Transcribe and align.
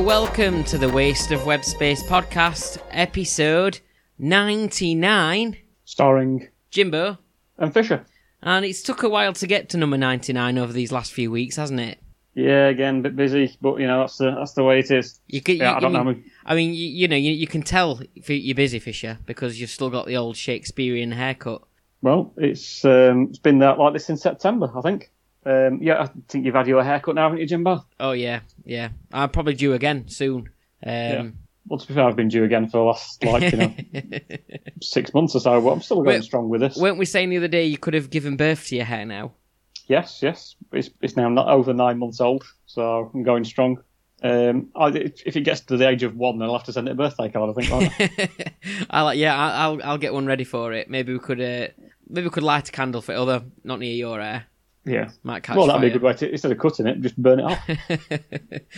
Welcome 0.00 0.64
to 0.64 0.78
the 0.78 0.88
Waste 0.88 1.30
of 1.30 1.44
Web 1.44 1.62
Space 1.62 2.02
podcast, 2.02 2.78
episode 2.90 3.80
99. 4.18 5.56
starring 5.84 6.48
Jimbo, 6.70 7.18
and 7.58 7.72
Fisher. 7.72 8.06
and 8.42 8.64
it's 8.64 8.82
took 8.82 9.02
a 9.02 9.08
while 9.08 9.34
to 9.34 9.46
get 9.46 9.68
to 9.68 9.76
number 9.76 9.98
99 9.98 10.56
over 10.58 10.72
these 10.72 10.90
last 10.90 11.12
few 11.12 11.30
weeks, 11.30 11.56
hasn't 11.56 11.80
it? 11.80 11.98
Yeah, 12.34 12.68
again, 12.68 13.00
a 13.00 13.02
bit 13.02 13.14
busy, 13.16 13.54
but 13.60 13.78
you 13.78 13.86
know 13.86 14.00
that's 14.00 14.16
the 14.16 14.30
that's 14.30 14.52
the 14.54 14.64
way 14.64 14.78
it 14.78 14.90
is. 14.90 15.20
You 15.28 15.42
could, 15.42 15.58
Yeah, 15.58 15.72
you, 15.72 15.76
I 15.76 15.80
don't 15.80 15.92
mean, 15.92 16.04
know. 16.04 16.22
I 16.46 16.54
mean, 16.54 16.72
you, 16.74 16.88
you 16.88 17.06
know, 17.06 17.16
you, 17.16 17.32
you 17.32 17.46
can 17.46 17.62
tell 17.62 18.00
if 18.16 18.30
you're 18.30 18.54
busy, 18.54 18.78
Fisher, 18.78 19.18
because 19.26 19.60
you've 19.60 19.70
still 19.70 19.90
got 19.90 20.06
the 20.06 20.16
old 20.16 20.36
Shakespearean 20.36 21.12
haircut. 21.12 21.62
Well, 22.02 22.32
it's 22.38 22.84
um, 22.84 23.28
it's 23.28 23.38
been 23.38 23.58
that 23.58 23.78
like 23.78 23.92
this 23.92 24.06
since 24.06 24.22
September, 24.22 24.72
I 24.74 24.80
think. 24.80 25.10
Um, 25.44 25.78
yeah, 25.82 26.02
I 26.02 26.10
think 26.28 26.44
you've 26.44 26.54
had 26.54 26.66
your 26.66 26.82
haircut 26.82 27.14
now, 27.14 27.24
haven't 27.24 27.38
you, 27.38 27.46
Jimbo? 27.46 27.84
Oh 27.98 28.12
yeah, 28.12 28.40
yeah. 28.64 28.90
I'm 29.12 29.30
probably 29.30 29.54
due 29.54 29.72
again 29.72 30.08
soon. 30.08 30.50
Um, 30.84 31.38
Well, 31.66 31.78
to 31.78 31.86
be 31.86 31.94
fair, 31.94 32.04
I've 32.04 32.16
been 32.16 32.28
due 32.28 32.44
again 32.44 32.68
for 32.68 32.78
the 32.78 32.84
last 32.84 33.24
like 33.24 33.52
you 33.52 33.58
know 33.58 33.74
six 34.82 35.14
months 35.14 35.34
or 35.34 35.40
so, 35.40 35.60
but 35.60 35.70
I'm 35.70 35.82
still 35.82 35.98
going 36.02 36.16
Wait, 36.16 36.24
strong 36.24 36.48
with 36.48 36.60
this. 36.60 36.76
Weren't 36.76 36.98
we 36.98 37.04
saying 37.04 37.30
the 37.30 37.36
other 37.36 37.48
day 37.48 37.64
you 37.64 37.78
could 37.78 37.94
have 37.94 38.10
given 38.10 38.36
birth 38.36 38.66
to 38.68 38.76
your 38.76 38.84
hair 38.84 39.06
now? 39.06 39.32
Yes, 39.86 40.20
yes, 40.22 40.56
it's 40.72 40.90
it's 41.00 41.16
now 41.16 41.28
not 41.28 41.48
over 41.48 41.72
nine 41.72 41.98
months 41.98 42.20
old, 42.20 42.44
so 42.66 43.10
I'm 43.14 43.22
going 43.22 43.44
strong. 43.44 43.82
Um, 44.22 44.68
I, 44.76 44.88
if 44.88 45.36
it 45.36 45.42
gets 45.42 45.60
to 45.62 45.76
the 45.78 45.88
age 45.88 46.02
of 46.02 46.14
one, 46.14 46.38
then 46.38 46.48
I'll 46.48 46.58
have 46.58 46.66
to 46.66 46.72
send 46.72 46.88
it 46.88 46.92
a 46.92 46.94
birthday 46.94 47.30
card. 47.30 47.50
I 47.50 47.62
think. 47.62 48.52
I? 48.92 49.02
Like, 49.02 49.18
yeah, 49.18 49.36
I'll 49.36 49.80
I'll 49.82 49.98
get 49.98 50.12
one 50.12 50.26
ready 50.26 50.44
for 50.44 50.72
it. 50.72 50.90
Maybe 50.90 51.12
we 51.12 51.18
could, 51.18 51.40
uh, 51.40 51.68
maybe 52.08 52.26
we 52.26 52.30
could 52.30 52.42
light 52.42 52.68
a 52.68 52.72
candle 52.72 53.00
for 53.00 53.12
it, 53.12 53.16
although 53.16 53.44
not 53.64 53.78
near 53.78 53.94
your 53.94 54.20
hair. 54.20 54.46
Yeah. 54.84 55.10
Might 55.22 55.42
catch 55.42 55.56
Well, 55.56 55.66
that'd 55.66 55.82
be 55.82 55.88
a 55.88 55.90
good 55.90 56.02
way 56.02 56.12
to 56.14 56.30
instead 56.30 56.52
of 56.52 56.58
cutting 56.58 56.86
it, 56.86 57.00
just 57.00 57.16
burn 57.16 57.40
it 57.40 57.44
off. 57.44 57.68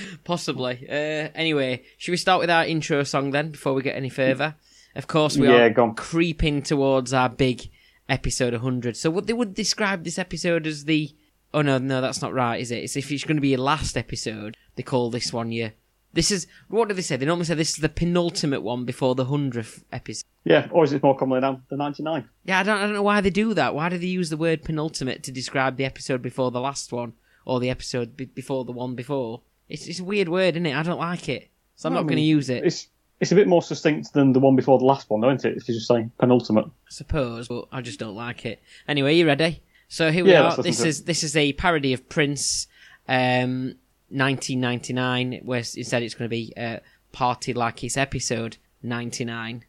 Possibly. 0.24 0.86
Uh, 0.88 1.28
anyway, 1.34 1.82
should 1.98 2.12
we 2.12 2.16
start 2.16 2.40
with 2.40 2.50
our 2.50 2.64
intro 2.64 3.02
song 3.04 3.30
then 3.30 3.50
before 3.50 3.74
we 3.74 3.82
get 3.82 3.96
any 3.96 4.08
further? 4.08 4.56
Of 4.94 5.06
course, 5.06 5.36
we 5.38 5.48
Yeah, 5.48 5.70
are 5.76 5.94
creeping 5.94 6.62
towards 6.62 7.12
our 7.14 7.28
big 7.28 7.70
episode 8.08 8.52
100. 8.52 8.96
So, 8.96 9.10
what 9.10 9.26
they 9.26 9.32
would 9.32 9.54
describe 9.54 10.04
this 10.04 10.18
episode 10.18 10.66
as 10.66 10.84
the. 10.84 11.10
Oh 11.54 11.60
no, 11.62 11.76
no, 11.78 12.00
that's 12.00 12.22
not 12.22 12.32
right, 12.32 12.60
is 12.60 12.70
it? 12.70 12.82
It's 12.84 12.96
if 12.96 13.12
it's 13.12 13.24
going 13.24 13.36
to 13.36 13.42
be 13.42 13.48
your 13.48 13.58
last 13.58 13.96
episode, 13.96 14.56
they 14.76 14.82
call 14.82 15.10
this 15.10 15.32
one 15.32 15.52
your. 15.52 15.72
This 16.14 16.30
is 16.30 16.46
what 16.68 16.88
do 16.88 16.94
they 16.94 17.02
say? 17.02 17.16
They 17.16 17.24
normally 17.26 17.46
say 17.46 17.54
this 17.54 17.70
is 17.70 17.76
the 17.76 17.88
penultimate 17.88 18.62
one 18.62 18.84
before 18.84 19.14
the 19.14 19.24
hundredth 19.26 19.84
episode. 19.92 20.24
yeah, 20.44 20.68
or 20.70 20.84
is 20.84 20.92
it 20.92 21.02
more 21.02 21.16
commonly 21.16 21.40
now 21.40 21.62
the 21.70 21.76
99? 21.76 22.28
Yeah, 22.44 22.60
I 22.60 22.62
don't, 22.62 22.78
I 22.78 22.82
don't 22.82 22.92
know 22.94 23.02
why 23.02 23.20
they 23.22 23.30
do 23.30 23.54
that. 23.54 23.74
Why 23.74 23.88
do 23.88 23.96
they 23.98 24.06
use 24.06 24.28
the 24.28 24.36
word 24.36 24.62
penultimate 24.62 25.22
to 25.24 25.32
describe 25.32 25.76
the 25.76 25.84
episode 25.86 26.20
before 26.20 26.50
the 26.50 26.60
last 26.60 26.92
one 26.92 27.14
or 27.46 27.60
the 27.60 27.70
episode 27.70 28.16
be- 28.16 28.26
before 28.26 28.64
the 28.64 28.72
one 28.72 28.94
before? 28.94 29.40
It's, 29.68 29.86
it's 29.86 30.00
a 30.00 30.04
weird 30.04 30.28
word, 30.28 30.54
isn't 30.56 30.66
it? 30.66 30.76
I 30.76 30.82
don't 30.82 30.98
like 31.00 31.28
it, 31.30 31.48
so 31.76 31.88
I'm 31.88 31.94
No, 31.94 32.00
not 32.00 32.06
I 32.06 32.08
going 32.08 32.16
to 32.18 32.22
use 32.22 32.50
it. 32.50 32.64
It's 32.64 32.88
it's 33.20 33.32
a 33.32 33.36
bit 33.36 33.46
more 33.48 33.62
succinct 33.62 34.12
than 34.12 34.32
the 34.32 34.40
one 34.40 34.56
before 34.56 34.78
the 34.80 34.84
last 34.84 35.08
one, 35.08 35.20
though, 35.20 35.30
isn't 35.30 35.48
it? 35.50 35.56
If 35.56 35.68
you're 35.68 35.76
just 35.76 35.86
saying 35.88 36.10
penultimate. 36.18 36.66
I 36.66 36.90
suppose, 36.90 37.46
but 37.48 37.68
I 37.72 37.80
just 37.80 38.00
don't 38.00 38.16
like 38.16 38.44
it. 38.44 38.60
Anyway, 38.88 39.14
you 39.16 39.26
ready? 39.26 39.62
So 39.88 40.10
here 40.10 40.24
we 40.24 40.32
Yeah, 40.32 40.42
are. 40.48 40.56
This 40.56 40.80
is 40.80 40.84
it. 40.84 40.88
is 40.88 41.04
this 41.04 41.22
is 41.22 41.36
a 41.36 41.52
parody 41.52 41.92
of 41.92 42.08
Prince, 42.08 42.66
um, 43.08 43.76
1999. 44.12 45.40
Where 45.42 45.58
instead 45.58 46.02
it's 46.02 46.14
going 46.14 46.26
to 46.26 46.30
be 46.30 46.52
uh, 46.56 46.78
"Party 47.12 47.52
Like 47.52 47.82
It's" 47.84 47.96
episode 47.96 48.58
99. 48.82 49.64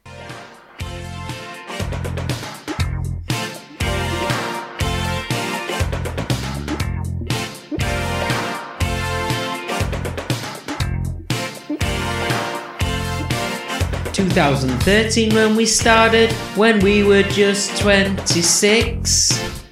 Two 14.14 14.30
thousand 14.30 14.70
thirteen 14.84 15.34
when 15.34 15.56
we 15.56 15.66
started, 15.66 16.32
when 16.56 16.80
we 16.82 17.04
were 17.04 17.24
just 17.24 17.82
twenty 17.82 18.42
six. 18.42 19.63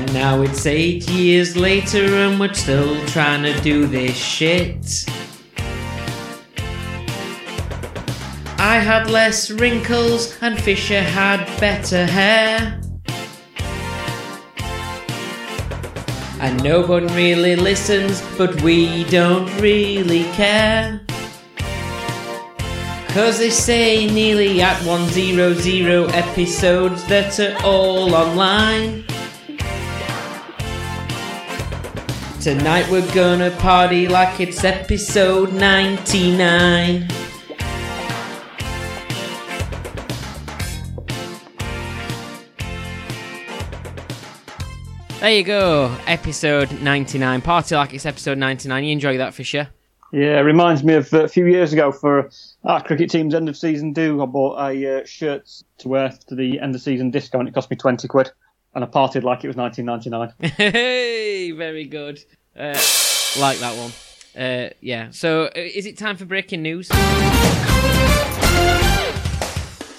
And 0.00 0.14
now 0.14 0.40
it's 0.40 0.64
eight 0.64 1.06
years 1.10 1.58
later 1.58 2.02
and 2.02 2.40
we're 2.40 2.54
still 2.54 2.96
trying 3.08 3.42
to 3.42 3.52
do 3.60 3.86
this 3.86 4.16
shit. 4.16 5.04
I 8.56 8.78
had 8.78 9.10
less 9.10 9.50
wrinkles 9.50 10.38
and 10.40 10.58
Fisher 10.58 11.02
had 11.02 11.44
better 11.60 12.06
hair. 12.06 12.80
And 16.40 16.64
no 16.64 16.80
one 16.80 17.06
really 17.08 17.56
listens, 17.56 18.22
but 18.38 18.58
we 18.62 19.04
don't 19.04 19.54
really 19.60 20.24
care. 20.32 21.02
Cause 23.08 23.38
they 23.38 23.50
say 23.50 24.06
nearly 24.06 24.62
at 24.62 24.82
100 24.86 26.10
episodes 26.14 27.04
that 27.04 27.38
are 27.38 27.62
all 27.62 28.14
online. 28.14 29.04
Tonight 32.40 32.90
we're 32.90 33.06
gonna 33.14 33.50
party 33.58 34.08
like 34.08 34.40
it's 34.40 34.64
episode 34.64 35.52
99. 35.52 37.06
There 45.20 45.30
you 45.30 45.44
go, 45.44 45.94
episode 46.06 46.80
99. 46.80 47.42
Party 47.42 47.74
like 47.74 47.92
it's 47.92 48.06
episode 48.06 48.38
99. 48.38 48.84
You 48.84 48.92
enjoy 48.92 49.18
that, 49.18 49.34
Fisher? 49.34 49.68
Yeah, 50.10 50.38
it 50.38 50.44
reminds 50.44 50.82
me 50.82 50.94
of 50.94 51.12
uh, 51.12 51.24
a 51.24 51.28
few 51.28 51.44
years 51.44 51.74
ago 51.74 51.92
for 51.92 52.30
our 52.64 52.82
cricket 52.82 53.10
team's 53.10 53.34
end 53.34 53.50
of 53.50 53.56
season 53.58 53.92
do. 53.92 54.22
I 54.22 54.24
bought 54.24 54.58
a 54.58 55.02
uh, 55.02 55.04
shirt 55.04 55.46
to 55.76 55.88
wear 55.88 56.14
to 56.28 56.34
the 56.34 56.58
end 56.58 56.74
of 56.74 56.80
season 56.80 57.10
disco, 57.10 57.38
and 57.38 57.46
it 57.46 57.52
cost 57.52 57.70
me 57.70 57.76
twenty 57.76 58.08
quid. 58.08 58.30
And 58.74 58.84
I 58.84 58.86
parted 58.86 59.24
like 59.24 59.44
it 59.44 59.48
was 59.48 59.56
1999. 59.56 60.50
Hey, 60.72 61.50
very 61.52 61.84
good. 61.86 62.20
Uh, 62.56 62.78
like 63.38 63.58
that 63.58 63.76
one. 63.76 63.90
Uh, 64.40 64.70
yeah. 64.80 65.10
So, 65.10 65.46
uh, 65.46 65.50
is 65.56 65.86
it 65.86 65.98
time 65.98 66.16
for 66.16 66.24
breaking 66.24 66.62
news? 66.62 66.88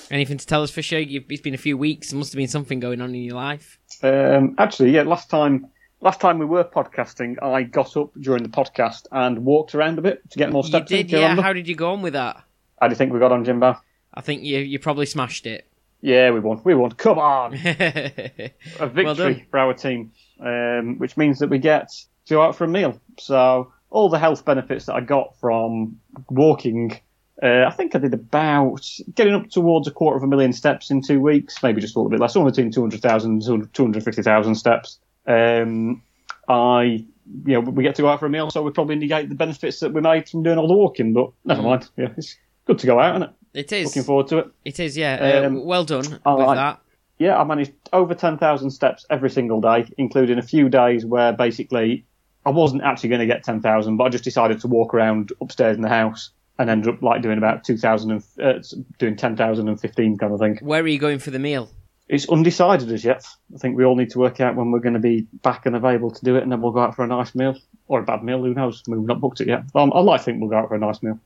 Anything 0.09 0.37
to 0.37 0.45
tell 0.45 0.61
us, 0.61 0.71
Fisher? 0.71 0.99
You've, 0.99 1.23
it's 1.29 1.41
been 1.41 1.53
a 1.53 1.57
few 1.57 1.77
weeks. 1.77 2.09
There 2.09 2.17
must 2.19 2.33
have 2.33 2.37
been 2.37 2.49
something 2.49 2.81
going 2.81 3.01
on 3.01 3.15
in 3.15 3.21
your 3.21 3.35
life. 3.35 3.79
Um, 4.03 4.55
actually, 4.57 4.91
yeah, 4.91 5.03
last 5.03 5.29
time 5.29 5.67
last 6.01 6.19
time 6.19 6.37
we 6.39 6.45
were 6.45 6.63
podcasting, 6.65 7.41
I 7.41 7.63
got 7.63 7.95
up 7.95 8.11
during 8.19 8.43
the 8.43 8.49
podcast 8.49 9.07
and 9.11 9.45
walked 9.45 9.73
around 9.73 9.99
a 9.99 10.01
bit 10.01 10.29
to 10.31 10.37
get 10.37 10.51
more 10.51 10.63
You 10.63 10.69
steps. 10.69 10.91
in. 10.91 10.97
did, 10.97 11.11
you 11.11 11.19
yeah. 11.19 11.39
How 11.41 11.53
did 11.53 11.67
you 11.67 11.75
go 11.75 11.93
on 11.93 12.01
with 12.01 12.13
that? 12.13 12.43
How 12.81 12.87
do 12.87 12.91
you 12.91 12.97
think 12.97 13.13
we 13.13 13.19
got 13.19 13.31
on, 13.31 13.45
Jimbo? 13.45 13.77
I 14.13 14.21
think 14.21 14.43
you 14.43 14.57
you 14.59 14.79
probably 14.79 15.05
smashed 15.05 15.45
it. 15.45 15.70
Yeah, 16.01 16.31
we 16.31 16.39
won. 16.39 16.61
We 16.63 16.73
won. 16.73 16.91
Come 16.91 17.19
on. 17.19 17.53
a 17.65 18.87
victory 18.87 19.45
for 19.49 19.59
our 19.59 19.73
team, 19.73 20.11
um, 20.39 20.97
which 20.97 21.15
means 21.15 21.39
that 21.39 21.49
we 21.49 21.59
get 21.59 21.89
to 22.25 22.33
go 22.33 22.41
out 22.41 22.55
for 22.55 22.63
a 22.63 22.67
meal. 22.67 22.99
So 23.19 23.71
all 23.91 24.09
the 24.09 24.17
health 24.17 24.43
benefits 24.43 24.85
that 24.85 24.95
I 24.95 25.01
got 25.01 25.37
from 25.39 25.99
walking, 26.29 26.99
uh, 27.43 27.65
I 27.67 27.71
think 27.71 27.95
I 27.95 27.99
did 27.99 28.13
about 28.13 28.89
getting 29.13 29.35
up 29.35 29.49
towards 29.49 29.87
a 29.87 29.91
quarter 29.91 30.17
of 30.17 30.23
a 30.23 30.27
million 30.27 30.53
steps 30.53 30.89
in 30.89 31.01
two 31.01 31.19
weeks, 31.19 31.61
maybe 31.61 31.81
just 31.81 31.95
a 31.95 31.99
little 31.99 32.09
bit 32.09 32.19
less, 32.19 32.33
somewhere 32.33 32.51
between 32.51 32.71
200,000 32.71 33.47
and 33.47 33.73
250,000 33.73 34.55
steps. 34.55 34.99
Um, 35.27 36.01
I, 36.47 37.05
you 37.45 37.53
know, 37.53 37.59
we 37.59 37.83
get 37.83 37.95
to 37.95 38.01
go 38.01 38.09
out 38.09 38.19
for 38.19 38.25
a 38.25 38.29
meal, 38.29 38.49
so 38.49 38.63
we 38.63 38.71
probably 38.71 38.95
negate 38.95 39.29
the 39.29 39.35
benefits 39.35 39.79
that 39.81 39.93
we 39.93 40.01
made 40.01 40.27
from 40.27 40.41
doing 40.41 40.57
all 40.57 40.67
the 40.67 40.73
walking, 40.73 41.13
but 41.13 41.31
never 41.45 41.61
mind. 41.61 41.89
Yeah, 41.95 42.09
it's 42.17 42.37
good 42.65 42.79
to 42.79 42.87
go 42.87 42.99
out, 42.99 43.15
isn't 43.15 43.29
it? 43.29 43.35
It 43.53 43.71
is. 43.71 43.87
Looking 43.87 44.03
forward 44.03 44.27
to 44.27 44.37
it. 44.39 44.47
It 44.65 44.79
is, 44.79 44.97
yeah. 44.97 45.41
Uh, 45.43 45.47
Um, 45.47 45.65
well 45.65 45.83
done 45.83 46.19
all 46.25 46.37
with 46.37 46.55
that. 46.55 46.79
Yeah, 47.19 47.37
I 47.39 47.43
managed 47.43 47.73
over 47.93 48.15
10,000 48.15 48.71
steps 48.71 49.05
every 49.09 49.29
single 49.29 49.61
day, 49.61 49.85
including 49.97 50.39
a 50.39 50.41
few 50.41 50.69
days 50.69 51.05
where 51.05 51.31
basically 51.33 52.05
I 52.45 52.49
wasn't 52.49 52.81
actually 52.81 53.09
going 53.09 53.19
to 53.21 53.27
get 53.27 53.43
10,000, 53.43 53.97
but 53.97 54.05
I 54.05 54.09
just 54.09 54.23
decided 54.23 54.59
to 54.61 54.67
walk 54.67 54.93
around 54.93 55.31
upstairs 55.39 55.75
in 55.75 55.83
the 55.83 55.89
house 55.89 56.31
and 56.57 56.69
ended 56.69 56.93
up 56.93 57.01
like 57.03 57.21
doing 57.21 57.37
about 57.37 57.63
2,000 57.63 58.11
and 58.11 58.23
uh, 58.41 58.59
doing 58.97 59.15
10,015 59.15 60.17
kind 60.17 60.33
of 60.33 60.39
thing. 60.39 60.57
Where 60.61 60.81
are 60.81 60.87
you 60.87 60.99
going 60.99 61.19
for 61.19 61.31
the 61.31 61.39
meal? 61.39 61.69
It's 62.07 62.27
undecided 62.27 62.91
as 62.91 63.05
yet. 63.05 63.25
I 63.53 63.57
think 63.57 63.77
we 63.77 63.85
all 63.85 63.95
need 63.95 64.09
to 64.11 64.19
work 64.19 64.41
out 64.41 64.55
when 64.55 64.71
we're 64.71 64.79
going 64.79 64.95
to 64.95 64.99
be 64.99 65.27
back 65.43 65.65
and 65.65 65.75
available 65.75 66.11
to 66.11 66.25
do 66.25 66.35
it, 66.35 66.43
and 66.43 66.51
then 66.51 66.61
we'll 66.61 66.71
go 66.71 66.81
out 66.81 66.95
for 66.95 67.03
a 67.03 67.07
nice 67.07 67.33
meal 67.35 67.55
or 67.87 67.99
a 67.99 68.03
bad 68.03 68.23
meal. 68.23 68.43
Who 68.43 68.53
knows? 68.53 68.83
We've 68.87 68.99
not 68.99 69.21
booked 69.21 69.41
it 69.41 69.47
yet. 69.47 69.63
Um, 69.75 69.93
I 69.93 69.99
like 70.01 70.21
to 70.21 70.25
think 70.25 70.41
we'll 70.41 70.49
go 70.49 70.57
out 70.57 70.67
for 70.67 70.75
a 70.75 70.79
nice 70.79 71.01
meal. 71.01 71.19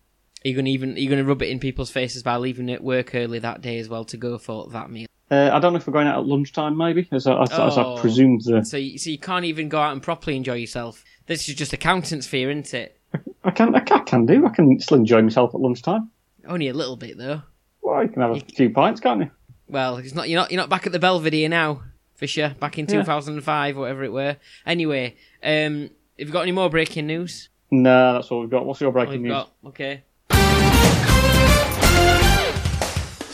Are 0.46 0.48
you 0.48 0.54
going 0.54 0.66
to 0.66 0.72
even 0.72 0.94
are 0.94 1.00
you 1.00 1.10
going 1.10 1.24
to 1.24 1.28
rub 1.28 1.42
it 1.42 1.50
in 1.50 1.60
people's 1.60 1.90
faces 1.90 2.22
by 2.22 2.38
leaving 2.38 2.70
it 2.70 2.84
work 2.84 3.16
early 3.16 3.40
that 3.40 3.62
day 3.62 3.80
as 3.80 3.90
well 3.90 4.06
to 4.06 4.18
go 4.18 4.38
for 4.38 4.68
that 4.70 4.92
meal? 4.92 5.08
Uh, 5.32 5.50
I 5.52 5.58
don't 5.60 5.74
know 5.74 5.78
if 5.78 5.88
we're 5.88 5.94
going 5.94 6.08
out 6.08 6.20
at 6.20 6.26
lunchtime, 6.28 6.78
maybe, 6.78 7.08
as 7.12 7.26
I, 7.26 7.42
as, 7.42 7.52
as 7.52 7.78
Oh. 7.80 7.96
I 7.98 8.00
presumed 8.00 8.44
the. 8.46 8.64
So 8.64 8.78
you, 8.78 9.00
so 9.00 9.10
you 9.10 9.18
can't 9.18 9.46
even 9.46 9.70
go 9.70 9.80
out 9.80 9.92
and 9.94 10.04
properly 10.04 10.36
enjoy 10.36 10.54
yourself. 10.54 11.04
This 11.26 11.50
is 11.50 11.56
just 11.56 11.74
accountant's 11.74 12.28
fear, 12.28 12.52
isn't 12.52 12.76
it? 12.76 13.00
I 13.44 13.50
can, 13.50 13.74
I 13.74 13.80
can, 13.80 14.02
I 14.02 14.04
can 14.04 14.26
do. 14.28 14.46
I 14.46 14.50
can 14.50 14.80
still 14.80 14.98
enjoy 14.98 15.24
myself 15.24 15.56
at 15.56 15.62
lunchtime. 15.62 16.12
Only 16.48 16.68
a 16.68 16.74
little 16.76 16.96
bit 16.96 17.18
though. 17.18 17.42
Well, 17.82 18.04
you 18.04 18.10
can 18.10 18.22
have 18.22 18.32
a 18.36 18.40
few 18.40 18.70
pints, 18.70 19.02
can't 19.02 19.22
you? 19.22 19.32
Well, 19.68 19.98
it's 19.98 20.14
not 20.14 20.30
you're 20.30 20.40
not 20.40 20.52
you're 20.52 20.62
not 20.62 20.70
back 20.70 20.86
at 20.86 20.92
the 20.92 21.00
Belvedere 21.00 21.50
now, 21.50 21.82
Fisher. 22.14 22.56
Back 22.60 22.78
in 22.78 22.86
Yeah. 22.86 23.00
2005, 23.02 23.78
whatever 23.78 24.04
it 24.04 24.12
were. 24.14 24.38
Anyway, 24.64 25.16
um, 25.44 25.90
have 26.20 26.28
you 26.28 26.32
got 26.32 26.42
any 26.42 26.52
more 26.52 26.70
breaking 26.70 27.08
news? 27.08 27.50
No, 27.72 28.14
that's 28.14 28.30
all 28.30 28.42
we've 28.42 28.50
got. 28.52 28.64
What's 28.64 28.80
your 28.80 28.92
breaking 28.92 29.24
news? 29.24 29.32
got. 29.32 29.52
Okay. 29.66 30.04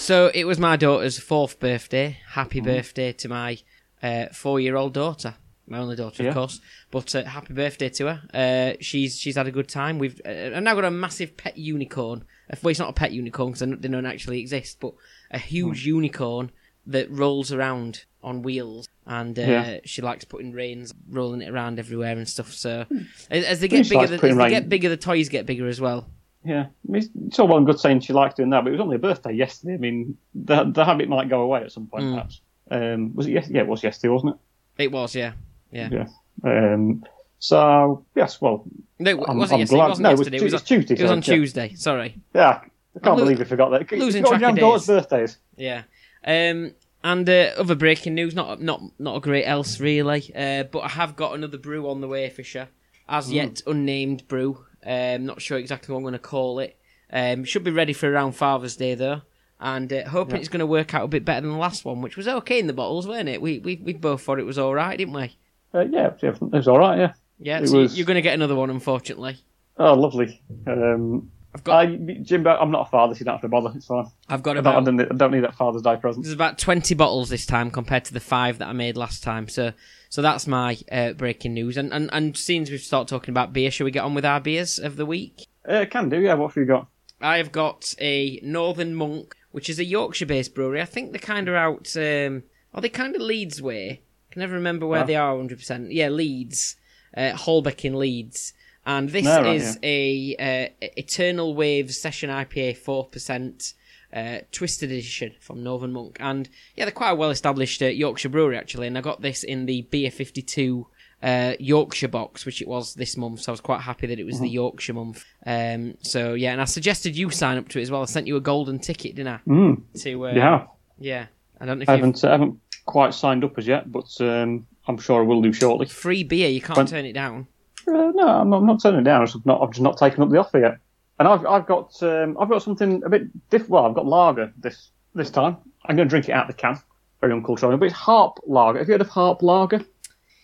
So 0.02 0.32
it 0.34 0.46
was 0.46 0.58
my 0.58 0.78
daughter's 0.78 1.20
fourth 1.20 1.60
birthday. 1.60 2.18
Happy 2.30 2.60
Mm-hmm. 2.60 2.66
birthday 2.66 3.14
to 3.14 3.30
my 3.30 3.60
uh, 4.02 4.26
four-year-old 4.34 4.94
daughter, 4.96 5.36
my 5.68 5.78
only 5.78 5.96
daughter, 5.96 6.24
Yeah. 6.24 6.30
of 6.30 6.36
course. 6.36 6.60
But 6.90 7.14
uh, 7.14 7.24
happy 7.26 7.54
birthday 7.54 7.90
to 7.90 8.06
her. 8.08 8.22
Uh, 8.34 8.78
she's 8.82 9.20
she's 9.20 9.36
had 9.36 9.46
a 9.46 9.52
good 9.52 9.70
time. 9.70 10.00
We've 10.00 10.20
uh, 10.26 10.56
I've 10.56 10.64
now 10.64 10.74
got 10.74 10.86
a 10.86 10.92
massive 10.92 11.38
pet 11.38 11.56
unicorn. 11.56 12.24
Uh, 12.52 12.56
Well, 12.64 12.72
it's 12.72 12.80
not 12.80 12.90
a 12.90 12.94
pet 12.94 13.12
unicorn 13.12 13.52
because 13.54 13.80
they 13.80 13.88
don't 13.88 14.06
actually 14.08 14.40
exist, 14.40 14.80
but 14.80 14.94
a 15.30 15.38
Hmm. 15.38 15.48
huge 15.48 15.86
unicorn 15.86 16.52
that 16.88 17.12
rolls 17.12 17.52
around 17.52 18.06
on 18.24 18.42
wheels. 18.42 18.88
And 19.06 19.38
uh, 19.38 19.42
Yeah. 19.44 19.80
she 19.86 20.02
likes 20.02 20.26
putting 20.26 20.52
reins, 20.52 20.94
rolling 21.10 21.42
it 21.44 21.50
around 21.50 21.78
everywhere 21.78 22.14
and 22.18 22.28
stuff. 22.28 22.52
So 22.54 22.86
as, 23.30 23.46
as 23.46 23.60
they 23.60 23.68
get 23.68 23.88
bigger, 23.88 24.08
the, 24.08 24.28
as 24.28 24.36
they 24.38 24.50
get 24.50 24.68
bigger, 24.68 24.90
the 24.90 24.98
toys 24.98 25.30
get 25.30 25.46
bigger 25.46 25.68
as 25.68 25.80
well. 25.80 26.08
Yeah, 26.44 26.62
I 26.88 26.92
mean, 26.92 27.10
it's, 27.28 27.38
all 27.40 27.48
well 27.48 27.58
and 27.58 27.66
good 27.68 27.80
saying 27.80 28.00
she 28.00 28.14
likes 28.14 28.34
doing 28.36 28.50
that, 28.50 28.64
but 28.64 28.70
it 28.70 28.72
was 28.74 28.82
only 28.82 28.96
a 28.96 29.00
birthday 29.00 29.32
yesterday. 29.34 29.76
I 29.76 29.78
mean, 29.78 30.18
the 30.34 30.64
the 30.64 30.84
habit 30.86 31.08
might 31.08 31.30
go 31.30 31.42
away 31.42 31.62
at 31.62 31.72
some 31.72 31.88
point, 31.88 32.06
Mm. 32.06 32.14
perhaps. 32.14 32.42
Um, 32.72 33.14
was 33.16 33.28
it? 33.28 33.32
Yes, 33.34 33.48
yeah, 33.50 33.62
it 33.62 33.68
was 33.68 33.84
yesterday, 33.84 34.12
wasn't 34.12 34.36
it? 34.78 34.84
It 34.86 34.92
was, 34.92 35.14
yeah, 35.16 35.34
yeah. 35.72 35.90
Yeah. 35.92 36.08
Um, 36.44 37.04
so 37.40 38.06
yes, 38.16 38.40
well, 38.42 38.64
No, 39.00 39.12
I'm- 39.24 39.38
was 39.38 39.52
it 39.52 39.56
I'm 39.56 39.60
yesterday? 39.60 39.78
glad- 39.78 39.92
It 39.92 40.00
no, 40.00 40.10
it 40.12 40.18
was. 40.18 40.28
It 40.28 40.42
was, 40.42 40.54
on, 40.54 40.60
Tuesday, 40.62 40.94
it 40.96 41.02
was 41.02 41.12
on 41.12 41.18
yeah. 41.18 41.22
Tuesday. 41.24 41.74
Sorry. 41.76 42.16
yeah, 42.34 42.62
I 42.96 43.00
can't 43.04 43.18
believe 43.18 43.40
we 43.40 43.46
forgot 43.46 43.70
that. 43.72 43.92
losing 43.92 44.24
track 44.24 44.42
of 44.42 44.56
days. 44.56 44.88
birthdays. 44.88 45.38
Yeah. 45.58 45.84
Um, 46.26 46.74
and 47.04 47.28
uh, 47.30 47.52
other 47.58 47.76
breaking 47.76 48.14
news, 48.16 48.36
not 48.36 48.62
not 48.62 48.82
not 49.00 49.16
a 49.18 49.20
great 49.20 49.46
else 49.46 49.80
really. 49.80 50.32
Uh, 50.36 50.64
but 50.64 50.80
I 50.80 50.88
have 50.90 51.16
got 51.16 51.34
another 51.36 51.58
brew 51.58 51.90
on 51.90 52.02
the 52.02 52.08
way, 52.08 52.30
Fisher. 52.30 52.70
As 53.10 53.28
Hmm. 53.28 53.34
yet 53.34 53.62
unnamed 53.68 54.28
brew. 54.28 54.66
Um, 54.86 55.26
not 55.26 55.42
sure 55.42 55.58
exactly 55.58 55.92
what 55.94 56.00
I'm 56.00 56.04
going 56.04 56.14
to 56.14 56.20
call 56.20 56.60
it. 56.60 56.78
Um, 57.14 57.44
should 57.44 57.64
be 57.64 57.72
ready 57.72 57.94
for 57.94 58.10
around 58.12 58.34
Father's 58.34 58.76
Day 58.76 58.96
though, 58.96 59.22
and 59.60 59.92
uh, 59.92 60.08
hoping 60.10 60.36
Yeah. 60.36 60.40
it's 60.40 60.50
going 60.50 60.60
to 60.62 60.66
work 60.66 60.94
out 60.94 61.04
a 61.04 61.08
bit 61.08 61.26
better 61.26 61.42
than 61.42 61.52
the 61.52 61.58
last 61.58 61.84
one, 61.86 62.02
which 62.02 62.18
was 62.18 62.28
okay 62.28 62.58
in 62.60 62.68
the 62.68 62.74
bottles, 62.74 63.08
weren't 63.08 63.30
it? 63.30 63.42
We 63.42 63.60
we 63.60 63.76
we 63.84 63.94
both 63.94 64.22
thought 64.22 64.40
it 64.40 64.46
was 64.46 64.58
all 64.58 64.74
right, 64.74 64.98
didn't 64.98 65.14
we? 65.14 65.36
Uh, 65.74 65.82
yeah, 65.90 66.12
it 66.22 66.42
was 66.42 66.68
all 66.68 66.80
right. 66.80 66.98
Yeah. 67.00 67.14
Yeah. 67.40 67.66
So 67.66 67.80
was- 67.80 67.98
you're 67.98 68.06
going 68.08 68.16
to 68.16 68.22
get 68.22 68.34
another 68.34 68.56
one, 68.56 68.70
unfortunately. 68.70 69.38
Oh, 69.78 69.94
lovely. 69.94 70.42
Um, 70.68 71.32
I've 71.54 71.64
got 71.64 71.80
I, 71.80 71.96
Jimbo, 71.96 72.50
I'm 72.50 72.72
not 72.72 72.88
a 72.88 72.90
father, 72.90 73.14
so 73.14 73.20
you 73.20 73.26
don't 73.26 73.34
have 73.36 73.42
to 73.42 73.50
bother. 73.50 73.72
It's 73.76 73.86
fine. 73.86 74.06
I've 74.30 74.42
got 74.42 74.54
don't, 74.54 74.66
I 74.66 74.72
about 74.72 74.86
don't, 74.86 74.98
need, 74.98 75.12
I 75.12 75.16
don't 75.16 75.32
need 75.32 75.44
that 75.44 75.56
Father's 75.56 75.82
Day 75.82 75.98
present. 75.98 76.24
There's 76.24 76.34
about 76.34 76.58
20 76.58 76.96
bottles 76.96 77.30
this 77.30 77.46
time 77.46 77.72
compared 77.72 78.06
to 78.06 78.14
the 78.14 78.22
five 78.22 78.58
that 78.60 78.70
I 78.70 78.74
made 78.74 78.96
last 78.96 79.22
time. 79.22 79.50
So 79.50 79.74
so 80.10 80.22
that's 80.22 80.48
my 80.48 80.78
uh, 80.92 81.14
breaking 81.14 81.54
news. 81.54 81.78
And, 81.78 81.94
and 81.94 82.10
and 82.14 82.38
since 82.38 82.70
we've 82.70 82.82
started 82.82 83.10
talking 83.10 83.32
about 83.32 83.54
beer, 83.54 83.72
shall 83.72 83.86
we 83.86 83.92
get 83.92 84.04
on 84.04 84.14
with 84.14 84.26
our 84.26 84.40
beers 84.40 84.80
of 84.80 84.96
the 84.96 85.06
week? 85.06 85.48
Uh, 85.68 85.86
can 85.90 86.10
do. 86.10 86.20
Yeah. 86.20 86.36
What 86.36 86.50
have 86.50 86.58
you 86.58 86.66
got? 86.66 86.88
I 87.20 87.38
have 87.38 87.52
got 87.52 87.94
a 88.00 88.40
Northern 88.42 88.96
Monk, 88.96 89.36
which 89.52 89.70
is 89.70 89.78
a 89.78 89.84
Yorkshire-based 89.84 90.56
brewery. 90.56 90.82
I 90.82 90.86
think 90.86 91.12
they're 91.12 91.20
kind 91.20 91.48
of 91.48 91.56
out. 91.56 91.96
Um, 91.96 92.44
are 92.74 92.82
they 92.82 92.90
kind 92.90 93.16
of 93.16 93.22
Leeds 93.22 93.62
way? 93.62 94.02
I 94.30 94.34
can 94.34 94.40
never 94.40 94.54
remember 94.54 94.88
where 94.88 95.04
they 95.04 95.16
are 95.16 95.36
100%. 95.36 95.88
Yeah, 95.92 96.08
Leeds, 96.08 96.78
uh, 97.16 97.34
Holbeck 97.34 97.84
in 97.84 98.00
Leeds. 98.00 98.54
And 98.86 99.10
this 99.10 99.26
No, 99.26 99.42
right, 99.42 99.56
is 99.56 99.78
a 99.84 100.36
uh, 100.82 100.88
Eternal 100.98 101.54
Waves 101.56 102.00
Session 102.00 102.30
IPA, 102.30 102.78
four 102.78 103.06
percent. 103.06 103.74
Uh, 104.14 104.40
twisted 104.52 104.92
edition 104.92 105.34
from 105.40 105.64
Northern 105.64 105.94
Monk, 105.94 106.18
and 106.20 106.50
yeah, 106.76 106.84
they're 106.84 106.92
quite 106.92 107.12
a 107.12 107.16
well-established 107.16 107.82
uh, 107.82 107.86
Yorkshire 107.86 108.28
brewery 108.28 108.58
actually. 108.58 108.88
And 108.88 108.98
I 108.98 109.02
got 109.02 109.22
this 109.22 109.42
in 109.42 109.68
the 109.68 109.84
Beer 109.84 110.12
Fifty 110.12 110.42
Two 110.42 110.88
uh, 111.24 111.54
Yorkshire 111.62 112.10
box, 112.10 112.46
which 112.46 112.62
it 112.62 112.68
was 112.68 112.94
this 112.96 113.16
month. 113.16 113.40
So 113.40 113.52
I 113.52 113.54
was 113.54 113.62
quite 113.62 113.80
happy 113.80 114.08
that 114.08 114.20
it 114.20 114.26
was 114.26 114.40
the 114.42 114.48
Mm-hmm. 114.48 114.54
Yorkshire 114.54 114.94
month. 114.96 115.24
Um, 115.46 115.96
so 116.02 116.34
yeah, 116.34 116.52
and 116.52 116.60
I 116.60 116.66
suggested 116.66 117.16
you 117.16 117.30
sign 117.30 117.58
up 117.58 117.70
to 117.70 117.80
it 117.80 117.84
as 117.84 117.90
well. 117.92 118.02
I 118.02 118.06
sent 118.06 118.28
you 118.28 118.36
a 118.36 118.42
golden 118.42 118.80
ticket, 118.80 119.16
didn't 119.16 119.34
I? 119.34 119.40
Mm, 119.50 119.82
To 120.02 120.26
uh, 120.28 120.32
yeah. 120.34 120.66
yeah. 121.00 121.28
I 121.62 121.66
don't 121.66 121.80
know 121.80 121.84
if 121.84 121.88
I 121.90 121.94
haven't, 121.96 122.22
I 122.26 122.32
haven't 122.32 122.60
quite 122.86 123.14
signed 123.14 123.46
up 123.46 123.58
as 123.58 123.66
yet, 123.66 123.90
but 123.90 124.10
um, 124.20 124.68
I'm 124.90 124.98
sure 124.98 125.22
I 125.22 125.26
will 125.26 125.42
do 125.42 125.54
shortly. 125.54 125.86
free 125.86 126.26
beer. 126.26 126.50
You 126.50 126.60
can't 126.60 126.76
When- 126.76 126.88
turn 126.88 127.06
it 127.06 127.14
down. 127.14 127.48
Uh, 127.94 128.12
no, 128.16 128.28
I'm, 128.28 128.54
I'm 128.54 128.66
not 128.66 128.82
turning 128.82 129.02
it 129.02 129.04
down. 129.04 129.22
I've 129.22 129.32
just 129.32 129.46
not, 129.46 129.62
I've 129.62 129.70
just 129.72 129.82
not 129.82 129.98
taken 129.98 130.24
up 130.24 130.30
the 130.30 130.38
offer 130.38 130.60
yet. 130.60 130.78
And 131.20 131.28
I've, 131.28 131.46
I've 131.46 131.66
got, 131.68 132.02
um, 132.04 132.38
I've 132.40 132.50
got 132.50 132.64
something 132.64 133.04
a 133.06 133.10
bit 133.10 133.50
different. 133.50 133.70
Well, 133.72 133.86
I've 133.86 133.94
got 133.96 134.06
lager 134.06 134.52
this 134.58 134.90
this 135.14 135.30
time. 135.30 135.58
I'm 135.86 135.96
going 135.96 136.08
to 136.08 136.10
drink 136.10 136.30
it 136.30 136.32
out 136.32 136.50
of 136.50 136.56
the 136.56 136.62
can. 136.62 136.80
Very 137.20 137.34
uncultured, 137.34 137.80
but 137.80 137.86
it's 137.86 137.94
Harp 137.96 138.40
Lager. 138.48 138.80
Have 138.80 138.88
you 138.88 138.94
heard 138.94 139.02
of 139.02 139.10
Harp 139.10 139.42
Lager? 139.44 139.82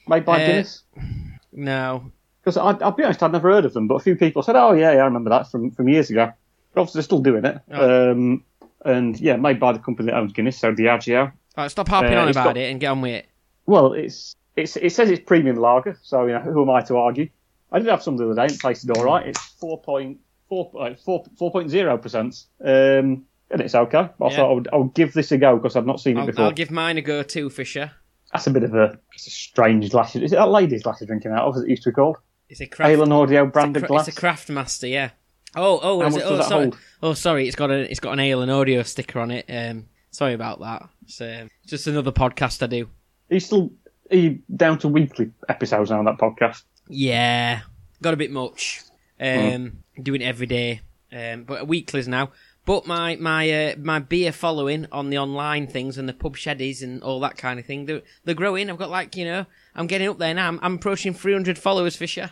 Made 0.07 0.25
by 0.25 0.43
Uh, 0.43 0.45
Guinness. 0.47 0.83
No. 1.51 2.11
Because 2.43 2.57
I'll 2.57 2.91
be 2.91 3.03
honest, 3.03 3.23
I'd 3.23 3.31
never 3.31 3.51
heard 3.51 3.65
of 3.65 3.73
them, 3.73 3.87
but 3.87 3.95
a 3.95 3.99
few 3.99 4.15
people 4.15 4.41
said, 4.43 4.55
"Oh 4.55 4.71
yeah, 4.73 4.91
yeah, 4.93 5.01
I 5.01 5.05
remember 5.05 5.29
that 5.31 5.49
from 5.51 5.71
from 5.71 5.89
years 5.89 6.09
ago." 6.09 6.31
But 6.73 6.81
obviously, 6.81 6.99
they're 6.99 7.03
still 7.03 7.19
doing 7.19 7.43
it. 7.45 7.59
Oh. 7.71 8.11
Um, 8.11 8.43
and 8.85 9.19
yeah, 9.19 9.35
made 9.35 9.59
by 9.59 9.73
the 9.73 9.79
company 9.79 10.11
that 10.11 10.17
owns 10.17 10.31
Guinness, 10.31 10.57
so 10.59 10.71
Diageo. 10.73 11.31
Right, 11.57 11.71
stop 11.71 11.87
harping 11.89 12.13
Uh, 12.13 12.21
on 12.21 12.29
about 12.29 12.43
got- 12.45 12.57
it 12.57 12.69
and 12.71 12.79
get 12.79 12.87
on 12.87 13.01
with 13.01 13.13
it. 13.13 13.25
Well, 13.65 13.91
it's 13.93 14.35
it's 14.55 14.77
it 14.77 14.93
says 14.93 15.09
it's 15.09 15.23
premium 15.25 15.57
lager, 15.57 15.97
so 16.03 16.25
you 16.25 16.33
know 16.33 16.39
who 16.39 16.61
am 16.61 16.69
I 16.69 16.81
to 16.83 16.97
argue? 16.97 17.27
I 17.71 17.79
did 17.79 17.87
have 17.87 18.01
some 18.03 18.17
the 18.17 18.25
other 18.25 18.35
day 18.35 18.43
and 18.43 18.51
it 18.51 18.59
tasted 18.59 18.95
all 18.97 19.03
right. 19.03 19.27
It's 19.27 19.39
four 19.59 19.81
point 19.81 20.19
four 20.49 20.71
like 20.73 20.99
four 20.99 21.25
four 21.37 21.51
point 21.51 21.69
zero 21.69 21.97
percent, 21.97 22.45
um, 22.63 23.25
and 23.51 23.61
it's 23.61 23.75
okay. 23.75 23.97
I 23.97 24.11
Yeah. 24.21 24.29
thought 24.35 24.49
I 24.49 24.53
would, 24.53 24.67
I 24.73 24.75
would 24.77 24.93
give 24.93 25.13
this 25.13 25.31
a 25.31 25.37
go 25.37 25.57
because 25.57 25.75
I've 25.75 25.85
not 25.85 25.99
seen 25.99 26.17
it 26.17 26.21
I'll, 26.21 26.25
before. 26.27 26.45
I'll 26.45 26.51
give 26.51 26.71
mine 26.71 26.97
a 26.97 27.01
go 27.01 27.23
too, 27.23 27.49
Fisher. 27.49 27.91
That's 28.33 28.47
a 28.47 28.51
bit 28.51 28.63
of 28.63 28.73
a, 28.75 28.97
it's 29.13 29.27
a 29.27 29.31
strange 29.31 29.89
glass. 29.89 30.15
Is 30.15 30.33
it 30.33 30.35
that 30.35 30.49
lady's 30.49 30.83
glass 30.83 30.99
you're 31.01 31.07
drinking 31.07 31.31
out 31.31 31.45
of? 31.47 31.55
As 31.55 31.63
it 31.63 31.69
used 31.69 31.83
to 31.83 31.89
be 31.91 31.93
called, 31.95 32.17
It's 32.49 32.59
a 32.61 32.67
craft. 32.67 32.91
Ale 32.91 33.03
and 33.03 33.13
Audio 33.13 33.43
it's, 33.43 33.49
a 33.49 33.51
branded 33.51 33.87
glass. 33.87 34.07
it's 34.07 34.17
a 34.17 34.19
craft 34.19 34.49
master, 34.49 34.87
yeah. 34.87 35.11
Oh, 35.55 35.79
oh, 35.81 36.01
How 36.01 36.07
is 36.07 36.13
much 36.15 36.23
it? 36.23 36.25
does 36.25 36.31
Oh, 36.31 36.37
that 36.37 36.47
sorry. 36.49 36.63
hold? 36.65 36.77
Oh, 37.01 37.13
sorry. 37.13 37.47
It's 37.47 37.55
got 37.55 37.71
a 37.71 37.89
it's 37.89 38.01
got 38.01 38.11
an 38.11 38.19
ale 38.19 38.41
and 38.41 38.51
audio 38.51 38.83
sticker 38.83 39.19
on 39.19 39.31
it. 39.31 39.45
Um, 39.49 39.87
sorry 40.11 40.33
about 40.33 40.59
that. 40.59 40.89
It's 41.03 41.19
um, 41.21 41.49
just 41.65 41.87
another 41.87 42.11
podcast 42.11 42.61
I 42.61 42.67
do. 42.67 42.89
He's 43.29 43.45
still 43.45 43.71
he 44.11 44.41
down 44.55 44.77
to 44.79 44.87
weekly 44.89 45.31
episodes 45.47 45.89
now 45.89 45.99
on 45.99 46.05
that 46.05 46.17
podcast. 46.17 46.63
Yeah, 46.89 47.61
got 48.01 48.13
a 48.13 48.17
bit 48.17 48.31
much. 48.31 48.81
Hmm. 49.19 49.55
Um, 49.55 49.83
doing 50.01 50.21
it 50.21 50.25
every 50.25 50.47
day. 50.47 50.81
Um, 51.11 51.43
but 51.43 51.67
weeklies 51.67 52.07
now. 52.07 52.31
But 52.65 52.85
my 52.85 53.15
my 53.15 53.49
uh, 53.49 53.75
my 53.77 53.99
beer 53.99 54.31
following 54.33 54.87
on 54.91 55.09
the 55.09 55.17
online 55.17 55.67
things 55.67 55.97
and 55.97 56.07
the 56.07 56.13
pub 56.13 56.35
sheddies 56.35 56.83
and 56.83 57.01
all 57.01 57.19
that 57.21 57.37
kind 57.37 57.59
of 57.59 57.65
thing, 57.65 57.85
they're, 57.85 58.01
they're 58.25 58.35
growing. 58.35 58.69
I've 58.69 58.77
got 58.77 58.89
like 58.89 59.15
you 59.15 59.23
know, 59.23 59.45
I'm 59.73 59.87
getting 59.87 60.09
up 60.09 60.17
there 60.17 60.33
now. 60.33 60.49
I'm, 60.49 60.59
I'm 60.61 60.75
approaching 60.75 61.13
300 61.13 61.57
followers, 61.57 61.95
Fisher. 61.95 62.31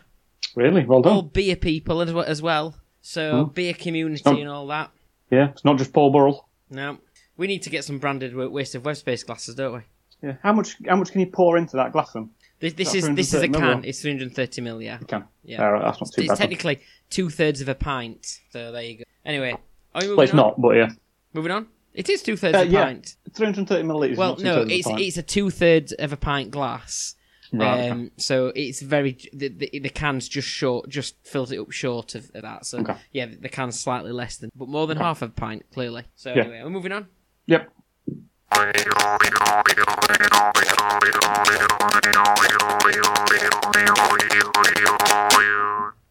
Really, 0.56 0.86
well 0.86 1.02
done. 1.02 1.14
All 1.14 1.22
beer 1.22 1.56
people 1.56 2.02
as 2.02 2.12
well. 2.12 2.26
As 2.26 2.42
well. 2.42 2.76
So 3.02 3.46
beer 3.46 3.74
community 3.74 4.24
not- 4.26 4.40
and 4.40 4.50
all 4.50 4.68
that. 4.68 4.92
Yeah, 5.32 5.50
it's 5.52 5.66
not 5.66 5.78
just 5.78 5.94
Paul 5.94 6.12
Burrell. 6.12 6.48
No, 6.70 6.98
we 7.38 7.48
need 7.48 7.64
to 7.64 7.70
get 7.70 7.86
some 7.86 8.00
branded 8.00 8.36
waste 8.36 8.76
of 8.76 8.86
web 8.86 8.98
space 8.98 9.24
glasses, 9.24 9.56
don't 9.56 9.74
we? 9.74 9.80
Yeah, 10.22 10.36
how 10.44 10.52
much 10.54 10.76
how 10.86 10.98
much 10.98 11.12
can 11.12 11.22
you 11.22 11.28
pour 11.28 11.58
into 11.58 11.78
that 11.78 11.94
glass 11.94 12.12
then? 12.12 12.30
This, 12.66 12.74
this 12.74 12.96
is 12.96 13.10
this 13.16 13.34
is 13.34 13.44
a 13.44 13.48
330 13.48 13.50
mil, 13.50 13.60
can. 13.62 13.80
or- 13.84 13.86
It's 13.86 14.02
330 14.02 14.62
mil. 14.62 14.82
Yeah, 14.82 14.98
can. 15.08 15.26
Yeah. 15.44 15.64
All 15.66 15.74
right, 15.74 15.84
that's 15.84 16.02
not 16.02 16.12
too 16.12 16.22
it's 16.22 16.28
bad. 16.30 16.38
then. 16.38 16.38
technically 16.38 16.80
two 17.10 17.30
thirds 17.30 17.62
of 17.62 17.70
a 17.70 17.76
pint. 17.76 18.40
So 18.52 18.72
there 18.72 18.82
you 18.82 18.98
go. 19.00 19.04
Anyway, 19.26 19.56
are 19.94 20.02
we 20.02 20.10
Well, 20.10 20.22
it's 20.22 20.32
on? 20.32 20.38
not, 20.38 20.62
but 20.62 20.76
yeah. 20.76 20.90
Moving 21.34 21.52
on. 21.52 21.68
It 21.94 22.10
is 22.10 22.22
two 22.24 22.36
thirds 22.36 22.56
Uh, 22.58 22.62
of 22.62 22.68
a 22.68 22.72
yeah. 22.72 22.84
pint. 22.86 23.16
330 23.34 23.84
millilitres. 23.84 24.18
Well, 24.18 24.36
no, 24.38 24.64
two-thirds 24.66 24.72
a 24.72 24.76
it's 24.98 25.02
it's 25.08 25.18
a 25.18 25.24
two 25.24 25.50
thirds 25.50 25.92
of 25.94 26.12
a 26.14 26.18
pint 26.18 26.52
glass. 26.52 27.16
Right, 27.54 27.90
um, 27.90 28.12
so 28.18 28.48
it's 28.56 28.82
very 28.82 29.18
the, 29.32 29.48
the 29.50 29.80
the 29.80 29.90
can's 29.90 30.28
just 30.28 30.48
short, 30.48 30.90
just 30.90 31.16
fills 31.24 31.52
it 31.54 31.60
up 31.60 31.72
short 31.72 32.16
of, 32.16 32.30
of 32.34 32.42
that. 32.42 32.66
So 32.66 32.80
Okay. 32.80 32.96
yeah, 33.14 33.28
the 33.40 33.48
can's 33.48 33.80
slightly 33.80 34.12
less 34.12 34.36
than, 34.38 34.52
but 34.56 34.68
more 34.68 34.88
than 34.88 34.98
half 34.98 35.22
of 35.22 35.30
a 35.30 35.34
pint 35.34 35.64
clearly. 35.72 36.04
So 36.16 36.34
Yeah. 36.34 36.42
anyway, 36.42 36.62
we're 36.64 36.70
moving 36.72 36.92
on. 36.92 37.08
Yep. 37.46 37.72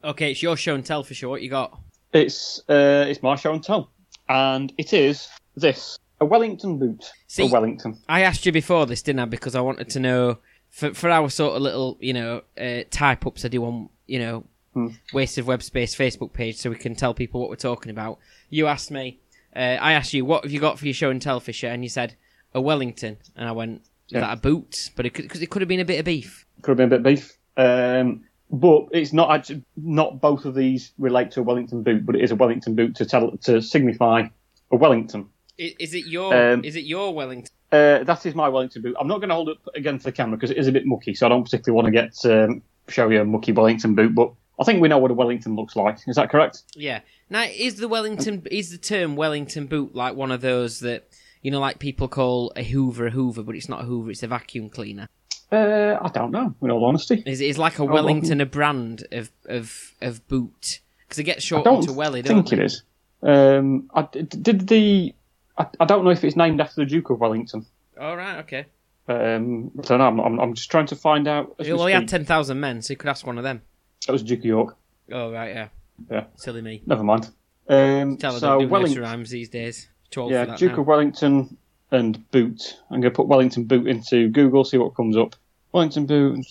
Okay, 0.05 0.31
it's 0.33 0.43
your 0.43 0.57
show 0.57 0.75
and 0.75 0.85
tell 0.85 1.03
for 1.03 1.15
sure. 1.15 1.31
What 1.31 1.43
you 1.43 1.51
got? 1.51 1.79
It's 2.13 2.61
uh, 2.69 3.07
it's 3.09 3.23
my 3.23 3.37
show 3.37 3.53
and 3.53 3.63
tell, 3.65 3.91
and 4.29 4.73
it 4.79 4.93
is 4.93 5.29
this 5.57 5.99
a 6.21 6.25
Wellington 6.25 6.79
boot. 6.79 7.11
See- 7.27 7.47
a 7.49 7.51
Wellington. 7.51 7.99
I 8.09 8.23
asked 8.23 8.45
you 8.47 8.53
before 8.53 8.87
this, 8.87 9.03
didn't 9.03 9.21
I? 9.21 9.25
Because 9.25 9.55
I 9.55 9.61
wanted 9.61 9.89
to 9.91 10.01
know 10.01 10.39
for 10.71 10.93
for 10.95 11.11
our 11.11 11.31
sort 11.31 11.57
of 11.57 11.63
little, 11.63 11.97
you 12.01 12.13
know, 12.13 12.43
uh, 12.61 12.83
type 12.91 13.27
ups 13.27 13.45
I 13.45 13.49
do 13.49 13.65
on, 13.65 13.89
you 14.07 14.19
know, 14.19 14.45
Hmm. 14.75 14.89
Waste 15.13 15.39
of 15.39 15.47
Web 15.47 15.63
Space 15.63 15.95
Facebook 15.95 16.33
page, 16.33 16.57
so 16.57 16.69
we 16.69 16.75
can 16.77 16.97
tell 16.97 17.15
people 17.15 17.41
what 17.41 17.49
we're 17.49 17.55
talking 17.57 17.91
about. 17.91 18.19
You 18.51 18.67
asked 18.67 18.91
me, 18.91 19.21
uh, 19.55 19.59
I 19.81 19.93
asked 19.93 20.13
you, 20.13 20.25
what 20.25 20.43
have 20.43 20.53
you 20.53 20.59
got 20.59 20.81
for 20.81 20.85
your 20.87 20.95
show 20.95 21.11
and 21.11 21.23
tell, 21.23 21.39
Fisher? 21.39 21.69
And 21.69 21.85
you 21.85 21.89
said 21.89 22.17
a 22.55 22.61
Wellington, 22.61 23.17
and 23.37 23.49
I 23.49 23.53
went, 23.53 23.83
is 24.09 24.13
Yeah. 24.13 24.21
that 24.21 24.39
a 24.39 24.41
boot? 24.41 24.91
But 24.97 25.07
it 25.07 25.11
could, 25.15 25.29
cause 25.29 25.43
it 25.43 25.51
could 25.51 25.63
have 25.63 25.69
been 25.69 25.81
a 25.81 25.85
bit 25.85 25.99
of 25.99 26.05
beef. 26.05 26.47
Could 26.63 26.73
have 26.73 26.77
been 26.79 26.87
a 26.87 26.99
bit 26.99 26.99
of 26.99 27.05
beef. 27.05 27.37
Um, 27.57 28.25
but 28.51 28.87
it's 28.93 29.13
not 29.13 29.31
actually 29.31 29.63
not 29.77 30.21
both 30.21 30.45
of 30.45 30.55
these 30.55 30.93
relate 30.99 31.31
to 31.33 31.41
a 31.41 31.43
Wellington 31.43 31.83
boot, 31.83 32.07
but 32.07 32.15
it 32.15 32.23
is 32.23 32.31
a 32.31 32.37
Wellington 32.37 32.75
boot 32.75 32.95
to 32.97 33.05
tell 33.07 33.37
to 33.39 33.61
signify 33.61 34.23
a 34.71 34.77
Wellington. 34.77 35.27
Is, 35.59 35.73
is 35.79 35.95
it 35.95 36.07
your? 36.07 36.35
Um, 36.53 36.65
is 36.65 36.77
it 36.77 36.85
your 36.85 37.15
Wellington? 37.15 37.51
Uh, 37.73 38.05
that 38.05 38.25
is 38.27 38.35
my 38.35 38.49
Wellington 38.49 38.83
boot. 38.83 38.97
I'm 39.01 39.09
not 39.09 39.19
going 39.19 39.31
to 39.31 39.35
hold 39.35 39.49
it 39.49 39.57
up 39.67 39.75
again 39.75 39.99
for 39.99 40.05
the 40.05 40.13
camera 40.13 40.37
because 40.37 40.51
it 40.51 40.59
is 40.59 40.69
a 40.69 40.73
bit 40.73 40.87
mucky, 40.87 41.15
so 41.15 41.27
I 41.27 41.29
don't 41.31 41.43
particularly 41.43 41.75
want 41.83 41.87
to 41.87 42.01
get 42.33 42.49
um, 42.49 42.63
show 42.89 43.09
you 43.09 43.21
a 43.21 43.25
mucky 43.25 43.53
Wellington 43.53 43.95
boot. 43.95 44.15
But 44.15 44.33
I 44.61 44.65
think 44.65 44.81
we 44.81 44.89
know 44.89 44.99
what 44.99 45.11
a 45.11 45.15
Wellington 45.15 45.57
looks 45.57 45.75
like. 45.75 45.99
Is 46.07 46.17
that 46.17 46.31
correct? 46.31 46.63
Yeah. 46.77 47.01
Now, 47.31 47.45
is 47.45 47.77
the 47.77 47.89
Wellington 47.89 48.47
is 48.51 48.71
the 48.71 48.79
term 48.79 49.17
Wellington 49.17 49.67
boot 49.67 49.95
like 49.95 50.15
one 50.15 50.31
of 50.31 50.41
those 50.41 50.81
that 50.81 51.09
you 51.45 51.51
know, 51.51 51.61
like 51.61 51.79
people 51.79 52.09
call 52.09 52.53
a 52.57 52.65
Hoover 52.65 53.07
a 53.07 53.11
Hoover, 53.11 53.43
but 53.43 53.55
it's 53.55 53.69
not 53.69 53.83
a 53.83 53.85
Hoover; 53.85 54.11
it's 54.11 54.23
a 54.23 54.27
vacuum 54.27 54.71
cleaner. 54.71 55.09
Uh, 55.53 55.99
I 56.01 56.09
don't 56.09 56.33
know. 56.33 56.55
In 56.63 56.71
all 56.71 56.85
honesty, 56.87 57.23
Is 57.27 57.43
is 57.43 57.59
like 57.59 57.79
a 57.79 57.85
Wellington 57.85 58.41
a 58.41 58.47
brand 58.47 59.07
of 59.13 59.31
of 59.47 59.93
of 60.01 60.27
boot 60.27 60.81
because 61.01 61.19
it 61.19 61.25
gets 61.25 61.45
I 61.45 61.47
short 61.47 61.65
don't 61.65 61.81
into 61.83 61.93
Welly, 61.93 62.23
don't 62.23 62.49
think 62.49 62.59
they? 62.59 62.65
it 62.65 62.65
is. 62.65 62.83
Um, 63.23 63.91
I, 63.95 64.03
did 64.03 64.67
the? 64.69 65.15
I, 65.59 65.67
I 65.79 65.85
don't 65.85 66.05
know 66.05 66.11
if 66.11 66.25
it's 66.25 66.35
named 66.35 66.61
after 66.63 66.81
the 66.81 66.87
Duke 66.87 67.11
of 67.11 67.21
Wellington. 67.21 67.67
All 68.01 68.17
right, 68.17 68.39
okay. 68.39 68.65
Um, 69.07 69.71
I 69.79 69.83
don't 69.83 69.99
know. 69.99 70.07
I'm, 70.07 70.21
I'm, 70.21 70.41
I'm 70.41 70.55
just 70.55 70.71
trying 70.71 70.87
to 70.87 70.97
find 70.97 71.29
out. 71.29 71.59
We 71.59 71.73
well, 71.75 71.87
he 71.87 71.93
had 71.93 72.09
ten 72.09 72.25
thousand 72.25 72.59
men, 72.59 72.81
so 72.81 72.95
you 72.95 72.97
could 72.97 73.11
ask 73.11 73.27
one 73.27 73.37
of 73.37 73.45
them. 73.45 73.61
That 74.07 74.13
was 74.13 74.23
Duke 74.23 74.41
of 74.41 74.45
York. 74.47 74.77
Oh 75.13 75.31
right, 75.31 75.55
yeah. 75.55 75.69
Yeah. 76.11 76.25
Silly 76.37 76.63
me. 76.63 76.83
Never 76.87 77.05
mind. 77.05 77.31
Um, 77.69 78.17
Tell 78.17 78.33
so 78.33 78.67
Wellington, 78.67 79.03
rhymes 79.03 79.31
these 79.31 79.51
days. 79.51 79.89
Too 80.15 80.21
old 80.21 80.31
yeah, 80.31 80.45
for 80.45 80.51
that 80.53 80.59
Duke 80.61 80.73
now. 80.73 80.81
of 80.83 80.87
Wellington 80.87 81.57
and 81.91 82.31
boot. 82.31 82.77
I'm 82.89 83.01
going 83.01 83.13
to 83.13 83.17
put 83.17 83.27
Wellington 83.27 83.65
boot 83.65 83.89
into 83.89 84.29
Google, 84.29 84.65
see 84.65 84.79
what 84.79 84.95
comes 84.95 85.17
up. 85.17 85.35
Wellington 85.73 86.07
boot. 86.07 86.47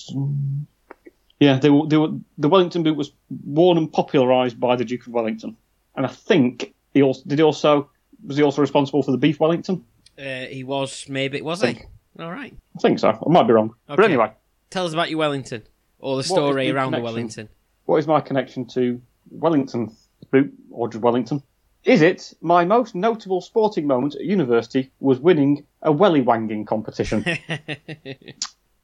Yeah, 1.39 1.60
they 1.60 1.70
were, 1.70 1.88
they 1.88 1.96
were, 1.96 2.10
the 2.38 2.50
Wellington 2.50 2.84
boot 2.84 2.98
was 2.98 3.13
worn 3.46 3.77
and 3.77 3.91
popularised 3.91 4.60
by 4.60 4.75
the 4.75 4.84
Duke 4.84 5.08
of 5.08 5.13
Wellington, 5.13 5.55
and 5.96 6.05
I 6.05 6.10
think 6.10 6.74
he 6.93 7.01
also 7.01 7.22
did. 7.25 7.39
He 7.39 7.43
also 7.43 7.89
was 8.25 8.36
he 8.36 8.43
also 8.43 8.62
responsible 8.62 9.01
for 9.01 9.12
the 9.12 9.17
beef 9.17 9.39
Wellington? 9.39 9.86
Uh, 10.20 10.46
he 10.46 10.65
was 10.65 11.08
maybe 11.08 11.41
was 11.41 11.62
he? 11.62 11.79
All 12.20 12.32
right. 12.32 12.53
I 12.75 12.79
think 12.79 13.00
so. 13.00 13.10
I 13.10 13.29
might 13.29 13.48
be 13.48 13.53
wrong, 13.53 13.74
but 13.88 14.03
anyway, 14.03 14.34
Tell 14.72 14.86
us 14.86 14.93
about 14.93 15.10
your 15.10 15.20
Wellington 15.20 15.63
or 16.00 16.17
the 16.17 16.24
story 16.24 16.70
around 16.70 16.91
the? 16.91 17.00
Wellington. 17.00 17.48
what 17.86 17.98
is 17.98 18.08
my 18.08 18.20
connection 18.20 18.65
to 18.67 19.01
Wellington 19.32 19.96
boot 20.32 20.53
or 20.70 20.89
just 20.89 21.01
Wellington? 21.01 21.41
Is 21.86 22.02
it 22.02 22.34
my 22.42 22.63
most 22.63 22.96
notable 22.96 23.42
sporting 23.42 23.88
moment 23.88 24.16
at 24.16 24.22
university 24.22 24.92
was 25.00 25.20
winning 25.20 25.66
a 25.82 25.92
welly 25.92 26.22
wanging 26.22 26.66
competition? 26.66 27.25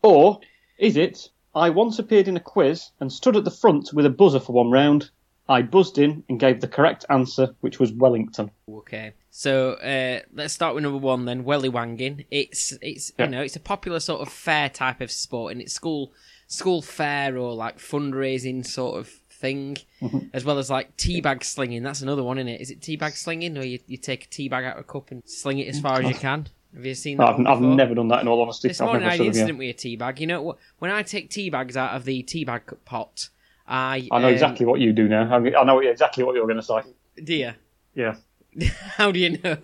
Or 0.02 0.40
is 0.78 0.96
it 0.96 1.30
I 1.54 1.70
once 1.72 2.00
appeared 2.00 2.30
in 2.30 2.38
a 2.38 2.40
quiz 2.40 2.92
and 3.02 3.12
stood 3.12 3.36
at 3.36 3.44
the 3.44 3.52
front 3.52 3.92
with 3.92 4.06
a 4.06 4.10
buzzer 4.10 4.40
for 4.40 4.54
one 4.54 4.72
round? 4.72 5.10
I 5.50 5.62
buzzed 5.62 5.98
in 5.98 6.24
and 6.30 6.40
gave 6.40 6.62
the 6.62 6.68
correct 6.70 7.04
answer, 7.10 7.54
which 7.60 7.80
was 7.80 7.92
Wellington. 7.92 8.52
Okay, 8.70 9.14
so 9.30 9.74
uh, 9.74 10.22
let's 10.32 10.54
start 10.54 10.74
with 10.76 10.84
number 10.84 11.00
one 11.00 11.26
then. 11.26 11.44
Welly 11.44 11.68
wanging. 11.68 12.24
It's 12.32 12.72
it's 12.82 13.12
Yeah. 13.18 13.26
you 13.26 13.32
know 13.32 13.42
it's 13.42 13.56
a 13.58 13.60
popular 13.60 14.00
sort 14.00 14.22
of 14.22 14.30
fair 14.32 14.70
type 14.70 15.02
of 15.02 15.12
sport, 15.12 15.52
and 15.52 15.62
it's 15.62 15.74
school 15.74 16.14
school 16.48 16.82
fair 16.82 17.38
or 17.38 17.54
like 17.56 17.78
fundraising 17.80 18.66
sort 18.66 19.00
of 19.00 19.19
thing, 19.40 19.78
Mm-hmm. 20.02 20.20
as 20.34 20.46
well 20.46 20.58
as 20.58 20.70
like 20.70 20.96
teabag 20.98 21.44
slinging. 21.44 21.84
That's 21.84 22.02
another 22.02 22.24
one, 22.24 22.38
isn't 22.38 22.48
it? 22.48 22.62
Is 22.62 22.72
it 22.72 22.80
teabag 22.80 23.16
slinging, 23.18 23.58
or 23.58 23.64
you, 23.64 23.80
you 23.88 23.98
take 23.98 24.26
a 24.26 24.28
teabag 24.28 24.66
out 24.66 24.76
of 24.78 24.82
a 24.82 24.84
cup 24.84 25.12
and 25.12 25.22
sling 25.26 25.60
it 25.60 25.68
as 25.68 25.80
far 25.80 26.00
as 26.02 26.08
you 26.08 26.16
can? 26.16 26.48
Have 26.76 26.86
you 26.86 26.94
seen 26.96 27.18
that? 27.18 27.28
I've, 27.28 27.46
I've 27.48 27.62
never 27.62 27.96
done 27.96 28.08
that 28.10 28.22
in 28.22 28.28
all 28.28 28.42
honesty. 28.42 28.68
This 28.68 28.80
I've 28.80 28.86
morning 28.88 29.08
I 29.08 29.12
had 29.12 29.20
an 29.22 29.26
sort 29.26 29.28
of, 29.30 29.36
yeah. 29.36 29.42
incident 29.42 29.60
with 29.60 29.76
a 29.76 29.98
teabag. 29.98 30.20
You 30.20 30.28
know, 30.28 30.58
when 30.78 30.92
I 30.92 31.02
take 31.04 31.30
teabags 31.30 31.76
out 31.76 31.96
of 31.96 32.06
the 32.06 32.24
teabag 32.24 32.62
pot, 32.86 33.30
I 33.68 34.08
I 34.12 34.20
know 34.20 34.28
um, 34.28 34.34
exactly 34.34 34.66
what 34.66 34.80
you 34.80 34.94
do 34.94 35.08
now. 35.10 35.34
I 35.36 35.40
mean, 35.40 35.56
I 35.56 35.64
know 35.64 35.80
exactly 35.80 36.24
what 36.24 36.36
you're 36.36 36.46
going 36.48 36.58
to 36.58 36.64
say. 36.64 36.82
Do 37.24 37.34
you? 37.34 37.52
Yeah. 37.96 38.16
How 38.96 39.12
do 39.12 39.20
you 39.20 39.38
know? 39.44 39.58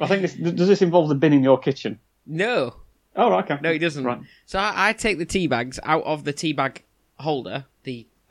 I 0.00 0.06
think 0.08 0.22
this, 0.22 0.34
does 0.34 0.68
this 0.68 0.82
involve 0.82 1.08
the 1.08 1.14
bin 1.14 1.32
in 1.32 1.42
your 1.42 1.58
kitchen? 1.58 1.98
no, 2.26 2.76
Oh, 3.16 3.30
right, 3.30 3.44
okay. 3.44 3.60
no, 3.62 3.70
it 3.70 3.78
doesn't. 3.78 4.02
Right. 4.04 4.18
So 4.46 4.58
I, 4.58 4.88
I 4.88 4.92
take 4.92 5.18
the 5.18 5.24
tea 5.24 5.46
bags 5.46 5.78
out 5.84 6.02
of 6.02 6.24
the 6.24 6.32
tea 6.32 6.52
bag 6.52 6.82
holder, 7.20 7.64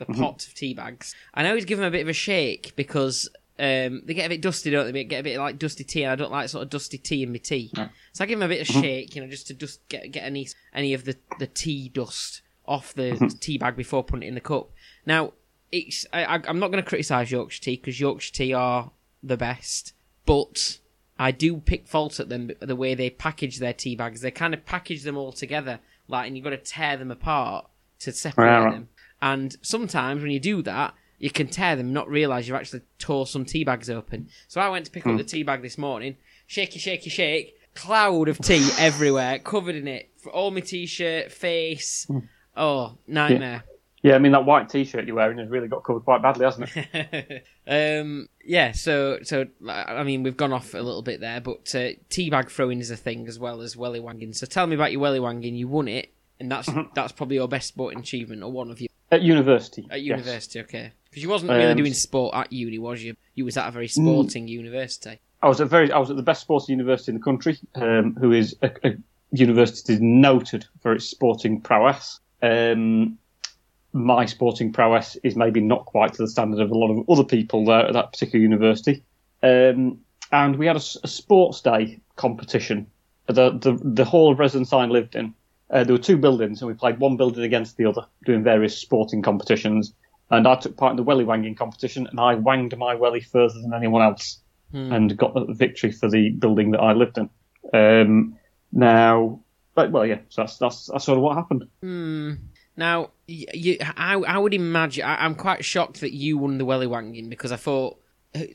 the 0.08 0.14
Mm-hmm. 0.14 0.22
pot 0.24 0.46
of 0.48 0.54
tea 0.54 0.74
bags. 0.74 1.16
I 1.34 1.48
always 1.48 1.66
give 1.66 1.78
them 1.78 1.88
a 1.88 1.92
bit 1.92 2.02
of 2.02 2.10
a 2.10 2.14
shake 2.14 2.74
because 2.76 3.30
um, 3.60 4.02
they 4.06 4.14
get 4.14 4.26
a 4.26 4.30
bit 4.30 4.42
dusty, 4.42 4.72
don't 4.72 4.86
they? 4.86 4.92
They 4.92 5.04
get 5.04 5.20
a 5.20 5.24
bit 5.24 5.38
like 5.40 5.60
dusty 5.60 5.84
tea, 5.84 6.04
and 6.04 6.12
I 6.12 6.16
don't 6.16 6.32
like 6.32 6.50
sort 6.50 6.64
of 6.64 6.70
dusty 6.70 6.98
tea 6.98 7.24
in 7.24 7.32
my 7.32 7.38
tea. 7.38 7.72
So 8.12 8.24
I 8.24 8.28
give 8.28 8.40
them 8.40 8.46
a 8.50 8.54
bit 8.54 8.62
of 8.62 8.68
Mm-hmm. 8.68 8.82
shake, 8.82 9.16
you 9.16 9.22
know, 9.22 9.28
just 9.28 9.48
to 9.48 9.54
just 9.54 9.88
get 9.90 10.12
get 10.12 10.24
any 10.24 10.48
any 10.74 10.94
of 10.94 11.06
the 11.06 11.16
the 11.40 11.48
tea 11.48 11.90
dust 11.90 12.42
off 12.66 12.94
the 12.94 13.12
Mm-hmm. 13.14 13.28
tea 13.40 13.58
bag 13.58 13.76
before 13.76 14.04
putting 14.04 14.24
it 14.24 14.28
in 14.30 14.36
the 14.36 14.42
cup. 14.42 14.72
Now 15.06 15.34
it's 15.72 16.06
I, 16.14 16.24
I'm 16.48 16.60
not 16.60 16.72
going 16.72 16.84
to 16.84 16.88
criticise 16.90 17.32
Yorkshire 17.32 17.62
tea 17.64 17.76
because 17.78 18.00
Yorkshire 18.00 18.34
tea 18.34 18.54
are 18.54 18.92
the 19.22 19.38
best, 19.38 19.94
but 20.26 20.80
I 21.20 21.32
do 21.32 21.58
pick 21.58 21.88
fault 21.88 22.20
at 22.20 22.30
them 22.30 22.52
the 22.60 22.76
way 22.76 22.96
they 22.96 23.10
package 23.10 23.60
their 23.60 23.74
tea 23.74 23.96
bags. 23.96 24.22
They 24.22 24.32
kind 24.32 24.54
of 24.54 24.66
package 24.66 25.04
them 25.04 25.16
all 25.18 25.32
together, 25.32 25.80
like, 26.08 26.28
and 26.28 26.36
you've 26.36 26.44
got 26.44 26.50
to 26.52 26.58
tear 26.58 26.98
them 26.98 27.12
apart 27.12 27.68
to 28.00 28.12
separate 28.12 28.46
right. 28.48 28.72
them. 28.72 28.90
And 29.24 29.56
sometimes 29.62 30.22
when 30.22 30.32
you 30.32 30.40
do 30.42 30.62
that, 30.64 30.94
you 31.18 31.30
can 31.32 31.48
tear 31.48 31.78
them, 31.78 31.94
not 31.94 32.10
realise 32.10 32.46
you've 32.46 32.58
actually 32.58 32.82
tore 33.00 33.26
some 33.26 33.46
tea 33.46 33.64
bags 33.64 33.90
open. 33.90 34.28
So 34.50 34.60
I 34.60 34.68
went 34.68 34.84
to 34.86 34.92
pick 34.92 35.04
Hmm. 35.04 35.12
up 35.12 35.18
the 35.18 35.24
tea 35.24 35.44
bag 35.44 35.62
this 35.62 35.78
morning, 35.78 36.18
shaky, 36.46 36.78
shaky, 36.78 37.10
shake, 37.10 37.58
cloud 37.74 38.28
of 38.28 38.38
tea 38.40 38.68
everywhere, 38.78 39.40
covered 39.40 39.76
in 39.76 39.88
it, 39.88 40.10
for 40.18 40.30
all 40.32 40.52
my 40.52 40.60
t-shirt, 40.60 41.32
face. 41.32 42.04
Hmm. 42.10 42.20
Oh, 42.58 42.98
nightmare. 43.08 43.64
Yeah, 44.02 44.16
I 44.16 44.20
mean, 44.20 44.34
that 44.34 44.44
white 44.44 44.68
t 44.68 44.84
shirt 44.84 45.08
you're 45.08 45.16
wearing 45.16 45.38
has 45.38 45.48
really 45.48 45.70
got 45.70 45.86
covered 45.86 46.02
quite 46.04 46.22
badly, 46.22 46.44
hasn't 46.44 46.70
it? 46.76 47.46
um, 48.02 48.28
yeah, 48.44 48.74
so 48.74 49.20
so 49.24 49.46
I 49.66 50.04
mean 50.04 50.24
we've 50.24 50.36
gone 50.36 50.52
off 50.52 50.74
a 50.74 50.80
little 50.82 51.02
bit 51.02 51.22
there, 51.22 51.40
but 51.40 51.74
uh, 51.74 51.96
teabag 52.10 52.50
throwing 52.50 52.80
is 52.82 52.92
a 52.92 52.98
thing 52.98 53.30
as 53.30 53.40
well 53.40 53.62
as 53.62 53.78
welly 53.78 54.02
wanging. 54.02 54.34
So 54.34 54.46
tell 54.46 54.68
me 54.68 54.76
about 54.76 54.92
your 54.92 55.00
welly 55.00 55.22
wanging. 55.22 55.56
You 55.56 55.70
won 55.70 55.88
it, 55.88 56.14
and 56.42 56.52
that's 56.52 56.68
Mm-hmm. 56.68 56.92
that's 56.94 57.14
probably 57.14 57.38
your 57.38 57.48
best 57.48 57.70
sporting 57.70 58.00
achievement 58.02 58.44
or 58.44 58.52
one 58.52 58.70
of 58.70 58.82
you 58.82 58.90
At 59.14 59.22
university. 59.22 59.88
at 59.90 60.02
yes. 60.02 60.20
university. 60.20 60.60
Okay, 60.62 60.92
because 61.10 61.24
you 61.24 61.30
wasn't 61.30 61.52
really 61.52 61.66
Um, 61.66 61.78
doing 61.78 61.94
sport 61.94 62.36
at 62.36 62.52
uni, 62.52 62.80
was 62.80 63.04
you? 63.04 63.16
You 63.36 63.46
was 63.46 63.58
at 63.58 63.68
a 63.68 63.72
very 63.72 63.88
sporting 63.88 64.48
university. 64.48 65.20
I 65.42 65.48
was 65.48 65.62
at 65.62 65.68
very, 65.68 65.92
I 65.92 66.00
was 66.00 66.10
at 66.10 66.16
the 66.16 66.24
best 66.24 66.42
sporting 66.42 66.74
university 66.78 67.12
in 67.12 67.18
the 67.18 67.24
country, 67.24 67.58
um, 67.76 68.16
who 68.16 68.32
is 68.32 68.56
a, 68.62 68.72
a 68.84 68.96
university 69.32 69.98
noted 70.00 70.66
for 70.82 70.94
its 70.94 71.06
sporting 71.06 71.62
prowess. 71.62 72.20
Um, 72.42 73.18
my 73.94 74.26
sporting 74.26 74.72
prowess 74.74 75.18
is 75.24 75.36
maybe 75.36 75.62
not 75.62 75.86
quite 75.86 76.14
to 76.14 76.24
the 76.24 76.28
standard 76.28 76.60
of 76.60 76.72
a 76.72 76.78
lot 76.78 76.90
of 76.92 77.10
other 77.10 77.24
people 77.24 77.66
there 77.66 77.86
at 77.86 77.94
that 77.94 78.12
particular 78.12 78.42
university. 78.42 79.04
Um, 79.44 80.00
and 80.32 80.56
we 80.56 80.66
had 80.66 80.78
a 80.78 80.80
sports 80.80 81.62
day 81.62 82.00
competition 82.16 82.88
the, 83.28 83.52
the, 83.52 83.80
the 83.84 84.06
hall 84.06 84.32
of 84.32 84.40
residence 84.40 84.74
I 84.74 84.86
lived 84.86 85.16
in. 85.16 85.34
Uh, 85.70 85.84
there 85.84 85.94
were 85.94 86.02
two 86.02 86.18
buildings, 86.18 86.62
and 86.62 86.68
we 86.68 86.74
played 86.74 87.00
one 87.00 87.18
building 87.18 87.44
against 87.44 87.78
the 87.78 87.86
other, 87.86 88.06
doing 88.26 88.44
various 88.44 88.78
sporting 88.78 89.22
competitions. 89.22 89.94
And 90.30 90.48
I 90.48 90.56
took 90.56 90.78
part 90.78 90.92
in 90.92 90.98
the 90.98 91.04
welly 91.04 91.24
wanging 91.26 91.56
competition, 91.56 92.08
and 92.08 92.20
I 92.20 92.36
wanged 92.36 92.78
my 92.78 92.96
welly 92.96 93.22
further 93.22 93.60
than 93.62 93.74
anyone 93.74 94.02
else 94.02 94.40
and 94.74 95.16
got 95.18 95.36
the 95.36 95.54
victory 95.54 95.92
for 95.92 96.10
the 96.10 96.32
building 96.32 96.72
that 96.72 96.80
I 96.80 96.94
lived 96.94 97.18
in. 97.20 97.30
Um, 97.74 98.38
now, 98.72 99.42
but 99.76 99.92
well, 99.92 100.06
yeah, 100.06 100.20
so 100.30 100.42
that's, 100.42 100.58
that's 100.58 100.88
that's 100.88 101.06
sort 101.06 101.18
of 101.18 101.24
what 101.24 101.38
happened. 101.38 101.66
Hmm. 101.82 102.34
Now, 102.76 103.12
you, 103.28 103.78
I, 103.96 104.16
I 104.16 104.38
would 104.40 104.54
imagine 104.54 105.06
I, 105.06 105.24
I'm 105.24 105.36
quite 105.36 105.64
shocked 105.64 106.02
that 106.02 106.12
you 106.12 106.40
won 106.40 106.58
the 106.58 106.66
welly 106.66 106.88
wanging 106.88 107.30
because 107.30 107.52
I 107.52 107.56
thought 107.56 108.00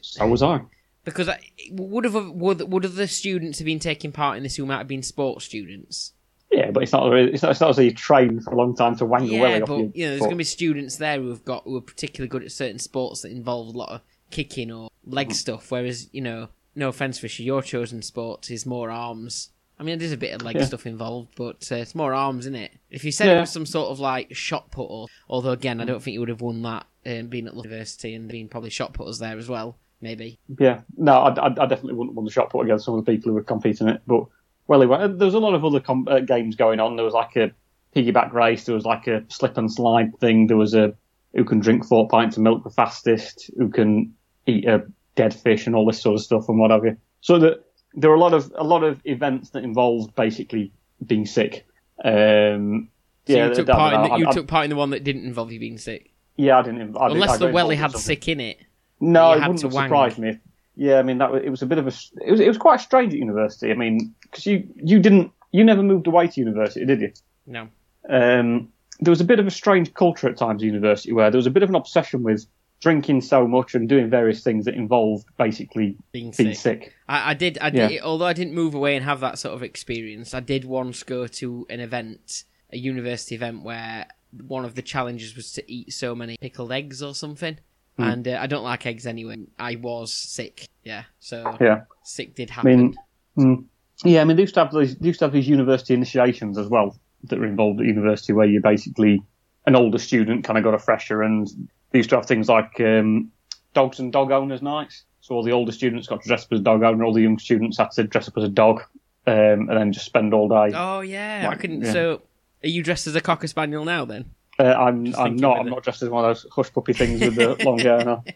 So 0.02 0.26
was 0.26 0.42
I. 0.42 0.60
because 1.04 1.28
I, 1.28 1.40
would 1.70 2.04
have 2.04 2.14
would 2.14 2.60
would 2.62 2.84
other 2.84 3.06
students 3.06 3.60
have 3.60 3.66
been 3.66 3.78
taking 3.78 4.10
part 4.10 4.36
in 4.36 4.42
this 4.42 4.56
who 4.56 4.66
might 4.66 4.78
have 4.78 4.88
been 4.88 5.04
sports 5.04 5.44
students? 5.44 6.14
Yeah, 6.50 6.70
but 6.70 6.82
it's 6.82 6.92
not 6.92 7.12
it's 7.14 7.42
not, 7.42 7.50
it's 7.50 7.60
not 7.60 7.70
as 7.70 7.76
though 7.76 7.82
you 7.82 7.92
trained 7.92 8.44
for 8.44 8.50
a 8.52 8.56
long 8.56 8.74
time 8.74 8.96
to 8.96 9.04
wang 9.04 9.28
a 9.28 9.32
Yeah, 9.32 9.40
welly 9.40 9.62
off 9.62 9.68
but 9.68 9.76
your 9.78 9.90
you 9.94 10.04
know, 10.06 10.10
there's 10.10 10.20
going 10.20 10.30
to 10.30 10.36
be 10.36 10.44
students 10.44 10.96
there 10.96 11.20
who 11.20 11.28
have 11.28 11.44
got 11.44 11.64
who 11.64 11.76
are 11.76 11.80
particularly 11.82 12.28
good 12.28 12.42
at 12.42 12.52
certain 12.52 12.78
sports 12.78 13.22
that 13.22 13.30
involve 13.32 13.74
a 13.74 13.78
lot 13.78 13.90
of 13.90 14.00
kicking 14.30 14.70
or 14.72 14.88
leg 15.04 15.28
Mm-hmm. 15.28 15.34
stuff. 15.34 15.70
Whereas 15.70 16.08
you 16.12 16.20
know, 16.22 16.48
no 16.74 16.88
offense, 16.88 17.18
Fisher, 17.18 17.42
your 17.42 17.62
chosen 17.62 18.02
sport 18.02 18.50
is 18.50 18.64
more 18.64 18.90
arms. 18.90 19.50
I 19.80 19.84
mean, 19.84 19.98
there's 19.98 20.10
a 20.12 20.16
bit 20.16 20.34
of 20.34 20.42
leg 20.42 20.56
Yeah. 20.56 20.64
stuff 20.64 20.86
involved, 20.86 21.34
but 21.36 21.68
uh, 21.70 21.76
it's 21.76 21.94
more 21.94 22.12
arms, 22.14 22.46
isn't 22.46 22.54
it? 22.56 22.72
If 22.90 23.04
you 23.04 23.12
said 23.12 23.28
it 23.36 23.40
was 23.40 23.50
some 23.50 23.66
sort 23.66 23.90
of 23.90 24.00
like 24.00 24.34
shot 24.34 24.70
put, 24.70 24.84
or 24.86 25.06
although 25.28 25.50
again, 25.52 25.80
I 25.80 25.84
don't 25.84 26.02
think 26.02 26.14
you 26.14 26.20
would 26.20 26.28
have 26.30 26.40
won 26.40 26.62
that 26.62 26.86
um, 27.06 27.26
being 27.28 27.46
at 27.46 27.54
university 27.54 28.14
and 28.14 28.28
being 28.28 28.48
probably 28.48 28.70
shot 28.70 28.94
putters 28.94 29.18
there 29.18 29.36
as 29.38 29.48
well. 29.48 29.76
Maybe. 30.00 30.38
Yeah, 30.58 30.80
no, 30.96 31.12
I, 31.14 31.28
I, 31.34 31.46
I 31.46 31.66
definitely 31.66 31.94
wouldn't 31.94 32.14
won 32.16 32.24
the 32.24 32.30
shot 32.30 32.50
put 32.50 32.60
against 32.62 32.84
some 32.84 32.94
of 32.94 33.04
the 33.04 33.12
people 33.12 33.30
who 33.30 33.34
were 33.34 33.42
competing 33.42 33.88
in 33.88 33.94
it. 33.94 34.02
But 34.06 34.24
well, 34.68 35.08
there 35.08 35.26
was 35.26 35.34
a 35.34 35.38
lot 35.38 35.54
of 35.54 35.64
other 35.64 35.80
com- 35.80 36.06
uh, 36.08 36.20
games 36.20 36.56
going 36.56 36.78
on. 36.80 36.96
There 36.96 37.04
was 37.04 37.14
like 37.14 37.34
a 37.36 37.50
piggyback 37.96 38.32
race. 38.32 38.64
There 38.64 38.74
was 38.74 38.84
like 38.84 39.06
a 39.06 39.24
slip 39.28 39.56
and 39.56 39.72
slide 39.72 40.18
thing. 40.20 40.46
There 40.46 40.56
was 40.56 40.74
a 40.74 40.94
who 41.34 41.44
can 41.44 41.60
drink 41.60 41.84
four 41.86 42.08
pints 42.08 42.36
of 42.36 42.42
milk 42.42 42.64
the 42.64 42.70
fastest. 42.70 43.50
Who 43.56 43.68
can 43.70 44.14
eat 44.46 44.66
a 44.66 44.84
dead 45.14 45.34
fish 45.34 45.66
and 45.66 45.74
all 45.74 45.86
this 45.86 46.00
sort 46.00 46.14
of 46.16 46.22
stuff 46.22 46.48
and 46.48 46.58
what 46.58 46.70
have 46.70 46.84
you. 46.84 46.96
So 47.20 47.38
that 47.40 47.64
there 47.94 48.10
were 48.10 48.16
a 48.16 48.20
lot 48.20 48.34
of 48.34 48.52
a 48.56 48.64
lot 48.64 48.84
of 48.84 49.00
events 49.04 49.50
that 49.50 49.64
involved 49.64 50.14
basically 50.14 50.72
being 51.04 51.26
sick. 51.26 51.66
Um, 52.04 52.88
So 53.26 53.34
yeah, 53.34 53.48
you 53.48 53.54
took 53.54 53.66
part 53.68 53.94
in 53.94 54.02
the, 54.02 54.16
you 54.18 54.26
I- 54.26 54.30
I- 54.30 54.32
took 54.32 54.46
part 54.46 54.64
in 54.64 54.70
the 54.70 54.76
one 54.76 54.90
that 54.90 55.04
didn't 55.04 55.24
involve 55.24 55.52
you 55.52 55.60
being 55.60 55.78
sick, 55.78 56.12
yeah, 56.36 56.58
I 56.58 56.62
didn't. 56.62 56.96
I 56.96 57.06
unless 57.08 57.38
the 57.38 57.46
got 57.46 57.54
welly 57.54 57.76
had 57.76 57.90
something. 57.92 58.00
sick 58.04 58.28
in 58.28 58.40
it. 58.40 58.58
No, 59.00 59.32
it 59.32 59.36
wouldn't 59.40 59.62
have 59.62 59.72
surprised 59.72 60.18
me. 60.18 60.38
Yeah, 60.80 61.00
I 61.00 61.02
mean 61.02 61.18
that 61.18 61.32
was, 61.32 61.42
it 61.44 61.50
was 61.50 61.60
a 61.60 61.66
bit 61.66 61.78
of 61.78 61.88
a 61.88 61.92
it 62.24 62.30
was 62.30 62.38
it 62.38 62.46
was 62.46 62.56
quite 62.56 62.80
strange 62.80 63.12
at 63.12 63.18
university. 63.18 63.72
I 63.72 63.74
mean, 63.74 64.14
because 64.22 64.46
you 64.46 64.66
you 64.76 65.00
didn't 65.00 65.32
you 65.50 65.64
never 65.64 65.82
moved 65.82 66.06
away 66.06 66.28
to 66.28 66.40
university, 66.40 66.86
did 66.86 67.00
you? 67.00 67.12
No. 67.46 67.68
Um, 68.08 68.68
there 69.00 69.10
was 69.10 69.20
a 69.20 69.24
bit 69.24 69.40
of 69.40 69.46
a 69.46 69.50
strange 69.50 69.92
culture 69.94 70.28
at 70.28 70.36
times 70.36 70.62
at 70.62 70.66
university 70.66 71.12
where 71.12 71.32
there 71.32 71.38
was 71.38 71.48
a 71.48 71.50
bit 71.50 71.64
of 71.64 71.68
an 71.68 71.74
obsession 71.74 72.22
with 72.22 72.46
drinking 72.80 73.22
so 73.22 73.48
much 73.48 73.74
and 73.74 73.88
doing 73.88 74.08
various 74.08 74.44
things 74.44 74.66
that 74.66 74.74
involved 74.74 75.26
basically 75.36 75.96
Being 76.12 76.32
being 76.36 76.54
sick. 76.54 76.84
sick. 76.84 76.94
I, 77.08 77.30
I 77.30 77.34
did. 77.34 77.58
I 77.60 77.70
did. 77.70 78.00
Although 78.00 78.26
I 78.26 78.32
didn't 78.32 78.54
move 78.54 78.74
away 78.74 78.94
and 78.94 79.04
have 79.04 79.18
that 79.18 79.40
sort 79.40 79.54
of 79.54 79.64
experience, 79.64 80.32
I 80.32 80.38
did 80.38 80.64
once 80.64 81.02
go 81.02 81.26
to 81.26 81.66
an 81.68 81.80
event, 81.80 82.44
a 82.72 82.78
university 82.78 83.34
event, 83.34 83.64
where 83.64 84.06
one 84.46 84.64
of 84.64 84.76
the 84.76 84.82
challenges 84.82 85.34
was 85.34 85.50
to 85.54 85.72
eat 85.72 85.92
so 85.92 86.14
many 86.14 86.36
pickled 86.40 86.70
eggs 86.70 87.02
or 87.02 87.16
something. 87.16 87.58
Hmm. 87.98 88.02
And 88.04 88.28
uh, 88.28 88.38
I 88.40 88.46
don't 88.46 88.62
like 88.64 88.86
eggs 88.86 89.06
anyway. 89.06 89.36
I 89.58 89.74
was 89.76 90.12
sick. 90.12 90.68
Yeah. 90.84 91.04
So 91.18 91.56
Yeah. 91.60 91.82
sick 92.04 92.34
did 92.34 92.50
I 92.50 92.54
happen. 92.54 92.76
mean, 92.78 92.94
mm, 93.36 93.64
yeah, 94.04 94.20
I 94.20 94.24
mean, 94.24 94.36
they 94.36 94.42
used 94.44 94.54
to 94.54 94.60
have 94.60 94.72
these, 94.72 94.96
they 94.96 95.06
used 95.08 95.18
to 95.18 95.24
have 95.24 95.32
these 95.32 95.48
university 95.48 95.94
initiations 95.94 96.56
as 96.58 96.68
well 96.68 96.96
that 97.24 97.38
were 97.38 97.46
involved 97.46 97.80
at 97.80 97.86
university, 97.86 98.32
where 98.32 98.46
you're 98.46 98.62
basically 98.62 99.20
an 99.66 99.74
older 99.74 99.98
student 99.98 100.44
kind 100.44 100.56
of 100.56 100.62
got 100.64 100.74
a 100.74 100.78
fresher, 100.78 101.22
and 101.22 101.48
they 101.90 101.98
used 101.98 102.10
to 102.10 102.16
have 102.16 102.26
things 102.26 102.48
like 102.48 102.80
um, 102.80 103.30
dogs 103.74 103.98
and 103.98 104.12
dog 104.12 104.30
owners 104.30 104.62
nights. 104.62 105.02
So 105.20 105.34
all 105.34 105.42
the 105.42 105.50
older 105.52 105.72
students 105.72 106.06
got 106.06 106.22
to 106.22 106.28
dress 106.28 106.44
up 106.44 106.52
as 106.52 106.60
a 106.60 106.62
dog 106.62 106.82
owner, 106.84 107.04
all 107.04 107.12
the 107.12 107.20
young 107.22 107.38
students 107.38 107.76
had 107.76 107.90
to 107.92 108.04
dress 108.04 108.28
up 108.28 108.38
as 108.38 108.44
a 108.44 108.48
dog, 108.48 108.80
um, 109.26 109.34
and 109.68 109.70
then 109.76 109.92
just 109.92 110.06
spend 110.06 110.32
all 110.32 110.48
day. 110.48 110.72
oh 110.76 111.00
yeah. 111.00 111.48
I 111.50 111.56
couldn't. 111.56 111.82
yeah. 111.82 111.92
So 111.92 112.22
are 112.62 112.68
you 112.68 112.82
dressed 112.84 113.08
as 113.08 113.16
a 113.16 113.20
cocker 113.20 113.48
spaniel 113.48 113.84
now 113.84 114.04
then? 114.04 114.26
Uh, 114.58 114.64
I'm 114.64 115.14
I'm 115.14 115.36
not 115.36 115.60
I'm 115.60 115.66
not 115.66 115.84
dressed 115.84 116.02
as 116.02 116.08
one 116.08 116.24
of 116.24 116.30
those 116.30 116.50
hush 116.52 116.72
puppy 116.72 116.92
things 116.92 117.20
with 117.20 117.36
the 117.36 117.56
long 117.64 117.78
hair. 117.78 118.04
No. 118.04 118.24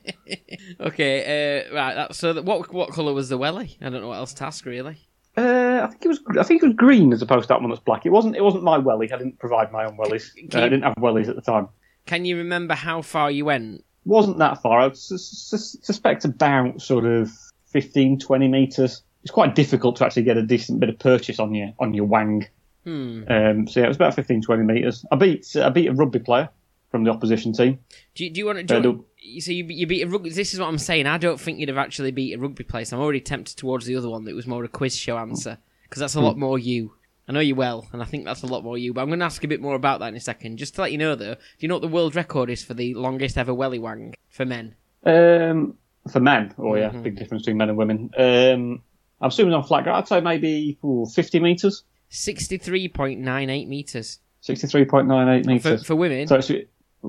Okay. 0.81 1.67
Uh, 1.69 1.75
right. 1.75 1.95
That, 1.95 2.15
so 2.15 2.33
that, 2.33 2.45
what 2.45 2.73
what 2.73 2.91
colour 2.91 3.13
was 3.13 3.29
the 3.29 3.39
welly? 3.39 3.77
I 3.81 3.91
don't 3.91 4.01
know 4.01 4.09
what 4.09 4.19
else 4.19 4.33
to 4.35 4.45
ask 4.45 4.65
really. 4.65 4.99
Uh, 5.37 5.81
I 5.83 5.87
think 5.89 6.05
it 6.05 6.09
was 6.09 6.21
I 6.39 6.43
think 6.45 6.63
it 6.63 6.67
was 6.67 6.77
green 6.77 7.13
as 7.13 7.23
opposed 7.23 7.45
to 7.45 7.49
that 7.49 7.61
one 7.61 7.71
that's 7.71 7.83
black. 7.83 8.07
It 8.07 8.11
wasn't 8.11 8.37
it 8.37 8.43
wasn't 8.43 8.63
my 8.63 8.79
welly. 8.79 9.11
I 9.11 9.17
didn't 9.17 9.39
provide 9.39 9.73
my 9.73 9.85
own 9.85 9.97
wellies. 9.97 10.31
Uh, 10.55 10.59
I 10.59 10.69
didn't 10.69 10.83
have 10.83 10.95
wellies 10.95 11.29
at 11.29 11.37
the 11.37 11.43
time. 11.43 11.69
Can 12.07 12.25
you 12.25 12.37
remember 12.37 12.75
how 12.75 13.03
far 13.03 13.31
you 13.31 13.45
went? 13.45 13.85
wasn't 14.05 14.39
that 14.39 14.61
far. 14.63 14.81
I 14.81 14.93
sus- 14.93 15.29
sus- 15.29 15.77
suspect 15.83 16.25
about 16.25 16.81
sort 16.83 17.05
of 17.05 17.31
15, 17.67 18.19
20 18.19 18.49
meters. 18.49 19.03
It's 19.23 19.31
quite 19.31 19.55
difficult 19.55 19.97
to 19.97 20.05
actually 20.05 20.25
get 20.25 20.37
a 20.37 20.43
decent 20.43 20.81
bit 20.81 20.89
of 20.89 20.99
purchase 20.99 21.39
on 21.39 21.55
your 21.55 21.73
on 21.79 21.95
your 21.95 22.05
wang. 22.07 22.47
Hmm. 22.85 23.23
Um, 23.29 23.69
so 23.69 23.81
yeah, 23.81 23.87
it 23.87 23.89
was 23.89 23.97
about 23.97 24.15
15, 24.15 24.43
20 24.43 24.63
meters. 24.65 25.05
I 25.13 25.17
beat 25.17 25.47
I 25.57 25.69
beat 25.69 25.87
a 25.89 25.93
rugby 25.93 26.19
player 26.19 26.49
from 26.91 27.05
the 27.05 27.11
opposition 27.11 27.53
team. 27.53 27.79
Do 28.15 28.25
you, 28.25 28.31
do 28.31 28.39
you 28.41 28.47
want 28.47 28.59
to? 28.59 28.65
Do 28.65 28.77
Uh, 28.91 29.03
you 29.19 29.41
so 29.41 29.53
you, 29.53 29.65
you 29.69 29.87
beat 29.87 30.03
a 30.03 30.09
rugby. 30.09 30.31
This 30.31 30.53
is 30.53 30.61
what 30.61 30.67
I'm 30.69 30.79
saying. 30.79 31.07
I 31.07 31.17
don't 31.19 31.41
think 31.41 31.59
you'd 31.59 31.69
have 31.69 31.79
actually 31.79 32.11
beat 32.11 32.35
a 32.35 32.39
rugby 32.39 32.65
player. 32.65 32.85
So 32.85 32.97
I'm 32.97 33.03
already 33.03 33.21
tempted 33.21 33.57
towards 33.57 33.87
the 33.87 33.97
other 33.97 34.09
one 34.11 34.25
that 34.25 34.35
was 34.35 34.47
more 34.47 34.65
a 34.65 34.69
quiz 34.69 34.97
show 34.97 35.17
answer 35.17 35.59
because 35.85 36.01
that's 36.01 36.17
a 36.17 36.19
Hmm. 36.19 36.25
lot 36.27 36.39
more 36.39 36.59
you. 36.59 36.95
I 37.29 37.33
know 37.33 37.41
you 37.41 37.55
well, 37.55 37.87
and 37.93 38.03
I 38.03 38.05
think 38.05 38.25
that's 38.25 38.43
a 38.43 38.47
lot 38.49 38.65
more 38.65 38.77
you. 38.77 38.93
But 38.93 39.03
I'm 39.03 39.07
going 39.09 39.21
to 39.21 39.25
ask 39.25 39.45
a 39.45 39.49
bit 39.49 39.63
more 39.63 39.77
about 39.77 40.01
that 40.01 40.09
in 40.09 40.17
a 40.17 40.21
second. 40.21 40.57
Just 40.57 40.75
to 40.75 40.81
let 40.83 40.91
you 40.91 40.99
know, 40.99 41.15
though, 41.15 41.35
do 41.35 41.41
you 41.61 41.69
know 41.69 41.77
what 41.77 41.83
the 41.83 41.87
world 41.89 42.17
record 42.17 42.51
is 42.51 42.65
for 42.65 42.75
the 42.75 42.95
longest 42.95 43.39
ever 43.39 43.55
welly 43.55 43.79
wang 43.79 44.15
for 44.29 44.45
men? 44.45 44.75
Um, 45.05 45.75
for 46.11 46.19
men, 46.19 46.53
oh 46.59 46.75
yeah, 46.75 46.91
Mhm. 46.91 47.05
big 47.05 47.17
difference 47.17 47.43
between 47.45 47.59
men 47.59 47.69
and 47.69 47.79
women. 47.79 48.11
Um, 48.19 48.83
I'm 49.21 49.29
assuming 49.29 49.55
on 49.55 49.63
flat 49.63 49.85
ground. 49.85 49.99
I'd 49.99 50.09
say 50.09 50.21
maybe 50.21 50.79
ooh, 50.85 51.07
50 51.07 51.39
meters, 51.39 51.85
Sixty-three 52.15 52.89
point 52.89 53.21
nine 53.21 53.49
eight 53.51 53.69
meters 53.69 54.19
63.98 54.43 55.47
meters. 55.47 55.87
for 55.87 55.95
women. 55.95 56.27
so 56.27 56.37
it's, 56.37 56.51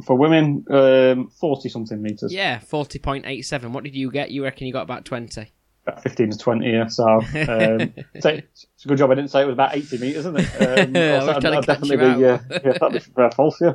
for 0.06 0.16
women, 0.16 0.63
um, 0.70 1.30
40 1.30 1.68
something 1.70 2.02
meters. 2.02 2.32
Yeah, 2.34 2.60
forty 2.60 3.00
point 3.00 3.26
eight 3.28 3.42
seven. 3.42 3.74
What 3.74 3.84
did 3.84 3.96
you 3.96 4.10
get? 4.12 4.32
You 4.32 4.44
reckon 4.44 4.66
you 4.68 4.74
got 4.74 4.84
about 4.84 5.06
twenty? 5.06 5.52
about 5.86 6.02
15 6.02 6.30
to 6.30 6.38
20 6.38 6.72
yeah 6.72 6.88
so 6.88 7.04
um, 7.06 7.24
it's 8.13 8.26
a 8.26 8.88
good 8.88 8.98
job 8.98 9.12
I 9.12 9.16
didn't 9.16 9.32
say 9.32 9.42
it 9.42 9.48
was 9.48 9.52
about 9.52 9.76
80 9.76 9.98
metres 9.98 10.20
isn't 10.26 10.38
it 10.39 10.56
um, 10.62 10.96
I 10.96 11.18
was 11.18 11.28
else 11.28 11.42
trying 11.42 11.42
to 11.42 11.48
I'd, 11.50 11.54
catch 11.56 11.66
definitely 11.66 11.98
be 11.98 12.06
out. 12.06 12.20
yeah, 12.22 12.72
that'd 12.80 12.94
be 12.94 13.36
false 13.36 13.60
yeah 13.60 13.74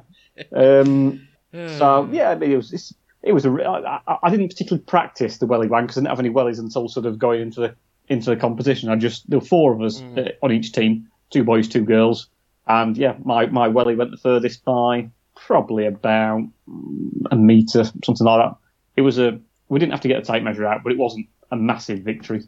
um, 0.57 1.29
so 1.53 2.09
yeah 2.13 2.31
I 2.31 2.35
mean, 2.37 2.53
it 2.53 2.57
was 2.57 2.73
it's, 2.73 2.95
it 3.23 3.33
was 3.33 3.45
a 3.45 3.51
I, 3.51 4.01
I- 4.07 4.19
I 4.23 4.31
didn't 4.31 4.49
particularly 4.49 4.85
practice 4.85 5.37
the 5.37 5.45
welly 5.45 5.69
wang 5.69 5.85
because 5.85 5.99
I 5.99 6.01
didn't 6.01 6.09
have 6.09 6.21
any 6.21 6.31
wellies 6.31 6.59
until 6.59 6.89
sort 6.89 7.05
of 7.05 7.19
going 7.19 7.43
into 7.43 7.61
the 7.61 7.75
into 8.09 8.31
the 8.31 8.37
competition 8.37 8.89
I 8.89 8.97
just 8.97 9.29
there 9.29 9.39
were 9.39 9.45
four 9.45 9.75
of 9.75 9.83
us 9.83 10.01
Mm. 10.01 10.29
uh, 10.29 10.33
on 10.43 10.51
each 10.51 10.73
team 10.73 11.09
two 11.31 11.45
boys 11.45 11.69
two 11.69 11.85
girls 11.85 12.29
and 12.67 12.97
yeah 12.97 13.15
my, 13.25 13.47
my 13.47 13.69
welly 13.69 13.95
went 13.95 14.11
the 14.11 14.17
furthest 14.17 14.65
by 14.65 15.09
probably 15.35 15.87
about 15.87 16.43
mm, 16.69 17.11
a 17.31 17.37
metre 17.37 17.85
something 18.05 18.27
like 18.27 18.41
that 18.41 18.57
it 18.97 19.03
was 19.03 19.19
a 19.19 19.39
we 19.69 19.79
didn't 19.79 19.93
have 19.93 20.01
to 20.01 20.09
get 20.09 20.19
a 20.19 20.25
tape 20.25 20.43
measure 20.43 20.67
out 20.67 20.83
but 20.83 20.93
it 20.93 20.99
wasn't 20.99 21.27
a 21.51 21.57
massive 21.57 22.01
victory 22.01 22.43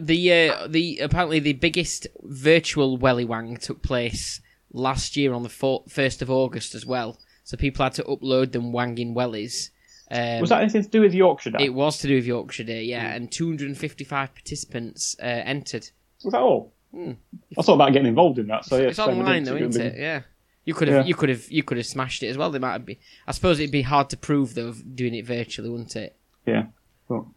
the 0.00 0.32
uh, 0.32 0.66
the 0.68 0.98
apparently 0.98 1.38
the 1.38 1.54
biggest 1.54 2.06
virtual 2.22 2.96
welly 2.98 3.24
wang 3.24 3.56
took 3.56 3.82
place 3.82 4.40
last 4.72 5.16
year 5.16 5.32
on 5.32 5.42
the 5.42 5.82
first 5.88 6.22
of 6.22 6.30
August 6.30 6.74
as 6.74 6.86
well. 6.86 7.18
So 7.44 7.56
people 7.56 7.84
had 7.84 7.94
to 7.94 8.04
upload 8.04 8.52
them 8.52 8.72
wanging 8.72 9.14
wellies. 9.14 9.70
Um, 10.10 10.40
Was 10.40 10.50
that 10.50 10.62
anything 10.62 10.82
to 10.82 10.88
do 10.88 11.00
with 11.00 11.14
Yorkshire 11.14 11.50
Day? 11.50 11.64
It 11.64 11.74
was 11.74 11.98
to 11.98 12.08
do 12.08 12.16
with 12.16 12.26
Yorkshire 12.26 12.64
Day, 12.64 12.84
yeah, 12.84 13.12
and 13.12 13.30
255 13.30 14.34
participants 14.34 15.16
uh, 15.20 15.24
entered. 15.24 15.88
Was 16.24 16.32
that 16.32 16.40
all? 16.40 16.72
Hmm. 16.94 17.12
I 17.58 17.62
thought 17.62 17.74
about 17.74 17.92
getting 17.92 18.08
involved 18.08 18.38
in 18.38 18.46
that. 18.48 18.64
So 18.64 18.76
yeah, 18.76 18.88
it's 18.88 18.98
online 18.98 19.44
though, 19.44 19.56
isn't 19.56 19.80
be- 19.80 19.86
it? 19.88 19.98
Yeah. 19.98 20.22
You 20.64 20.74
could 20.74 20.88
have, 20.88 21.04
Yeah. 21.04 21.08
you 21.08 21.14
could 21.14 21.28
have, 21.30 21.50
you 21.50 21.62
could 21.62 21.78
have 21.78 21.86
smashed 21.86 22.22
it 22.22 22.28
as 22.28 22.36
well. 22.36 22.50
They 22.50 22.58
might 22.58 22.72
have 22.72 22.84
been. 22.84 22.96
I 23.26 23.32
suppose 23.32 23.58
it'd 23.58 23.72
be 23.72 23.82
hard 23.82 24.10
to 24.10 24.16
prove 24.16 24.54
though, 24.54 24.72
doing 24.72 25.14
it 25.14 25.24
virtually, 25.26 25.68
wouldn't 25.70 25.96
it? 25.96 26.16
Yeah. 26.46 26.66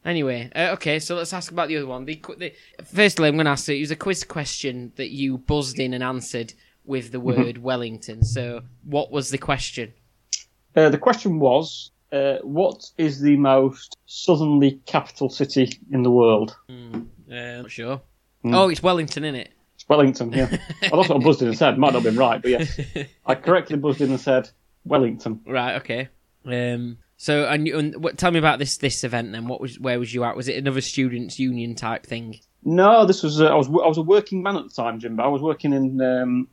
Anyway, 0.06 0.52
uh, 0.56 0.70
okay, 0.74 1.00
so 1.00 1.16
let's 1.16 1.34
ask 1.34 1.52
about 1.52 1.68
the 1.68 1.78
other 1.78 1.88
one. 1.88 2.06
The, 2.06 2.22
the, 2.38 2.54
firstly, 2.86 3.28
I'm 3.28 3.34
going 3.36 3.46
to 3.46 3.52
ask 3.52 3.68
you, 3.68 3.76
it 3.76 3.80
was 3.80 3.90
a 3.90 3.96
quiz 3.96 4.24
question 4.24 4.92
that 4.98 5.10
you 5.10 5.40
buzzed 5.40 5.80
in 5.80 5.96
and 5.96 6.04
answered 6.04 6.54
with 6.86 7.12
the 7.12 7.20
Mm-hmm. 7.20 7.42
word 7.42 7.58
Wellington. 7.58 8.24
So, 8.24 8.62
what 8.84 9.12
was 9.12 9.32
the 9.32 9.40
question? 9.40 9.94
uh, 10.76 10.90
the 10.90 11.00
question 11.00 11.40
was, 11.40 11.90
uh, 12.12 12.38
what 12.44 12.86
is 13.00 13.20
the 13.22 13.36
most 13.36 13.98
southerly 14.06 14.80
capital 14.86 15.28
city 15.30 15.80
in 15.92 16.04
the 16.04 16.12
world? 16.12 16.56
Uh, 16.70 16.94
not 17.32 17.72
sure. 17.72 18.00
Hmm. 18.44 18.54
Oh, 18.54 18.70
it's 18.70 18.84
Wellington, 18.84 19.24
isn't 19.24 19.36
it? 19.36 19.52
It's 19.76 19.88
Wellington. 19.90 20.32
Yeah. 20.34 20.50
well, 20.92 21.02
that's 21.02 21.10
what 21.10 21.22
I 21.22 21.24
buzzed 21.24 21.42
in 21.42 21.48
and 21.50 21.58
said. 21.58 21.78
Might 21.78 21.94
not 21.94 22.04
have 22.04 22.04
been 22.04 22.18
right, 22.18 22.42
but 22.42 22.52
yes, 22.52 22.80
I 23.26 23.36
correctly 23.36 23.78
buzzed 23.78 24.02
in 24.02 24.12
and 24.12 24.20
said 24.20 24.50
Wellington. 24.86 25.42
right, 25.48 25.76
okay. 25.78 26.10
Um, 26.46 26.98
so, 27.18 27.46
and, 27.46 27.66
you- 27.66 27.80
and 27.80 28.04
what, 28.04 28.18
tell 28.18 28.32
me 28.32 28.40
about 28.40 28.60
this 28.60 28.78
this 28.78 29.04
event 29.04 29.32
then. 29.32 29.48
What 29.48 29.62
was 29.62 29.80
where 29.80 29.98
was 29.98 30.14
you 30.14 30.24
at? 30.26 30.36
Was 30.36 30.48
it 30.50 30.58
another 30.58 30.82
students' 30.82 31.40
union 31.40 31.74
type 31.76 32.06
thing? 32.06 32.40
No, 32.66 33.06
this 33.06 33.24
was 33.24 33.42
uh, 33.42 33.48
I 33.48 33.56
was 33.56 33.68
I 33.68 33.88
was 33.88 33.98
a 33.98 34.02
working 34.02 34.44
man 34.44 34.58
at 34.58 34.64
the 34.64 34.70
time, 34.70 35.00
Jimbo. 35.00 35.24
I 35.24 35.28
was 35.28 35.42
working 35.42 35.74
in 35.74 36.02
um, 36.02 36.48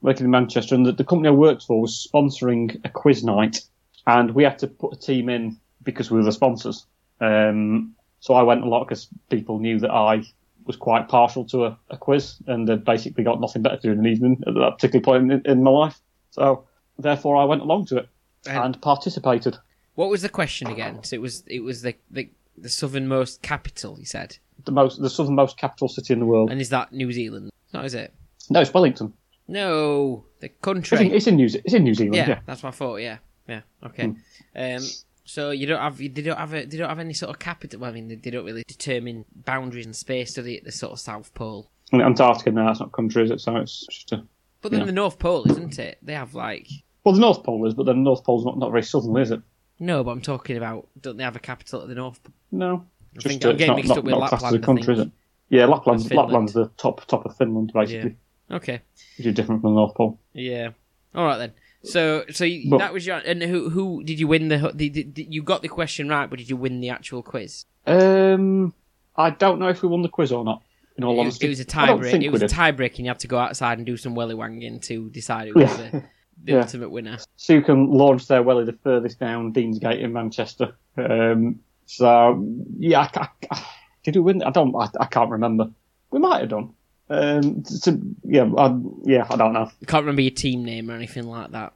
working 0.00 0.24
in 0.24 0.30
Manchester, 0.30 0.74
and 0.74 0.86
the, 0.86 0.92
the 0.92 1.04
company 1.04 1.28
I 1.28 1.32
worked 1.32 1.64
for 1.64 1.80
was 1.80 2.08
sponsoring 2.12 2.80
a 2.84 2.88
quiz 2.88 3.22
night, 3.22 3.60
and 4.06 4.30
we 4.34 4.44
had 4.44 4.58
to 4.60 4.66
put 4.66 4.94
a 4.94 4.96
team 4.98 5.28
in 5.28 5.58
because 5.82 6.10
we 6.10 6.18
were 6.18 6.24
the 6.24 6.32
sponsors. 6.32 6.86
Um, 7.20 7.94
so 8.20 8.34
I 8.34 8.42
went 8.42 8.62
a 8.64 8.68
lot 8.68 8.84
because 8.84 9.08
people 9.30 9.58
knew 9.58 9.78
that 9.80 9.90
I 9.90 10.22
was 10.68 10.76
quite 10.76 11.08
partial 11.08 11.44
to 11.46 11.64
a, 11.64 11.78
a 11.90 11.96
quiz, 11.96 12.36
and 12.46 12.68
they'd 12.68 12.84
basically 12.84 13.24
got 13.24 13.40
nothing 13.40 13.62
better 13.62 13.76
to 13.78 13.82
do 13.82 13.92
in 13.92 13.98
an 13.98 14.06
evening 14.06 14.40
at 14.46 14.54
that 14.54 14.72
particular 14.76 15.02
point 15.02 15.32
in, 15.32 15.42
in 15.44 15.62
my 15.64 15.70
life. 15.72 16.00
So 16.30 16.64
therefore, 16.98 17.36
I 17.36 17.44
went 17.44 17.62
along 17.62 17.86
to 17.86 17.96
it 17.96 18.08
And- 18.46 18.58
and 18.64 18.80
participated. 18.82 19.56
What 19.96 20.10
was 20.10 20.22
the 20.22 20.28
question 20.28 20.68
again? 20.68 21.02
So 21.02 21.16
it 21.16 21.20
was 21.22 21.42
it 21.48 21.60
was 21.60 21.82
the 21.82 21.94
the, 22.10 22.30
the 22.56 22.68
southernmost 22.68 23.42
capital. 23.42 23.98
You 23.98 24.04
said, 24.06 24.38
The 24.64 24.70
most, 24.70 25.02
the 25.02 25.10
southernmost 25.10 25.56
capital 25.58 25.88
city 25.88 26.12
in 26.14 26.20
the 26.20 26.26
world. 26.26 26.50
and 26.52 26.60
is 26.60 26.68
that 26.68 26.92
New 26.92 27.10
Zealand? 27.10 27.50
No, 27.74 27.80
is 27.80 27.94
it? 27.94 28.14
No, 28.48 28.60
it's 28.60 28.72
Wellington. 28.72 29.12
No, 29.48 30.24
the 30.40 30.46
It's 30.46 30.54
in, 30.54 30.60
country. 30.62 31.10
it's 31.10 31.26
in 31.26 31.36
New, 31.36 31.48
Ze- 31.48 31.62
it's 31.64 31.74
in 31.74 31.82
New 31.82 31.94
Zealand. 31.94 32.14
Yeah, 32.16 32.28
yeah. 32.28 32.40
that's 32.46 32.62
my 32.62 32.70
thought. 32.70 32.96
Yeah, 32.96 33.18
yeah. 33.48 33.62
Okay. 33.84 34.06
Hmm. 34.06 34.12
Um, 34.54 34.82
so 35.28 35.50
you 35.50 35.66
don't 35.66 35.80
have 35.80 35.98
they 35.98 36.08
don't 36.08 36.38
have 36.38 36.54
a, 36.54 36.64
they 36.64 36.78
don't 36.78 36.88
have 36.88 36.98
any 36.98 37.12
sort 37.12 37.30
of 37.30 37.38
capital. 37.38 37.80
Well, 37.80 37.90
I 37.90 37.94
mean, 37.94 38.08
they, 38.08 38.14
they 38.14 38.30
don't 38.30 38.46
really 38.46 38.64
determine 38.66 39.26
boundaries 39.34 39.84
and 39.84 39.94
space, 39.94 40.32
do 40.32 40.42
they? 40.42 40.56
At 40.56 40.64
the 40.64 40.72
sort 40.72 40.92
of 40.92 40.98
South 41.00 41.32
Pole. 41.34 41.70
And 41.92 42.02
Antarctica 42.02 42.50
now, 42.50 42.66
that's 42.66 42.80
not 42.80 42.88
a 42.88 42.92
country, 42.92 43.24
is 43.24 43.30
it? 43.30 43.40
So 43.40 43.56
it's 43.56 43.86
just 43.86 44.12
a. 44.12 44.24
But 44.62 44.72
then 44.72 44.80
Yeah. 44.80 44.86
the 44.86 44.92
North 44.92 45.18
Pole, 45.18 45.44
isn't 45.50 45.78
it? 45.78 45.98
They 46.02 46.14
have 46.14 46.34
like 46.34 46.66
Well, 47.04 47.14
the 47.14 47.20
North 47.20 47.42
Pole 47.44 47.66
is, 47.66 47.74
but 47.74 47.84
then 47.84 47.96
the 47.96 48.02
North 48.02 48.24
Pole's 48.24 48.44
not, 48.44 48.58
not 48.58 48.70
very 48.70 48.82
southern, 48.82 49.16
is 49.18 49.30
it? 49.30 49.40
no, 49.78 50.02
but 50.02 50.10
I'm 50.12 50.20
talking 50.22 50.56
about 50.56 50.88
don't 51.00 51.16
they 51.18 51.24
have 51.24 51.36
a 51.36 51.40
capital 51.40 51.82
at 51.82 51.88
the 51.88 51.94
North? 51.94 52.22
Pole? 52.22 52.32
No. 52.50 52.84
I 53.14 53.20
Just, 53.20 53.26
think 53.28 53.44
uh, 53.44 53.50
I'm 53.50 53.56
getting 53.56 53.68
not, 53.68 53.76
mixed 53.76 53.88
not, 53.90 53.98
up 53.98 54.04
with 54.04 54.10
not 54.12 54.28
classed 54.28 54.44
as 54.44 54.52
a 54.52 54.54
Lapland. 54.56 54.64
I 54.64 54.66
country, 54.66 54.94
is 54.94 55.00
it? 55.00 55.10
Yeah, 55.50 55.66
Lapland's, 55.66 56.08
Lapland's 56.10 56.52
the 56.52 56.70
top 56.76 57.06
top 57.06 57.24
of 57.26 57.36
Finland, 57.36 57.72
basically, 57.74 58.16
Okay. 58.50 58.80
which 59.16 59.26
is 59.26 59.34
different 59.34 59.60
from 59.62 59.74
the 59.74 59.76
North 59.80 59.94
Pole. 59.94 60.18
Yeah. 60.32 60.70
All 61.14 61.24
right 61.24 61.38
then. 61.38 61.52
So, 61.84 62.24
so 62.30 62.44
you, 62.44 62.70
But- 62.70 62.78
that 62.78 62.92
was 62.92 63.06
your 63.06 63.16
and 63.18 63.42
who 63.42 63.70
who 63.70 64.02
did 64.02 64.18
you 64.18 64.26
win 64.26 64.48
the, 64.48 64.72
the, 64.74 64.88
the, 64.88 65.26
you 65.30 65.42
got 65.42 65.62
the 65.62 65.68
question 65.68 66.08
right, 66.08 66.28
but 66.28 66.38
did 66.38 66.50
you 66.50 66.56
win 66.56 66.80
the 66.80 66.90
actual 66.90 67.22
quiz? 67.22 67.64
Um, 67.86 68.74
I 69.16 69.30
don't 69.30 69.58
know 69.58 69.68
if 69.68 69.82
we 69.82 69.88
won 69.88 70.02
the 70.02 70.08
quiz 70.08 70.32
or 70.32 70.44
not. 70.44 70.62
In 70.96 71.04
all 71.04 71.12
It 71.14 71.16
was, 71.18 71.24
honesty, 71.26 71.46
it 71.46 71.50
was 71.50 71.60
a 71.60 71.64
tie 71.64 71.94
break. 71.96 72.22
It 72.22 72.30
was 72.30 72.42
a 72.42 72.48
tie 72.48 72.72
break, 72.72 72.98
and 72.98 73.06
you 73.06 73.10
had 73.10 73.20
to 73.20 73.28
go 73.28 73.38
outside 73.38 73.78
and 73.78 73.86
do 73.86 73.96
some 73.96 74.16
welly 74.16 74.34
wanging 74.34 74.80
to 74.80 75.08
decide 75.10 75.46
who 75.48 75.54
was 75.54 75.70
Yeah. 75.78 75.90
the, 75.90 75.90
the 76.44 76.52
Yeah. 76.52 76.58
ultimate 76.60 76.90
winner. 76.90 77.18
Sue 77.36 77.62
can 77.62 77.90
launch 77.92 78.26
their 78.26 78.42
welly 78.42 78.64
the 78.64 78.72
furthest 78.82 79.20
down 79.20 79.52
Deansgate 79.52 80.00
in 80.00 80.12
Manchester. 80.12 80.76
Um, 80.96 81.60
so 81.86 82.44
yeah, 82.78 83.08
I, 83.14 83.28
I, 83.52 83.64
did 84.02 84.16
we 84.16 84.22
win? 84.22 84.42
I 84.42 84.50
don't. 84.50 84.74
I, 84.74 84.88
I 84.98 85.06
can't 85.06 85.30
remember. 85.30 85.70
We 86.10 86.18
might 86.18 86.40
have 86.40 86.48
done. 86.48 86.74
Um, 87.10 87.64
so, 87.64 87.98
yeah, 88.24 88.50
I, 88.56 88.76
yeah, 89.04 89.26
I 89.28 89.36
don't 89.36 89.52
know. 89.52 89.70
I 89.82 89.84
can't 89.86 90.02
remember 90.02 90.22
your 90.22 90.30
team 90.30 90.64
name 90.64 90.90
or 90.90 90.94
anything 90.94 91.26
like 91.26 91.52
that. 91.52 91.72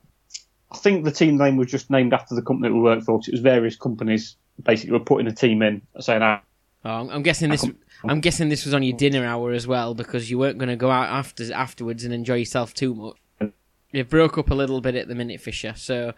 I 0.70 0.76
think 0.76 1.04
the 1.04 1.10
team 1.10 1.36
name 1.36 1.56
was 1.56 1.70
just 1.70 1.90
named 1.90 2.12
after 2.14 2.34
the 2.34 2.42
company 2.42 2.72
we 2.72 2.80
worked 2.80 3.04
for. 3.04 3.20
it 3.26 3.30
was 3.30 3.40
various 3.40 3.76
companies 3.76 4.36
basically 4.62 4.92
were 4.92 5.04
putting 5.04 5.26
a 5.26 5.34
team 5.34 5.62
in, 5.62 5.82
saying, 6.00 6.22
ah, 6.22 6.42
Oh, 6.84 7.08
I'm, 7.10 7.22
guessing 7.22 7.50
this. 7.50 7.64
I'm 8.04 8.20
guessing 8.20 8.48
this 8.48 8.64
was 8.64 8.74
on 8.74 8.82
your 8.82 8.96
dinner 8.96 9.24
hour 9.24 9.52
as 9.52 9.68
well 9.68 9.94
because 9.94 10.30
you 10.30 10.38
weren't 10.38 10.58
going 10.58 10.68
to 10.68 10.76
go 10.76 10.90
out 10.90 11.10
after 11.10 11.52
afterwards 11.52 12.04
and 12.04 12.12
enjoy 12.12 12.34
yourself 12.34 12.74
too 12.74 12.94
much. 12.94 13.52
You 13.92 14.04
broke 14.04 14.38
up 14.38 14.50
a 14.50 14.54
little 14.54 14.80
bit 14.80 14.94
at 14.96 15.06
the 15.06 15.14
minute, 15.14 15.40
Fisher. 15.40 15.74
So 15.76 16.14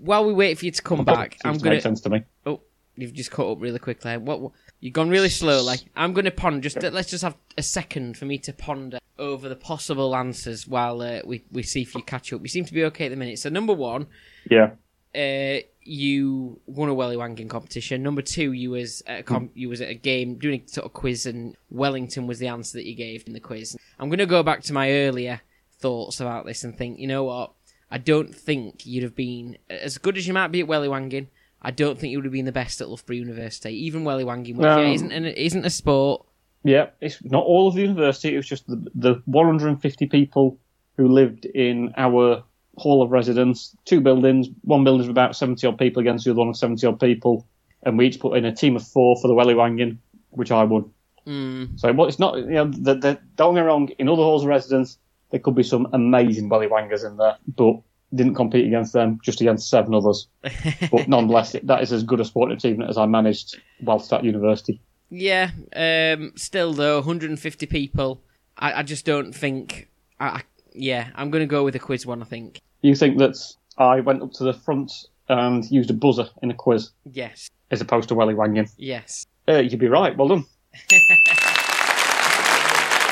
while 0.00 0.24
we 0.24 0.34
wait 0.34 0.58
for 0.58 0.64
you 0.64 0.72
to 0.72 0.82
come 0.82 1.04
back, 1.04 1.38
I'm 1.44 1.56
gonna. 1.56 1.76
make 1.76 1.82
sense 1.82 2.00
to 2.02 2.10
me. 2.10 2.24
Oh, 2.44 2.60
you've 2.96 3.12
just 3.14 3.30
caught 3.30 3.52
up 3.56 3.62
really 3.62 3.78
quickly. 3.78 4.16
What, 4.16 4.40
what 4.40 4.52
you've 4.80 4.92
gone 4.94 5.08
really 5.08 5.28
slowly. 5.28 5.76
I'm 5.94 6.12
going 6.12 6.24
to 6.24 6.30
ponder. 6.30 6.60
Just 6.60 6.82
let's 6.82 7.10
just 7.10 7.22
have 7.24 7.36
a 7.56 7.62
second 7.62 8.16
for 8.16 8.24
me 8.24 8.38
to 8.38 8.52
ponder 8.52 8.98
over 9.18 9.48
the 9.48 9.56
possible 9.56 10.14
answers 10.14 10.66
while 10.66 11.00
uh, 11.00 11.20
we 11.24 11.44
we 11.50 11.62
see 11.62 11.82
if 11.82 11.94
you 11.94 12.02
catch 12.02 12.32
up. 12.32 12.40
You 12.42 12.48
seem 12.48 12.64
to 12.64 12.74
be 12.74 12.84
okay 12.84 13.06
at 13.06 13.10
the 13.10 13.16
minute. 13.16 13.38
So 13.38 13.48
number 13.48 13.72
one, 13.72 14.06
Yeah. 14.50 14.72
uh, 15.14 15.60
you 15.82 16.60
won 16.66 16.88
a 16.88 16.94
Welly 16.94 17.16
Wanging 17.16 17.48
competition. 17.48 18.02
Number 18.02 18.20
two, 18.22 18.52
you 18.52 18.70
was 18.70 19.02
at 19.06 19.20
a 19.20 19.22
com- 19.22 19.50
you 19.54 19.68
was 19.68 19.80
at 19.80 19.88
a 19.88 19.94
game 19.94 20.36
doing 20.36 20.62
a 20.66 20.68
sort 20.68 20.84
of 20.84 20.92
quiz, 20.92 21.26
and 21.26 21.56
Wellington 21.70 22.26
was 22.26 22.38
the 22.40 22.48
answer 22.48 22.78
that 22.78 22.86
you 22.86 22.94
gave 22.94 23.26
in 23.26 23.32
the 23.32 23.40
quiz. 23.40 23.76
I'm 23.98 24.08
going 24.08 24.18
to 24.18 24.26
go 24.26 24.42
back 24.42 24.62
to 24.64 24.72
my 24.72 24.90
earlier 24.92 25.40
thoughts 25.78 26.20
about 26.20 26.44
this 26.46 26.64
and 26.64 26.76
think, 26.76 26.98
you 26.98 27.06
know 27.06 27.24
what? 27.24 27.52
I 27.90 27.98
don't 27.98 28.34
think 28.34 28.84
you'd 28.84 29.04
have 29.04 29.14
been 29.14 29.58
as 29.70 29.96
good 29.98 30.16
as 30.16 30.26
you 30.26 30.32
might 30.34 30.48
be 30.48 30.60
at 30.60 30.66
Welly 30.66 30.88
Wanging. 30.88 31.28
I 31.66 31.72
don't 31.72 31.98
think 31.98 32.12
you 32.12 32.18
would 32.18 32.24
have 32.24 32.32
been 32.32 32.44
the 32.44 32.52
best 32.52 32.80
at 32.80 32.88
Loughborough 32.88 33.16
University, 33.16 33.70
even 33.86 34.04
Welly 34.04 34.22
Wanging, 34.22 34.56
which 34.56 34.64
Well- 34.64 34.84
yeah, 34.84 34.92
isn't 34.92 35.10
an, 35.10 35.24
isn't 35.24 35.66
a 35.66 35.70
sport. 35.70 36.24
Yeah, 36.62 36.90
it's 37.00 37.18
not 37.24 37.44
all 37.44 37.66
of 37.66 37.74
the 37.74 37.82
university. 37.82 38.32
It 38.34 38.36
was 38.36 38.46
just 38.46 38.68
the, 38.68 38.76
the 38.94 39.20
150 39.24 40.06
people 40.06 40.58
who 40.96 41.08
lived 41.08 41.44
in 41.44 41.92
our 41.96 42.44
hall 42.76 43.02
of 43.02 43.10
residence. 43.10 43.76
Two 43.84 44.00
buildings. 44.00 44.48
One 44.62 44.84
building's 44.84 45.08
about 45.08 45.34
70 45.34 45.66
odd 45.66 45.76
people 45.76 46.00
against 46.00 46.24
the 46.24 46.30
other 46.30 46.38
one 46.38 46.48
of 46.48 46.56
70 46.56 46.86
odd 46.86 47.00
people, 47.00 47.44
and 47.82 47.98
we 47.98 48.06
each 48.06 48.20
put 48.20 48.36
in 48.36 48.44
a 48.44 48.54
team 48.54 48.76
of 48.76 48.86
four 48.86 49.16
for 49.20 49.26
the 49.26 49.34
Welly 49.34 49.54
Wanging, 49.54 49.98
which 50.30 50.52
I 50.52 50.62
won. 50.62 50.88
Mm, 51.26 51.80
So, 51.80 51.92
but 51.92 52.04
it's 52.04 52.20
not. 52.20 52.36
You 52.36 52.44
know, 52.46 52.70
the, 52.70 52.94
the, 52.94 53.18
don't 53.34 53.56
get 53.56 53.62
me 53.62 53.66
wrong. 53.66 53.88
In 53.98 54.08
other 54.08 54.22
halls 54.22 54.44
of 54.44 54.48
residence, 54.48 54.98
there 55.30 55.40
could 55.40 55.56
be 55.56 55.64
some 55.64 55.88
amazing 55.92 56.48
Welly 56.48 56.68
Wangers 56.68 57.02
in 57.02 57.16
there, 57.16 57.36
but 57.56 57.80
didn't 58.14 58.34
compete 58.34 58.66
against 58.66 58.92
them, 58.92 59.18
just 59.22 59.40
against 59.40 59.68
seven 59.68 59.94
others. 59.94 60.28
But 60.90 61.08
nonetheless, 61.08 61.56
that 61.62 61.82
is 61.82 61.92
as 61.92 62.02
good 62.02 62.20
a 62.20 62.24
sporting 62.24 62.56
achievement 62.56 62.88
as 62.90 62.96
I 62.98 63.06
managed 63.06 63.58
whilst 63.82 64.12
at 64.12 64.24
university. 64.24 64.80
yeah. 65.10 65.50
Um, 65.74 66.32
still 66.36 66.72
though, 66.72 66.96
150 66.96 67.66
people. 67.66 68.22
I, 68.58 68.80
I 68.80 68.82
just 68.82 69.04
don't 69.04 69.32
think. 69.34 69.88
I, 70.20 70.26
I, 70.28 70.42
yeah, 70.72 71.08
I'm 71.14 71.30
going 71.30 71.42
to 71.42 71.46
go 71.50 71.64
with 71.64 71.74
a 71.74 71.78
quiz 71.80 72.06
one. 72.06 72.22
I 72.22 72.26
think. 72.26 72.60
You 72.82 72.94
think 72.94 73.18
that 73.18 73.36
I 73.78 74.00
went 74.00 74.22
up 74.22 74.32
to 74.34 74.44
the 74.44 74.52
front 74.54 74.92
and 75.28 75.68
used 75.70 75.90
a 75.90 75.94
buzzer 75.94 76.28
in 76.42 76.50
a 76.50 76.54
quiz 76.54 76.90
Yes. 77.10 77.50
as 77.70 77.80
opposed 77.80 78.08
to 78.10 78.14
welly 78.14 78.34
wanging? 78.34 78.68
Yes. 78.76 79.26
Uh, 79.48 79.58
you'd 79.58 79.80
be 79.80 79.88
right. 79.88 80.16
Well 80.16 80.28
done. 80.28 80.44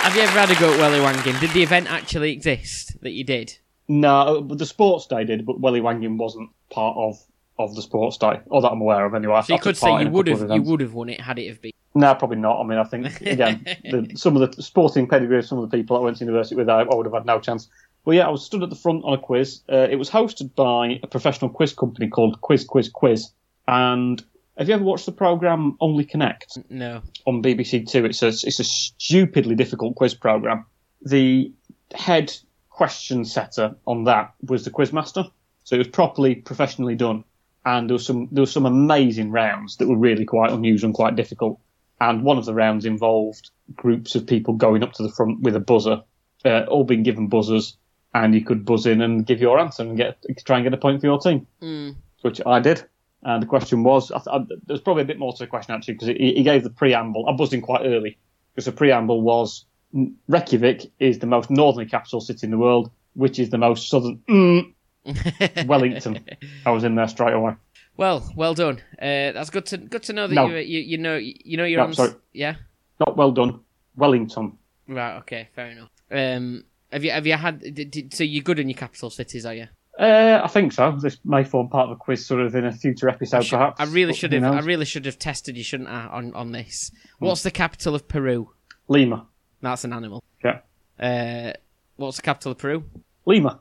Have 0.04 0.14
you 0.16 0.22
ever 0.22 0.38
had 0.38 0.50
a 0.50 0.61
go 0.61 0.70
at 0.72 0.78
Welly 0.78 1.00
Wanging? 1.00 1.40
Did 1.40 1.50
the 1.52 1.62
event 1.62 1.90
actually 1.90 2.30
exist 2.33 3.00
that 3.00 3.12
you 3.12 3.24
did? 3.24 3.57
No, 3.88 4.40
the 4.40 4.66
sports 4.66 5.07
day 5.07 5.25
did, 5.25 5.44
but 5.44 5.61
welly 5.61 5.81
wanging 5.81 6.16
wasn't 6.16 6.51
part 6.70 6.97
of, 6.97 7.18
of 7.59 7.75
the 7.75 7.83
sports 7.83 8.16
day, 8.16 8.40
or 8.47 8.62
that 8.62 8.70
I'm 8.70 8.81
aware 8.81 9.05
of 9.05 9.14
anyway. 9.14 9.42
So 9.42 9.55
you 9.55 9.61
could 9.61 9.77
say 9.77 10.03
you 10.03 10.09
would 10.09 10.27
have 10.27 10.51
you 10.51 10.62
would 10.62 10.81
have 10.81 10.94
won 10.94 11.09
it 11.11 11.20
had 11.20 11.38
it 11.38 11.49
have 11.49 11.61
been. 11.61 11.73
No, 11.94 12.14
probably 12.14 12.38
not. 12.38 12.61
I 12.61 12.64
mean, 12.64 12.79
I 12.79 12.85
think 12.85 13.20
again, 13.20 13.64
the, 13.85 14.12
some 14.16 14.37
of 14.37 14.57
the 14.57 14.62
sporting 14.62 15.07
pedigree 15.07 15.38
of 15.38 15.47
some 15.47 15.59
of 15.59 15.70
the 15.70 15.77
people 15.77 15.97
I 15.97 16.01
went 16.01 16.16
to 16.16 16.25
university 16.25 16.57
with, 16.57 16.68
I, 16.68 16.81
I 16.81 16.94
would 16.94 17.07
have 17.07 17.14
had 17.14 17.27
no 17.27 17.38
chance. 17.38 17.68
Well, 18.05 18.16
yeah, 18.16 18.27
I 18.27 18.31
was 18.31 18.44
stood 18.44 18.62
at 18.62 18.70
the 18.70 18.77
front 18.77 19.05
on 19.05 19.14
a 19.14 19.18
quiz. 19.18 19.62
Uh, 19.70 19.87
it 19.90 19.97
was 19.97 20.11
hosted 20.11 20.55
by 20.55 20.99
a 21.03 21.07
professional 21.07 21.51
quiz 21.51 21.73
company 21.73 22.09
called 22.09 22.40
Quiz 22.40 22.64
Quiz 22.64 22.88
Quiz. 22.88 23.31
And 23.68 24.23
have 24.59 24.68
you 24.68 24.75
ever 24.75 24.85
watched 24.85 25.07
the 25.07 25.12
program 25.12 25.77
Only 25.81 26.05
Connect 26.05 26.59
No. 26.68 27.03
on 27.27 27.42
BBC 27.42 27.88
Two? 27.88 28.05
It's 28.05 28.23
a 28.23 28.29
it's 28.29 28.61
a 28.61 28.64
stupidly 28.64 29.55
difficult 29.55 29.94
quiz 29.94 30.14
program. 30.14 30.66
The 31.03 31.53
head 31.94 32.35
question 32.74 33.24
setter 33.24 33.76
on 33.87 34.04
that 34.04 34.34
was 34.46 34.64
the 34.64 34.70
quizmaster, 34.70 35.30
so 35.62 35.74
it 35.76 35.78
was 35.78 35.88
properly 35.88 36.34
professionally 36.34 36.96
done. 36.96 37.22
And 37.64 37.88
there 37.88 37.94
was 37.94 38.04
some 38.04 38.28
there 38.32 38.42
was 38.42 38.52
some 38.52 38.66
amazing 38.66 39.30
rounds 39.30 39.76
that 39.78 39.88
were 39.88 39.96
really 39.96 40.24
quite 40.24 40.50
unusual 40.52 40.88
and 40.88 40.94
quite 40.94 41.16
difficult. 41.16 41.58
And 42.00 42.22
one 42.24 42.37
of 42.37 42.44
the 42.44 42.52
rounds 42.54 42.84
involved 42.84 43.50
groups 43.74 44.14
of 44.16 44.26
people 44.26 44.54
going 44.54 44.82
up 44.82 44.92
to 44.94 45.02
the 45.02 45.08
front 45.12 45.40
with 45.40 45.56
a 45.56 45.60
buzzer, 45.60 46.02
uh, 46.44 46.64
all 46.68 46.84
being 46.84 47.04
given 47.04 47.28
buzzers, 47.28 47.76
and 48.12 48.34
you 48.34 48.44
could 48.44 48.64
buzz 48.66 48.84
in 48.87 49.00
and 49.00 49.24
give 49.24 49.40
your 49.40 49.58
answer 49.58 49.82
and 49.84 49.96
get 49.96 50.18
try 50.44 50.56
and 50.58 50.64
get 50.64 50.74
a 50.74 50.76
point 50.76 51.00
for 51.00 51.06
your 51.06 51.20
team, 51.20 51.46
Mm. 51.62 51.94
which 52.22 52.40
I 52.44 52.60
did. 52.60 52.84
And 53.22 53.40
the 53.42 53.46
question 53.46 53.84
was, 53.84 54.10
I, 54.10 54.18
th- 54.18 54.28
I, 54.30 54.38
there's 54.66 54.80
probably 54.82 55.04
a 55.04 55.06
bit 55.06 55.18
more 55.18 55.32
to 55.32 55.38
the 55.38 55.46
question 55.46 55.74
actually 55.74 55.94
because 55.94 56.08
he, 56.08 56.34
he 56.34 56.42
gave 56.42 56.62
the 56.64 56.68
preamble. 56.70 57.26
I 57.26 57.32
buzzed 57.32 57.54
in 57.54 57.62
quite 57.62 57.87
early 57.87 58.18
because 58.52 58.66
the 58.66 58.72
preamble 58.72 59.22
was 59.22 59.64
"N- 59.64 59.73
Reykjavik 60.28 60.90
is 60.98 61.18
the 61.20 61.26
most 61.26 61.50
northerly 61.50 61.87
capital 61.87 62.20
city 62.20 62.46
in 62.46 62.50
the 62.50 62.59
world, 62.59 62.90
which 63.14 63.38
is 63.38 63.50
the 63.50 63.59
most 63.59 63.88
southern. 63.88 64.20
Mm, 64.28 64.74
Wellington. 65.66 66.24
I 66.66 66.70
was 66.70 66.85
in 66.85 66.94
there 66.94 67.09
straight 67.09 67.35
away. 67.35 67.54
well, 67.96 68.28
well 68.37 68.54
done. 68.54 68.80
Uh, 69.00 69.33
that's 69.33 69.50
good 69.50 69.66
to 69.66 69.78
good 69.78 70.02
to 70.04 70.12
know 70.12 70.26
that 70.26 70.35
No. 70.35 70.46
you, 70.48 70.57
you 70.59 70.80
you 70.80 70.98
know 70.98 71.16
you 71.16 71.57
know 71.57 71.64
your 71.64 71.78
No, 71.80 71.87
answer. 71.87 72.07
sorry. 72.09 72.14
Yeah. 72.33 72.57
Not 73.00 73.16
well 73.16 73.33
done. 73.33 73.61
Wellington. 73.96 74.59
Right. 74.88 75.16
Okay. 75.18 75.48
Fair 75.54 75.66
enough. 75.70 75.90
Um. 76.11 76.64
Have 76.92 77.04
you 77.04 77.11
have 77.11 77.26
you 77.26 77.35
had? 77.35 77.61
Did, 77.61 77.90
did, 77.90 78.14
so 78.14 78.22
you're 78.24 78.42
good 78.44 78.59
in 78.61 78.68
your 78.68 78.78
capital 78.78 79.11
cities, 79.11 79.44
are 79.46 79.54
you? 79.54 79.66
Uh, 79.98 80.40
I 80.42 80.48
think 80.48 80.72
so. 80.72 80.90
This 81.00 81.18
may 81.24 81.44
form 81.44 81.68
part 81.68 81.87
of 81.88 81.92
a 81.92 81.96
quiz, 81.96 82.24
sort 82.26 82.40
of 82.40 82.54
in 82.57 82.64
a 82.64 82.72
future 82.72 83.09
episode, 83.09 83.42
Should- 83.44 83.57
perhaps. 83.59 83.80
I 83.80 83.85
really 83.85 84.12
but 84.12 84.16
should 84.16 84.33
have. 84.33 84.42
I 84.44 84.61
really 84.61 84.85
should 84.85 85.07
have 85.07 85.18
tested 85.18 85.57
you, 85.57 85.62
shouldn't 85.64 85.88
I, 85.88 86.07
on 86.07 86.35
on 86.35 86.52
this? 86.52 86.90
What's 87.18 87.42
the 87.44 87.50
capital 87.50 87.94
of 87.94 88.07
Peru? 88.09 88.50
Lima. 88.88 89.26
That's 89.64 89.85
an 89.85 89.92
animal. 89.92 90.22
Yeah. 90.44 90.61
Uh, 90.98 91.53
what's 91.96 92.16
the 92.16 92.22
capital 92.22 92.53
of 92.53 92.59
Peru? 92.59 92.85
Lima. 93.27 93.61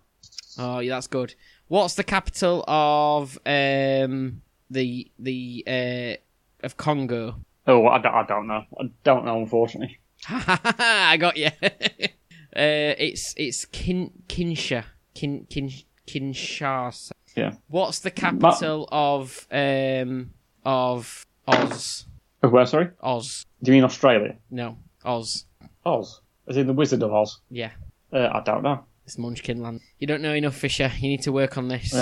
Oh, 0.58 0.80
yeah, 0.80 0.96
that's 0.96 1.08
good. 1.08 1.34
What's 1.68 1.96
the 1.96 2.04
capital 2.04 2.64
of 2.68 3.38
um 3.46 4.42
the 4.70 5.10
the 5.18 5.64
uh 5.66 6.66
of 6.66 6.78
Congo? 6.78 7.36
Oh, 7.66 7.88
I 7.88 8.00
don't, 8.00 8.14
I 8.14 8.26
don't 8.26 8.48
know. 8.48 8.66
I 8.80 8.92
don't 9.04 9.26
know, 9.26 9.40
unfortunately. 9.40 10.00
I 10.30 11.18
got 11.18 11.38
you. 11.38 11.48
uh, 11.64 12.10
it's 12.56 13.34
it's 13.38 13.66
Kin 13.66 14.12
Kinsha 14.28 14.84
Kin 15.16 15.48
Kin 15.50 15.72
Kinshasa. 16.06 17.12
Yeah. 17.36 17.54
What's 17.68 18.00
the 18.00 18.12
capital 18.12 18.88
of 18.92 19.48
um 19.52 20.32
of 20.66 21.26
Oz? 21.48 22.06
Oh, 22.44 22.50
where, 22.50 22.66
sorry? 22.66 22.90
Oz. 23.02 23.46
Do 23.64 23.72
you 23.72 23.78
mean 23.78 23.86
Australia? 23.86 24.36
No, 24.52 24.78
Oz. 25.06 25.46
Oz. 25.86 26.22
As 26.48 26.58
in 26.58 26.68
the 26.68 26.74
Wizard 26.74 27.04
of 27.04 27.14
Oz? 27.14 27.40
Yeah, 27.50 27.72
Uh, 28.12 28.30
I 28.32 28.42
don't 28.42 28.64
know. 28.64 28.84
it's 29.06 29.16
Munchkinland. 29.18 29.82
You 30.00 30.08
don't 30.08 30.22
know 30.22 30.34
enough, 30.34 30.56
Fisher. 30.56 30.92
You 31.00 31.10
need 31.10 31.22
to 31.24 31.32
work 31.32 31.58
on 31.58 31.68
this. 31.68 31.94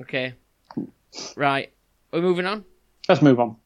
Okay. 0.00 0.34
Right. 1.36 1.72
We're 2.12 2.20
moving 2.22 2.46
on. 2.46 2.64
Let's 3.08 3.22
move 3.22 3.40
on. 3.40 3.56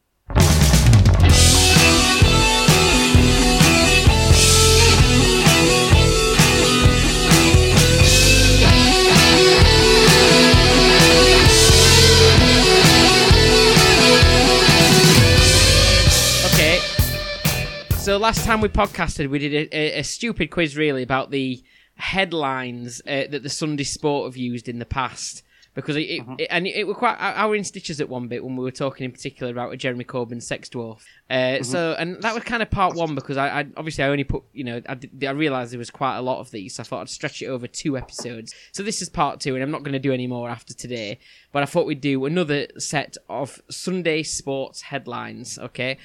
So 18.11 18.17
last 18.17 18.43
time 18.43 18.59
we 18.59 18.67
podcasted, 18.67 19.29
we 19.29 19.39
did 19.39 19.53
a, 19.53 19.73
a, 19.73 19.99
a 19.99 20.03
stupid 20.03 20.51
quiz, 20.51 20.75
really, 20.75 21.01
about 21.01 21.31
the 21.31 21.63
headlines 21.95 23.01
uh, 23.07 23.23
that 23.31 23.41
the 23.41 23.47
Sunday 23.49 23.85
Sport 23.85 24.25
have 24.29 24.35
used 24.35 24.67
in 24.67 24.79
the 24.79 24.85
past. 24.85 25.43
Because 25.75 25.95
it, 25.95 26.01
it, 26.01 26.23
it- 26.37 26.47
and 26.51 26.67
it 26.67 26.85
were 26.85 26.93
quite 26.93 27.15
I 27.15 27.31
I 27.31 27.45
were 27.45 27.55
in 27.55 27.63
stitches 27.63 28.01
at 28.01 28.09
one 28.09 28.27
bit 28.27 28.43
when 28.43 28.57
we 28.57 28.65
were 28.65 28.71
talking 28.71 29.05
in 29.05 29.13
particular 29.13 29.49
about 29.49 29.71
a 29.71 29.77
Jeremy 29.77 30.03
Corbyn 30.03 30.43
sex 30.43 30.67
dwarf. 30.67 30.99
Uh, 31.29 31.63
So 31.63 31.95
and 31.97 32.21
that 32.21 32.33
was 32.35 32.43
kind 32.43 32.61
of 32.61 32.69
part 32.69 32.95
one 32.95 33.15
because 33.15 33.37
I, 33.37 33.61
I 33.61 33.65
obviously 33.77 34.03
I 34.03 34.09
only 34.09 34.25
put 34.25 34.43
you 34.51 34.65
know 34.65 34.81
I, 34.89 34.95
did- 34.95 35.23
I 35.23 35.31
realized 35.31 35.71
there 35.71 35.79
was 35.79 35.89
quite 35.89 36.17
a 36.17 36.21
lot 36.21 36.39
of 36.41 36.51
these. 36.51 36.75
So 36.75 36.81
I 36.81 36.83
thought 36.83 36.99
I'd 37.03 37.09
stretch 37.09 37.41
it 37.41 37.45
over 37.45 37.65
two 37.65 37.97
episodes. 37.97 38.53
So 38.73 38.83
this 38.83 39.01
is 39.01 39.07
part 39.07 39.39
two, 39.39 39.55
and 39.55 39.63
I'm 39.63 39.71
not 39.71 39.83
going 39.83 39.93
to 39.93 39.99
do 39.99 40.11
any 40.11 40.27
more 40.27 40.49
after 40.49 40.73
today. 40.73 41.17
But 41.53 41.63
I 41.63 41.65
thought 41.65 41.85
we'd 41.85 42.01
do 42.01 42.25
another 42.25 42.67
set 42.77 43.15
of 43.29 43.61
Sunday 43.69 44.23
sports 44.23 44.81
headlines. 44.81 45.57
Okay, 45.57 45.97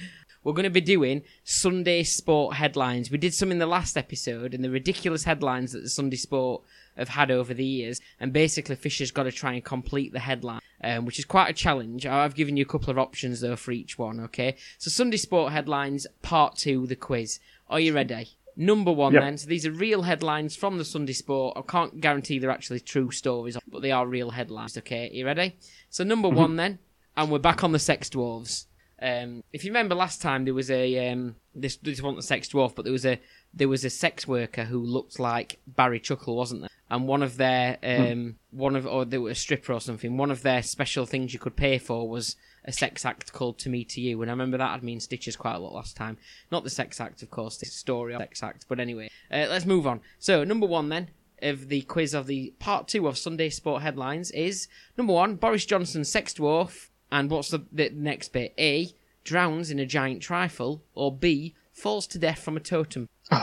we're 0.47 0.53
going 0.53 0.63
to 0.63 0.69
be 0.69 0.79
doing 0.79 1.23
Sunday 1.43 2.03
Sport 2.03 2.55
headlines. 2.55 3.11
We 3.11 3.17
did 3.17 3.33
some 3.33 3.51
in 3.51 3.59
the 3.59 3.65
last 3.65 3.97
episode, 3.97 4.53
and 4.53 4.63
the 4.63 4.69
ridiculous 4.69 5.25
headlines 5.25 5.73
that 5.73 5.83
the 5.83 5.89
Sunday 5.89 6.15
Sport 6.15 6.63
have 6.95 7.09
had 7.09 7.31
over 7.31 7.53
the 7.53 7.65
years. 7.65 7.99
And 8.17 8.31
basically, 8.31 8.77
Fisher's 8.77 9.11
got 9.11 9.23
to 9.23 9.31
try 9.33 9.53
and 9.55 9.65
complete 9.65 10.13
the 10.13 10.19
headline, 10.19 10.61
um, 10.81 11.03
which 11.05 11.19
is 11.19 11.25
quite 11.25 11.49
a 11.49 11.53
challenge. 11.53 12.05
I've 12.05 12.33
given 12.33 12.55
you 12.55 12.61
a 12.63 12.65
couple 12.67 12.89
of 12.89 12.97
options 12.97 13.41
though 13.41 13.57
for 13.57 13.71
each 13.73 13.99
one. 13.99 14.21
Okay, 14.21 14.55
so 14.77 14.89
Sunday 14.89 15.17
Sport 15.17 15.51
headlines, 15.51 16.07
part 16.21 16.55
two, 16.55 16.87
the 16.87 16.95
quiz. 16.95 17.39
Are 17.69 17.81
you 17.81 17.93
ready? 17.93 18.29
Number 18.55 18.93
one, 18.93 19.13
Yep. 19.15 19.21
then. 19.23 19.37
So 19.37 19.47
these 19.49 19.65
are 19.65 19.71
real 19.71 20.03
headlines 20.03 20.55
from 20.55 20.77
the 20.77 20.85
Sunday 20.85 21.11
Sport. 21.11 21.57
I 21.57 21.61
can't 21.69 21.99
guarantee 21.99 22.39
they're 22.39 22.49
actually 22.49 22.79
true 22.79 23.11
stories, 23.11 23.57
but 23.67 23.81
they 23.81 23.91
are 23.91 24.07
real 24.07 24.29
headlines. 24.29 24.77
Okay, 24.77 25.09
you 25.11 25.25
ready? 25.25 25.57
So 25.89 26.05
number 26.05 26.29
Mm-hmm. 26.29 26.37
one, 26.37 26.55
then, 26.55 26.79
and 27.17 27.29
we're 27.29 27.37
back 27.39 27.65
on 27.65 27.73
the 27.73 27.79
sex 27.79 28.07
dwarves. 28.09 28.66
Um, 29.01 29.43
if 29.53 29.63
you 29.63 29.71
remember 29.71 29.95
last 29.95 30.21
time, 30.21 30.45
there 30.45 30.53
was 30.53 30.71
a 30.71 31.09
um, 31.09 31.35
this 31.53 31.77
this 31.77 32.01
wasn't 32.01 32.19
a 32.19 32.23
sex 32.23 32.49
dwarf, 32.49 32.75
but 32.75 32.83
there 32.83 32.91
was 32.91 33.05
a 33.05 33.19
there 33.53 33.69
was 33.69 33.85
a 33.85 33.89
sex 33.89 34.27
worker 34.27 34.65
who 34.65 34.79
looked 34.79 35.19
like 35.19 35.59
Barry 35.67 35.99
Chuckle, 35.99 36.35
wasn't 36.35 36.61
there? 36.61 36.69
And 36.89 37.07
one 37.07 37.21
of 37.21 37.37
their 37.37 37.77
um, 37.83 38.37
one 38.51 38.75
of 38.75 38.87
or 38.87 39.05
they 39.05 39.17
were 39.17 39.31
a 39.31 39.35
stripper 39.35 39.73
or 39.73 39.81
something. 39.81 40.17
One 40.17 40.31
of 40.31 40.41
their 40.41 40.63
special 40.63 41.05
things 41.05 41.33
you 41.33 41.39
could 41.39 41.55
pay 41.55 41.77
for 41.77 42.09
was 42.09 42.35
a 42.65 42.71
sex 42.71 43.05
act 43.05 43.33
called 43.33 43.59
"To 43.59 43.69
Me 43.69 43.83
to 43.85 44.01
You," 44.01 44.21
and 44.21 44.31
I 44.31 44.33
remember 44.33 44.57
that 44.57 44.71
had 44.71 44.83
me 44.83 44.93
in 44.93 44.99
stitches 44.99 45.35
quite 45.35 45.55
a 45.55 45.59
lot 45.59 45.73
last 45.73 45.95
time. 45.95 46.17
Not 46.51 46.63
the 46.63 46.69
sex 46.69 46.99
act, 46.99 47.21
of 47.21 47.29
course, 47.29 47.57
the 47.57 47.65
story 47.65 48.13
of 48.13 48.21
sex 48.21 48.41
act. 48.41 48.65
But 48.67 48.79
anyway, 48.79 49.09
uh, 49.31 49.45
let's 49.49 49.65
move 49.65 49.85
on. 49.85 50.01
So 50.17 50.43
number 50.43 50.65
one 50.65 50.89
then 50.89 51.09
of 51.41 51.67
the 51.67 51.81
quiz 51.83 52.15
of 52.15 52.25
the 52.25 52.53
part 52.57 52.87
two 52.87 53.07
of 53.07 53.17
Sunday 53.17 53.49
Sport 53.49 53.83
headlines 53.83 54.31
is 54.31 54.67
number 54.97 55.13
one: 55.13 55.35
Boris 55.35 55.65
Johnson 55.65 56.03
sex 56.03 56.33
dwarf. 56.33 56.89
And 57.11 57.29
what's 57.29 57.49
the, 57.49 57.63
the 57.71 57.89
next 57.91 58.33
bit? 58.33 58.53
A 58.57 58.89
drowns 59.23 59.71
in 59.71 59.79
a 59.79 59.85
giant 59.85 60.21
trifle, 60.21 60.83
or 60.95 61.15
B 61.15 61.55
falls 61.73 62.07
to 62.07 62.19
death 62.19 62.39
from 62.39 62.57
a 62.57 62.59
totem. 62.59 63.07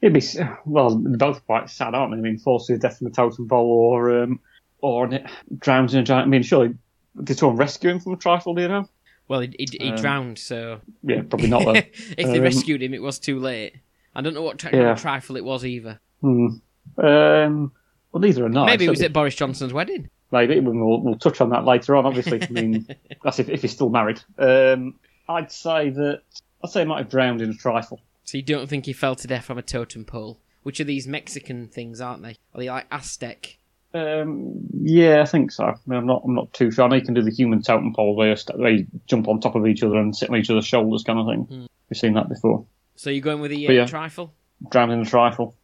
It'd 0.00 0.14
be 0.14 0.22
well, 0.64 0.90
they're 0.96 1.16
both 1.16 1.44
quite 1.46 1.68
sad, 1.70 1.94
aren't 1.94 2.12
they? 2.12 2.18
I 2.18 2.20
mean, 2.20 2.38
falls 2.38 2.66
to 2.66 2.74
the 2.74 2.78
death 2.78 2.98
from 2.98 3.08
a 3.08 3.10
totem 3.10 3.48
pole, 3.48 3.66
or 3.68 4.22
um, 4.22 4.38
or 4.80 5.08
drowns 5.58 5.92
in 5.94 6.00
a 6.00 6.02
giant. 6.04 6.26
I 6.26 6.28
mean, 6.28 6.42
surely 6.44 6.74
did 7.24 7.36
someone 7.36 7.56
rescue 7.56 7.90
him 7.90 7.98
from 8.00 8.12
a 8.12 8.16
trifle? 8.16 8.54
Do 8.54 8.62
you 8.62 8.68
know? 8.68 8.88
Well, 9.26 9.40
he, 9.40 9.54
he, 9.58 9.66
he 9.80 9.90
Um, 9.90 9.96
drowned, 9.96 10.38
so 10.38 10.80
Yeah, 11.02 11.22
probably 11.22 11.48
not. 11.48 11.64
Though. 11.64 11.72
if 11.74 12.16
they 12.16 12.38
Um, 12.38 12.42
rescued 12.42 12.82
him, 12.82 12.94
it 12.94 13.02
was 13.02 13.18
too 13.18 13.38
late. 13.40 13.74
I 14.14 14.20
don't 14.22 14.34
know 14.34 14.42
what 14.42 14.58
tri- 14.58 14.70
Yeah. 14.72 14.94
trifle 14.94 15.36
it 15.36 15.44
was 15.44 15.64
either. 15.66 16.00
Hmm. 16.20 16.46
Um, 16.96 17.72
well, 18.12 18.20
neither 18.20 18.46
are 18.46 18.48
nice. 18.48 18.66
Maybe 18.66 18.86
it 18.86 18.90
was 18.90 19.02
at 19.02 19.12
Boris 19.12 19.34
Johnson's 19.34 19.72
wedding. 19.72 20.08
Maybe 20.30 20.60
we'll, 20.60 21.00
we'll 21.00 21.18
touch 21.18 21.40
on 21.40 21.50
that 21.50 21.64
later 21.64 21.96
on. 21.96 22.06
Obviously, 22.06 22.42
I 22.42 22.48
mean 22.50 22.86
that's 23.24 23.38
if, 23.38 23.48
if 23.48 23.62
he's 23.62 23.72
still 23.72 23.90
married. 23.90 24.20
Um, 24.38 24.98
I'd 25.28 25.52
say 25.52 25.90
that 25.90 26.22
I'd 26.62 26.70
say 26.70 26.80
he 26.80 26.86
might 26.86 26.98
have 26.98 27.10
drowned 27.10 27.42
in 27.42 27.50
a 27.50 27.54
trifle. 27.54 28.00
So 28.24 28.36
you 28.36 28.42
don't 28.42 28.68
think 28.68 28.86
he 28.86 28.92
fell 28.92 29.14
to 29.16 29.26
death 29.26 29.46
from 29.46 29.58
a 29.58 29.62
totem 29.62 30.04
pole? 30.04 30.38
Which 30.62 30.80
are 30.80 30.84
these 30.84 31.08
Mexican 31.08 31.68
things, 31.68 32.00
aren't 32.00 32.22
they? 32.22 32.36
Are 32.54 32.60
they 32.60 32.68
like 32.68 32.86
Aztec? 32.90 33.56
Um, 33.94 34.68
yeah, 34.82 35.22
I 35.22 35.24
think 35.24 35.50
so. 35.50 35.64
I 35.64 35.74
mean, 35.86 35.98
I'm 35.98 36.06
not. 36.06 36.22
I'm 36.24 36.34
not 36.34 36.52
too 36.52 36.70
sure. 36.70 36.84
I 36.84 36.88
know 36.88 36.96
you 36.96 37.02
can 37.02 37.14
do 37.14 37.22
the 37.22 37.30
human 37.30 37.62
totem 37.62 37.94
pole 37.94 38.14
where 38.14 38.36
they 38.58 38.86
jump 39.06 39.28
on 39.28 39.40
top 39.40 39.54
of 39.54 39.66
each 39.66 39.82
other 39.82 39.96
and 39.96 40.14
sit 40.14 40.28
on 40.28 40.36
each 40.36 40.50
other's 40.50 40.66
shoulders, 40.66 41.04
kind 41.04 41.18
of 41.18 41.26
thing. 41.26 41.44
Hmm. 41.44 41.66
We've 41.88 41.96
seen 41.96 42.14
that 42.14 42.28
before. 42.28 42.66
So 42.96 43.08
you're 43.08 43.22
going 43.22 43.40
with 43.40 43.50
the 43.50 43.66
uh, 43.66 43.72
yeah. 43.72 43.86
trifle? 43.86 44.34
Drowned 44.70 44.92
in 44.92 45.00
a 45.00 45.06
trifle. 45.06 45.54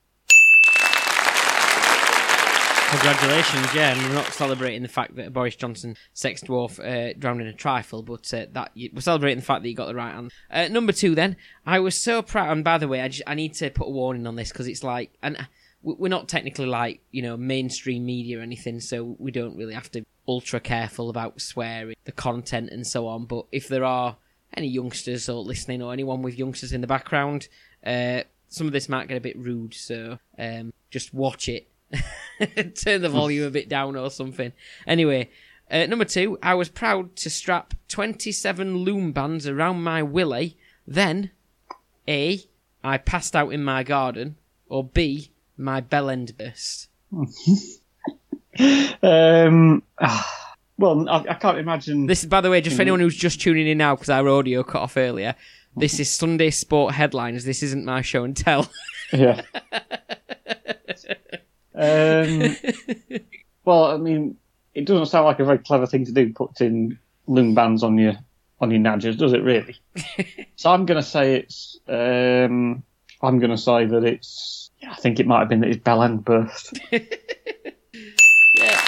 Congratulations, 2.94 3.74
yeah. 3.74 3.92
And 3.92 4.02
we're 4.02 4.14
not 4.14 4.32
celebrating 4.32 4.82
the 4.82 4.88
fact 4.88 5.16
that 5.16 5.32
Boris 5.32 5.56
Johnson, 5.56 5.96
sex 6.12 6.42
dwarf, 6.42 6.78
uh, 6.78 7.12
drowned 7.18 7.40
in 7.40 7.48
a 7.48 7.52
trifle, 7.52 8.02
but 8.02 8.32
uh, 8.32 8.46
that 8.52 8.70
we're 8.76 9.00
celebrating 9.00 9.40
the 9.40 9.44
fact 9.44 9.62
that 9.62 9.68
you 9.68 9.74
got 9.74 9.88
the 9.88 9.94
right 9.96 10.14
answer. 10.14 10.34
Uh, 10.50 10.68
number 10.68 10.92
two, 10.92 11.14
then, 11.16 11.36
I 11.66 11.80
was 11.80 12.00
so 12.00 12.22
proud. 12.22 12.52
And 12.52 12.62
by 12.62 12.78
the 12.78 12.86
way, 12.86 13.00
I, 13.00 13.08
just, 13.08 13.24
I 13.26 13.34
need 13.34 13.54
to 13.54 13.68
put 13.70 13.88
a 13.88 13.90
warning 13.90 14.26
on 14.28 14.36
this 14.36 14.52
because 14.52 14.68
it's 14.68 14.84
like, 14.84 15.12
and 15.22 15.36
uh, 15.36 15.42
we- 15.82 15.96
we're 15.98 16.08
not 16.08 16.28
technically 16.28 16.66
like 16.66 17.00
you 17.10 17.20
know 17.20 17.36
mainstream 17.36 18.06
media 18.06 18.38
or 18.38 18.42
anything, 18.42 18.78
so 18.78 19.16
we 19.18 19.32
don't 19.32 19.56
really 19.56 19.74
have 19.74 19.90
to 19.90 20.02
be 20.02 20.06
ultra 20.28 20.60
careful 20.60 21.10
about 21.10 21.40
swearing, 21.40 21.96
the 22.04 22.12
content, 22.12 22.70
and 22.70 22.86
so 22.86 23.08
on. 23.08 23.24
But 23.26 23.46
if 23.50 23.66
there 23.66 23.84
are 23.84 24.16
any 24.56 24.68
youngsters 24.68 25.28
or 25.28 25.42
listening, 25.42 25.82
or 25.82 25.92
anyone 25.92 26.22
with 26.22 26.38
youngsters 26.38 26.72
in 26.72 26.80
the 26.80 26.86
background, 26.86 27.48
uh, 27.84 28.20
some 28.48 28.68
of 28.68 28.72
this 28.72 28.88
might 28.88 29.08
get 29.08 29.16
a 29.16 29.20
bit 29.20 29.36
rude, 29.36 29.74
so 29.74 30.18
um, 30.38 30.72
just 30.90 31.12
watch 31.12 31.48
it. 31.48 31.68
Turn 32.74 33.02
the 33.02 33.08
volume 33.08 33.46
a 33.46 33.50
bit 33.50 33.68
down 33.68 33.96
or 33.96 34.10
something. 34.10 34.52
Anyway, 34.86 35.30
uh, 35.70 35.86
number 35.86 36.04
two, 36.04 36.38
I 36.42 36.54
was 36.54 36.68
proud 36.68 37.16
to 37.16 37.30
strap 37.30 37.74
27 37.88 38.78
loom 38.78 39.12
bands 39.12 39.46
around 39.46 39.82
my 39.82 40.02
willy. 40.02 40.56
Then, 40.86 41.30
A, 42.08 42.42
I 42.82 42.98
passed 42.98 43.34
out 43.34 43.52
in 43.52 43.64
my 43.64 43.82
garden, 43.82 44.36
or 44.68 44.84
B, 44.84 45.30
my 45.56 45.80
bell 45.80 46.10
end 46.10 46.36
burst. 46.36 46.88
Um, 49.02 49.82
ah, 50.00 50.54
well, 50.78 51.08
I, 51.08 51.24
I 51.30 51.34
can't 51.34 51.58
imagine. 51.58 52.06
This 52.06 52.22
is, 52.22 52.28
by 52.28 52.40
the 52.40 52.50
way, 52.50 52.60
just 52.60 52.76
for 52.76 52.82
anyone 52.82 53.00
who's 53.00 53.16
just 53.16 53.40
tuning 53.40 53.66
in 53.66 53.78
now 53.78 53.94
because 53.96 54.10
our 54.10 54.28
audio 54.28 54.62
cut 54.62 54.82
off 54.82 54.96
earlier. 54.96 55.34
This 55.76 55.98
is 55.98 56.08
Sunday 56.08 56.50
Sport 56.50 56.94
headlines. 56.94 57.44
This 57.44 57.62
isn't 57.64 57.84
my 57.84 58.00
show 58.02 58.22
and 58.22 58.36
tell. 58.36 58.70
Yeah. 59.12 59.42
um, 61.74 62.56
well, 63.64 63.86
I 63.86 63.96
mean, 63.96 64.36
it 64.74 64.86
doesn't 64.86 65.06
sound 65.06 65.26
like 65.26 65.40
a 65.40 65.44
very 65.44 65.58
clever 65.58 65.86
thing 65.86 66.04
to 66.06 66.12
do, 66.12 66.32
putting 66.32 66.98
loom 67.26 67.54
bands 67.54 67.82
on 67.82 67.98
your 67.98 68.14
on 68.60 68.70
your 68.70 68.80
nadgers, 68.80 69.18
does 69.18 69.32
it? 69.32 69.42
Really? 69.42 69.76
so 70.56 70.70
I'm 70.70 70.86
going 70.86 71.00
to 71.00 71.08
say 71.08 71.36
it's. 71.36 71.78
Um, 71.88 72.82
I'm 73.22 73.38
going 73.38 73.50
to 73.50 73.58
say 73.58 73.86
that 73.86 74.04
it's. 74.04 74.70
Yeah, 74.80 74.92
I 74.92 74.96
think 74.96 75.20
it 75.20 75.26
might 75.26 75.40
have 75.40 75.48
been 75.48 75.60
that 75.60 75.68
his 75.68 75.78
bell 75.78 76.02
end 76.02 76.24
burst. 76.24 76.78
Yeah. 78.54 78.80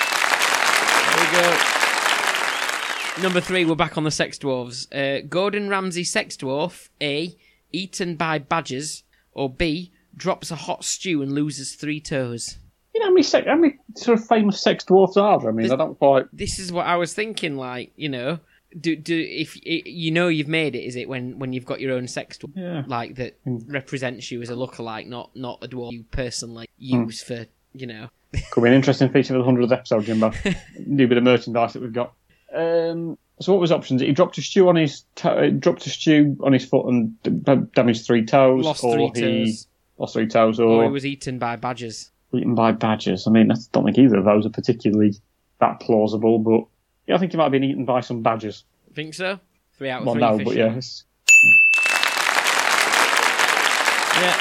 There 1.17 1.27
we 1.27 1.33
go. 1.39 3.23
Number 3.23 3.41
three, 3.41 3.65
we're 3.65 3.75
back 3.75 3.99
on 3.99 4.05
the 4.05 4.13
sex 4.13 4.39
dwarves. 4.39 4.87
Uh, 4.95 5.27
Gordon 5.29 5.69
Ramsay 5.69 6.05
sex 6.05 6.37
dwarf, 6.37 6.89
A, 7.03 7.37
eaten 7.73 8.15
by 8.15 8.39
badgers, 8.39 9.03
or 9.33 9.51
B, 9.51 9.91
drops 10.17 10.53
a 10.53 10.57
hot 10.57 10.85
stew 10.85 11.21
and 11.21 11.33
loses 11.33 11.75
three 11.75 12.01
toes. 12.01 12.59
You 12.97 13.01
know 13.01 13.07
how 13.09 13.13
many, 13.13 13.23
sex, 13.25 13.47
how 13.47 13.57
many 13.57 13.77
sort 13.95 14.19
of 14.19 14.27
famous 14.27 14.63
sex 14.63 14.83
dwarfs 14.85 15.19
are 15.19 15.39
there? 15.39 15.51
I 15.51 15.53
mean, 15.53 15.71
I 15.71 15.77
don't 15.77 15.99
quite. 15.99 16.25
This 16.33 16.59
is 16.59 16.73
what 16.73 16.87
I 16.87 16.97
was 16.97 17.13
thinking, 17.13 17.57
like, 17.59 17.93
you 17.95 18.09
know, 18.09 18.39
do 18.81 18.97
do 18.97 19.15
if 19.15 19.55
you 19.63 20.11
know 20.11 20.29
you've 20.29 20.49
made 20.49 20.75
it, 20.75 20.81
is 20.81 20.97
it 20.97 21.07
when 21.07 21.39
when 21.39 21.53
you've 21.53 21.67
got 21.67 21.79
your 21.79 21.93
own 21.95 22.09
sex 22.09 22.39
dwarf, 22.39 22.57
Yeah. 22.57 22.85
like 22.87 23.17
that 23.17 23.37
represents 23.45 24.31
you 24.33 24.41
as 24.41 24.49
a 24.49 24.55
lookalike, 24.55 25.07
not 25.09 25.29
not 25.37 25.63
a 25.63 25.69
dwarf 25.69 25.93
you 25.93 26.05
personally 26.11 26.69
use 26.79 27.23
for, 27.23 27.45
you 27.75 27.87
know. 27.87 28.09
Could 28.51 28.63
be 28.63 28.71
an 28.71 28.75
interesting 28.75 29.11
feature 29.11 29.35
for 29.35 29.39
the 29.41 29.45
hundredth 29.45 29.73
episode, 29.73 30.05
Jimbo. 30.07 30.33
New 30.87 31.07
bit 31.07 31.19
of 31.19 31.25
merchandise 31.25 31.75
that 31.75 31.83
we've 31.83 31.93
got. 31.93 32.15
Um, 32.55 33.19
so 33.41 33.53
what 33.53 33.61
was 33.61 33.73
options? 33.73 34.01
He 34.01 34.13
dropped 34.13 34.39
a 34.39 34.43
stew 34.43 34.71
on 34.71 34.77
his 34.77 35.05
to- 35.17 35.51
dropped 35.51 35.87
a 35.87 35.91
stew 35.91 36.35
on 36.43 36.55
his 36.55 36.65
foot 36.65 36.87
and 36.87 37.73
damaged 37.75 38.07
three 38.07 38.25
toes, 38.25 38.65
Lost 38.65 38.83
or 38.83 38.95
three 38.95 39.11
he 39.15 39.45
toes. 39.45 39.67
lost 39.99 40.15
three 40.15 40.27
toes, 40.29 40.59
Or 40.59 40.65
or 40.67 40.85
he 40.85 40.91
was 40.91 41.05
eaten 41.05 41.39
by 41.39 41.57
badgers. 41.57 42.11
Eaten 42.35 42.55
by 42.55 42.73
badgers. 42.73 43.27
I 43.27 43.31
mean, 43.31 43.51
I 43.51 43.57
don't 43.73 43.85
think 43.85 43.99
either 43.99 44.19
of 44.19 44.25
those 44.25 44.47
are 44.47 44.51
particularly 44.51 45.15
that 45.61 45.81
plausible, 45.81 46.39
but 46.39 46.65
yeah, 47.07 47.15
I 47.15 47.19
think 47.19 47.33
he 47.33 47.39
might 47.39 47.45
have 47.45 47.53
been 47.53 47.65
eaten 47.65 47.85
by 47.85 48.01
some 48.01 48.23
badgers. 48.23 48.65
Think 48.95 49.15
so? 49.15 49.39
Three 49.79 49.91
out 49.91 50.01
of 50.01 50.07
Well, 50.07 50.15
three. 50.15 50.21
no, 50.23 50.39
but 50.45 50.57
yes. 50.57 51.05
Yeah. 54.17 54.37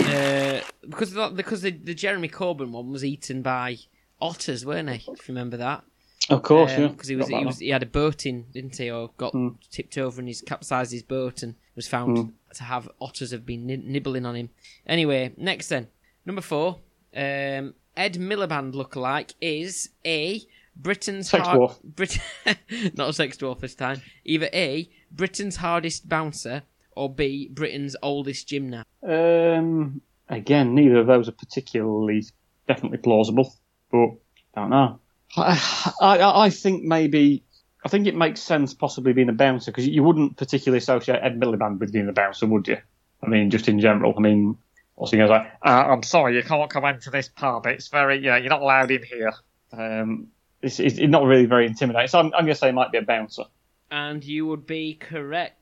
Uh, 0.00 0.60
because 0.88 1.12
the, 1.12 1.28
because 1.34 1.62
the, 1.62 1.70
the 1.70 1.94
Jeremy 1.94 2.28
Corbyn 2.28 2.70
one 2.70 2.90
was 2.90 3.04
eaten 3.04 3.42
by 3.42 3.76
otters, 4.20 4.64
weren't 4.66 4.88
they? 4.88 4.96
If 4.96 5.06
you 5.28 5.34
remember 5.34 5.56
that. 5.58 5.84
Of 6.28 6.42
course, 6.42 6.72
yeah. 6.72 6.88
Because 6.88 7.08
Um, 7.08 7.12
he 7.12 7.16
was 7.16 7.28
he 7.28 7.44
was 7.44 7.58
he 7.60 7.68
had 7.68 7.82
a 7.84 7.86
boat 7.86 8.26
in, 8.26 8.46
didn't 8.52 8.76
he? 8.76 8.90
Or 8.90 9.10
got 9.16 9.32
Hmm. 9.32 9.50
tipped 9.70 9.96
over 9.96 10.20
and 10.20 10.26
he's 10.28 10.42
capsized 10.42 10.90
his 10.92 11.04
boat 11.04 11.42
and 11.44 11.54
was 11.76 11.86
found 11.86 12.18
Hmm. 12.18 12.28
to 12.54 12.64
have 12.64 12.88
otters 13.00 13.30
have 13.30 13.46
been 13.46 13.66
nibbling 13.66 14.26
on 14.26 14.34
him. 14.34 14.50
Anyway, 14.86 15.32
next 15.36 15.68
then 15.68 15.86
number 16.24 16.42
four. 16.42 16.78
Um, 17.16 17.74
Ed 17.96 18.14
Miliband 18.14 18.74
lookalike 18.74 19.32
is 19.40 19.88
a 20.04 20.42
Britain's 20.76 21.30
Sex 21.30 21.46
hard- 21.46 21.58
dwarf. 21.58 21.82
Brit- 21.82 22.18
not 22.96 23.08
a 23.08 23.12
sex 23.12 23.38
dwarf 23.38 23.60
this 23.60 23.74
time. 23.74 24.02
Either 24.24 24.48
A, 24.52 24.88
Britain's 25.10 25.56
hardest 25.56 26.08
bouncer, 26.08 26.62
or 26.94 27.12
B, 27.12 27.48
Britain's 27.52 27.96
oldest 28.02 28.48
gymnast. 28.48 28.86
Um, 29.02 30.00
again, 30.28 30.74
neither 30.74 30.98
of 30.98 31.06
those 31.06 31.28
are 31.28 31.32
particularly 31.32 32.24
definitely 32.68 32.98
plausible, 32.98 33.54
but 33.90 34.10
don't 34.54 34.70
know. 34.70 34.98
I, 35.36 35.92
I, 36.00 36.44
I 36.46 36.50
think 36.50 36.84
maybe 36.84 37.42
I 37.84 37.88
think 37.88 38.06
it 38.06 38.14
makes 38.16 38.40
sense 38.40 38.74
possibly 38.74 39.12
being 39.12 39.28
a 39.28 39.32
bouncer 39.32 39.70
because 39.70 39.86
you 39.86 40.02
wouldn't 40.02 40.36
particularly 40.36 40.78
associate 40.78 41.20
Ed 41.22 41.40
Miliband 41.40 41.78
with 41.78 41.92
being 41.92 42.08
a 42.08 42.12
bouncer, 42.12 42.46
would 42.46 42.66
you? 42.68 42.78
I 43.22 43.26
mean, 43.28 43.50
just 43.50 43.68
in 43.68 43.80
general. 43.80 44.14
I 44.16 44.20
mean, 44.20 44.56
also 44.96 45.12
he 45.12 45.18
goes 45.18 45.30
like, 45.30 45.46
uh, 45.64 45.84
"I'm 45.88 46.02
sorry, 46.02 46.36
you 46.36 46.42
can't 46.42 46.70
come 46.70 46.84
into 46.84 47.10
this 47.10 47.28
pub. 47.28 47.66
It's 47.66 47.88
very, 47.88 48.24
yeah, 48.24 48.36
you're 48.36 48.50
not 48.50 48.62
allowed 48.62 48.90
in 48.90 49.02
here." 49.02 49.32
Um, 49.72 50.28
it's, 50.62 50.80
it's 50.80 50.98
not 50.98 51.24
really 51.24 51.46
very 51.46 51.66
intimidating. 51.66 52.08
So 52.08 52.18
I'm, 52.18 52.26
I'm 52.26 52.44
going 52.44 52.48
to 52.48 52.54
say 52.54 52.70
it 52.70 52.74
might 52.74 52.92
be 52.92 52.98
a 52.98 53.02
bouncer. 53.02 53.44
And 53.90 54.24
you 54.24 54.46
would 54.46 54.66
be 54.66 54.94
correct. 54.94 55.54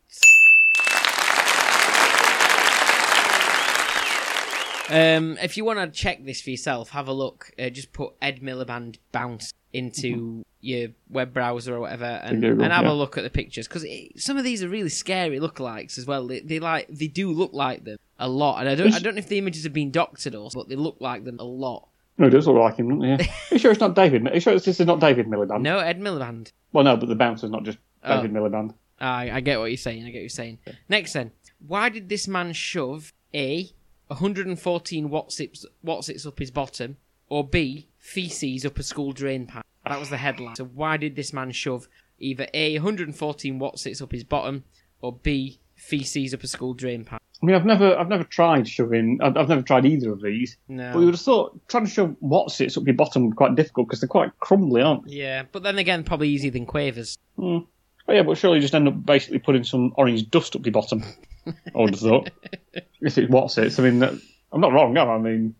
Um, 4.90 5.38
if 5.42 5.56
you 5.56 5.64
want 5.64 5.78
to 5.78 5.88
check 5.90 6.24
this 6.24 6.42
for 6.42 6.50
yourself, 6.50 6.90
have 6.90 7.08
a 7.08 7.12
look. 7.12 7.50
Uh, 7.58 7.70
just 7.70 7.92
put 7.92 8.12
Ed 8.20 8.40
Miliband 8.40 8.98
bounce 9.12 9.52
into 9.72 10.44
your 10.60 10.90
web 11.08 11.32
browser 11.32 11.74
or 11.74 11.80
whatever, 11.80 12.04
and, 12.04 12.40
Google, 12.40 12.64
and 12.64 12.72
have 12.72 12.84
yeah. 12.84 12.92
a 12.92 12.94
look 12.94 13.18
at 13.18 13.24
the 13.24 13.30
pictures 13.30 13.66
because 13.66 13.84
some 14.16 14.36
of 14.36 14.44
these 14.44 14.62
are 14.62 14.68
really 14.68 14.88
scary 14.88 15.40
lookalikes 15.40 15.98
as 15.98 16.06
well. 16.06 16.26
They, 16.26 16.40
they 16.40 16.60
like 16.60 16.86
they 16.88 17.08
do 17.08 17.32
look 17.32 17.52
like 17.52 17.84
them, 17.84 17.98
a 18.18 18.29
lot, 18.29 18.61
and 18.61 18.68
I 18.68 18.74
don't 18.74 18.94
I 18.94 18.98
don't 18.98 19.14
know 19.14 19.18
if 19.20 19.29
the 19.29 19.38
images 19.38 19.64
have 19.64 19.72
been 19.72 19.90
doctored 19.90 20.35
or, 20.35 20.50
but 20.55 20.68
they 20.68 20.77
look 20.77 20.96
like 21.00 21.24
them 21.24 21.38
a 21.40 21.44
lot. 21.44 21.88
No, 22.16 22.29
it 22.29 22.31
does 22.31 22.46
look 22.46 22.57
like 22.57 22.77
him, 22.77 22.88
doesn't 23.00 23.20
it? 23.20 23.27
Yeah. 23.27 23.33
Are 23.50 23.55
you 23.55 23.59
sure 23.59 23.70
it's 23.72 23.81
not 23.81 23.94
David? 23.96 24.29
Are 24.29 24.35
you 24.35 24.40
sure 24.40 24.55
this 24.59 24.68
is 24.81 24.87
not 24.87 25.00
David 25.00 25.27
Miliband? 25.27 25.62
No, 25.62 25.79
Ed 25.81 26.00
Miliband. 26.00 26.53
Well, 26.72 26.85
no, 26.85 26.96
but 26.96 27.09
the 27.09 27.16
bouncer's 27.16 27.50
not 27.50 27.64
just 27.64 27.79
Oh. 28.05 28.16
David 28.16 28.33
Miliband. 28.33 28.74
I, 29.00 29.31
I 29.31 29.40
get 29.40 29.59
what 29.59 29.70
you're 29.70 29.77
saying. 29.79 30.03
I 30.03 30.07
get 30.11 30.18
what 30.18 30.20
you're 30.20 30.29
saying. 30.29 30.59
Next, 30.88 31.14
then, 31.14 31.33
why 31.66 31.88
did 31.88 32.09
this 32.09 32.29
man 32.29 32.53
shove 32.53 33.12
a 33.35 33.70
114 34.09 35.09
Wotsits 35.09 35.64
Wotsits 35.85 36.27
up 36.27 36.38
his 36.38 36.50
bottom, 36.50 36.96
or 37.29 37.46
b 37.46 37.88
feces 37.98 38.64
up 38.64 38.79
a 38.79 38.83
school 38.83 39.12
drain 39.12 39.46
pipe? 39.46 39.64
That 39.87 39.98
was 39.98 40.11
the 40.11 40.16
headline. 40.16 40.55
So 40.57 40.64
why 40.66 40.96
did 40.96 41.16
this 41.16 41.33
man 41.33 41.50
shove 41.53 41.88
either 42.18 42.46
a 42.55 42.74
114 42.74 43.59
Wotsits 43.59 44.00
up 44.03 44.12
his 44.12 44.24
bottom, 44.24 44.64
or 45.00 45.12
b 45.12 45.59
feces 45.74 46.33
up 46.35 46.42
a 46.42 46.46
school 46.46 46.74
drain 46.74 47.05
pipe? 47.05 47.22
I 47.44 47.46
mean, 47.46 47.57
I've 47.57 47.66
never, 47.66 47.94
I've 47.94 48.09
never 48.09 48.24
tried 48.24 48.66
shoving. 48.66 49.18
I've, 49.22 49.37
I've 49.37 49.50
never 49.50 49.61
tried 49.61 49.85
either 49.85 50.11
of 50.12 50.22
these. 50.22 50.57
No. 50.66 50.92
But 50.94 51.00
you 51.00 51.04
would 51.04 51.14
have 51.14 51.20
thought 51.20 51.61
trying 51.68 51.85
to 51.85 51.90
shove 51.90 52.16
what's 52.20 52.59
it 52.62 52.74
up 52.74 52.87
your 52.87 52.94
bottom 52.94 53.24
would 53.24 53.33
be 53.33 53.37
quite 53.37 53.54
difficult 53.54 53.87
because 53.87 54.00
they're 54.00 54.09
quite 54.09 54.30
crumbly, 54.40 54.80
aren't 54.80 55.04
they? 55.04 55.16
Yeah, 55.16 55.42
but 55.52 55.62
then 55.62 55.76
again, 55.76 56.04
probably 56.04 56.30
easier 56.30 56.50
than 56.50 56.64
quavers. 56.64 57.18
Oh, 57.38 57.66
yeah, 58.09 58.22
but 58.22 58.38
surely 58.38 58.57
you 58.57 58.62
just 58.62 58.74
end 58.74 58.88
up 58.88 59.04
basically 59.04 59.40
putting 59.40 59.62
some 59.62 59.92
orange 59.96 60.30
dust 60.30 60.57
up 60.57 60.64
your 60.64 60.72
bottom. 60.72 61.04
I 61.46 61.52
would 61.74 61.90
have 61.90 62.00
thought. 62.00 62.30
if 62.72 63.18
it's 63.18 63.30
what's 63.30 63.59
it, 63.59 63.78
I 63.78 63.83
mean, 63.83 63.98
that, 63.98 64.14
I'm 64.50 64.62
not 64.62 64.72
wrong, 64.72 64.96
am 64.96 65.11
I? 65.11 65.12
I 65.12 65.18
mean, 65.18 65.54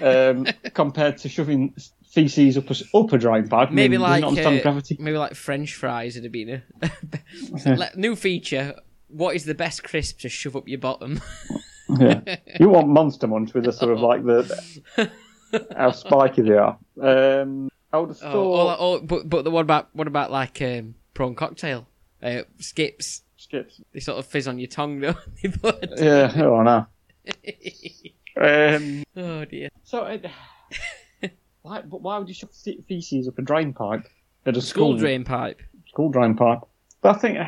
um, 0.00 0.46
compared 0.74 1.18
to 1.18 1.28
shoving 1.28 1.76
feces 2.10 2.58
up 2.58 2.68
a, 2.68 2.74
up 2.96 3.12
a 3.12 3.18
drying 3.18 3.46
pipe, 3.46 3.68
I 3.68 3.72
Maybe 3.72 3.96
mean, 3.96 4.00
like 4.00 4.24
uh, 4.24 4.60
gravity. 4.60 4.96
maybe 4.98 5.18
like 5.18 5.36
French 5.36 5.74
fries 5.74 6.16
would 6.16 6.24
have 6.24 6.32
been 6.32 6.62
a 6.82 7.90
new 7.96 8.16
feature. 8.16 8.74
What 9.12 9.36
is 9.36 9.44
the 9.44 9.54
best 9.54 9.84
crisp 9.84 10.20
to 10.20 10.28
shove 10.28 10.56
up 10.56 10.68
your 10.68 10.78
bottom? 10.78 11.20
Yeah. 11.98 12.36
You 12.58 12.70
want 12.70 12.88
Monster 12.88 13.26
Munch 13.26 13.52
with 13.52 13.64
the 13.64 13.72
sort 13.72 13.92
of 13.92 14.00
like 14.00 14.24
the 14.24 15.10
how 15.76 15.90
spiky 15.90 16.40
they 16.40 16.56
are. 16.56 16.78
Um, 16.98 17.70
I 17.92 17.98
would 17.98 18.10
have 18.10 18.18
thought. 18.18 18.78
Oh, 18.80 18.94
or, 18.94 19.00
but 19.02 19.28
but 19.28 19.44
the, 19.44 19.50
what 19.50 19.60
about 19.60 19.90
what 19.92 20.06
about 20.06 20.30
like 20.30 20.62
um, 20.62 20.94
prawn 21.12 21.34
cocktail? 21.34 21.86
Uh, 22.22 22.42
skips. 22.58 23.24
Skips. 23.36 23.82
They 23.92 24.00
sort 24.00 24.18
of 24.18 24.24
fizz 24.26 24.48
on 24.48 24.58
your 24.58 24.68
tongue? 24.68 25.00
But- 25.60 25.90
Yeah, 25.98 26.32
oh 26.36 26.62
no. 26.62 26.86
Um, 28.40 29.04
oh 29.14 29.44
dear. 29.44 29.68
so, 29.84 30.06
it, 30.06 30.24
why, 31.60 31.82
but 31.82 32.00
why 32.00 32.16
would 32.16 32.28
you 32.28 32.34
shove 32.34 32.50
feces 32.88 33.28
up 33.28 33.38
a 33.38 33.42
drain 33.42 33.74
pipe 33.74 34.08
at 34.46 34.56
a 34.56 34.62
School 34.62 34.92
school 34.92 34.96
drain 34.96 35.24
pipe. 35.24 35.60
School 35.88 36.08
drain 36.08 36.34
pipe. 36.34 36.60
But 37.02 37.16
I 37.16 37.18
think 37.18 37.38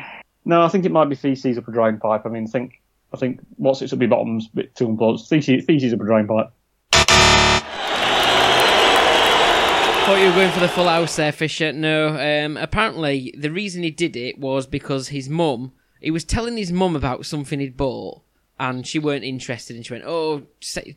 no, 0.45 0.61
I 0.61 0.69
think 0.69 0.85
it 0.85 0.91
might 0.91 1.09
be 1.09 1.15
feces 1.15 1.57
up 1.57 1.67
a 1.67 1.71
drain 1.71 1.97
pipe. 1.97 2.21
I 2.25 2.29
mean, 2.29 2.43
I 2.43 2.47
think 2.47 2.81
I 3.13 3.17
think 3.17 3.39
what's 3.57 3.81
it 3.81 3.91
up 3.91 3.99
be 3.99 4.05
bottom's 4.07 4.47
a 4.53 4.55
bit 4.55 4.75
too 4.75 4.95
close. 4.97 5.27
Feces, 5.27 5.65
feces 5.65 5.93
up 5.93 6.01
a 6.01 6.05
drain 6.05 6.27
pipe. 6.27 6.51
Thought 10.05 10.19
you 10.19 10.27
were 10.27 10.35
going 10.35 10.51
for 10.51 10.59
the 10.59 10.67
full 10.67 10.87
house 10.87 11.15
there, 11.15 11.31
Fisher. 11.31 11.73
No. 11.73 12.09
Um, 12.09 12.57
apparently, 12.57 13.33
the 13.35 13.49
reason 13.49 13.81
he 13.81 13.89
did 13.89 14.15
it 14.15 14.37
was 14.37 14.67
because 14.67 15.07
his 15.07 15.27
mum. 15.27 15.71
He 15.99 16.11
was 16.11 16.23
telling 16.23 16.57
his 16.57 16.71
mum 16.71 16.95
about 16.95 17.25
something 17.25 17.59
he'd 17.59 17.75
bought, 17.75 18.21
and 18.59 18.85
she 18.85 18.99
weren't 18.99 19.23
interested. 19.23 19.75
And 19.75 19.83
she 19.83 19.93
went, 19.93 20.03
"Oh," 20.05 20.43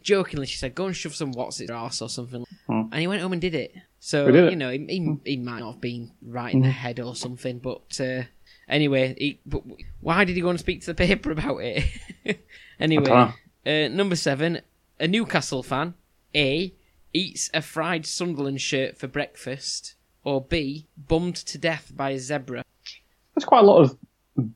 jokingly, 0.03 0.45
she 0.45 0.59
said, 0.59 0.75
"Go 0.75 0.85
and 0.85 0.95
shove 0.95 1.15
some 1.15 1.33
what's 1.33 1.59
it 1.61 1.71
arse 1.71 2.03
or 2.03 2.11
something." 2.11 2.45
And 2.69 2.95
he 3.01 3.07
went 3.07 3.23
home 3.23 3.33
and 3.33 3.41
did 3.41 3.55
it. 3.55 3.75
So 3.99 4.31
did 4.31 4.45
it? 4.45 4.51
you 4.51 4.57
know, 4.57 4.71
he, 4.71 4.85
he, 4.87 5.17
he 5.25 5.37
might 5.39 5.61
not 5.61 5.73
have 5.73 5.81
been 5.81 6.13
right 6.21 6.53
in 6.53 6.61
the 6.61 6.71
head 6.71 7.01
or 7.01 7.17
something, 7.17 7.61
but 7.61 7.99
uh, 8.01 8.25
anyway, 8.68 9.14
he, 9.18 9.40
but 9.46 9.62
why 10.00 10.24
did 10.24 10.37
he 10.37 10.42
go 10.42 10.50
and 10.50 10.59
speak 10.61 10.81
to 10.81 10.87
the 10.87 10.94
paper 10.94 11.31
about 11.31 11.59
it? 11.59 11.85
anyway, 12.81 13.33
uh, 13.66 13.88
number 13.88 14.16
seven, 14.16 14.61
a 15.00 15.09
Newcastle 15.09 15.62
fan. 15.62 15.94
A 16.35 16.72
eats 17.14 17.50
a 17.54 17.62
fried 17.62 18.04
Sunderland 18.07 18.61
shirt 18.61 18.98
for 18.98 19.07
breakfast, 19.09 19.94
or 20.24 20.42
B 20.42 20.87
bummed 20.96 21.37
to 21.37 21.59
death 21.59 21.92
by 21.94 22.11
a 22.11 22.18
zebra. 22.18 22.64
There's 23.35 23.44
quite 23.44 23.64
a 23.64 23.66
lot 23.66 23.81
of 23.83 23.96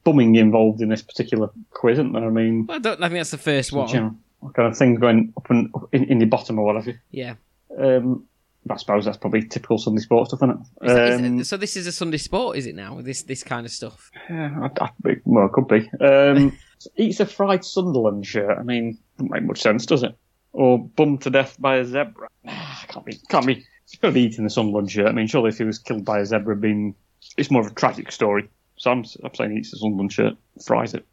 bumming 0.05 0.37
involved 0.37 0.81
in 0.81 0.89
this 0.89 1.03
particular 1.03 1.51
quiz, 1.71 1.95
isn't 1.99 2.13
there? 2.13 2.25
I 2.25 2.31
mean, 2.31 2.67
Well, 2.67 2.77
I 2.77 2.81
don't 2.81 3.03
I 3.03 3.09
think 3.09 3.19
that's 3.21 3.31
the 3.31 3.39
first 3.39 3.73
one. 3.73 3.89
general, 3.89 4.15
kind 4.55 4.69
of 4.71 4.77
things 4.77 5.01
going 5.01 5.33
up 5.37 5.51
and 5.51 5.71
up 5.75 5.89
in, 5.93 6.05
in 6.05 6.21
your 6.21 6.29
bottom 6.29 6.59
or 6.59 6.65
whatever. 6.67 7.01
Yeah. 7.11 7.35
Um, 7.79 8.27
I 8.71 8.77
suppose 8.77 9.05
that's 9.05 9.17
probably 9.19 9.43
typical 9.43 9.77
Sunday 9.79 10.01
sports 10.03 10.31
stuff, 10.31 10.39
isn't 10.39 10.51
it? 10.51 10.87
Is 10.87 10.95
that- 10.95 11.09
is 11.09 11.21
Um, 11.21 11.41
it- 11.41 11.45
so 11.47 11.57
this 11.57 11.77
is 11.77 11.87
a 11.87 11.93
Sunday 11.93 12.17
sport, 12.19 12.57
is 12.57 12.67
it 12.67 12.75
now? 12.77 13.01
This 13.01 13.23
this 13.23 13.43
kind 13.43 13.67
of 13.67 13.73
stuff. 13.73 14.11
Yeah, 14.31 14.69
I, 14.81 14.85
I, 14.85 14.91
well, 15.25 15.47
it 15.47 15.53
could 15.53 15.69
be. 15.69 15.91
Um, 16.01 16.57
eats 16.97 17.21
a 17.21 17.27
fried 17.27 17.65
Sunderland 17.65 18.25
shirt. 18.27 18.57
I 18.59 18.63
mean, 18.63 18.99
doesn't 19.19 19.31
make 19.33 19.43
much 19.45 19.61
sense, 19.61 19.85
does 19.87 20.03
it? 20.05 20.17
Or 20.53 20.79
bummed 20.79 21.23
to 21.23 21.31
death 21.31 21.57
by 21.61 21.77
a 21.77 21.85
zebra. 21.85 22.29
Can't 22.89 23.05
be. 23.05 23.19
Can't 23.29 23.47
be. 23.47 23.65
To 24.01 24.11
be 24.13 24.23
eating 24.23 24.45
the 24.45 24.51
Sunderland 24.51 24.91
shirt. 24.91 25.07
I 25.09 25.13
mean, 25.13 25.27
surely 25.27 25.49
if 25.51 25.59
he 25.59 25.65
was 25.65 25.79
killed 25.79 26.05
by 26.05 26.21
a 26.21 26.25
zebra, 26.27 26.57
being 26.57 26.95
it's 27.37 27.51
more 27.51 27.61
of 27.63 27.67
a 27.67 27.75
tragic 27.75 28.11
story. 28.13 28.49
So 28.77 28.91
I'm, 28.91 29.05
I'm 29.23 29.35
saying 29.35 29.51
he 29.53 29.59
eats 29.59 29.71
the 29.71 29.77
Sunderland 29.79 30.13
shirt, 30.13 30.35
fries 30.65 30.95
it. 30.95 31.05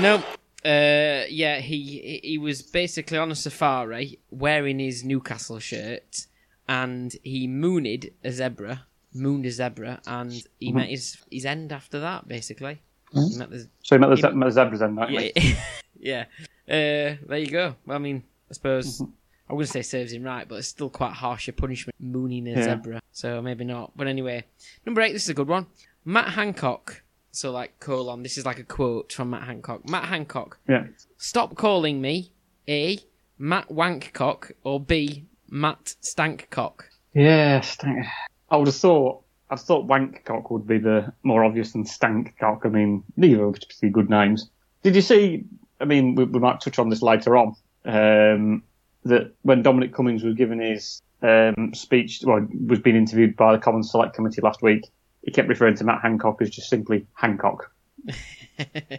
No. 0.00 0.22
Uh, 0.64 1.24
yeah, 1.28 1.58
he 1.58 2.20
he 2.22 2.38
was 2.38 2.62
basically 2.62 3.18
on 3.18 3.30
a 3.30 3.34
safari 3.34 4.18
wearing 4.30 4.78
his 4.78 5.02
Newcastle 5.04 5.58
shirt, 5.58 6.26
and 6.68 7.14
he 7.24 7.46
mooned 7.48 8.10
a 8.22 8.30
zebra, 8.30 8.84
mooned 9.12 9.44
a 9.46 9.50
zebra, 9.50 10.00
and 10.06 10.32
he 10.32 10.68
Mm-hmm. 10.68 10.76
met 10.76 10.88
his 10.88 11.18
his 11.30 11.44
end 11.44 11.72
after 11.72 11.98
that. 12.00 12.28
Basically, 12.28 12.80
he 13.12 13.36
met 13.36 13.50
the 13.50 13.68
So 13.82 13.96
he 13.96 13.98
met 13.98 14.10
the, 14.10 14.16
He- 14.28 14.34
met 14.36 14.46
the 14.46 14.52
zebras 14.52 14.82
end. 14.82 14.98
yeah, 15.10 15.30
yeah. 15.98 16.24
Uh, 16.68 17.16
there 17.26 17.38
you 17.38 17.48
go. 17.48 17.74
Well, 17.86 17.96
I 17.96 17.98
mean, 18.00 18.22
I 18.50 18.54
suppose 18.54 19.00
Mm-hmm. 19.00 19.10
I 19.50 19.54
wouldn't 19.54 19.70
say 19.72 19.82
serves 19.82 20.12
him 20.12 20.22
right, 20.22 20.48
but 20.48 20.54
it's 20.60 20.68
still 20.68 20.88
quite 20.88 21.12
harsh 21.12 21.46
a 21.48 21.52
punishment 21.52 21.96
mooning 22.00 22.46
a 22.46 22.52
Yeah. 22.52 22.62
zebra. 22.62 23.02
So 23.10 23.42
maybe 23.42 23.64
not. 23.64 23.90
But 23.96 24.06
anyway, 24.06 24.44
number 24.86 25.00
eight. 25.02 25.12
This 25.12 25.24
is 25.24 25.28
a 25.30 25.34
good 25.34 25.48
one. 25.48 25.66
Matt 26.04 26.28
Hancock. 26.28 27.02
So 27.32 27.50
like 27.50 27.80
colon. 27.80 28.22
This 28.22 28.38
is 28.38 28.44
like 28.44 28.58
a 28.58 28.64
quote 28.64 29.12
from 29.12 29.30
Matt 29.30 29.44
Hancock. 29.44 29.88
Matt 29.88 30.04
Hancock. 30.04 30.58
Yeah. 30.68 30.86
Stop 31.16 31.56
calling 31.56 32.00
me 32.00 32.30
A. 32.68 32.98
Matt 33.38 33.68
Wankcock 33.68 34.52
or 34.62 34.78
B. 34.78 35.26
Matt 35.48 35.96
Stankcock. 36.00 36.84
Yeah, 37.14 37.60
stank. 37.60 38.06
I 38.50 38.56
would 38.56 38.68
have 38.68 38.76
thought. 38.76 39.22
I 39.50 39.56
thought 39.56 39.86
Wankcock 39.86 40.50
would 40.50 40.66
be 40.66 40.78
the 40.78 41.12
more 41.22 41.44
obvious 41.44 41.72
than 41.72 41.84
Stankcock. 41.84 42.64
I 42.64 42.68
mean, 42.68 43.02
neither 43.16 43.44
are 43.44 43.52
particularly 43.52 43.92
good 43.92 44.08
names. 44.08 44.48
Did 44.82 44.94
you 44.94 45.02
see? 45.02 45.44
I 45.80 45.84
mean, 45.84 46.14
we, 46.14 46.24
we 46.24 46.38
might 46.38 46.60
touch 46.60 46.78
on 46.78 46.88
this 46.88 47.02
later 47.02 47.36
on. 47.36 47.54
Um, 47.84 48.62
that 49.04 49.34
when 49.42 49.62
Dominic 49.62 49.92
Cummings 49.92 50.22
was 50.22 50.34
given 50.34 50.60
his 50.60 51.02
um, 51.22 51.72
speech, 51.74 52.22
well, 52.24 52.46
was 52.66 52.78
being 52.78 52.96
interviewed 52.96 53.36
by 53.36 53.52
the 53.52 53.58
Commons 53.58 53.90
Select 53.90 54.14
Committee 54.14 54.40
last 54.40 54.62
week, 54.62 54.88
he 55.22 55.30
kept 55.30 55.48
referring 55.48 55.76
to 55.76 55.84
Matt 55.84 56.00
Hancock 56.02 56.40
as 56.42 56.50
just 56.50 56.68
simply 56.68 57.06
Hancock. 57.14 57.70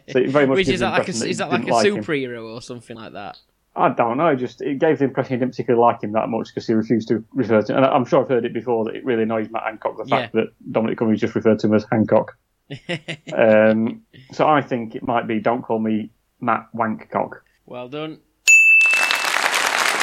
So 0.10 0.20
it 0.20 0.30
very 0.30 0.46
much 0.48 0.58
Which 0.58 0.68
is 0.68 0.80
that 0.82 0.92
like 0.92 1.08
a 1.08 1.12
that 1.14 1.28
is 1.30 1.38
that 1.38 1.50
like 1.50 1.64
a 1.66 1.72
like 1.72 1.86
him. 1.86 1.96
superhero 2.04 2.52
or 2.54 2.62
something 2.62 2.98
like 2.98 3.14
that? 3.14 3.38
I 3.76 3.90
don't 3.90 4.18
know. 4.18 4.36
Just 4.36 4.62
it 4.62 4.80
gave 4.80 4.98
the 5.00 5.06
impression 5.06 5.34
he 5.34 5.38
didn't 5.38 5.52
particularly 5.52 5.82
like 5.86 6.04
him 6.04 6.12
that 6.14 6.28
much 6.28 6.48
because 6.48 6.68
he 6.68 6.74
refused 6.74 7.08
to 7.10 7.24
refer 7.34 7.62
to. 7.62 7.76
And 7.78 7.86
I'm 7.86 8.04
sure 8.04 8.24
I've 8.24 8.28
heard 8.30 8.44
it 8.46 8.54
before 8.54 8.84
that 8.86 8.96
it 8.96 9.06
really 9.06 9.24
annoys 9.24 9.50
Matt 9.52 9.64
Hancock 9.64 9.98
the 9.98 10.06
fact 10.06 10.34
that 10.34 10.48
Dominic 10.72 10.98
Cummings 10.98 11.22
just 11.22 11.36
referred 11.36 11.60
to 11.60 11.68
him 11.68 11.76
as 11.76 11.86
Hancock. 11.90 12.36
um, 13.38 14.02
so 14.32 14.48
I 14.48 14.62
think 14.62 14.96
it 14.96 15.04
might 15.04 15.28
be 15.28 15.40
don't 15.40 15.62
call 15.62 15.80
me 15.80 16.10
Matt 16.42 16.68
Wankcock. 16.76 17.40
Well 17.66 17.88
done. 17.88 18.20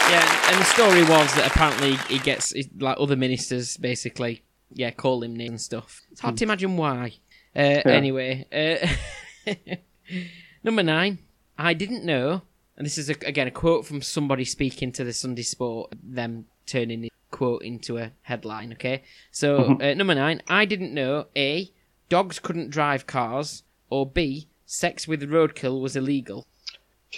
Yeah, 0.08 0.20
and- 0.22 0.54
and 0.54 0.60
the 0.60 0.64
story 0.64 1.02
was 1.02 1.34
that 1.34 1.46
apparently 1.48 1.96
he 2.08 2.18
gets 2.18 2.52
like 2.78 2.96
other 2.98 3.16
ministers 3.16 3.76
basically, 3.76 4.42
yeah, 4.72 4.90
call 4.90 5.22
him 5.22 5.34
names 5.36 5.50
and 5.50 5.60
stuff. 5.60 6.02
It's 6.12 6.20
hard 6.20 6.36
to 6.38 6.44
imagine 6.44 6.76
why. 6.76 7.14
Uh, 7.54 7.82
Anyway, 7.84 8.46
uh, 8.52 9.52
number 10.62 10.82
nine. 10.82 11.18
I 11.58 11.74
didn't 11.74 12.04
know, 12.04 12.42
and 12.76 12.86
this 12.86 12.96
is 12.96 13.10
a, 13.10 13.14
again 13.26 13.46
a 13.46 13.50
quote 13.50 13.84
from 13.86 14.00
somebody 14.00 14.44
speaking 14.44 14.92
to 14.92 15.04
the 15.04 15.12
Sunday 15.12 15.42
Sport, 15.42 15.92
them 16.02 16.46
turning 16.66 17.02
the 17.02 17.12
quote 17.30 17.62
into 17.62 17.98
a 17.98 18.12
headline. 18.22 18.72
Okay, 18.72 19.02
so 19.30 19.78
uh, 19.80 19.94
number 19.94 20.14
nine. 20.14 20.42
I 20.48 20.64
didn't 20.64 20.94
know 20.94 21.26
a 21.36 21.70
dogs 22.08 22.38
couldn't 22.38 22.70
drive 22.70 23.06
cars, 23.06 23.62
or 23.90 24.06
b 24.06 24.48
sex 24.64 25.06
with 25.08 25.20
roadkill 25.28 25.80
was 25.82 25.96
illegal. 25.96 26.46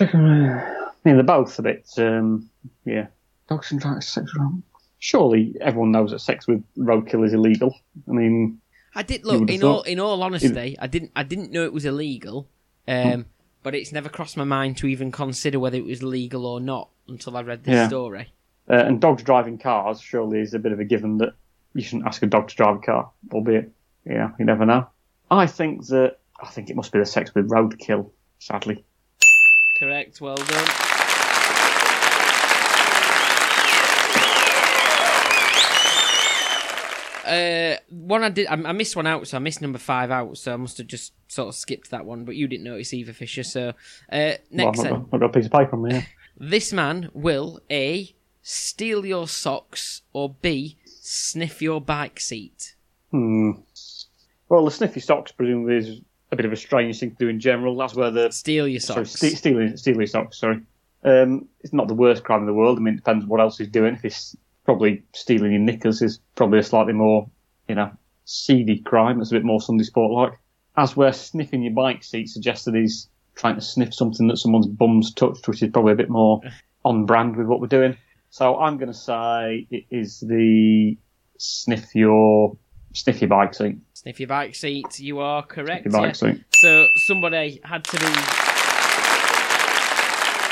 I 0.00 0.09
mean, 1.05 1.16
they're 1.16 1.22
both 1.22 1.59
a 1.59 1.62
bit, 1.62 1.86
um, 1.98 2.48
yeah. 2.84 3.09
Dogs 3.48 3.70
and 3.72 3.80
drugs, 3.80 4.09
sex 4.09 4.32
with 4.32 4.62
Surely 5.12 5.57
everyone 5.61 5.90
knows 5.90 6.12
that 6.12 6.20
sex 6.20 6.46
with 6.46 6.62
roadkill 6.78 7.26
is 7.26 7.32
illegal. 7.32 7.74
I 8.09 8.12
mean, 8.12 8.61
I 8.94 9.03
did 9.03 9.24
look 9.24 9.50
in 9.50 9.64
all 9.64 9.82
in 9.82 9.98
all 9.98 10.22
honesty, 10.22 10.76
I 10.78 10.86
didn't 10.86 11.11
I 11.16 11.24
didn't 11.24 11.50
know 11.50 11.64
it 11.64 11.72
was 11.72 11.84
illegal, 11.84 12.46
um, 12.86 13.26
but 13.64 13.74
it's 13.74 13.90
never 13.90 14.09
crossed 14.09 14.36
my 14.36 14.44
mind 14.44 14.76
to 14.76 14.86
even 14.86 15.11
consider 15.11 15.59
whether 15.59 15.76
it 15.76 15.84
was 15.84 16.05
legal 16.05 16.46
or 16.46 16.61
not 16.61 16.88
until 17.09 17.36
I 17.36 17.42
read 17.42 17.64
this 17.64 17.74
Yeah. 17.74 17.88
story. 17.88 18.28
uh, 18.70 18.74
and 18.74 19.00
dogs 19.00 19.24
driving 19.24 19.59
cars 19.59 20.00
surely 20.00 20.38
is 20.38 20.55
a 20.55 20.61
bit 20.61 20.70
of 20.70 20.78
a 20.78 20.84
given 20.84 21.18
that 21.18 21.32
you 21.74 21.82
shouldn't 21.82 22.07
ask 22.07 22.22
a 22.22 22.26
dog 22.26 22.46
to 22.50 22.55
drive 22.55 22.76
a 22.76 22.78
car, 22.78 23.11
albeit, 23.32 23.72
yeah, 24.07 24.30
you 24.38 24.44
never 24.44 24.64
know. 24.64 24.86
I 25.32 25.48
think 25.48 25.84
that 25.88 26.18
I 26.40 26.46
think 26.46 26.70
it 26.70 26.76
must 26.76 26.92
be 26.92 27.00
the 27.00 27.07
sex 27.07 27.34
with 27.34 27.50
roadkill. 27.50 28.09
Sadly. 28.38 28.84
Correct. 29.80 30.20
Well 30.20 30.36
done. 30.36 30.68
Uh, 37.32 37.76
one 37.90 38.22
I 38.22 38.28
did, 38.30 38.46
I, 38.46 38.52
I 38.54 38.72
missed 38.72 38.96
one 38.96 39.06
out, 39.06 39.26
so 39.26 39.36
I 39.36 39.40
missed 39.40 39.62
number 39.62 39.78
five 39.78 40.10
out, 40.10 40.36
so 40.36 40.52
I 40.52 40.56
must 40.56 40.78
have 40.78 40.86
just 40.86 41.12
sort 41.28 41.48
of 41.48 41.54
skipped 41.54 41.90
that 41.90 42.04
one. 42.04 42.24
But 42.24 42.36
you 42.36 42.46
didn't 42.48 42.64
notice 42.64 42.92
either, 42.92 43.12
Fisher. 43.12 43.42
So 43.42 43.68
uh, 43.68 43.72
Well, 44.10 44.36
next, 44.50 44.80
I've, 44.80 44.90
got, 44.90 45.04
I've 45.12 45.20
got 45.20 45.22
a 45.24 45.28
piece 45.30 45.46
of 45.46 45.52
paper 45.52 45.76
on 45.76 45.82
me. 45.82 45.94
Yeah. 45.94 46.04
this 46.36 46.72
man 46.72 47.10
will 47.14 47.60
a 47.70 48.14
steal 48.42 49.06
your 49.06 49.28
socks 49.28 50.02
or 50.12 50.34
b 50.42 50.76
sniff 50.86 51.62
your 51.62 51.80
bike 51.80 52.20
seat. 52.20 52.74
Hmm. 53.10 53.52
Well, 54.48 54.64
the 54.64 54.70
sniffy 54.70 55.00
socks 55.00 55.32
presumably 55.32 55.76
is 55.76 56.00
a 56.30 56.36
bit 56.36 56.46
of 56.46 56.52
a 56.52 56.56
strange 56.56 56.98
thing 56.98 57.10
to 57.10 57.16
do 57.16 57.28
in 57.28 57.40
general. 57.40 57.76
That's 57.76 57.94
where 57.94 58.10
the 58.10 58.30
Steal 58.30 58.66
your 58.68 58.80
sorry, 58.80 59.06
socks. 59.06 59.20
ste- 59.32 59.38
stealing 59.38 59.76
stealing 59.76 60.06
socks. 60.06 60.38
Sorry, 60.38 60.60
um, 61.04 61.48
it's 61.60 61.72
not 61.72 61.88
the 61.88 61.94
worst 61.94 62.24
crime 62.24 62.40
in 62.40 62.46
the 62.46 62.54
world. 62.54 62.78
I 62.78 62.80
mean, 62.82 62.94
it 62.94 62.98
depends 62.98 63.24
what 63.26 63.40
else 63.40 63.58
he's 63.58 63.68
doing. 63.68 63.94
If 63.94 64.02
he's 64.02 64.36
probably 64.64 65.02
stealing 65.14 65.52
your 65.52 65.60
knickers, 65.60 66.02
is 66.02 66.20
probably 66.36 66.58
a 66.58 66.62
slightly 66.62 66.92
more, 66.92 67.28
you 67.68 67.74
know, 67.74 67.90
seedy 68.24 68.80
crime. 68.80 69.20
It's 69.20 69.30
a 69.30 69.34
bit 69.34 69.44
more 69.44 69.60
Sunday 69.60 69.84
sport 69.84 70.12
like. 70.12 70.38
As 70.76 70.96
where 70.96 71.12
sniffing 71.12 71.62
your 71.62 71.74
bike 71.74 72.02
seat 72.02 72.28
suggests 72.28 72.64
that 72.64 72.74
he's 72.74 73.08
trying 73.34 73.56
to 73.56 73.60
sniff 73.60 73.94
something 73.94 74.26
that 74.28 74.38
someone's 74.38 74.66
bum's 74.66 75.12
touched, 75.12 75.46
which 75.48 75.62
is 75.62 75.70
probably 75.70 75.92
a 75.92 75.96
bit 75.96 76.10
more 76.10 76.40
on 76.84 77.06
brand 77.06 77.36
with 77.36 77.46
what 77.46 77.60
we're 77.60 77.66
doing. 77.66 77.96
So 78.30 78.58
I'm 78.58 78.78
going 78.78 78.90
to 78.90 78.98
say 78.98 79.66
it 79.70 79.84
is 79.90 80.20
the 80.20 80.96
sniff 81.38 81.94
your 81.94 82.56
sniff 82.94 83.20
your 83.20 83.28
bike 83.28 83.54
seat. 83.54 83.76
Sniff 83.94 84.20
your 84.20 84.28
bike 84.28 84.54
seat. 84.54 84.98
You 84.98 85.20
are 85.20 85.42
correct. 85.42 85.82
Sniff 85.82 85.92
Your 85.92 86.02
bike 86.02 86.22
yeah. 86.22 86.32
seat. 86.32 86.44
So 86.54 86.86
somebody 87.06 87.60
had 87.64 87.84
to 87.84 87.98
be. 87.98 88.51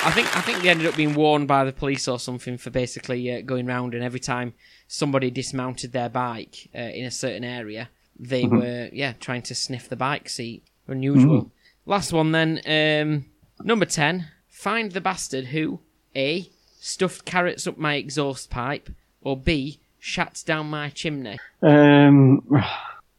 I 0.03 0.11
think 0.13 0.35
I 0.37 0.41
think 0.41 0.63
they 0.63 0.71
ended 0.71 0.87
up 0.87 0.97
being 0.97 1.15
warned 1.15 1.47
by 1.47 1.65
the 1.65 1.73
police 1.73 2.09
or 2.09 2.19
something 2.19 2.57
for 2.57 2.71
basically 2.71 3.31
uh, 3.33 3.43
going 3.43 3.67
round 3.67 3.95
and 3.95 4.03
every 4.03 4.21
time 4.21 4.55
somebody 4.89 5.31
dismounted 5.31 5.93
their 5.93 6.09
bike 6.09 6.69
uh, 6.75 6.79
in 6.79 7.05
a 7.05 7.11
certain 7.11 7.45
area, 7.45 7.91
they 8.19 8.45
Mm-hmm. 8.45 8.57
were 8.59 8.89
yeah 8.93 9.13
trying 9.21 9.43
to 9.43 9.55
sniff 9.55 9.89
the 9.89 9.97
bike 9.97 10.29
seat. 10.29 10.65
Unusual. 10.89 11.53
Last 11.87 12.13
one 12.13 12.33
then. 12.33 12.61
Um, 12.67 13.27
number 13.63 13.85
ten. 13.85 14.29
Find 14.49 14.93
the 14.93 15.01
bastard 15.01 15.47
who 15.47 15.81
a 16.17 16.51
stuffed 16.81 17.25
carrots 17.27 17.67
up 17.67 17.77
my 17.79 17.95
exhaust 17.95 18.49
pipe 18.51 18.89
or 19.21 19.37
b 19.37 19.81
shat 19.99 20.43
down 20.47 20.71
my 20.71 20.89
chimney. 20.89 21.39
Um, 21.63 22.43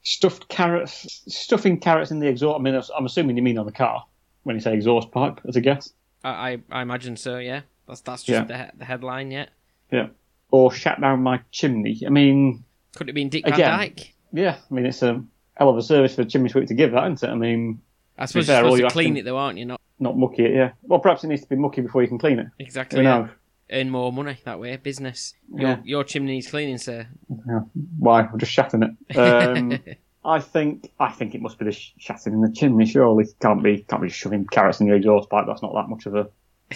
stuffed 0.01 0.49
carrots, 0.49 1.21
stuffing 1.27 1.79
carrots 1.79 2.09
in 2.11 2.19
the 2.19 2.27
exhaust. 2.27 2.59
I 2.59 2.63
mean, 2.63 2.81
I'm 2.97 3.05
assuming 3.05 3.37
you 3.37 3.43
mean 3.43 3.59
on 3.59 3.67
the 3.67 3.71
car 3.71 4.03
when 4.43 4.55
you 4.55 4.61
say 4.61 4.73
exhaust 4.73 5.11
pipe, 5.11 5.39
as 5.47 5.55
a 5.55 5.61
guess. 5.61 5.93
I 6.23 6.29
I, 6.53 6.57
I 6.71 6.81
imagine 6.81 7.17
so. 7.17 7.37
Yeah. 7.37 7.61
That's 7.87 8.01
that's 8.01 8.23
just 8.23 8.35
Yeah. 8.41 8.43
the 8.45 8.57
he- 8.57 8.77
the 8.79 8.85
headline. 8.85 9.31
Yeah. 9.31 9.45
Yeah. 9.91 10.07
Or 10.51 10.71
shut 10.71 10.99
down 11.01 11.23
my 11.23 11.41
chimney. 11.51 12.01
I 12.05 12.09
mean, 12.09 12.63
Could 12.95 13.09
it 13.09 13.13
be 13.13 13.23
Dick 13.25 13.45
Van 13.47 13.57
Dyke? 13.59 14.13
yeah. 14.33 14.57
I 14.69 14.73
mean, 14.73 14.85
it's 14.85 15.01
a 15.01 15.23
hell 15.55 15.69
of 15.69 15.77
a 15.77 15.81
service 15.81 16.15
for 16.15 16.21
a 16.23 16.25
chimney 16.25 16.49
sweep 16.49 16.67
to 16.67 16.73
give 16.73 16.91
that, 16.91 17.09
isn't 17.11 17.27
it? 17.29 17.31
I 17.31 17.35
mean, 17.35 17.81
I 18.17 18.25
suppose 18.25 18.47
fair, 18.47 18.57
you're 18.61 18.65
all 18.65 18.71
supposed 18.75 18.81
you 18.83 18.87
to 18.89 18.93
clean 18.93 19.17
it 19.17 19.25
though, 19.25 19.37
aren't 19.37 19.57
you? 19.57 19.65
Not 19.65 19.81
not 19.99 20.17
mucky 20.17 20.45
it. 20.45 20.53
Yeah. 20.55 20.71
Well, 20.83 20.99
perhaps 20.99 21.23
it 21.23 21.27
needs 21.27 21.41
to 21.43 21.47
be 21.49 21.55
mucky 21.55 21.81
before 21.81 22.01
you 22.01 22.07
can 22.07 22.17
clean 22.17 22.39
it. 22.39 22.47
exactly. 22.59 22.99
Who 22.99 23.03
yeah. 23.03 23.17
knows? 23.19 23.29
Earn 23.73 23.89
more 23.89 24.11
money 24.11 24.37
that 24.43 24.59
way. 24.59 24.75
Business. 24.75 25.33
Your 25.53 25.69
Yeah. 25.69 25.77
your 25.85 26.03
chimney 26.03 26.33
needs 26.33 26.49
cleaning, 26.49 26.77
sir. 26.77 27.07
Yeah. 27.47 27.61
Why? 27.99 28.23
I'm 28.23 28.37
just 28.39 28.51
shatting 28.51 28.83
it. 28.83 28.91
Um, 29.17 29.79
I 30.23 30.39
think 30.39 30.91
I 30.99 31.11
think 31.11 31.33
it 31.33 31.41
must 31.41 31.57
be 31.57 31.65
the 31.65 31.71
sh- 31.71 31.93
shatting 31.97 32.33
in 32.33 32.41
the 32.41 32.51
chimney. 32.51 32.85
Surely 32.85 33.25
can't 33.41 33.63
be 33.63 33.79
can't 33.87 34.01
be 34.01 34.09
shoving 34.09 34.45
carrots 34.45 34.79
in 34.79 34.87
your 34.87 34.97
exhaust 34.97 35.29
pipe. 35.29 35.45
That's 35.47 35.61
not 35.61 35.73
that 35.73 35.89
much 35.89 36.05
of 36.05 36.15
a 36.15 36.29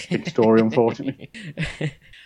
big 0.09 0.27
story, 0.27 0.61
unfortunately. 0.61 1.31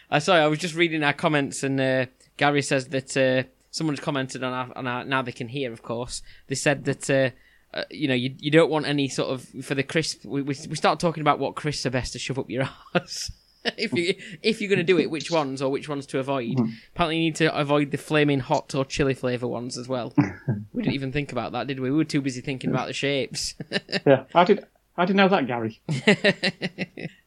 I 0.10 0.20
sorry, 0.20 0.42
I 0.42 0.48
was 0.48 0.60
just 0.60 0.76
reading 0.76 1.04
our 1.04 1.14
comments, 1.14 1.64
and 1.64 1.80
uh, 1.80 2.06
Gary 2.38 2.62
says 2.62 2.88
that 2.90 3.18
uh, 3.18 3.44
someone's 3.72 4.00
commented 4.00 4.44
on 4.44 4.54
our, 4.54 4.78
on 4.78 4.88
our. 4.88 5.04
Now 5.04 5.22
they 5.22 5.34
can 5.34 5.50
hear, 5.50 5.74
of 5.74 5.82
course. 5.82 6.22
They 6.48 6.56
said 6.56 6.86
that. 6.86 7.10
Uh, 7.10 7.30
uh, 7.72 7.84
you 7.92 8.08
know, 8.08 8.16
you, 8.16 8.34
you 8.40 8.50
don't 8.50 8.72
want 8.72 8.88
any 8.88 9.08
sort 9.08 9.30
of 9.30 9.48
for 9.64 9.76
the 9.76 9.84
crisp. 9.84 10.26
We, 10.26 10.42
we, 10.42 10.56
we 10.68 10.76
start 10.76 11.00
talking 11.00 11.22
about 11.22 11.38
what 11.38 11.56
crisps 11.56 11.86
are 11.86 11.92
best 11.92 12.14
to 12.14 12.20
shove 12.20 12.40
up 12.40 12.50
your 12.50 12.64
ass. 12.96 13.30
if 13.78 13.94
you 13.94 14.16
if 14.42 14.62
you're 14.62 14.70
going 14.70 14.80
to 14.80 14.84
do 14.84 15.00
it, 15.00 15.10
which 15.10 15.30
ones 15.32 15.62
or 15.62 15.70
which 15.70 15.90
ones 15.90 16.06
to 16.08 16.20
avoid. 16.20 16.58
Apparently, 16.94 17.18
you 17.18 17.24
need 17.24 17.36
to 17.36 17.54
avoid 17.56 17.92
the 17.92 17.98
flaming 17.98 18.40
hot 18.40 18.74
or 18.74 18.86
chili 18.86 19.14
flavour 19.14 19.48
ones 19.48 19.78
as 19.78 19.88
well. 19.88 20.14
we 20.74 20.84
didn't 20.84 20.96
even 20.96 21.12
think 21.12 21.32
about 21.32 21.52
that, 21.52 21.68
did 21.68 21.80
we? 21.80 21.92
We 21.92 21.98
were 21.98 22.06
too 22.06 22.22
busy 22.22 22.42
thinking 22.42 22.70
about 22.70 22.88
the 22.88 22.94
shapes. 22.94 23.56
yeah. 24.06 24.24
I 24.34 24.44
did. 24.44 24.66
I 24.98 25.06
didn't 25.06 25.18
know 25.18 25.30
that, 25.30 25.48
Gary? 25.48 25.82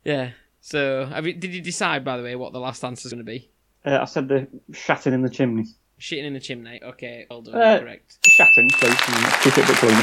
yeah. 0.04 0.32
So, 0.60 1.06
have 1.06 1.26
you, 1.26 1.32
did 1.32 1.54
you 1.54 1.60
decide, 1.60 2.04
by 2.04 2.16
the 2.18 2.22
way, 2.22 2.36
what 2.36 2.52
the 2.52 2.60
last 2.60 2.84
answer 2.84 3.06
is 3.08 3.12
going 3.12 3.24
to 3.24 3.30
be? 3.30 3.50
Uh, 3.84 3.98
I 4.02 4.04
said 4.04 4.28
the 4.28 4.46
shatting 4.72 5.12
in 5.12 5.22
the 5.22 5.30
chimney. 5.30 5.66
Shitting 5.98 6.24
in 6.24 6.34
the 6.34 6.40
chimney. 6.40 6.80
Okay, 6.82 7.26
well 7.30 7.42
done. 7.42 7.54
Uh, 7.54 7.78
correct. 7.80 8.18
Shatting, 8.26 8.68
please. 8.68 9.00
Keep 9.42 9.58
it 9.58 9.64
a 9.64 9.66
bit 9.66 9.76
cleaner. 9.76 10.02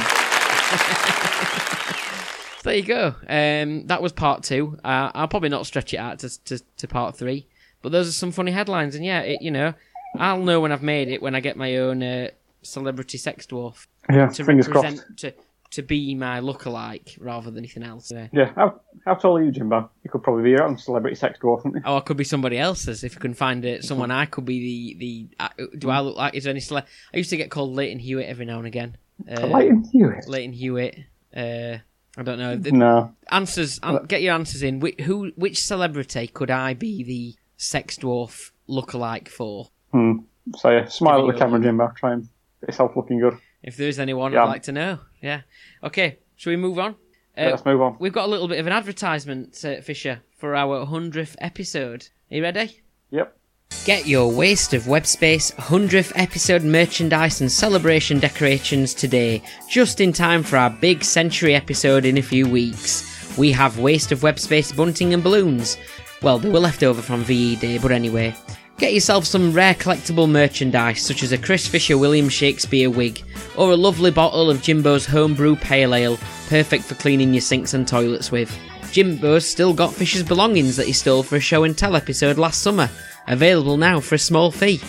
There 2.64 2.76
you 2.76 2.84
go. 2.84 3.16
Um, 3.28 3.88
that 3.88 4.02
was 4.02 4.12
part 4.12 4.44
two. 4.44 4.78
Uh, 4.84 5.12
I'll 5.14 5.28
probably 5.28 5.50
not 5.50 5.66
stretch 5.66 5.94
it 5.94 5.98
out 5.98 6.20
to, 6.20 6.44
to, 6.46 6.60
to 6.78 6.88
part 6.88 7.16
three, 7.18 7.48
but 7.82 7.92
those 7.92 8.08
are 8.10 8.12
some 8.14 8.32
funny 8.32 8.52
headlines. 8.52 8.96
And 8.96 9.06
yeah, 9.06 9.22
it, 9.22 9.42
you 9.42 9.52
know, 9.52 9.74
I'll 10.18 10.42
know 10.42 10.60
when 10.60 10.72
I've 10.72 10.84
made 10.84 11.08
it 11.08 11.22
when 11.22 11.36
I 11.36 11.40
get 11.40 11.56
my 11.56 11.78
own 11.78 12.04
uh, 12.04 12.30
celebrity 12.62 13.18
sex 13.18 13.46
dwarf 13.46 13.88
Yeah. 14.12 14.28
to 14.28 14.44
fingers 14.44 14.68
crossed. 14.68 15.04
to 15.18 15.34
to 15.72 15.84
be 15.84 16.16
my 16.16 16.40
lookalike 16.40 17.16
rather 17.22 17.52
than 17.52 17.60
anything 17.60 17.84
else. 17.84 18.12
Yeah. 18.12 18.28
Yeah. 18.34 18.52
How 18.56 18.82
how 19.06 19.14
tall 19.14 19.38
are 19.38 19.44
you, 19.44 19.52
Jimbo? 19.52 19.90
You 20.04 20.10
could 20.10 20.24
probably 20.24 20.42
be 20.44 20.50
your 20.50 20.64
own 20.64 20.78
celebrity 20.80 21.16
sex 21.16 21.38
dwarf, 21.40 21.62
couldn't 21.62 21.78
you? 21.78 21.84
Oh, 21.86 21.98
I 21.98 22.00
could 22.02 22.18
be 22.18 22.24
somebody 22.24 22.58
else's 22.58 23.04
if 23.04 23.14
you 23.14 23.20
can 23.22 23.36
find 23.36 23.64
it. 23.64 23.84
Someone 23.86 24.10
I 24.10 24.26
could 24.26 24.46
be 24.46 24.96
the 24.98 25.28
the. 25.38 25.46
Uh, 25.64 25.66
do 25.78 25.90
I 25.92 26.00
look 26.00 26.18
like? 26.18 26.34
Is 26.34 26.44
there 26.46 26.52
any? 26.52 26.60
Cele- 26.60 26.86
I 27.14 27.18
used 27.18 27.30
to 27.30 27.38
get 27.38 27.52
called 27.52 27.76
Lleyton 27.76 28.00
Hewitt 28.00 28.26
every 28.28 28.46
now 28.46 28.58
and 28.58 28.66
again. 28.68 28.98
Uh, 29.32 29.46
Lleyton 29.46 29.84
Hewitt. 29.92 30.28
Lleyton 30.28 30.54
Hewitt. 30.54 30.98
Uh, 31.36 31.78
I 32.18 32.24
don't 32.24 32.40
know. 32.40 32.56
The 32.56 32.72
No. 32.72 33.14
answers. 33.32 33.80
an- 33.84 34.06
get 34.08 34.22
your 34.22 34.34
answers 34.34 34.64
in. 34.64 34.80
Which, 34.80 35.00
who? 35.02 35.32
Which 35.36 35.64
celebrity 35.64 36.28
could 36.28 36.52
I 36.52 36.74
be 36.74 37.04
the 37.04 37.36
sex 37.58 37.98
dwarf 37.98 38.52
lookalike 38.68 39.28
for? 39.28 39.70
Hmm. 39.92 40.20
So 40.58 40.70
yeah, 40.72 40.86
smile 40.86 41.28
at 41.30 41.34
the 41.34 41.40
camera, 41.40 41.60
Jimbo. 41.60 41.92
Try 41.96 42.14
and 42.14 42.24
get 42.62 42.70
yourself 42.70 42.96
looking 42.96 43.20
good. 43.20 43.38
If 43.64 43.78
there's 43.78 44.00
anyone, 44.00 44.34
Yeah. 44.34 44.44
I'd 44.44 44.48
like 44.50 44.64
to 44.64 44.72
know. 44.72 45.00
Yeah. 45.22 45.42
Okay. 45.84 46.18
Shall 46.36 46.52
we 46.52 46.58
move 46.58 46.80
on? 46.80 46.92
Uh, 47.38 47.42
Yeah, 47.44 47.50
let's 47.52 47.66
move 47.66 47.82
on. 47.82 47.98
We've 48.00 48.14
got 48.14 48.26
a 48.26 48.32
little 48.32 48.48
bit 48.48 48.60
of 48.60 48.68
an 48.68 48.74
advertisement, 48.74 49.64
uh, 49.64 49.82
Fisher, 49.82 50.22
for 50.38 50.56
our 50.56 50.86
hundredth 50.86 51.36
episode. 51.40 52.08
Are 52.32 52.36
you 52.38 52.42
ready? 52.44 52.82
Yep. 53.12 53.38
Get 53.86 54.06
your 54.06 54.30
Waste 54.32 54.74
of 54.74 54.88
Web 54.88 55.06
Space 55.06 55.52
100th 55.52 56.12
episode 56.16 56.64
merchandise 56.64 57.42
and 57.42 57.52
celebration 57.52 58.20
decorations 58.20 58.94
today, 58.94 59.42
just 59.70 60.02
in 60.02 60.12
time 60.12 60.44
for 60.44 60.58
our 60.58 60.70
big 60.70 61.04
century 61.04 61.56
episode 61.56 62.06
in 62.06 62.18
a 62.18 62.22
few 62.22 62.48
weeks. 62.48 63.38
We 63.38 63.52
have 63.54 63.80
Waste 63.80 64.12
of 64.12 64.22
Web 64.22 64.38
Space 64.38 64.72
bunting 64.72 65.14
and 65.14 65.24
balloons. 65.24 65.78
Well, 66.22 66.40
they 66.40 66.50
were 66.50 66.60
left 66.60 66.84
over 66.84 67.02
from 67.02 67.24
VE 67.24 67.56
Day, 67.56 67.78
but 67.78 67.92
anyway. 67.92 68.36
Get 68.78 68.94
yourself 68.94 69.26
some 69.26 69.54
rare 69.54 69.74
collectible 69.74 70.30
merchandise, 70.30 71.02
such 71.02 71.24
as 71.24 71.32
a 71.32 71.38
Chris 71.38 71.66
Fisher 71.66 71.98
William 71.98 72.30
Shakespeare 72.30 72.90
wig, 72.90 73.24
or 73.56 73.72
a 73.72 73.78
lovely 73.78 74.12
bottle 74.12 74.50
of 74.50 74.62
Jimbo's 74.62 75.06
homebrew 75.06 75.56
pale 75.56 75.96
ale, 75.96 76.20
perfect 76.48 76.84
for 76.84 76.96
cleaning 76.96 77.34
your 77.34 77.42
sinks 77.42 77.74
and 77.74 77.88
toilets 77.88 78.30
with. 78.32 78.56
Jimbo's 78.92 79.46
still 79.46 79.74
got 79.74 79.94
Fisher's 79.94 80.24
belongings 80.24 80.76
that 80.76 80.88
he 80.88 80.94
stole 80.94 81.24
for 81.24 81.38
a 81.38 81.42
show 81.42 81.64
and 81.64 81.78
tell 81.78 81.96
episode 81.96 82.38
last 82.38 82.62
summer, 82.62 82.90
available 83.30 83.78
now 83.78 84.00
for 84.00 84.16
a 84.16 84.20
small 84.20 84.52
fee. 84.52 84.82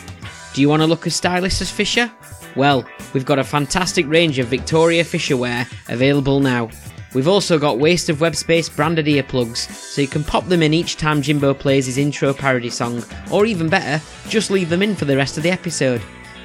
Do 0.53 0.61
you 0.61 0.69
want 0.69 0.83
to 0.83 0.87
look 0.87 1.07
as 1.07 1.15
stylish 1.15 1.61
as 1.61 1.71
Fisher? 1.71 2.11
Well, 2.57 2.85
we've 3.13 3.25
got 3.25 3.39
a 3.39 3.45
fantastic 3.45 4.07
range 4.09 4.39
of 4.41 4.49
Victoria 4.49 5.05
Fisher 5.05 5.37
wear 5.37 5.69
available 5.89 6.41
now. 6.41 6.69
We've 7.15 7.29
also 7.29 7.59
got 7.59 7.79
Waste 7.79 8.09
of 8.09 8.21
Web 8.21 8.37
Space 8.37 8.69
branded 8.69 9.07
earplugs, 9.07 9.69
so 9.71 10.01
you 10.01 10.09
can 10.09 10.23
pop 10.23 10.47
them 10.47 10.63
in 10.63 10.73
each 10.73 10.97
time 10.97 11.23
Jimbo 11.23 11.55
plays 11.55 11.87
his 11.87 11.99
intro 11.99 12.33
parody 12.33 12.71
song, 12.71 13.03
or 13.33 13.47
even 13.47 13.69
better, 13.69 14.05
just 14.29 14.51
leave 14.51 14.69
them 14.69 14.83
in 14.83 14.95
for 14.95 15.07
the 15.07 15.17
rest 15.17 15.37
of 15.37 15.43
the 15.43 15.51
episode. 15.51 16.01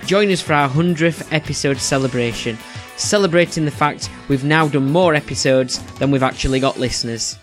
Join 0.05 0.31
us 0.31 0.41
for 0.41 0.53
our 0.53 0.69
100th 0.69 1.31
episode 1.31 1.77
celebration, 1.77 2.57
celebrating 2.97 3.65
the 3.65 3.71
fact 3.71 4.09
we've 4.27 4.43
now 4.43 4.67
done 4.67 4.91
more 4.91 5.13
episodes 5.13 5.83
than 5.95 6.09
we've 6.09 6.23
actually 6.23 6.59
got 6.59 6.79
listeners. 6.79 7.37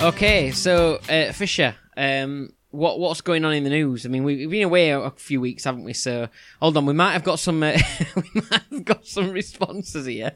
Okay, 0.00 0.50
so 0.50 1.00
uh, 1.08 1.32
Fisher, 1.32 1.74
um, 1.96 2.52
what 2.70 2.98
what's 2.98 3.22
going 3.22 3.44
on 3.44 3.54
in 3.54 3.64
the 3.64 3.70
news? 3.70 4.04
I 4.04 4.10
mean, 4.10 4.24
we, 4.24 4.36
we've 4.36 4.50
been 4.50 4.64
away 4.64 4.90
a, 4.90 5.00
a 5.00 5.10
few 5.12 5.40
weeks, 5.40 5.64
haven't 5.64 5.84
we? 5.84 5.94
So 5.94 6.28
hold 6.60 6.76
on, 6.76 6.84
we 6.84 6.92
might 6.92 7.12
have 7.12 7.24
got 7.24 7.38
some 7.38 7.62
uh, 7.62 7.78
we 8.16 8.42
might 8.50 8.62
have 8.70 8.84
got 8.84 9.06
some 9.06 9.30
responses 9.30 10.06
here 10.06 10.32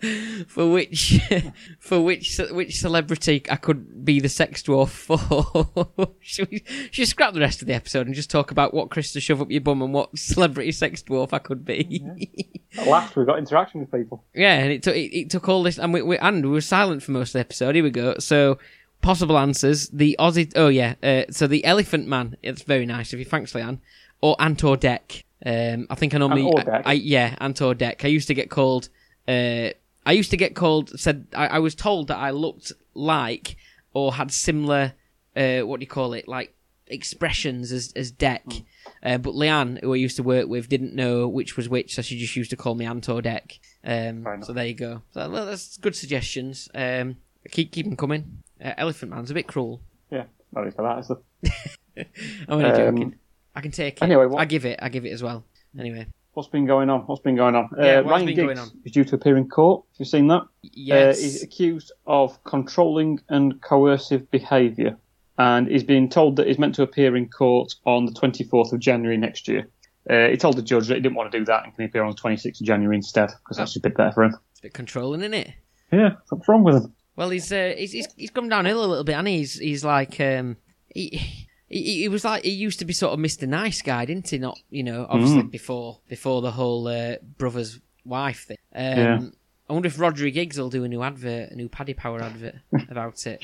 for 0.49 0.71
which 0.71 1.21
for 1.79 2.01
which 2.01 2.41
which 2.51 2.81
celebrity 2.81 3.43
I 3.51 3.57
could 3.57 4.05
be 4.05 4.19
the 4.19 4.29
sex 4.29 4.63
dwarf 4.63 4.89
for. 4.89 6.15
should 6.21 6.51
we 6.51 6.65
should 6.91 7.03
we 7.03 7.07
scrap 7.07 7.35
the 7.35 7.41
rest 7.41 7.61
of 7.61 7.69
the 7.69 7.75
episode 7.75 8.07
and 8.07 8.15
just 8.17 8.31
talk 8.31 8.51
about 8.51 8.73
what 8.73 8.91
Chris 8.91 9.13
to 9.13 9.21
shove 9.21 9.43
up 9.43 9.51
your 9.51 9.61
bum 9.61 9.83
and 9.83 9.93
what 9.93 10.19
celebrity 10.19 10.73
sex 10.73 11.03
dwarf 11.03 11.33
I 11.33 11.39
could 11.39 11.65
be? 11.65 12.59
At 12.79 12.87
last, 12.87 13.17
we 13.17 13.25
got 13.25 13.39
interaction 13.39 13.81
with 13.81 13.93
people. 13.93 14.25
Yeah, 14.35 14.55
and 14.55 14.73
it 14.73 14.83
took 14.83 14.97
it, 14.97 15.17
it 15.17 15.31
took 15.31 15.49
all 15.49 15.63
this, 15.63 15.79
and 15.79 15.93
we, 15.93 16.03
we 16.03 16.17
and 16.19 16.45
we 16.45 16.51
were 16.51 16.61
silent 16.61 17.03
for 17.03 17.11
most 17.13 17.31
of 17.31 17.33
the 17.35 17.41
episode. 17.41 17.75
Here 17.75 17.85
we 17.85 17.91
go. 17.91 18.17
So 18.19 18.59
possible 19.01 19.39
answers: 19.39 19.89
the 19.89 20.17
Aussie. 20.19 20.53
Oh 20.57 20.69
yeah, 20.69 20.95
uh, 21.03 21.23
so 21.31 21.47
the 21.47 21.65
Elephant 21.65 22.07
Man. 22.07 22.37
It's 22.43 22.63
very 22.63 22.87
nice 22.87 23.13
of 23.13 23.19
you, 23.19 23.25
thanks, 23.25 23.53
Leanne. 23.53 23.79
Or 24.21 24.37
Ant 24.39 24.63
or 24.65 24.77
Dec. 24.77 25.23
Um, 25.45 25.87
I 25.89 25.95
think 25.95 26.15
I 26.15 26.19
normally. 26.19 26.47
Ant 26.47 26.55
or 26.55 26.63
Dec? 26.63 26.83
I, 26.85 26.91
I, 26.91 26.93
yeah, 26.93 27.37
Ant 27.41 27.61
or 27.63 27.75
Dec. 27.75 28.05
I 28.05 28.09
used 28.09 28.29
to 28.29 28.35
get 28.35 28.51
called. 28.51 28.89
Uh, 29.27 29.71
I 30.07 30.13
used 30.13 30.31
to 30.31 30.37
get 30.37 30.55
called. 30.55 30.99
Said 30.99 31.27
I, 31.35 31.47
I 31.49 31.59
was 31.59 31.75
told 31.75 32.09
that 32.09 32.19
I 32.19 32.31
looked 32.31 32.73
like 32.95 33.57
or 33.95 34.15
had 34.15 34.33
similar. 34.33 34.95
Uh, 35.37 35.61
what 35.61 35.81
do 35.81 35.85
you 35.85 35.89
call 35.89 36.13
it? 36.13 36.29
Like 36.29 36.55
expressions 36.87 37.73
as 37.73 37.93
as 37.97 38.13
Dec. 38.13 38.43
Hmm. 38.45 38.59
Uh, 39.03 39.19
but 39.19 39.35
Leanne, 39.35 39.81
who 39.81 39.95
I 39.95 39.97
used 39.97 40.17
to 40.17 40.23
work 40.23 40.49
with, 40.49 40.69
didn't 40.69 40.95
know 40.95 41.27
which 41.27 41.57
was 41.57 41.69
which, 41.69 41.95
so 41.95 42.03
she 42.03 42.19
just 42.19 42.37
used 42.37 42.51
to 42.51 42.57
call 42.57 42.75
me 42.75 42.85
Ant 42.85 43.09
or 43.09 43.23
Dec. 43.23 43.59
Um, 43.83 44.43
so 44.43 44.53
there 44.53 44.67
you 44.67 44.75
go. 44.75 45.03
So, 45.13 45.31
well, 45.31 45.47
that's 45.47 45.79
good 45.79 45.97
suggestions. 45.97 46.69
Um, 46.75 47.17
keep 47.51 47.73
keep 47.73 47.87
them 47.87 47.97
coming. 47.97 48.43
Uh, 48.63 48.73
Elephant 48.77 49.11
Man's 49.13 49.31
a 49.31 49.35
bit 49.35 49.47
cruel. 49.47 49.81
Yeah, 50.11 50.25
no 50.53 50.65
need 50.65 50.75
for 50.75 50.83
that. 50.83 50.99
Is 50.99 51.09
there? 51.09 52.05
I'm 52.49 52.59
only 52.59 52.65
Um, 52.67 52.77
joking. 52.97 53.15
I 53.55 53.61
can 53.61 53.71
take 53.71 53.97
it. 53.97 54.03
anyway, 54.03 54.27
what- 54.27 54.41
I 54.41 54.45
give 54.45 54.65
it. 54.65 54.79
I 54.83 54.89
give 54.89 55.05
it 55.05 55.11
as 55.11 55.23
well. 55.23 55.45
Anyway, 55.79 56.07
What's 56.33 56.49
been 56.49 56.65
going 56.67 56.89
on? 56.91 57.01
What's 57.03 57.21
been 57.23 57.35
going 57.35 57.57
on? 57.57 57.69
Yeah, 57.77 57.99
uh, 57.99 58.03
Ryan 58.03 58.27
Giggs 58.27 58.73
is 58.85 58.93
due 58.93 59.05
to 59.05 59.17
appear 59.17 59.37
in 59.37 59.49
court. 59.49 59.85
Have 59.95 59.99
you 59.99 60.05
seen 60.05 60.29
that? 60.29 60.43
yes. 60.63 61.19
Uh, 61.19 61.23
he's 61.23 61.43
accused 61.43 61.91
of 62.07 62.43
controlling 62.45 63.21
and 63.29 63.61
coercive 63.61 64.31
behaviour, 64.31 64.97
and 65.39 65.67
he's 65.67 65.83
been 65.83 66.09
told 66.09 66.37
that 66.37 66.47
he's 66.47 66.59
meant 66.59 66.77
to 66.77 66.83
appear 66.83 67.17
in 67.17 67.29
court 67.29 67.75
on 67.85 68.07
the 68.07 68.13
24th 68.13 68.73
of 68.73 68.79
January 68.79 69.17
next 69.17 69.49
year. 69.49 69.69
Uh, 70.09 70.29
he 70.29 70.37
told 70.37 70.57
the 70.57 70.63
judge 70.63 70.87
that 70.87 70.95
he 70.95 71.01
didn't 71.01 71.17
want 71.17 71.31
to 71.33 71.39
do 71.39 71.45
that 71.45 71.65
and 71.65 71.75
can 71.75 71.85
appear 71.85 72.05
on 72.05 72.11
the 72.15 72.17
26th 72.17 72.61
of 72.61 72.67
January 72.67 72.95
instead, 72.97 73.29
because 73.43 73.57
that's 73.57 73.75
a 73.75 73.81
bit 73.81 73.97
better 73.97 74.13
for 74.13 74.23
him. 74.23 74.37
it's 74.53 74.61
a 74.61 74.63
bit 74.63 74.73
controlling, 74.73 75.21
isn't 75.23 75.35
it? 75.35 75.51
Yeah, 75.93 76.15
what's 76.29 76.49
wrong 76.49 76.63
with 76.63 76.77
him? 76.77 76.95
Well, 77.17 77.31
he's 77.31 77.53
uh, 77.53 77.75
he's, 77.77 77.93
he's 77.93 78.09
he's 78.17 78.31
come 78.31 78.49
downhill 78.49 78.85
a 78.85 78.87
little 78.87 79.05
bit, 79.05 79.15
and 79.15 79.29
he's 79.29 79.59
he's 79.59 79.85
like 79.85 80.21
um 80.21 80.57
he. 80.95 81.47
He, 81.73 82.01
he 82.01 82.09
was 82.09 82.25
like 82.25 82.43
he 82.43 82.51
used 82.51 82.81
to 82.81 82.85
be 82.85 82.93
sort 82.93 83.13
of 83.13 83.21
Mr. 83.21 83.47
Nice 83.47 83.81
Guy, 83.81 84.05
didn't 84.05 84.29
he? 84.29 84.39
Not 84.39 84.59
you 84.71 84.83
know 84.83 85.07
obviously 85.09 85.43
Mm. 85.45 85.53
before 85.53 86.01
before 86.09 86.43
the 86.43 86.51
whole 86.51 86.89
uh, 86.89 87.15
brother's 87.39 87.79
wife 88.05 88.47
thing. 88.49 88.57
Um, 88.75 88.83
Yeah. 88.99 89.21
I 89.69 89.73
wonder 89.73 89.87
if 89.87 89.97
Rhodri 89.97 90.33
Giggs 90.35 90.59
will 90.59 90.69
do 90.69 90.83
a 90.83 90.89
new 90.89 91.01
advert, 91.05 91.53
a 91.53 91.55
new 91.55 91.69
Paddy 91.69 91.95
Power 91.95 92.21
advert 92.25 92.57
about 92.91 93.25
it. 93.25 93.39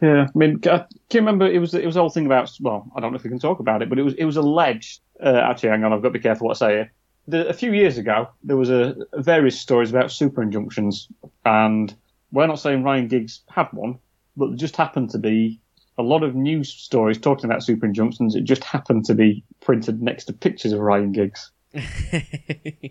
Yeah, 0.00 0.26
I 0.34 0.38
mean, 0.38 0.58
I 0.64 0.78
can 0.78 0.86
you 1.12 1.20
remember 1.20 1.46
it 1.46 1.58
was 1.58 1.74
it 1.74 1.84
was 1.84 1.96
the 1.96 2.00
whole 2.00 2.08
thing 2.08 2.24
about. 2.24 2.50
Well, 2.62 2.90
I 2.96 3.00
don't 3.00 3.12
know 3.12 3.16
if 3.18 3.24
we 3.24 3.28
can 3.28 3.38
talk 3.38 3.60
about 3.60 3.82
it, 3.82 3.90
but 3.90 3.98
it 3.98 4.04
was 4.04 4.14
it 4.14 4.24
was 4.24 4.38
alleged. 4.38 5.02
Uh, 5.22 5.28
actually, 5.44 5.68
hang 5.68 5.84
on, 5.84 5.92
I've 5.92 6.00
got 6.00 6.08
to 6.08 6.12
be 6.14 6.18
careful 6.18 6.46
what 6.46 6.56
I 6.62 6.66
say 6.66 6.72
here. 6.76 6.92
The, 7.28 7.46
a 7.46 7.52
few 7.52 7.74
years 7.74 7.98
ago, 7.98 8.30
there 8.42 8.56
was 8.56 8.70
a 8.70 8.94
various 9.18 9.60
stories 9.60 9.90
about 9.90 10.10
super 10.10 10.42
injunctions, 10.42 11.08
and 11.44 11.94
we're 12.32 12.46
not 12.46 12.60
saying 12.60 12.82
Ryan 12.82 13.08
Giggs 13.08 13.40
had 13.48 13.68
one, 13.72 13.98
but 14.36 14.48
there 14.48 14.56
just 14.56 14.76
happened 14.76 15.10
to 15.10 15.18
be 15.18 15.60
a 15.98 16.02
lot 16.02 16.22
of 16.22 16.34
news 16.34 16.72
stories 16.72 17.18
talking 17.18 17.44
about 17.44 17.62
super 17.62 17.86
injunctions. 17.86 18.34
It 18.34 18.44
just 18.44 18.64
happened 18.64 19.04
to 19.06 19.14
be 19.14 19.44
printed 19.60 20.00
next 20.02 20.24
to 20.26 20.32
pictures 20.32 20.72
of 20.72 20.80
Ryan 20.80 21.12
Giggs, 21.12 21.50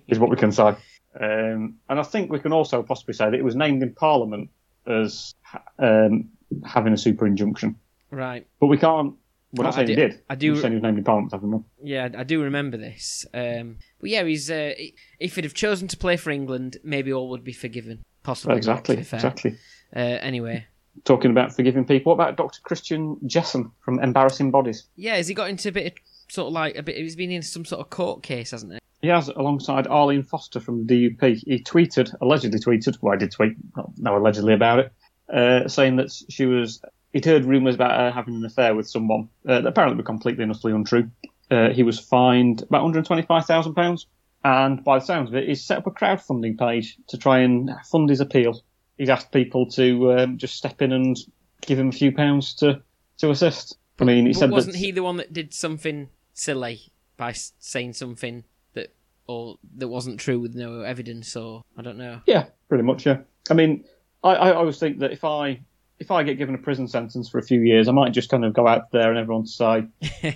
is 0.08 0.20
what 0.20 0.30
we 0.30 0.36
can 0.36 0.52
say. 0.52 0.76
Um, 1.20 1.76
and 1.90 2.00
I 2.00 2.04
think 2.04 2.32
we 2.32 2.40
can 2.40 2.54
also 2.54 2.84
possibly 2.84 3.14
say 3.14 3.26
that 3.26 3.34
it 3.34 3.44
was 3.44 3.56
named 3.56 3.82
in 3.84 3.94
Parliament 3.94 4.50
as 4.86 5.34
um, 5.80 6.30
having 6.66 6.94
a 6.94 6.98
super 6.98 7.26
injunction. 7.26 7.76
right. 8.12 8.46
But 8.60 8.68
we 8.68 8.78
can't. 8.78 9.16
We're 9.52 9.64
I 9.64 9.68
not 9.70 9.74
saying 9.74 9.88
do- 9.88 9.94
he 9.94 9.96
did. 9.96 10.22
I 10.30 10.36
do- 10.36 10.54
We're 10.54 10.62
saying 10.62 10.74
he 10.74 10.76
was 10.76 10.84
named 10.84 11.00
in 11.00 11.04
Parliament 11.04 11.32
having 11.34 11.50
one. 11.52 11.64
Yeah, 11.82 12.10
I 12.16 12.24
do 12.24 12.44
remember 12.44 12.78
this. 12.78 13.26
Um, 13.34 13.78
but 14.00 14.12
yeah, 14.12 14.24
he's 14.24 14.52
uh, 14.52 14.74
if 15.20 15.36
he'd 15.36 15.44
have 15.44 15.56
chosen 15.56 15.88
to 15.88 15.98
play 15.98 16.18
for 16.18 16.30
England, 16.30 16.78
maybe 16.84 17.12
all 17.12 17.30
would 17.30 17.44
be 17.44 17.54
forgiven. 17.54 18.04
Possibly. 18.30 18.58
Exactly. 18.58 18.96
to 18.96 19.02
be 19.02 19.06
fair. 19.06 19.18
Exactly. 19.18 19.58
Uh, 19.96 20.00
anyway, 20.00 20.68
Talking 21.04 21.32
about 21.32 21.56
forgiving 21.56 21.84
people. 21.84 22.12
What 22.12 22.24
about 22.24 22.38
Dr. 22.38 22.62
Christian 22.62 23.18
Jessen 23.26 23.72
from 23.80 24.00
Embarrassing 24.00 24.52
Bodies? 24.52 24.84
yeah, 24.96 25.16
has 25.16 25.28
he 25.28 25.34
got 25.34 25.50
into 25.50 25.70
a 25.70 25.72
bit 25.72 25.88
of 25.88 25.94
sort 26.28 26.48
of 26.48 26.54
like 26.54 26.76
a 26.78 26.84
bit? 26.84 26.98
He's 26.98 27.16
been 27.16 27.32
in 27.32 27.42
some 27.42 27.66
sort 27.66 27.82
of 27.82 27.90
court 27.90 28.22
case, 28.22 28.52
hasn't 28.52 28.74
he? 28.74 28.80
He 29.02 29.08
has, 29.08 29.30
alongside 29.30 29.88
Arlene 29.88 30.22
Foster 30.22 30.60
from 30.60 30.86
the 30.86 31.10
DUP. 31.10 31.44
He 31.48 31.64
tweeted, 31.64 32.14
allegedly 32.22 32.60
tweeted, 32.60 32.98
well, 33.02 33.14
I 33.14 33.18
did 33.18 33.32
tweet, 33.32 33.54
no, 33.98 34.16
allegedly 34.16 34.54
about 34.54 34.80
it, 34.80 34.94
uh, 35.34 35.68
saying 35.68 35.96
that 35.96 36.12
she 36.30 36.46
was. 36.46 36.82
He'd 37.14 37.26
heard 37.26 37.46
rumours 37.46 37.74
about 37.74 37.98
her 37.98 38.12
having 38.12 38.36
an 38.36 38.46
affair 38.46 38.76
with 38.76 38.88
someone 38.88 39.30
uh, 39.48 39.62
that 39.62 39.66
apparently 39.66 39.98
were 39.98 40.04
completely 40.04 40.44
and 40.44 40.52
utterly 40.52 40.74
untrue. 40.74 41.10
Uh, 41.50 41.70
he 41.70 41.82
was 41.82 41.98
fined 41.98 42.62
about 42.62 42.84
£125,000, 42.84 44.06
and 44.44 44.84
by 44.84 45.00
the 45.00 45.06
sounds 45.06 45.30
of 45.30 45.36
it, 45.36 45.48
he's 45.48 45.64
set 45.64 45.80
up 45.80 45.88
a 45.88 45.92
crowdfunding 45.92 46.58
page 46.58 46.98
to 47.08 47.18
try 47.18 47.40
and 47.40 47.72
fund 47.90 48.10
his 48.10 48.22
appeal. 48.22 48.62
He's 48.98 49.10
asked 49.10 49.32
people 49.32 49.66
to 49.72 50.14
um, 50.14 50.38
just 50.38 50.56
step 50.56 50.82
in 50.82 50.92
and 50.92 51.18
give 51.62 51.80
him 51.80 51.90
a 51.90 51.94
few 51.94 52.12
pounds 52.12 52.54
to, 52.56 52.82
to 53.20 53.32
assist. 53.32 53.78
I 54.00 54.06
mean, 54.06 54.26
he 54.26 54.34
But 54.34 54.40
said 54.40 54.52
wasn't 54.52 54.74
that, 54.74 54.80
he 54.80 54.92
the 54.92 55.04
one 55.04 55.18
that 55.18 55.34
did 55.34 55.54
something 55.54 56.10
silly 56.34 56.92
by 57.18 57.34
saying 57.34 57.94
something 57.94 58.46
that 58.74 58.94
or 59.28 59.58
that 59.76 59.90
wasn't 59.90 60.20
true 60.20 60.40
with 60.40 60.56
no 60.56 60.82
evidence, 60.82 61.36
or 61.36 61.64
I 61.78 61.82
don't 61.82 61.98
know. 61.98 62.22
Yeah, 62.26 62.46
pretty 62.70 62.84
much. 62.84 63.06
Yeah. 63.06 63.20
I 63.50 63.54
mean, 63.54 63.84
I, 64.24 64.36
I 64.36 64.54
always 64.54 64.80
think 64.80 65.00
that 65.00 65.12
if 65.12 65.26
I 65.26 65.60
if 66.00 66.12
I 66.12 66.24
get 66.24 66.38
given 66.38 66.56
a 66.56 66.58
prison 66.60 66.88
sentence 66.88 67.30
for 67.30 67.38
a 67.38 67.44
few 67.44 67.62
years, 67.62 67.88
I 67.88 67.92
might 67.92 68.14
just 68.14 68.30
kind 68.30 68.46
of 68.46 68.54
go 68.54 68.68
out 68.68 68.92
there 68.92 69.10
and 69.10 69.20
everyone 69.20 69.46
say, 69.46 69.86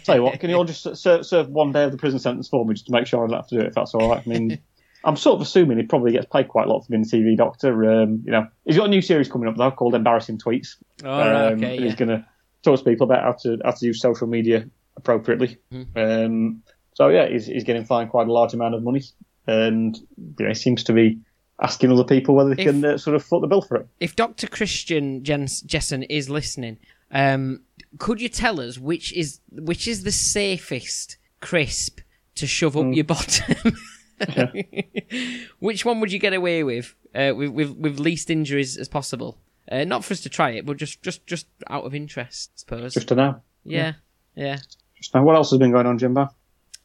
"Tell 0.03 0.15
you 0.15 0.23
what, 0.23 0.39
can 0.39 0.49
you 0.49 0.57
all 0.57 0.65
just 0.65 0.95
serve, 0.95 1.25
serve 1.25 1.49
one 1.49 1.71
day 1.71 1.85
of 1.85 1.91
the 1.91 1.97
prison 1.97 2.19
sentence 2.19 2.49
for 2.49 2.65
me 2.65 2.73
just 2.73 2.87
to 2.87 2.91
make 2.91 3.07
sure 3.07 3.23
I 3.23 3.27
don't 3.27 3.37
have 3.37 3.47
to 3.47 3.55
do 3.55 3.61
it 3.61 3.67
if 3.67 3.73
that's 3.73 3.93
all 3.93 4.09
right?" 4.09 4.23
I 4.25 4.29
mean. 4.29 4.59
I'm 5.05 5.17
sort 5.17 5.35
of 5.35 5.41
assuming 5.41 5.77
he 5.79 5.83
probably 5.83 6.13
gets 6.13 6.27
paid 6.27 6.47
quite 6.47 6.65
a 6.65 6.69
lot 6.69 6.79
for 6.79 6.87
being 6.89 7.01
a 7.01 7.05
TV 7.05 7.35
doctor. 7.35 7.91
Um, 7.91 8.23
you 8.23 8.31
know, 8.31 8.47
he's 8.63 8.77
got 8.77 8.85
a 8.85 8.89
new 8.89 9.01
series 9.01 9.27
coming 9.27 9.49
up 9.49 9.57
though 9.57 9.69
called 9.69 9.95
Embarrassing 9.95 10.37
Tweets. 10.37 10.77
Oh, 11.03 11.11
Um, 11.11 11.53
okay, 11.55 11.75
and 11.75 11.83
He's 11.83 11.95
going 11.95 12.07
to 12.07 12.25
talk 12.63 12.79
to 12.79 12.85
people 12.85 13.03
about 13.03 13.21
how 13.21 13.33
to 13.43 13.57
how 13.65 13.71
to 13.71 13.85
use 13.85 13.99
social 13.99 14.27
media 14.27 14.65
appropriately. 14.95 15.57
Mm-hmm. 15.73 15.99
Um, 15.99 16.63
so 16.93 17.09
yeah, 17.09 17.27
he's, 17.27 17.47
he's 17.47 17.63
getting 17.63 17.85
fined 17.85 18.11
quite 18.11 18.27
a 18.27 18.31
large 18.31 18.53
amount 18.53 18.75
of 18.75 18.83
money, 18.83 19.03
and 19.45 19.95
you 19.97 20.45
know, 20.45 20.47
he 20.47 20.53
seems 20.53 20.85
to 20.85 20.93
be 20.93 21.19
asking 21.63 21.91
other 21.91 22.03
people 22.03 22.35
whether 22.35 22.53
they 22.53 22.63
If- 22.63 22.69
can 22.69 22.85
uh, 22.85 22.97
sort 22.97 23.15
of 23.15 23.23
foot 23.23 23.41
the 23.41 23.47
bill 23.47 23.61
for 23.61 23.77
it. 23.77 23.87
If 23.99 24.15
Dr. 24.15 24.47
Christian 24.47 25.23
Jens- 25.23 25.63
Jessen 25.63 26.05
is 26.09 26.29
listening, 26.29 26.77
um, 27.11 27.61
could 27.99 28.19
you 28.21 28.29
tell 28.29 28.59
us 28.59 28.77
which 28.77 29.13
is 29.13 29.39
which 29.51 29.87
is 29.87 30.03
the 30.03 30.11
safest 30.11 31.17
crisp 31.41 31.99
to 32.35 32.47
shove 32.47 32.75
up 32.77 32.93
your 32.93 33.05
bottom? 33.05 33.55
which 35.59 35.85
one 35.85 35.99
would 35.99 36.11
you 36.11 36.19
get 36.19 36.33
away 36.33 36.63
with, 36.63 36.95
uh, 37.15 37.33
with, 37.35 37.49
with 37.51 37.71
with 37.77 37.99
least 37.99 38.29
injuries 38.29 38.77
as 38.77 38.87
possible? 38.87 39.37
Uh, 39.71 39.83
not 39.85 40.03
for 40.03 40.13
us 40.13 40.21
to 40.21 40.29
try 40.29 40.51
it, 40.51 40.65
but 40.65 40.77
just 40.77 41.01
just 41.01 41.25
just 41.25 41.47
out 41.69 41.85
of 41.85 41.95
interest, 41.95 42.51
I 42.55 42.57
suppose. 42.59 42.93
Just 42.93 43.07
to 43.09 43.15
know. 43.15 43.41
yeah, 43.63 43.93
yeah. 44.35 44.57
Just 44.97 45.13
know. 45.13 45.23
What 45.23 45.35
else 45.35 45.49
has 45.51 45.59
been 45.59 45.71
going 45.71 45.85
on, 45.87 45.97
Jimbo? 45.97 46.27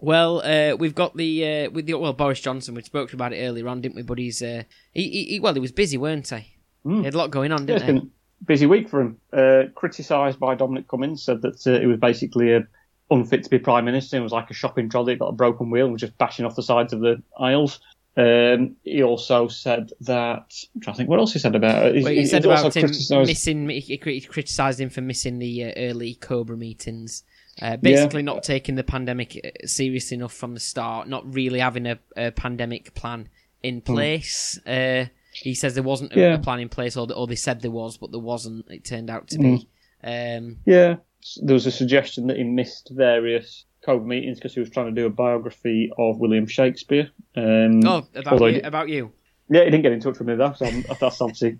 Well, 0.00 0.40
uh, 0.44 0.76
we've 0.76 0.94
got 0.94 1.16
the 1.16 1.64
uh, 1.66 1.70
with 1.70 1.86
the 1.86 1.94
well 1.94 2.12
Boris 2.12 2.40
Johnson. 2.40 2.74
We 2.74 2.82
spoke 2.82 3.12
about 3.12 3.32
it 3.32 3.42
earlier 3.44 3.68
on, 3.68 3.80
didn't 3.80 3.96
we? 3.96 4.02
But 4.02 4.18
he's 4.18 4.40
uh, 4.42 4.62
he, 4.92 5.08
he, 5.08 5.24
he 5.24 5.40
well, 5.40 5.54
he 5.54 5.60
was 5.60 5.72
busy, 5.72 5.96
weren't 5.98 6.28
he? 6.28 6.54
He 6.84 7.02
had 7.04 7.14
a 7.14 7.18
lot 7.18 7.30
going 7.30 7.52
on, 7.52 7.66
didn't 7.66 7.88
it's 7.96 8.04
he? 8.04 8.10
busy 8.46 8.66
week 8.66 8.88
for 8.88 9.00
him. 9.00 9.20
Uh, 9.32 9.64
criticised 9.74 10.38
by 10.38 10.54
Dominic 10.54 10.86
Cummings, 10.88 11.22
said 11.24 11.42
that 11.42 11.66
uh, 11.66 11.72
it 11.72 11.86
was 11.86 11.98
basically 11.98 12.54
a 12.54 12.66
unfit 13.10 13.42
to 13.44 13.50
be 13.50 13.58
prime 13.58 13.84
minister. 13.84 14.16
It 14.16 14.20
was 14.20 14.32
like 14.32 14.50
a 14.50 14.54
shopping 14.54 14.88
trolley, 14.88 15.16
got 15.16 15.26
a 15.28 15.32
broken 15.32 15.68
wheel, 15.70 15.86
and 15.86 15.92
was 15.92 16.00
just 16.00 16.16
bashing 16.16 16.44
off 16.46 16.54
the 16.54 16.62
sides 16.62 16.92
of 16.92 17.00
the 17.00 17.20
aisles. 17.38 17.80
Um, 18.16 18.76
he 18.84 19.02
also 19.02 19.48
said 19.48 19.90
that. 20.02 20.52
I'm 20.74 20.80
trying 20.80 20.94
to 20.94 20.96
think 20.98 21.08
what 21.10 21.18
else 21.18 21.32
he 21.32 21.40
said 21.40 21.56
about 21.56 21.86
it. 21.86 21.96
He, 21.96 22.04
Well, 22.04 22.12
he 22.12 22.24
said 22.26 22.46
also 22.46 22.60
about 22.68 22.76
him 22.76 22.82
criticised- 22.86 23.28
missing. 23.28 23.68
He, 23.68 23.80
he 23.80 24.20
criticised 24.20 24.80
him 24.80 24.90
for 24.90 25.00
missing 25.00 25.40
the 25.40 25.64
uh, 25.64 25.72
early 25.76 26.14
Cobra 26.14 26.56
meetings. 26.56 27.24
Uh, 27.60 27.76
basically, 27.76 28.22
not 28.22 28.42
taking 28.42 28.74
the 28.76 28.84
pandemic 28.84 29.38
uh, 29.44 29.66
serious 29.66 30.12
enough 30.12 30.32
from 30.32 30.54
the 30.54 30.60
start. 30.60 31.08
Not 31.08 31.32
really 31.34 31.58
having 31.60 31.86
a, 31.86 31.98
a 32.16 32.30
pandemic 32.30 32.94
plan 32.94 33.28
in 33.62 33.80
place. 33.80 34.58
Uh, 34.66 35.06
he 35.32 35.54
says 35.54 35.74
there 35.74 35.82
wasn't 35.82 36.12
a, 36.12 36.14
Hmm. 36.14 36.20
Yeah. 36.20 36.34
a 36.34 36.38
plan 36.38 36.60
in 36.60 36.68
place, 36.68 36.96
or, 36.96 37.06
or 37.12 37.26
they 37.26 37.34
said 37.36 37.60
there 37.60 37.70
was, 37.70 37.96
but 37.96 38.10
there 38.12 38.20
wasn't. 38.20 38.66
It 38.70 38.84
turned 38.84 39.10
out 39.10 39.28
to 39.28 39.38
be. 39.38 39.68
Hmm. 40.04 40.08
Um, 40.08 40.56
Yeah, 40.66 40.96
there 41.42 41.54
was 41.54 41.66
a 41.66 41.72
suggestion 41.72 42.28
that 42.28 42.36
he 42.36 42.44
missed 42.44 42.90
various 42.92 43.64
COVID 43.86 44.04
meetings 44.04 44.38
because 44.38 44.54
he 44.54 44.60
was 44.60 44.70
trying 44.70 44.86
to 44.94 45.00
do 45.00 45.06
a 45.06 45.10
biography 45.10 45.90
of 45.98 46.18
William 46.18 46.46
Shakespeare. 46.46 47.10
Um, 47.36 47.80
oh, 47.86 48.06
about 48.14 48.40
you, 48.52 48.60
about 48.62 48.88
you. 48.88 49.12
Yeah, 49.50 49.64
he 49.64 49.70
didn't 49.70 49.82
get 49.82 49.92
in 49.92 50.00
touch 50.00 50.18
with 50.18 50.28
me 50.28 50.34
though, 50.34 50.52
so 50.52 50.66
I'm, 50.66 50.84
that's 51.00 51.20
obviously 51.20 51.58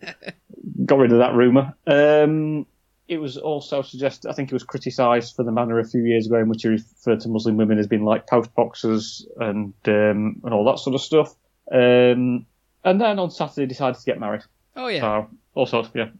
got 0.84 0.98
rid 0.98 1.12
of 1.12 1.18
that 1.18 1.34
rumor. 1.34 1.74
Um, 1.86 2.66
it 3.08 3.18
was 3.18 3.38
also 3.38 3.80
suggested, 3.80 4.28
I 4.28 4.34
think 4.34 4.50
it 4.50 4.54
was 4.54 4.64
criticised 4.64 5.34
for 5.34 5.42
the 5.42 5.50
manner 5.50 5.78
a 5.78 5.84
few 5.84 6.02
years 6.02 6.26
ago 6.26 6.36
in 6.38 6.48
which 6.48 6.62
he 6.62 6.68
referred 6.68 7.20
to 7.20 7.28
Muslim 7.28 7.56
women 7.56 7.78
as 7.78 7.86
being 7.86 8.04
like 8.04 8.26
post 8.26 8.54
boxers 8.54 9.26
and 9.38 9.72
um, 9.86 10.40
and 10.44 10.52
all 10.52 10.64
that 10.66 10.78
sort 10.78 10.94
of 10.94 11.00
stuff. 11.00 11.34
Um, 11.72 12.46
and 12.84 13.00
then 13.00 13.18
on 13.18 13.30
Saturday 13.30 13.66
decided 13.66 13.98
to 13.98 14.04
get 14.04 14.20
married. 14.20 14.42
Oh 14.76 14.88
yeah. 14.88 15.00
So 15.00 15.30
all 15.54 15.66
sorts, 15.66 15.88
yeah. 15.94 16.10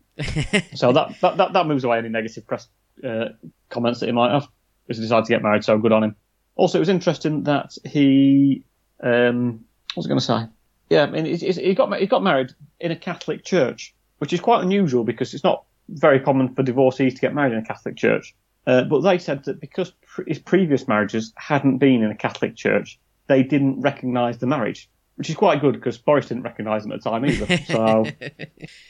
so 0.75 0.93
that, 0.93 1.15
that, 1.21 1.37
that, 1.37 1.53
that 1.53 1.67
moves 1.67 1.85
away 1.85 1.99
any 1.99 2.09
negative 2.09 2.47
press 2.47 2.67
uh, 3.05 3.27
comments 3.69 4.01
that 4.01 4.07
he 4.07 4.13
might 4.13 4.33
have. 4.33 4.49
He's 4.87 4.99
decided 4.99 5.27
to 5.27 5.33
get 5.33 5.43
married, 5.43 5.65
so 5.65 5.77
good 5.79 5.93
on 5.93 6.03
him. 6.03 6.17
Also, 6.57 6.79
it 6.79 6.81
was 6.81 6.89
interesting 6.89 7.45
that 7.45 7.73
he, 7.85 8.65
um, 9.03 9.65
what 9.95 9.99
was 9.99 10.07
I 10.07 10.09
going 10.09 10.21
to 10.21 10.25
say? 10.25 10.47
Yeah, 10.89 11.03
I 11.03 11.11
mean, 11.11 11.27
he, 11.27 11.37
he 11.37 11.75
got 11.75 11.95
he 11.99 12.07
got 12.07 12.23
married 12.23 12.53
in 12.81 12.91
a 12.91 12.97
Catholic 12.97 13.45
church, 13.45 13.95
which 14.19 14.33
is 14.33 14.41
quite 14.41 14.63
unusual 14.63 15.05
because 15.05 15.35
it's 15.35 15.45
not 15.45 15.65
very 15.89 16.21
common 16.21 16.55
for 16.55 16.63
divorcees 16.63 17.15
to 17.15 17.21
get 17.21 17.35
married 17.35 17.53
in 17.53 17.59
a 17.59 17.65
Catholic 17.65 17.97
church. 17.97 18.35
Uh, 18.67 18.85
but 18.85 19.01
they 19.01 19.19
said 19.19 19.45
that 19.45 19.61
because 19.61 19.93
pre- 20.07 20.27
his 20.29 20.39
previous 20.39 20.87
marriages 20.87 21.33
hadn't 21.37 21.79
been 21.79 22.03
in 22.03 22.11
a 22.11 22.15
Catholic 22.15 22.55
church, 22.55 22.99
they 23.27 23.43
didn't 23.43 23.81
recognise 23.81 24.39
the 24.39 24.47
marriage, 24.47 24.91
which 25.17 25.31
is 25.31 25.37
quite 25.37 25.61
good 25.61 25.73
because 25.75 25.97
Boris 25.97 26.27
didn't 26.29 26.43
recognise 26.43 26.83
them 26.83 26.93
at 26.93 27.03
the 27.03 27.11
time 27.11 27.25
either. 27.25 27.57
So, 27.67 28.05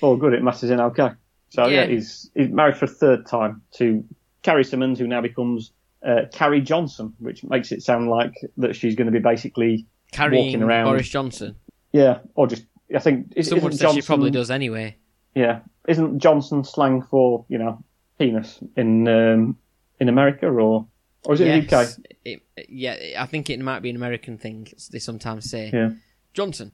all 0.01 0.17
good, 0.23 0.33
it 0.33 0.43
matters 0.43 0.71
in 0.71 0.81
okay. 0.81 1.11
So 1.51 1.67
yeah, 1.67 1.83
Yeah. 1.83 1.87
he's 1.87 2.31
he's 2.35 2.49
married 2.51 2.77
for 2.77 2.85
a 2.87 2.89
third 2.89 3.27
time 3.27 3.63
to 3.75 4.05
Carrie 4.43 4.65
Symonds, 4.65 4.99
who 4.99 5.07
now 5.07 5.21
becomes 5.21 5.73
uh, 6.07 6.23
Carrie 6.33 6.61
Johnson, 6.61 7.15
which 7.19 7.43
makes 7.45 7.71
it 7.73 7.83
sound 7.83 8.09
like 8.11 8.35
that 8.59 8.75
she's 8.77 8.95
going 8.97 9.07
to 9.07 9.13
be 9.13 9.19
basically 9.21 9.87
Carrying 10.13 10.45
walking 10.47 10.63
around. 10.63 10.87
Boris 10.87 11.09
Johnson. 11.09 11.55
yeah, 11.93 12.19
or 12.35 12.47
just 12.49 12.65
I 12.95 12.99
think 12.99 13.33
is, 13.37 13.49
Someone 13.49 13.73
says 13.73 13.79
she 13.81 13.85
Johnson, 13.87 14.03
probably 14.07 14.31
does 14.31 14.51
anyway. 14.51 14.97
Yeah, 15.35 15.61
isn't 15.89 16.19
Johnson 16.21 16.63
slang 16.65 17.03
for 17.03 17.45
you 17.49 17.59
know 17.59 17.83
penis 18.19 18.61
in 18.77 19.09
um, 19.09 19.57
in 19.99 20.09
America 20.09 20.47
or 20.47 20.87
or 21.25 21.35
is 21.35 21.41
it 21.41 21.49
in 21.49 21.61
the 21.61 21.67
UK? 21.67 21.71
Yes. 21.73 22.01
It, 22.25 22.43
yeah, 22.69 22.97
I 23.23 23.27
think 23.27 23.51
it 23.51 23.59
might 23.61 23.81
be 23.81 23.91
an 23.91 23.97
American 23.97 24.39
thing. 24.39 24.69
They 24.93 24.99
sometimes 25.01 25.51
say 25.51 25.71
Yeah. 25.73 25.91
Johnson. 26.35 26.71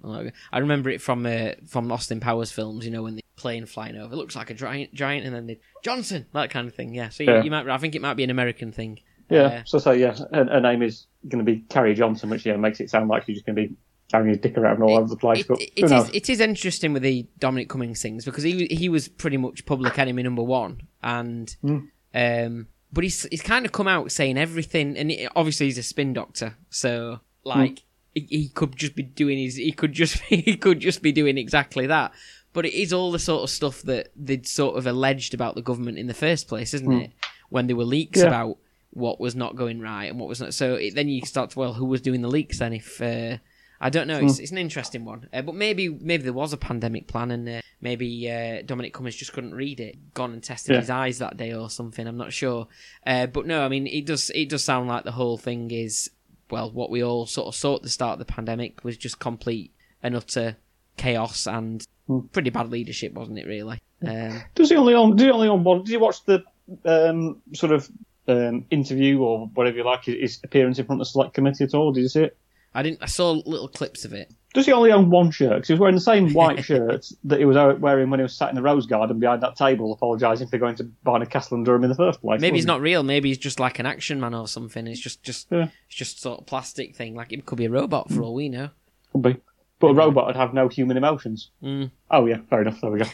I 0.53 0.59
remember 0.59 0.91
it 0.91 1.01
from 1.01 1.25
uh, 1.25 1.53
from 1.67 1.91
Austin 1.91 2.21
Powers 2.21 2.53
films. 2.53 2.85
You 2.85 2.91
know 2.91 3.03
when 3.05 3.17
the 3.17 3.23
plane 3.37 3.67
flying 3.67 3.97
over, 3.97 4.13
it 4.13 4.17
looks 4.17 4.37
like 4.37 4.51
a 4.51 4.55
giant, 4.55 4.93
giant, 4.95 5.25
and 5.25 5.35
then 5.35 5.47
they 5.47 5.59
Johnson, 5.83 6.27
that 6.35 6.51
kind 6.51 6.69
of 6.69 6.75
thing. 6.75 6.95
Yeah. 6.95 7.09
So 7.09 7.23
you, 7.23 7.33
Yeah. 7.33 7.43
you 7.43 7.51
might. 7.51 7.69
I 7.69 7.79
think 7.79 7.95
it 7.95 8.03
might 8.03 8.15
be 8.15 8.25
an 8.25 8.31
American 8.31 8.73
thing. 8.73 8.99
Yeah, 9.31 9.41
Uh, 9.41 9.63
so 9.65 9.79
so 9.79 9.93
yeah, 9.93 10.15
her, 10.35 10.45
her 10.45 10.61
name 10.61 10.83
is 10.83 11.07
going 11.29 11.45
to 11.45 11.51
be 11.51 11.61
Carrie 11.71 11.95
Johnson, 11.95 12.29
which 12.29 12.45
yeah 12.45 12.57
makes 12.57 12.81
it 12.81 12.91
sound 12.91 13.09
like 13.09 13.25
she's 13.25 13.37
just 13.37 13.47
going 13.47 13.57
to 13.57 13.69
be 13.69 13.75
carrying 14.15 14.29
his 14.31 14.39
dick 14.39 14.57
around 14.57 14.83
all 14.83 14.97
over 14.97 15.09
the 15.09 15.17
place. 15.17 15.41
It, 15.41 15.49
but 15.49 15.61
it- 15.61 15.73
it 15.77 15.93
is 15.93 16.11
it 16.13 16.31
is 16.31 16.41
interesting 16.41 16.93
with 16.93 17.03
the 17.03 17.27
Dominic 17.39 17.69
Cummings 17.69 18.01
things 18.01 18.25
because 18.25 18.45
he 18.45 18.67
he 18.67 18.89
was 18.89 19.09
pretty 19.09 19.37
much 19.37 19.67
public 19.67 19.99
enemy 19.99 20.23
number 20.23 20.43
one, 20.43 20.83
and 21.03 21.55
Mm. 21.65 21.89
um, 22.15 22.67
but 22.93 23.03
he's 23.05 23.25
he's 23.31 23.43
kind 23.43 23.65
of 23.67 23.73
come 23.73 23.89
out 23.89 24.13
saying 24.13 24.39
everything, 24.39 24.97
and 24.97 25.11
it, 25.11 25.31
obviously 25.35 25.67
he's 25.67 25.79
a 25.79 25.83
spin 25.83 26.13
doctor, 26.13 26.57
so 26.71 27.21
like 27.45 27.83
he, 28.15 28.27
he 28.31 28.49
could 28.49 28.77
just 28.77 28.95
be 28.95 29.03
doing 29.03 29.39
his 29.39 29.57
he 29.57 29.73
could 29.73 29.93
just 29.93 30.19
he 30.29 30.57
could 30.57 30.81
just 30.81 31.03
be 31.03 31.13
doing 31.13 31.37
exactly 31.39 31.87
that. 31.89 32.13
But 32.53 32.67
it 32.67 32.75
is 32.75 32.93
all 32.93 33.11
the 33.11 33.19
sort 33.19 33.43
of 33.43 33.51
stuff 33.51 33.83
that 33.83 34.13
they'd 34.15 34.47
sort 34.47 34.77
of 34.79 34.87
alleged 34.87 35.35
about 35.35 35.57
the 35.57 35.63
government 35.63 35.99
in 35.99 36.07
the 36.07 36.15
first 36.15 36.47
place, 36.47 36.73
isn't 36.73 36.93
it? 36.93 37.11
When 37.51 37.67
there 37.67 37.75
were 37.75 37.85
leaks 37.85 38.21
Yeah. 38.21 38.29
about 38.29 38.59
what 38.91 39.19
was 39.19 39.35
not 39.35 39.57
going 39.57 39.81
right 39.81 40.05
and 40.09 40.21
what 40.21 40.29
was 40.29 40.41
not. 40.41 40.55
So 40.55 40.75
it, 40.77 40.95
then 40.95 41.09
you 41.09 41.23
start 41.27 41.51
to 41.51 41.59
well, 41.59 41.73
who 41.75 41.85
was 41.85 42.01
doing 42.01 42.23
the 42.23 42.29
leaks 42.29 42.61
then? 42.61 42.73
If 42.73 43.03
uh, 43.03 43.39
I 43.85 43.91
don't 43.91 44.09
know, 44.09 44.19
it's, 44.19 44.39
it's 44.39 44.51
an 44.51 44.59
interesting 44.59 45.05
one. 45.05 45.29
Uh, 45.33 45.43
but 45.43 45.55
maybe 45.55 45.89
maybe 45.91 46.23
there 46.25 46.33
was 46.33 46.53
a 46.53 46.57
pandemic 46.57 47.07
plan 47.07 47.31
and 47.31 47.49
uh, 47.49 47.61
maybe 47.83 48.31
uh, 48.31 48.63
Dominic 48.65 48.95
Cummings 48.95 49.15
just 49.15 49.33
couldn't 49.35 49.55
read 49.55 49.79
it, 49.79 50.15
gone 50.15 50.33
and 50.33 50.43
tested 50.43 50.73
Yeah. 50.75 50.81
his 50.81 50.91
eyes 50.91 51.19
that 51.19 51.37
day 51.37 51.53
or 51.53 51.69
something. 51.69 52.07
I'm 52.07 52.17
not 52.17 52.33
sure. 52.33 52.67
Uh, 53.07 53.27
but 53.27 53.47
no, 53.47 53.63
I 53.65 53.69
mean 53.69 53.87
it 53.87 54.07
does 54.07 54.31
it 54.35 54.49
does 54.49 54.65
sound 54.65 54.89
like 54.89 55.05
the 55.05 55.13
whole 55.13 55.37
thing 55.39 55.71
is 55.71 56.11
well 56.51 56.71
what 56.71 56.91
we 56.91 57.03
all 57.05 57.27
sort 57.27 57.47
of 57.49 57.55
saw 57.55 57.77
at 57.77 57.83
the 57.83 57.89
start 57.91 58.15
of 58.15 58.27
the 58.27 58.33
pandemic 58.33 58.83
was 58.85 58.97
just 58.97 59.19
complete 59.19 59.71
and 60.03 60.17
utter 60.17 60.57
chaos 60.97 61.47
and 61.47 61.87
pretty 62.33 62.51
bad 62.51 62.71
leadership, 62.71 63.13
wasn't 63.13 63.39
it? 63.39 63.47
Really. 63.47 63.81
Um, 64.07 64.43
Does 64.55 64.71
he 64.71 64.77
only 64.77 64.95
on? 64.95 65.17
Does 65.17 65.25
he 65.27 65.31
only 65.31 65.49
on 65.49 65.63
one? 65.63 65.79
Did 65.85 65.91
you 65.91 66.01
watch 66.01 66.25
the 66.25 66.43
um, 66.87 67.43
sort 67.55 67.73
of 67.73 67.89
um, 68.29 68.65
interview 68.71 69.21
or 69.21 69.47
whatever 69.55 69.77
you 69.79 69.85
like? 69.85 70.05
His, 70.05 70.17
his 70.21 70.41
appearance 70.45 70.79
in 70.79 70.87
front 70.87 71.01
of 71.01 71.07
the 71.07 71.11
select 71.11 71.35
committee 71.35 71.65
at 71.65 71.75
all? 71.75 71.93
Did 71.93 72.03
you 72.03 72.09
see 72.09 72.23
it? 72.25 72.37
I 72.75 72.83
didn't. 72.83 73.03
I 73.03 73.07
saw 73.07 73.33
little 73.33 73.69
clips 73.69 74.05
of 74.05 74.13
it. 74.13 74.33
Does 74.53 74.67
he 74.67 74.73
only 74.73 74.93
own 74.93 75.11
one 75.11 75.31
shirt? 75.33 75.59
'Cause 75.63 75.67
he 75.69 75.73
was 75.75 75.81
wearing 75.81 75.95
the 75.97 76.01
same 76.01 76.33
white 76.33 76.65
shirt 76.65 77.07
that 77.25 77.39
he 77.41 77.45
was 77.45 77.57
wearing 77.81 78.09
when 78.11 78.21
he 78.21 78.23
was 78.23 78.37
sat 78.37 78.51
in 78.51 78.55
the 78.55 78.63
rose 78.63 78.87
garden 78.87 79.19
behind 79.19 79.43
that 79.43 79.57
table, 79.57 79.93
apologising 79.93 80.47
for 80.49 80.59
going 80.59 80.77
to 80.77 80.85
Barney 81.03 81.27
Castle 81.27 81.57
and 81.57 81.67
Durham 81.67 81.83
in 81.83 81.89
the 81.91 81.97
first 81.97 82.21
place. 82.21 82.41
Maybe 82.41 82.59
he's 82.59 82.67
wasn't 82.67 82.83
real. 82.83 83.03
Maybe 83.03 83.29
he's 83.31 83.39
just 83.39 83.59
like 83.59 83.79
an 83.81 83.87
action 83.87 84.21
man 84.21 84.33
or 84.35 84.47
something. 84.47 84.87
It's 84.87 85.01
just 85.01 85.23
just 85.25 85.49
Yeah. 85.51 85.69
it's 85.89 85.97
just 85.97 86.21
sort 86.21 86.41
of 86.41 86.47
plastic 86.47 86.95
thing. 86.95 87.15
Like 87.17 87.33
it 87.33 87.47
could 87.47 87.59
be 87.59 87.65
a 87.65 87.71
robot 87.71 88.11
for 88.11 88.23
all 88.23 88.35
we 88.35 88.49
know. 88.49 88.71
Could 89.13 89.23
be. 89.23 89.37
But 89.81 89.89
a 89.89 89.95
robot 89.95 90.27
would 90.29 90.37
have 90.37 90.55
no 90.55 90.69
human 90.69 90.97
emotions. 90.97 91.51
Mm. 91.63 91.91
Oh 92.11 92.27
yeah, 92.27 92.39
fair 92.49 92.63
enough. 92.63 92.81
There 92.81 92.91
we 92.93 93.01
go. 93.01 93.07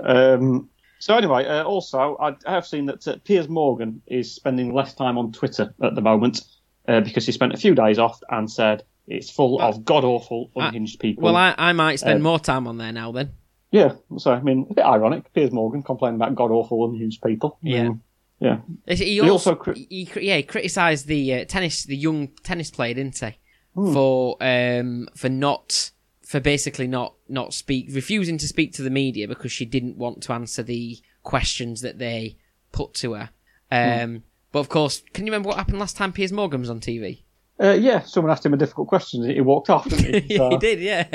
um, 0.04 0.68
so 0.98 1.16
anyway, 1.16 1.46
uh, 1.46 1.64
also 1.64 2.16
I, 2.18 2.36
I 2.46 2.52
have 2.52 2.66
seen 2.66 2.86
that 2.86 3.08
uh, 3.08 3.16
Piers 3.24 3.48
Morgan 3.48 4.02
is 4.06 4.30
spending 4.34 4.72
less 4.74 4.94
time 4.94 5.16
on 5.16 5.32
Twitter 5.32 5.74
at 5.82 5.94
the 5.94 6.00
moment 6.02 6.42
uh, 6.88 7.00
because 7.00 7.24
he 7.24 7.32
spent 7.32 7.54
a 7.54 7.56
few 7.56 7.74
days 7.74 7.98
off 7.98 8.20
and 8.30 8.50
said 8.50 8.82
it's 9.06 9.30
full 9.30 9.60
of 9.60 9.84
god 9.84 10.04
awful, 10.04 10.50
unhinged 10.56 10.98
people. 11.00 11.24
Well, 11.24 11.36
I, 11.36 11.54
I 11.58 11.72
might 11.72 11.96
spend 12.00 12.16
Um, 12.16 12.22
more 12.22 12.38
time 12.38 12.66
on 12.66 12.78
there 12.78 12.92
now 12.92 13.12
then. 13.12 13.32
yeah. 13.70 13.94
So 14.18 14.32
I 14.32 14.40
mean, 14.40 14.66
a 14.70 14.74
bit 14.74 14.84
ironic. 14.84 15.32
Piers 15.34 15.50
Morgan 15.52 15.82
complaining 15.82 16.16
about 16.16 16.34
god 16.34 16.50
awful, 16.50 16.84
unhinged 16.90 17.22
people. 17.22 17.58
Yeah. 17.62 17.88
Um, 17.88 18.02
yeah. 18.40 18.58
He, 18.86 18.94
He 18.96 19.20
also, 19.20 19.32
also 19.32 19.54
cri- 19.54 19.86
he, 19.90 20.04
he- 20.04 20.26
yeah 20.26 20.36
he 20.36 20.42
criticised 20.42 21.06
the 21.06 21.34
uh, 21.34 21.44
tennis 21.44 21.84
the 21.84 21.96
young 21.96 22.28
tennis 22.42 22.70
player, 22.70 22.94
didn't 22.94 23.18
he? 23.18 23.34
Hmm. 23.74 23.92
For 23.92 24.36
um 24.40 25.08
for 25.16 25.28
not 25.28 25.90
for 26.24 26.40
basically 26.40 26.86
not 26.86 27.14
not 27.28 27.52
speak 27.54 27.88
refusing 27.90 28.38
to 28.38 28.46
speak 28.48 28.72
to 28.74 28.82
the 28.82 28.90
media 28.90 29.28
because 29.28 29.52
she 29.52 29.64
didn't 29.64 29.96
want 29.96 30.22
to 30.24 30.32
answer 30.32 30.62
the 30.62 30.98
questions 31.22 31.80
that 31.82 31.98
they 31.98 32.36
put 32.72 32.94
to 32.94 33.12
her. 33.14 33.30
Um, 33.70 34.10
Hmm. 34.10 34.16
But 34.52 34.60
of 34.60 34.68
course, 34.68 35.02
can 35.12 35.26
you 35.26 35.32
remember 35.32 35.48
what 35.48 35.58
happened 35.58 35.80
last 35.80 35.96
time 35.96 36.12
Piers 36.12 36.30
Morgan 36.32 36.60
was 36.60 36.70
on 36.70 36.78
TV? 36.80 37.23
Uh, 37.64 37.72
yeah, 37.72 38.00
someone 38.02 38.30
asked 38.30 38.44
him 38.44 38.52
a 38.52 38.58
difficult 38.58 38.88
question 38.88 39.24
he 39.28 39.40
walked 39.40 39.70
off, 39.70 39.88
didn't 39.88 40.24
he? 40.24 40.36
So, 40.36 40.50
he 40.50 40.56
did, 40.58 40.80
yeah. 40.80 41.06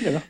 you 0.00 0.10
know. 0.10 0.22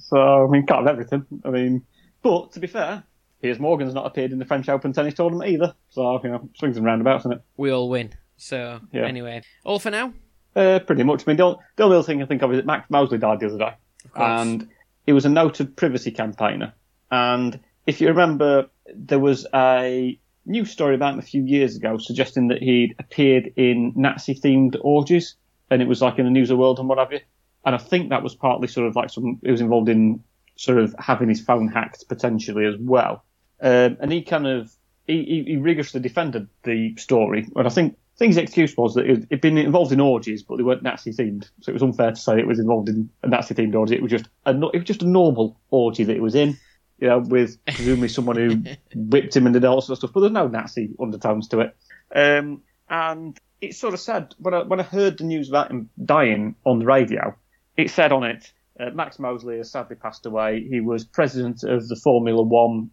so, 0.00 0.46
I 0.46 0.50
mean, 0.50 0.64
can't 0.64 0.86
have 0.86 0.94
everything. 0.94 1.26
I 1.44 1.50
mean, 1.50 1.84
but 2.22 2.52
to 2.52 2.60
be 2.60 2.66
fair, 2.66 3.02
Piers 3.42 3.58
Morgan's 3.58 3.92
not 3.94 4.06
appeared 4.06 4.32
in 4.32 4.38
the 4.38 4.44
French 4.46 4.68
Open 4.68 4.92
tennis 4.92 5.14
tournament 5.14 5.50
either. 5.50 5.74
So, 5.90 6.20
you 6.22 6.30
know, 6.30 6.48
swings 6.54 6.76
and 6.76 6.86
roundabouts, 6.86 7.22
isn't 7.22 7.32
it? 7.32 7.42
we 7.56 7.70
all 7.70 7.88
win. 7.90 8.12
So 8.36 8.80
Yeah. 8.92 9.04
anyway, 9.06 9.42
all 9.64 9.78
for 9.78 9.90
now. 9.90 10.12
Uh, 10.56 10.78
pretty 10.80 11.02
much. 11.02 11.24
I 11.26 11.30
mean, 11.30 11.36
the 11.36 11.42
only, 11.44 11.58
the 11.76 11.82
only 11.84 11.96
other 11.98 12.06
thing 12.06 12.22
I 12.22 12.26
think 12.26 12.42
of 12.42 12.50
is 12.52 12.58
that 12.58 12.66
Max 12.66 12.88
Mosley 12.90 13.18
died 13.18 13.40
the 13.40 13.46
other 13.46 13.58
day. 13.58 13.74
course. 14.14 14.40
And 14.40 14.68
he 15.06 15.12
was 15.12 15.24
a 15.26 15.28
noted 15.28 15.76
privacy 15.76 16.10
campaigner. 16.10 16.72
And 17.10 17.60
if 17.86 18.00
you 18.00 18.08
remember, 18.08 18.68
there 18.94 19.18
was 19.18 19.46
a 19.54 20.18
news 20.48 20.70
story 20.70 20.94
about 20.94 21.14
him 21.14 21.18
a 21.18 21.22
few 21.22 21.42
years 21.44 21.76
ago 21.76 21.98
suggesting 21.98 22.48
that 22.48 22.62
he'd 22.62 22.94
appeared 22.98 23.52
in 23.56 23.92
Nazi 23.94 24.34
themed 24.34 24.76
orgies. 24.80 25.36
And 25.70 25.82
it 25.82 25.88
was 25.88 26.00
like 26.00 26.18
in 26.18 26.24
the 26.24 26.30
news 26.30 26.50
of 26.50 26.56
the 26.56 26.60
world 26.60 26.78
and 26.78 26.88
what 26.88 26.98
have 26.98 27.12
you. 27.12 27.20
And 27.64 27.74
I 27.74 27.78
think 27.78 28.10
that 28.10 28.22
was 28.22 28.34
partly 28.34 28.68
sort 28.68 28.86
of 28.86 28.96
like 28.96 29.10
some, 29.10 29.38
he 29.42 29.50
was 29.50 29.60
involved 29.60 29.88
in 29.88 30.22
sort 30.56 30.78
of 30.78 30.94
having 30.98 31.28
his 31.28 31.40
phone 31.40 31.68
hacked 31.68 32.08
potentially 32.08 32.66
as 32.66 32.74
well. 32.78 33.24
Um, 33.60 33.96
and 34.00 34.10
he 34.10 34.22
kind 34.22 34.46
of, 34.46 34.72
he, 35.06 35.44
he, 35.46 35.56
rigorously 35.56 36.00
defended 36.00 36.48
the 36.64 36.96
story. 36.96 37.46
And 37.54 37.66
I 37.66 37.70
think, 37.70 37.94
I 37.94 38.18
think 38.18 38.30
his 38.30 38.38
excuse 38.38 38.76
was 38.76 38.94
that 38.94 39.06
had 39.06 39.40
been 39.40 39.58
involved 39.58 39.92
in 39.92 40.00
orgies, 40.00 40.42
but 40.42 40.56
they 40.56 40.62
weren't 40.62 40.82
Nazi 40.82 41.12
themed. 41.12 41.48
So 41.60 41.70
it 41.70 41.72
was 41.72 41.82
unfair 41.82 42.10
to 42.10 42.16
say 42.16 42.38
it 42.38 42.46
was 42.46 42.58
involved 42.58 42.88
in 42.88 43.10
a 43.22 43.28
Nazi 43.28 43.54
themed 43.54 43.74
orgy. 43.74 43.94
It 43.94 44.02
was 44.02 44.10
just 44.10 44.26
a, 44.44 44.52
it 44.52 44.78
was 44.78 44.84
just 44.84 45.02
a 45.02 45.08
normal 45.08 45.58
orgy 45.70 46.04
that 46.04 46.14
he 46.14 46.20
was 46.20 46.34
in, 46.34 46.56
you 46.98 47.08
know, 47.08 47.18
with 47.18 47.64
presumably 47.64 48.08
someone 48.08 48.36
who 48.36 48.62
whipped 48.94 49.36
him 49.36 49.46
and 49.46 49.54
did 49.54 49.64
all 49.64 49.80
sorts 49.80 50.02
of 50.02 50.08
stuff. 50.08 50.14
But 50.14 50.20
there's 50.20 50.32
no 50.32 50.48
Nazi 50.48 50.90
undertones 51.00 51.48
to 51.48 51.60
it. 51.60 51.76
Um, 52.14 52.62
and 52.88 53.38
it's 53.60 53.78
sort 53.78 53.94
of 53.94 54.00
said 54.00 54.34
when 54.38 54.54
I, 54.54 54.62
when 54.62 54.80
I 54.80 54.84
heard 54.84 55.18
the 55.18 55.24
news 55.24 55.48
about 55.48 55.70
him 55.70 55.90
dying 56.02 56.56
on 56.64 56.78
the 56.78 56.86
radio, 56.86 57.36
it 57.76 57.90
said 57.90 58.12
on 58.12 58.24
it, 58.24 58.52
uh, 58.80 58.90
Max 58.90 59.18
Mosley 59.18 59.58
has 59.58 59.70
sadly 59.70 59.96
passed 59.96 60.26
away. 60.26 60.66
He 60.68 60.80
was 60.80 61.04
president 61.04 61.64
of 61.64 61.88
the 61.88 61.96
Formula 61.96 62.42
One 62.42 62.90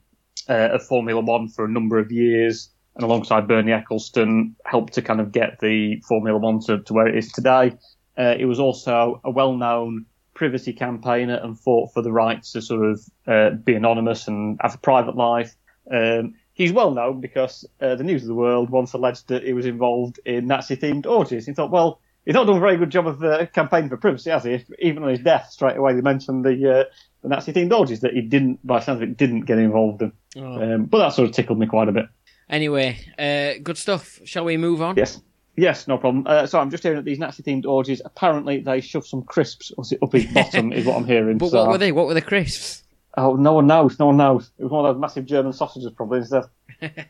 uh, 0.50 0.70
of 0.74 0.86
Formula 0.86 1.22
One 1.22 1.50
for 1.50 1.66
a 1.66 1.70
number 1.70 2.00
of 2.00 2.12
years, 2.12 2.70
and 2.96 3.04
alongside 3.04 3.48
Bernie 3.48 3.72
Ecclestone, 3.72 4.56
helped 4.66 4.94
to 4.94 5.02
kind 5.02 5.20
of 5.20 5.32
get 5.32 5.60
the 5.60 6.02
Formula 6.08 6.38
One 6.40 6.60
to, 6.62 6.82
to 6.82 6.94
where 6.94 7.08
it 7.08 7.18
is 7.18 7.32
today. 7.32 7.74
Uh, 8.18 8.36
he 8.36 8.46
was 8.46 8.60
also 8.60 9.22
a 9.24 9.32
well-known 9.32 10.06
privacy 10.36 10.74
campaigner 10.74 11.40
and 11.42 11.60
fought 11.60 11.92
for 11.94 12.04
the 12.04 12.12
rights 12.12 12.52
to 12.52 12.62
sort 12.62 12.86
of 12.86 13.02
uh, 13.26 13.50
be 13.50 13.74
anonymous 13.74 14.28
and 14.28 14.60
have 14.62 14.76
a 14.76 14.78
private 14.78 15.16
life. 15.16 15.56
Um, 15.92 16.36
he's 16.54 16.72
well 16.72 16.92
known 16.92 17.22
because 17.22 17.66
uh, 17.82 17.96
the 17.96 18.04
News 18.04 18.22
of 18.22 18.28
the 18.28 18.36
World 18.36 18.70
once 18.70 18.94
alleged 18.94 19.30
that 19.30 19.44
he 19.44 19.54
was 19.54 19.66
involved 19.66 20.20
in 20.26 20.46
Nazi-themed 20.46 21.08
orgies. 21.08 21.48
He 21.48 21.54
thought, 21.54 21.72
well, 21.72 22.00
he's 22.26 22.36
not 22.36 22.46
done 22.46 22.58
a 22.58 22.60
very 22.60 22.78
good 22.78 22.92
job 22.92 23.08
of 23.08 23.24
uh, 23.24 23.46
campaigning 23.48 23.90
for 23.90 23.98
privacy, 23.98 24.30
has 24.30 24.44
he? 24.44 24.64
Even 24.80 25.04
on 25.04 25.10
his 25.10 25.20
death, 25.20 25.50
straight 25.50 25.78
away 25.78 25.94
they 25.94 26.02
mentioned 26.02 26.46
the 26.46 26.80
uh, 26.80 26.84
the 27.22 27.30
Nazi 27.30 27.54
themed 27.54 27.72
orgies 27.72 28.02
that 28.02 28.14
he 28.14 28.22
didn't, 28.22 28.66
by 28.66 28.80
sounds 28.82 29.02
of 29.02 29.10
it, 29.10 29.18
didn't 29.18 29.42
get 29.42 29.58
involved 29.58 30.02
in. 30.02 30.12
Oh. 30.38 30.62
Um, 30.62 30.86
but 30.86 31.00
that 31.00 31.14
sort 31.14 31.28
of 31.30 31.36
tickled 31.36 31.58
me 31.58 31.66
quite 31.66 31.88
a 31.88 31.92
bit. 31.92 32.06
Anyway, 32.50 33.00
uh, 33.18 33.60
good 33.64 33.78
stuff. 33.78 34.20
Shall 34.26 34.46
we 34.46 34.58
move 34.58 34.82
on? 34.82 34.96
Yes. 34.98 35.22
Yes, 35.58 35.88
no 35.88 35.98
problem. 35.98 36.26
Uh, 36.28 36.46
so 36.46 36.60
I'm 36.60 36.70
just 36.70 36.84
hearing 36.84 36.98
that 36.98 37.06
these 37.06 37.20
Nazi 37.20 37.42
themed 37.44 37.66
orgies, 37.66 38.02
apparently 38.04 38.60
they 38.60 38.82
shove 38.82 39.08
some 39.08 39.24
crisps 39.24 39.72
up 40.02 40.12
his 40.12 40.26
bottom, 40.34 40.74
is 40.74 40.86
what 40.86 40.98
I'm 40.98 41.06
hearing. 41.06 41.38
But 41.38 41.52
so- 41.52 41.62
what 41.64 41.70
were 41.72 41.78
they? 41.78 41.92
What 41.92 42.08
were 42.08 42.14
the 42.14 42.22
crisps? 42.22 42.84
Oh, 43.18 43.36
no 43.36 43.54
one 43.54 43.68
knows. 43.68 43.98
No 43.98 44.08
one 44.08 44.18
knows. 44.18 44.52
It 44.58 44.64
was 44.64 44.72
one 44.74 44.86
of 44.86 44.94
those 44.94 45.00
massive 45.00 45.26
German 45.26 45.54
sausages, 45.54 45.90
probably 45.96 46.20
instead. 46.20 46.44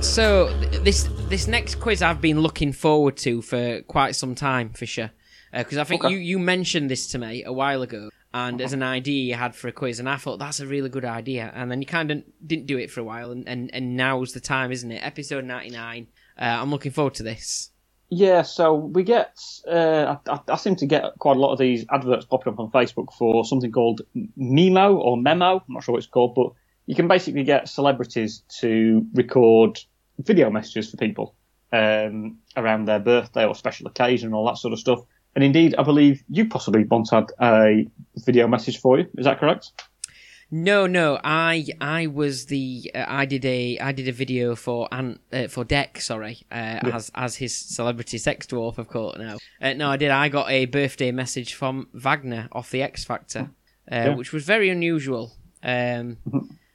So 0.00 0.52
this 0.84 1.08
this 1.28 1.46
next 1.48 1.76
quiz 1.76 2.02
I've 2.02 2.20
been 2.20 2.40
looking 2.40 2.72
forward 2.72 3.16
to 3.18 3.42
for 3.42 3.82
quite 3.82 4.14
some 4.14 4.34
time, 4.34 4.70
Fisher, 4.70 5.10
because 5.52 5.76
I 5.78 5.84
think 5.84 6.04
Okay. 6.04 6.14
you 6.14 6.20
you 6.20 6.38
mentioned 6.38 6.88
this 6.90 7.08
to 7.08 7.18
me 7.18 7.42
a 7.44 7.52
while 7.52 7.82
ago, 7.82 8.08
and 8.34 8.60
as 8.60 8.72
an 8.72 8.82
idea 8.82 9.22
you 9.24 9.34
had 9.34 9.54
for 9.54 9.68
a 9.68 9.72
quiz, 9.72 9.98
and 9.98 10.08
I 10.08 10.16
thought 10.16 10.38
that's 10.38 10.60
a 10.60 10.66
really 10.66 10.88
good 10.88 11.04
idea, 11.04 11.50
and 11.54 11.70
then 11.70 11.80
you 11.80 11.86
kind 11.86 12.10
of 12.10 12.22
didn't 12.46 12.66
do 12.66 12.78
it 12.78 12.90
for 12.90 13.00
a 13.00 13.04
while, 13.04 13.30
and 13.30 13.48
and, 13.48 13.70
and 13.74 13.96
now's 13.96 14.32
the 14.32 14.40
time, 14.40 14.70
isn't 14.72 14.90
it? 14.90 15.00
Episode 15.04 15.44
ninety 15.44 15.70
nine. 15.70 16.08
Uh, 16.40 16.44
I'm 16.60 16.70
looking 16.70 16.92
forward 16.92 17.14
to 17.14 17.22
this. 17.22 17.70
Yeah, 18.10 18.42
so 18.42 18.74
we 18.74 19.02
get. 19.02 19.36
Uh, 19.70 20.16
I, 20.26 20.40
I- 20.48 20.56
seem 20.56 20.76
to 20.76 20.86
get 20.86 21.04
quite 21.18 21.36
a 21.36 21.40
lot 21.40 21.52
of 21.52 21.58
these 21.58 21.84
adverts 21.90 22.24
popping 22.24 22.52
up 22.54 22.58
on 22.60 22.70
Facebook 22.70 23.12
for 23.18 23.44
something 23.44 23.70
called 23.72 24.00
Memo 24.36 24.94
or 24.96 25.16
Memo. 25.16 25.56
I'm 25.56 25.74
not 25.74 25.84
sure 25.84 25.92
what 25.92 25.98
it's 25.98 26.06
called, 26.06 26.34
but 26.34 26.52
you 26.86 26.94
can 26.94 27.06
basically 27.06 27.44
get 27.44 27.68
celebrities 27.68 28.44
to 28.60 29.06
record 29.12 29.78
video 30.18 30.48
messages 30.48 30.90
for 30.90 30.96
people 30.96 31.34
um, 31.70 32.38
around 32.56 32.86
their 32.86 32.98
birthday 32.98 33.44
or 33.44 33.54
special 33.54 33.86
occasion 33.86 34.28
and 34.28 34.34
all 34.34 34.46
that 34.46 34.56
sort 34.56 34.72
of 34.72 34.78
stuff. 34.78 35.00
And 35.34 35.44
indeed, 35.44 35.74
I 35.78 35.82
believe 35.82 36.22
you 36.28 36.48
possibly 36.48 36.84
once 36.84 37.10
had 37.10 37.26
a 37.40 37.86
video 38.24 38.48
message 38.48 38.80
for 38.80 38.98
you. 38.98 39.06
Is 39.16 39.24
that 39.24 39.38
correct? 39.38 39.70
No, 40.50 40.86
no, 40.86 41.20
I 41.22 41.66
I 41.78 42.06
was 42.06 42.46
the 42.46 42.90
uh, 42.94 43.04
I 43.06 43.26
did 43.26 43.44
a 43.44 43.78
I 43.80 43.92
did 43.92 44.08
a 44.08 44.12
video 44.12 44.56
for 44.56 44.88
Ant 44.90 45.20
uh, 45.30 45.46
for 45.48 45.62
Dec, 45.64 46.00
sorry, 46.00 46.38
uh, 46.50 46.80
as 46.90 47.10
as 47.14 47.36
his 47.36 47.54
celebrity 47.54 48.16
sex 48.16 48.46
dwarf 48.46 48.78
of 48.78 48.88
course 48.88 49.18
now. 49.18 49.36
Uh, 49.60 49.74
no, 49.74 49.90
I 49.90 49.98
did. 49.98 50.10
I 50.10 50.30
got 50.30 50.48
a 50.50 50.64
birthday 50.64 51.12
message 51.12 51.52
from 51.52 51.88
Wagner 51.92 52.48
off 52.52 52.70
the 52.70 52.82
X 52.82 53.04
Factor, 53.04 53.50
uh, 53.92 53.94
Yeah. 53.94 54.14
which 54.14 54.32
was 54.32 54.44
very 54.44 54.70
unusual. 54.70 55.32
Um, 55.62 56.16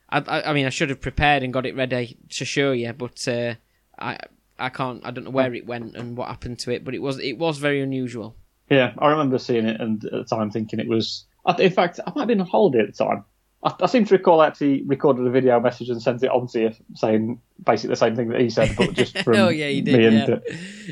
I, 0.07 0.19
I 0.19 0.51
I 0.51 0.53
mean 0.53 0.67
I 0.67 0.69
should 0.69 0.89
have 0.91 1.01
prepared 1.01 1.41
and 1.41 1.51
got 1.51 1.65
it 1.65 1.75
ready 1.75 2.15
to 2.29 2.45
show 2.45 2.73
you, 2.73 2.93
but 2.93 3.27
uh, 3.27 3.55
I 3.97 4.19
I 4.59 4.69
can't 4.69 5.03
I 5.03 5.09
don't 5.09 5.23
know 5.23 5.31
where 5.31 5.51
it 5.55 5.65
went 5.65 5.95
and 5.95 6.15
what 6.15 6.27
happened 6.27 6.59
to 6.59 6.71
it, 6.71 6.83
but 6.85 6.93
it 6.93 7.01
was 7.01 7.17
it 7.19 7.39
was 7.39 7.57
very 7.57 7.81
unusual. 7.81 8.35
Yeah, 8.73 8.93
I 8.97 9.09
remember 9.09 9.37
seeing 9.37 9.65
it 9.65 9.79
and 9.79 10.03
at 10.05 10.11
the 10.11 10.23
time 10.23 10.51
thinking 10.51 10.79
it 10.79 10.87
was. 10.87 11.25
In 11.59 11.71
fact, 11.71 11.99
I 12.05 12.11
might 12.11 12.21
have 12.21 12.27
been 12.27 12.41
on 12.41 12.47
holiday 12.47 12.79
at 12.79 12.95
the 12.95 13.03
time. 13.03 13.25
I, 13.63 13.73
I 13.81 13.85
seem 13.87 14.05
to 14.05 14.15
recall 14.15 14.41
I 14.41 14.47
actually 14.47 14.83
recorded 14.83 15.25
a 15.25 15.29
video 15.29 15.59
message 15.59 15.89
and 15.89 16.01
sent 16.01 16.23
it 16.23 16.31
on 16.31 16.47
to 16.47 16.59
you, 16.59 16.71
saying 16.95 17.41
basically 17.63 17.89
the 17.89 17.97
same 17.97 18.15
thing 18.15 18.29
that 18.29 18.41
he 18.41 18.49
said, 18.49 18.75
but 18.77 18.93
just 18.93 19.17
from 19.23 19.35
oh 19.35 19.49
yeah, 19.49 19.67
you 19.67 19.81
did. 19.81 19.97
me 19.97 20.03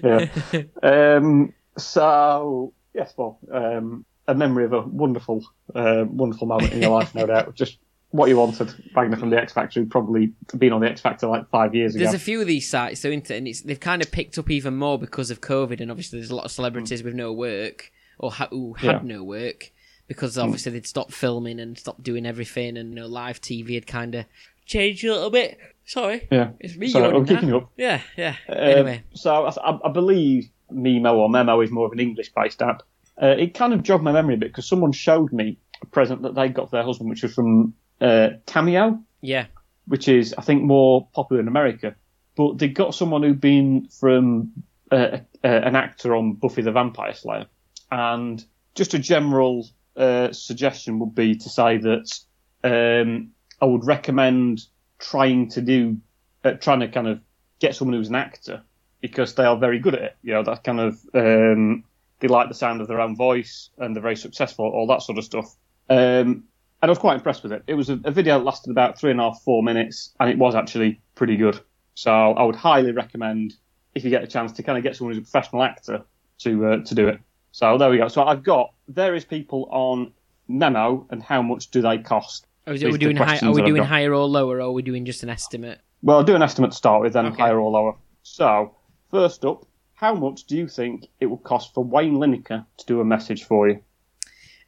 yeah. 0.04 0.20
and 0.20 0.70
yeah. 0.84 1.16
Um, 1.18 1.54
so 1.78 2.74
yes, 2.94 3.14
well, 3.18 3.40
um, 3.52 4.06
a 4.28 4.36
memory 4.36 4.66
of 4.66 4.74
a 4.74 4.82
wonderful, 4.82 5.46
uh, 5.74 6.06
wonderful 6.08 6.48
moment 6.48 6.74
in 6.74 6.82
your 6.82 6.92
life, 6.92 7.16
no 7.16 7.26
doubt. 7.26 7.56
Just 7.56 7.78
what 8.12 8.30
you 8.30 8.38
wanted, 8.38 8.74
Wagner 8.94 9.18
from 9.18 9.30
the 9.30 9.38
X 9.38 9.54
Factor, 9.54 9.80
who'd 9.80 9.90
probably 9.92 10.34
been 10.58 10.74
on 10.74 10.82
the 10.82 10.90
X 10.90 11.02
Factor 11.02 11.28
like 11.28 11.50
five 11.50 11.74
years 11.74 11.96
ago. 11.96 12.04
There's 12.04 12.14
a 12.16 12.20
few 12.20 12.42
of 12.42 12.48
these 12.48 12.70
sites, 12.70 13.00
so 13.02 13.10
into, 13.10 13.34
and 13.36 13.48
it's, 13.48 13.62
they've 13.62 13.80
kind 13.80 14.02
of 14.02 14.12
picked 14.12 14.38
up 14.38 14.50
even 14.50 14.76
more 14.76 15.00
because 15.00 15.32
of 15.32 15.42
COVID, 15.42 15.80
and 15.82 15.90
obviously 15.90 16.20
there's 16.20 16.30
a 16.32 16.36
lot 16.36 16.46
of 16.46 16.52
celebrities 16.52 17.04
with 17.04 17.14
no 17.14 17.32
work 17.34 17.92
or 18.20 18.32
ha- 18.32 18.48
who 18.50 18.74
had 18.74 19.08
Yeah. 19.08 19.16
no 19.16 19.24
work 19.24 19.72
because 20.08 20.38
obviously 20.38 20.74
they'd 20.74 20.86
stopped 20.86 21.14
filming 21.14 21.58
and 21.60 21.78
stopped 21.78 22.04
doing 22.04 22.26
everything, 22.26 22.76
and 22.78 22.90
you 22.90 22.96
know, 22.96 23.08
live 23.08 23.40
TV 23.40 23.76
had 23.76 23.88
kind 23.88 24.14
of 24.16 24.26
changed 24.66 25.06
a 25.06 25.14
little 25.14 25.30
bit. 25.30 25.58
Sorry, 25.86 26.28
yeah. 26.32 26.52
it's 26.60 26.76
me 26.76 26.90
Sorry, 26.90 27.16
I'm 27.16 27.48
you 27.48 27.58
up. 27.58 27.72
Yeah, 27.78 28.02
yeah. 28.18 28.36
Um, 28.50 28.58
anyway, 28.58 29.04
so 29.14 29.46
I, 29.48 29.80
I 29.88 29.90
believe 29.92 30.50
Memo 30.70 31.16
or 31.16 31.30
Memo 31.30 31.62
is 31.62 31.72
more 31.72 31.86
of 31.86 31.92
an 31.94 32.00
English-based 32.00 32.62
app. 32.62 32.84
Uh, 33.22 33.28
it 33.28 33.54
kind 33.54 33.74
of 33.74 33.84
jogged 33.84 34.04
my 34.04 34.12
memory 34.12 34.36
a 34.36 34.38
bit 34.38 34.50
because 34.50 34.68
someone 34.68 34.92
showed 34.92 35.32
me 35.32 35.58
a 35.82 35.86
present 35.86 36.22
that 36.24 36.36
they 36.36 36.50
got 36.50 36.70
for 36.70 36.76
their 36.76 36.84
husband, 36.86 37.10
which 37.10 37.24
was 37.24 37.34
from 37.34 37.74
uh, 38.02 38.30
Cameo, 38.46 39.00
yeah, 39.22 39.46
which 39.86 40.08
is 40.08 40.34
I 40.38 40.42
think 40.42 40.64
more 40.64 41.08
popular 41.14 41.42
in 41.42 41.48
America. 41.48 41.96
But 42.36 42.58
they 42.58 42.68
got 42.68 42.96
someone 42.96 43.24
who'd 43.24 43.42
been 43.42 43.88
from 43.88 44.52
uh, 44.92 45.20
uh, 45.44 45.48
an 45.48 45.76
actor 45.76 46.16
on 46.16 46.34
Buffy 46.34 46.62
the 46.62 46.72
Vampire 46.72 47.14
Slayer, 47.14 47.46
and 47.92 48.44
just 48.76 48.94
a 48.94 49.00
general 49.00 49.68
uh, 49.96 50.32
suggestion 50.32 51.00
would 51.00 51.16
be 51.16 51.36
to 51.36 51.50
say 51.50 51.78
that 51.78 52.20
um, 52.64 53.32
I 53.62 53.66
would 53.66 53.86
recommend 53.86 54.66
trying 55.00 55.50
to 55.50 55.62
do, 55.62 55.98
uh, 56.44 56.54
trying 56.54 56.80
to 56.82 56.88
kind 56.88 57.08
of 57.08 57.22
get 57.60 57.76
someone 57.76 57.96
who's 57.98 58.10
an 58.10 58.16
actor 58.16 58.64
because 59.02 59.36
they 59.36 59.44
are 59.44 59.58
very 59.58 59.80
good 59.80 59.96
at 59.96 60.02
it. 60.02 60.18
You 60.24 60.34
know, 60.34 60.44
that 60.44 60.64
kind 60.64 60.80
of 60.80 61.00
um, 61.14 61.84
they 62.20 62.28
like 62.28 62.48
the 62.48 62.56
sound 62.56 62.82
of 62.82 62.88
their 62.88 63.02
own 63.02 63.16
voice 63.16 63.70
and 63.78 63.96
they're 63.96 64.02
very 64.02 64.16
successful, 64.16 64.66
all 64.66 64.88
that 64.88 65.02
sort 65.02 65.18
of 65.18 65.26
stuff. 65.26 65.56
Um, 65.90 66.46
and 66.82 66.90
I 66.90 66.92
was 66.92 66.98
quite 66.98 67.16
impressed 67.16 67.44
with 67.44 67.52
it. 67.52 67.64
It 67.68 67.76
was 67.76 67.90
a, 67.90 68.00
a 68.06 68.12
video 68.12 68.38
that 68.40 68.46
lasted 68.46 68.72
about 68.72 68.98
three 69.00 69.12
and 69.12 69.20
a 69.20 69.24
half, 69.24 69.42
four 69.44 69.62
minutes, 69.62 70.14
and 70.20 70.30
it 70.30 70.38
was 70.38 70.56
actually 70.56 71.00
pretty 71.16 71.38
good. 71.38 71.60
So 71.94 72.12
I 72.12 72.44
would 72.44 72.56
highly 72.56 72.92
recommend 72.92 73.54
if 73.94 74.04
you 74.04 74.10
get 74.10 74.24
a 74.24 74.28
chance 74.28 74.52
to 74.54 74.64
kind 74.64 74.78
of 74.78 74.84
get 74.84 74.96
someone 74.96 75.14
who's 75.16 75.22
a 75.28 75.30
professional 75.30 75.64
actor 75.64 76.04
to 76.40 76.66
uh, 76.66 76.78
to 76.84 76.96
do 76.96 77.08
it. 77.08 77.20
So 77.52 77.78
there 77.78 77.90
we 77.90 77.98
go. 77.98 78.08
So 78.08 78.24
I've 78.24 78.44
got 78.44 78.74
various 78.88 79.26
people 79.26 79.68
on 79.72 80.14
Memo 80.48 81.06
and 81.12 81.22
how 81.22 81.42
much 81.42 81.70
do 81.70 81.82
they 81.82 81.98
cost. 81.98 82.48
are 82.66 82.74
we, 82.74 82.86
are 82.86 82.92
we 82.92 82.98
doing 82.98 83.16
high, 83.16 83.40
are 83.40 83.54
we 83.54 83.62
doing 83.62 83.84
higher 83.84 84.14
or 84.14 84.26
lower, 84.26 84.58
or 84.58 84.62
are 84.62 84.72
we 84.72 84.82
doing 84.82 85.06
just 85.06 85.24
an 85.24 85.30
estimate? 85.30 85.80
Well, 86.02 86.18
I'll 86.18 86.24
do 86.24 86.36
an 86.36 86.42
estimate 86.42 86.72
to 86.72 86.78
start 86.78 87.02
with, 87.04 87.14
then 87.14 87.28
Okay. 87.28 87.42
higher 87.42 87.60
or 87.60 87.70
lower. 87.70 87.96
So 88.24 88.76
first 89.12 89.46
up, 89.46 89.66
how 89.94 90.16
much 90.16 90.46
do 90.46 90.58
you 90.58 90.68
think 90.68 91.08
it 91.20 91.28
will 91.28 91.38
cost 91.38 91.74
for 91.76 91.84
Wayne 91.84 92.16
Lineker 92.16 92.66
to 92.78 92.86
do 92.86 93.02
a 93.02 93.06
message 93.06 93.44
for 93.44 93.70
you? 93.70 93.82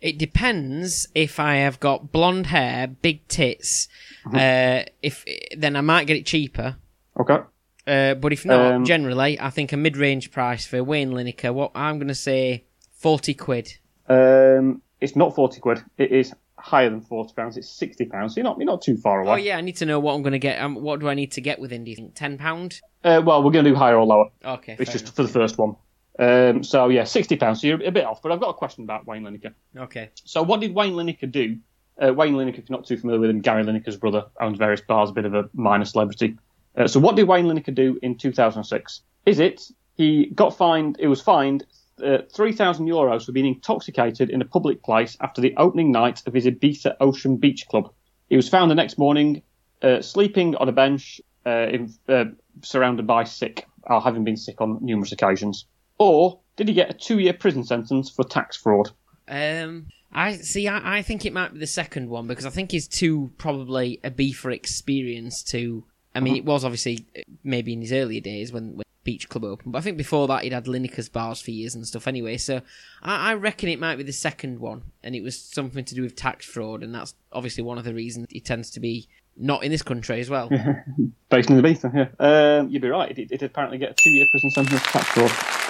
It 0.03 0.17
depends 0.17 1.07
if 1.15 1.39
I 1.39 1.55
have 1.55 1.79
got 1.79 2.11
blonde 2.11 2.47
hair, 2.47 2.87
big 2.87 3.25
tits. 3.29 3.87
Mm-hmm. 4.25 4.35
Uh, 4.35 4.91
if 5.01 5.23
then 5.55 5.77
I 5.77 5.81
might 5.81 6.07
get 6.07 6.17
it 6.17 6.25
cheaper. 6.25 6.75
Okay. 7.17 7.39
Uh, 7.87 8.13
but 8.15 8.33
if 8.33 8.45
not, 8.45 8.73
Um, 8.73 8.85
generally, 8.85 9.39
I 9.39 9.49
think 9.49 9.71
a 9.71 9.77
mid-range 9.77 10.29
price 10.31 10.65
for 10.65 10.83
Wayne 10.83 11.11
Lineker. 11.11 11.53
What 11.53 11.71
I'm 11.73 11.99
going 11.99 12.09
to 12.09 12.15
say, 12.15 12.65
forty 12.91 13.33
quid. 13.33 13.77
Um, 14.09 14.81
it's 14.99 15.15
not 15.15 15.35
forty 15.35 15.61
quid. 15.61 15.81
It 15.97 16.11
is 16.11 16.33
higher 16.57 16.89
than 16.89 16.99
forty 16.99 17.33
pounds. 17.33 17.55
It's 17.55 17.69
sixty 17.69 18.03
pounds. 18.05 18.33
So 18.33 18.39
you're 18.41 18.43
not 18.43 18.57
you're 18.57 18.65
not 18.65 18.81
too 18.81 18.97
far 18.97 19.21
away. 19.21 19.31
Oh 19.31 19.35
yeah, 19.35 19.55
I 19.55 19.61
need 19.61 19.77
to 19.77 19.85
know 19.85 20.01
what 20.01 20.15
I'm 20.15 20.21
going 20.21 20.33
to 20.33 20.39
get. 20.39 20.61
Um, 20.61 20.75
what 20.75 20.99
do 20.99 21.07
I 21.07 21.13
need 21.13 21.31
to 21.33 21.41
get 21.41 21.59
within? 21.59 21.85
Do 21.85 21.91
you 21.91 21.95
think 21.95 22.13
ten 22.13 22.37
pound? 22.37 22.81
Uh, 23.05 23.21
well, 23.25 23.41
we're 23.41 23.51
going 23.51 23.63
to 23.65 23.71
do 23.71 23.75
higher 23.77 23.95
or 23.97 24.05
lower. 24.05 24.29
Okay, 24.43 24.75
It's 24.79 24.91
just 24.91 25.15
for 25.15 25.23
the 25.23 25.29
first 25.29 25.57
one. 25.57 25.77
Um, 26.19 26.63
so 26.63 26.89
yeah, 26.89 27.03
sixty 27.03 27.35
pounds. 27.35 27.61
So 27.61 27.67
you're 27.67 27.83
a 27.83 27.91
bit 27.91 28.05
off. 28.05 28.21
But 28.21 28.31
I've 28.31 28.39
got 28.39 28.49
a 28.49 28.53
question 28.53 28.83
about 28.83 29.07
Wayne 29.07 29.23
Lineker. 29.23 29.53
Okay. 29.77 30.11
So 30.25 30.43
what 30.43 30.61
did 30.61 30.73
Wayne 30.73 30.93
Lineker 30.93 31.31
do? 31.31 31.57
Uh, 32.01 32.13
Wayne 32.13 32.33
Lineker, 32.33 32.59
if 32.59 32.69
you're 32.69 32.77
not 32.77 32.87
too 32.87 32.97
familiar 32.97 33.19
with 33.19 33.29
him, 33.29 33.41
Gary 33.41 33.63
Lineker's 33.63 33.97
brother, 33.97 34.25
owns 34.39 34.57
various 34.57 34.81
bars, 34.81 35.11
a 35.11 35.13
bit 35.13 35.25
of 35.25 35.33
a 35.33 35.49
minor 35.53 35.85
celebrity. 35.85 36.37
Uh, 36.75 36.87
so 36.87 36.99
what 36.99 37.15
did 37.15 37.27
Wayne 37.27 37.45
Lineker 37.45 37.73
do 37.73 37.99
in 38.01 38.17
2006? 38.17 39.01
Is 39.25 39.39
it 39.39 39.69
he 39.95 40.27
got 40.33 40.57
fined? 40.57 40.97
It 40.99 41.07
was 41.07 41.21
fined 41.21 41.65
uh, 42.03 42.19
3,000 42.33 42.87
euros 42.87 43.25
for 43.25 43.31
being 43.31 43.45
intoxicated 43.45 44.29
in 44.29 44.41
a 44.41 44.45
public 44.45 44.81
place 44.83 45.15
after 45.21 45.41
the 45.41 45.53
opening 45.57 45.91
night 45.91 46.23
of 46.25 46.33
his 46.33 46.45
Ibiza 46.45 46.95
Ocean 46.99 47.37
Beach 47.37 47.67
Club. 47.67 47.91
He 48.29 48.35
was 48.35 48.49
found 48.49 48.71
the 48.71 48.75
next 48.75 48.97
morning 48.97 49.43
uh, 49.81 50.01
sleeping 50.01 50.55
on 50.55 50.69
a 50.69 50.71
bench, 50.71 51.21
uh, 51.45 51.67
in, 51.71 51.93
uh, 52.07 52.25
surrounded 52.61 53.05
by 53.05 53.25
sick, 53.25 53.67
or 53.83 54.01
having 54.01 54.23
been 54.23 54.37
sick 54.37 54.61
on 54.61 54.79
numerous 54.81 55.11
occasions. 55.11 55.65
Or 55.97 56.39
did 56.55 56.67
he 56.67 56.73
get 56.73 56.89
a 56.89 56.93
two-year 56.93 57.33
prison 57.33 57.63
sentence 57.63 58.09
for 58.09 58.23
tax 58.23 58.57
fraud? 58.57 58.91
Um, 59.27 59.87
I 60.11 60.37
see. 60.37 60.67
I, 60.67 60.99
I 60.99 61.01
think 61.01 61.25
it 61.25 61.33
might 61.33 61.53
be 61.53 61.59
the 61.59 61.67
second 61.67 62.09
one 62.09 62.27
because 62.27 62.45
I 62.45 62.49
think 62.49 62.71
he's 62.71 62.87
too 62.87 63.31
probably 63.37 63.99
a 64.03 64.11
beefer 64.11 64.53
experience 64.53 65.43
to. 65.43 65.83
I 66.15 66.19
mean, 66.19 66.35
it 66.35 66.45
was 66.45 66.63
obviously 66.63 67.07
maybe 67.43 67.73
in 67.73 67.81
his 67.81 67.91
earlier 67.91 68.21
days 68.21 68.51
when, 68.51 68.75
when 68.75 68.83
Beach 69.03 69.29
Club 69.29 69.43
opened, 69.43 69.71
but 69.71 69.79
I 69.79 69.81
think 69.81 69.97
before 69.97 70.27
that 70.27 70.43
he'd 70.43 70.53
had 70.53 70.65
Lineker's 70.65 71.09
bars 71.09 71.41
for 71.41 71.49
years 71.49 71.73
and 71.73 71.87
stuff 71.87 72.07
anyway. 72.07 72.37
So 72.37 72.61
I, 73.01 73.31
I 73.31 73.33
reckon 73.33 73.69
it 73.69 73.79
might 73.79 73.95
be 73.95 74.03
the 74.03 74.13
second 74.13 74.59
one, 74.59 74.83
and 75.01 75.15
it 75.15 75.23
was 75.23 75.39
something 75.39 75.83
to 75.85 75.95
do 75.95 76.03
with 76.03 76.15
tax 76.15 76.45
fraud, 76.45 76.83
and 76.83 76.93
that's 76.93 77.15
obviously 77.31 77.63
one 77.63 77.79
of 77.79 77.83
the 77.83 77.95
reasons 77.95 78.27
he 78.29 78.39
tends 78.39 78.69
to 78.71 78.79
be 78.79 79.07
not 79.35 79.63
in 79.63 79.71
this 79.71 79.81
country 79.81 80.19
as 80.19 80.29
well. 80.29 80.49
Based 81.29 81.49
in 81.49 81.57
the 81.57 81.63
Ibiza, 81.63 81.91
yeah. 82.19 82.59
Um, 82.59 82.69
you'd 82.69 82.83
be 82.83 82.89
right. 82.89 83.09
It, 83.09 83.17
it 83.17 83.27
did 83.29 83.43
apparently 83.43 83.79
get 83.79 83.89
a 83.89 83.95
two-year 83.95 84.27
prison 84.29 84.51
sentence 84.51 84.81
for 84.81 84.99
tax 84.99 85.07
fraud. 85.07 85.62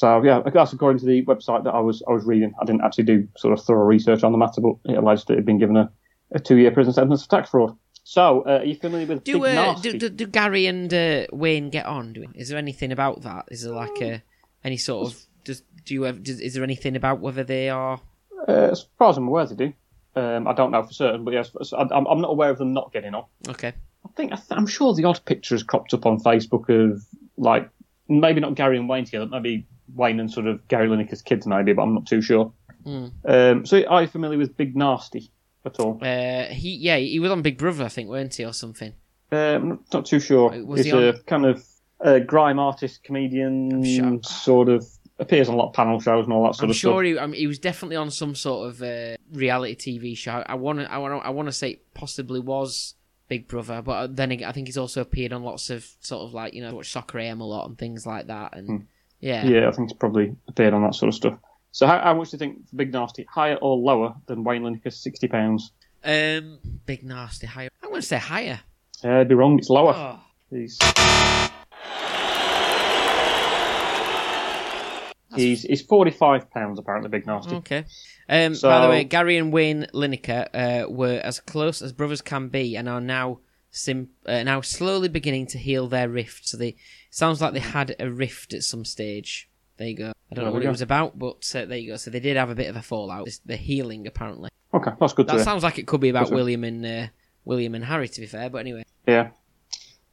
So 0.00 0.22
yeah, 0.22 0.40
that's 0.40 0.72
according 0.72 0.98
to 1.00 1.04
the 1.04 1.26
website 1.26 1.64
that 1.64 1.74
I 1.74 1.80
was 1.80 2.02
I 2.08 2.12
was 2.12 2.24
reading. 2.24 2.54
I 2.58 2.64
didn't 2.64 2.80
actually 2.80 3.04
do 3.04 3.28
sort 3.36 3.52
of 3.52 3.62
thorough 3.62 3.84
research 3.84 4.24
on 4.24 4.32
the 4.32 4.38
matter, 4.38 4.62
but 4.62 4.76
it 4.86 4.96
alleged 4.96 5.28
that 5.28 5.36
he'd 5.36 5.44
been 5.44 5.58
given 5.58 5.76
a, 5.76 5.92
a 6.32 6.40
two-year 6.40 6.70
prison 6.70 6.94
sentence 6.94 7.22
for 7.22 7.28
tax 7.28 7.50
fraud. 7.50 7.76
So, 8.02 8.40
uh, 8.46 8.60
are 8.60 8.64
you 8.64 8.76
familiar 8.76 9.06
with 9.06 9.24
Do, 9.24 9.42
Big 9.42 9.58
uh, 9.58 9.74
do, 9.74 9.98
do 9.98 10.08
do 10.08 10.26
Gary 10.26 10.64
and 10.64 10.92
uh, 10.94 11.26
Wayne 11.32 11.68
get 11.68 11.84
on? 11.84 12.14
Do 12.14 12.24
Is 12.34 12.48
there 12.48 12.56
anything 12.56 12.92
about 12.92 13.20
that? 13.24 13.44
Is 13.50 13.64
there 13.64 13.74
like 13.74 14.00
a 14.00 14.22
any 14.64 14.78
sort 14.78 15.08
of 15.08 15.20
does 15.44 15.62
do 15.84 15.92
you 15.92 16.04
have, 16.04 16.22
does, 16.22 16.40
is 16.40 16.54
there 16.54 16.64
anything 16.64 16.96
about 16.96 17.20
whether 17.20 17.44
they 17.44 17.68
are? 17.68 18.00
Uh, 18.48 18.68
as 18.72 18.86
far 18.96 19.10
as 19.10 19.18
I'm 19.18 19.28
aware, 19.28 19.44
they 19.44 19.54
do. 19.54 19.74
Um, 20.16 20.48
I 20.48 20.54
don't 20.54 20.70
know 20.70 20.82
for 20.82 20.94
certain, 20.94 21.24
but 21.24 21.34
yes, 21.34 21.50
I'm, 21.76 22.06
I'm 22.06 22.22
not 22.22 22.30
aware 22.30 22.48
of 22.48 22.56
them 22.56 22.72
not 22.72 22.90
getting 22.90 23.14
on. 23.14 23.26
Okay, 23.50 23.74
I 24.06 24.08
think 24.16 24.32
I 24.32 24.36
th- 24.36 24.52
I'm 24.52 24.66
sure 24.66 24.94
the 24.94 25.04
odd 25.04 25.22
picture 25.26 25.54
has 25.54 25.62
cropped 25.62 25.92
up 25.92 26.06
on 26.06 26.20
Facebook 26.20 26.70
of 26.70 27.04
like 27.36 27.68
maybe 28.10 28.40
not 28.40 28.54
Gary 28.56 28.76
and 28.76 28.88
Wayne 28.88 29.04
together, 29.06 29.26
maybe 29.26 29.66
Wayne 29.94 30.20
and 30.20 30.30
sort 30.30 30.46
of 30.46 30.66
Gary 30.68 30.88
Lineker's 30.88 31.22
kids 31.22 31.46
maybe, 31.46 31.72
but 31.72 31.82
I'm 31.82 31.94
not 31.94 32.06
too 32.06 32.20
sure. 32.20 32.52
Mm. 32.86 33.12
Um, 33.26 33.64
so 33.66 33.82
are 33.86 34.02
you 34.02 34.08
familiar 34.08 34.36
with 34.38 34.56
Big 34.56 34.76
Nasty 34.76 35.30
at 35.64 35.78
all? 35.80 35.98
uh, 36.02 36.44
he 36.46 36.70
yeah 36.76 36.96
he 36.96 37.18
was 37.20 37.30
on 37.30 37.42
Big 37.42 37.56
Brother 37.58 37.84
I 37.84 37.88
think 37.88 38.08
weren't 38.08 38.34
he 38.34 38.44
or 38.44 38.52
something? 38.52 38.92
Um, 39.32 39.80
not, 39.92 40.06
too 40.06 40.18
sure. 40.18 40.50
Was 40.64 40.78
He's 40.80 40.86
he 40.86 40.92
on- 40.92 41.04
a 41.04 41.12
kind 41.20 41.46
of 41.46 41.64
uh, 42.04 42.18
grime 42.18 42.58
artist, 42.58 43.04
comedian, 43.04 43.84
sure- 43.84 44.20
sort 44.22 44.68
of 44.68 44.84
appears 45.20 45.48
on 45.48 45.54
a 45.54 45.58
lot 45.58 45.68
of 45.68 45.74
panel 45.74 46.00
shows 46.00 46.24
and 46.24 46.32
all 46.32 46.44
that 46.44 46.54
sort 46.54 46.64
I'm 46.64 46.70
of 46.70 46.76
sure 46.76 47.04
stuff. 47.04 47.14
he, 47.14 47.18
I 47.18 47.26
mean, 47.26 47.38
he 47.40 47.46
was 47.46 47.58
definitely 47.58 47.96
on 47.96 48.10
some 48.10 48.34
sort 48.34 48.70
of 48.70 48.82
uh, 48.82 49.16
reality 49.32 49.76
TV 50.00 50.16
show. 50.16 50.42
I 50.46 50.54
want 50.54 50.80
to, 50.80 50.90
I 50.90 50.98
want 50.98 51.24
I 51.24 51.30
want 51.30 51.46
to 51.46 51.52
say 51.52 51.70
it 51.72 51.94
possibly 51.94 52.40
was 52.40 52.94
Big 53.30 53.46
Brother, 53.48 53.80
but 53.80 54.16
then 54.16 54.32
again, 54.32 54.48
I 54.48 54.52
think 54.52 54.66
he's 54.66 54.76
also 54.76 55.00
appeared 55.00 55.32
on 55.32 55.44
lots 55.44 55.70
of 55.70 55.88
sort 56.00 56.24
of 56.26 56.34
like 56.34 56.52
you 56.52 56.60
know 56.62 56.74
watch 56.74 56.90
Soccer 56.90 57.18
AM 57.20 57.40
a 57.40 57.46
lot 57.46 57.66
and 57.68 57.78
things 57.78 58.04
like 58.04 58.26
that. 58.26 58.54
And 58.56 58.88
yeah, 59.20 59.46
Yeah, 59.46 59.68
I 59.68 59.70
think 59.70 59.88
he's 59.88 59.96
probably 59.96 60.34
appeared 60.48 60.74
on 60.74 60.82
that 60.82 60.94
sort 60.96 61.08
of 61.08 61.14
stuff. 61.14 61.38
So 61.72 61.86
how, 61.86 62.00
how 62.00 62.14
much 62.14 62.30
do 62.30 62.34
you 62.34 62.38
think 62.40 62.68
for 62.68 62.74
Big 62.76 62.92
Nasty? 62.92 63.24
Higher 63.30 63.54
or 63.54 63.76
lower 63.76 64.16
than 64.26 64.42
Wayne 64.42 64.62
Lineker's 64.64 64.96
sixty 64.96 65.28
pounds? 65.28 65.70
um, 66.04 66.58
Big 66.86 67.04
Nasty 67.04 67.46
higher. 67.46 67.70
I'm 67.82 67.90
going 67.90 68.00
to 68.00 68.06
say 68.06 68.18
higher. 68.18 68.60
Uh, 69.04 69.20
I'd 69.20 69.28
be 69.28 69.34
wrong. 69.36 69.58
It's 69.58 69.70
lower. 69.70 69.94
Oh, 69.94 70.18
He's 70.50 70.76
he's, 75.34 75.62
he's 75.62 75.82
forty 75.82 76.10
five 76.10 76.50
pounds 76.50 76.78
apparently. 76.78 77.08
Big 77.10 77.26
Nasty. 77.26 77.56
okay. 77.56 77.84
Um, 78.28 78.54
by 78.62 78.80
the 78.82 78.88
way, 78.88 79.04
Gary 79.04 79.36
and 79.36 79.52
Wayne 79.52 79.86
Lineker 79.92 80.48
uh, 80.54 80.88
were 80.90 81.20
as 81.22 81.40
close 81.40 81.82
as 81.82 81.92
brothers 81.92 82.22
can 82.22 82.48
be, 82.48 82.76
and 82.76 82.88
are 82.88 83.00
now 83.00 83.40
sim- 83.70 84.10
uh, 84.26 84.42
now 84.42 84.60
slowly 84.60 85.08
beginning 85.08 85.46
to 85.48 85.58
heal 85.58 85.88
their 85.88 86.08
rift. 86.08 86.48
So 86.48 86.56
they 86.56 86.76
sounds 87.10 87.40
like 87.40 87.52
they 87.52 87.60
had 87.60 87.96
a 87.98 88.10
rift 88.10 88.52
at 88.54 88.62
some 88.62 88.84
stage. 88.84 89.48
There 89.76 89.88
you 89.88 89.96
go. 89.96 90.08
I 90.08 90.34
don't 90.34 90.44
There 90.44 90.44
know 90.44 90.52
what 90.52 90.64
it 90.64 90.68
was 90.68 90.82
about, 90.82 91.18
but 91.18 91.50
uh, 91.54 91.64
there 91.64 91.78
you 91.78 91.90
go. 91.92 91.96
So 91.96 92.10
they 92.10 92.20
did 92.20 92.36
have 92.36 92.50
a 92.50 92.54
bit 92.54 92.68
of 92.68 92.76
a 92.76 92.82
fallout. 92.82 93.28
The 93.46 93.56
healing, 93.56 94.06
apparently. 94.06 94.50
Okay, 94.72 94.92
that's 95.00 95.12
good 95.14 95.26
to 95.26 95.36
That 95.36 95.44
sounds 95.44 95.62
like 95.64 95.78
it 95.78 95.86
could 95.86 96.00
be 96.00 96.10
about 96.10 96.24
That's. 96.26 96.32
William 96.32 96.62
and 96.64 96.86
uh, 96.86 97.06
William 97.44 97.74
and 97.74 97.84
Harry, 97.84 98.06
to 98.08 98.20
be 98.20 98.26
fair. 98.26 98.50
But 98.50 98.58
anyway, 98.58 98.84
Yeah. 99.06 99.30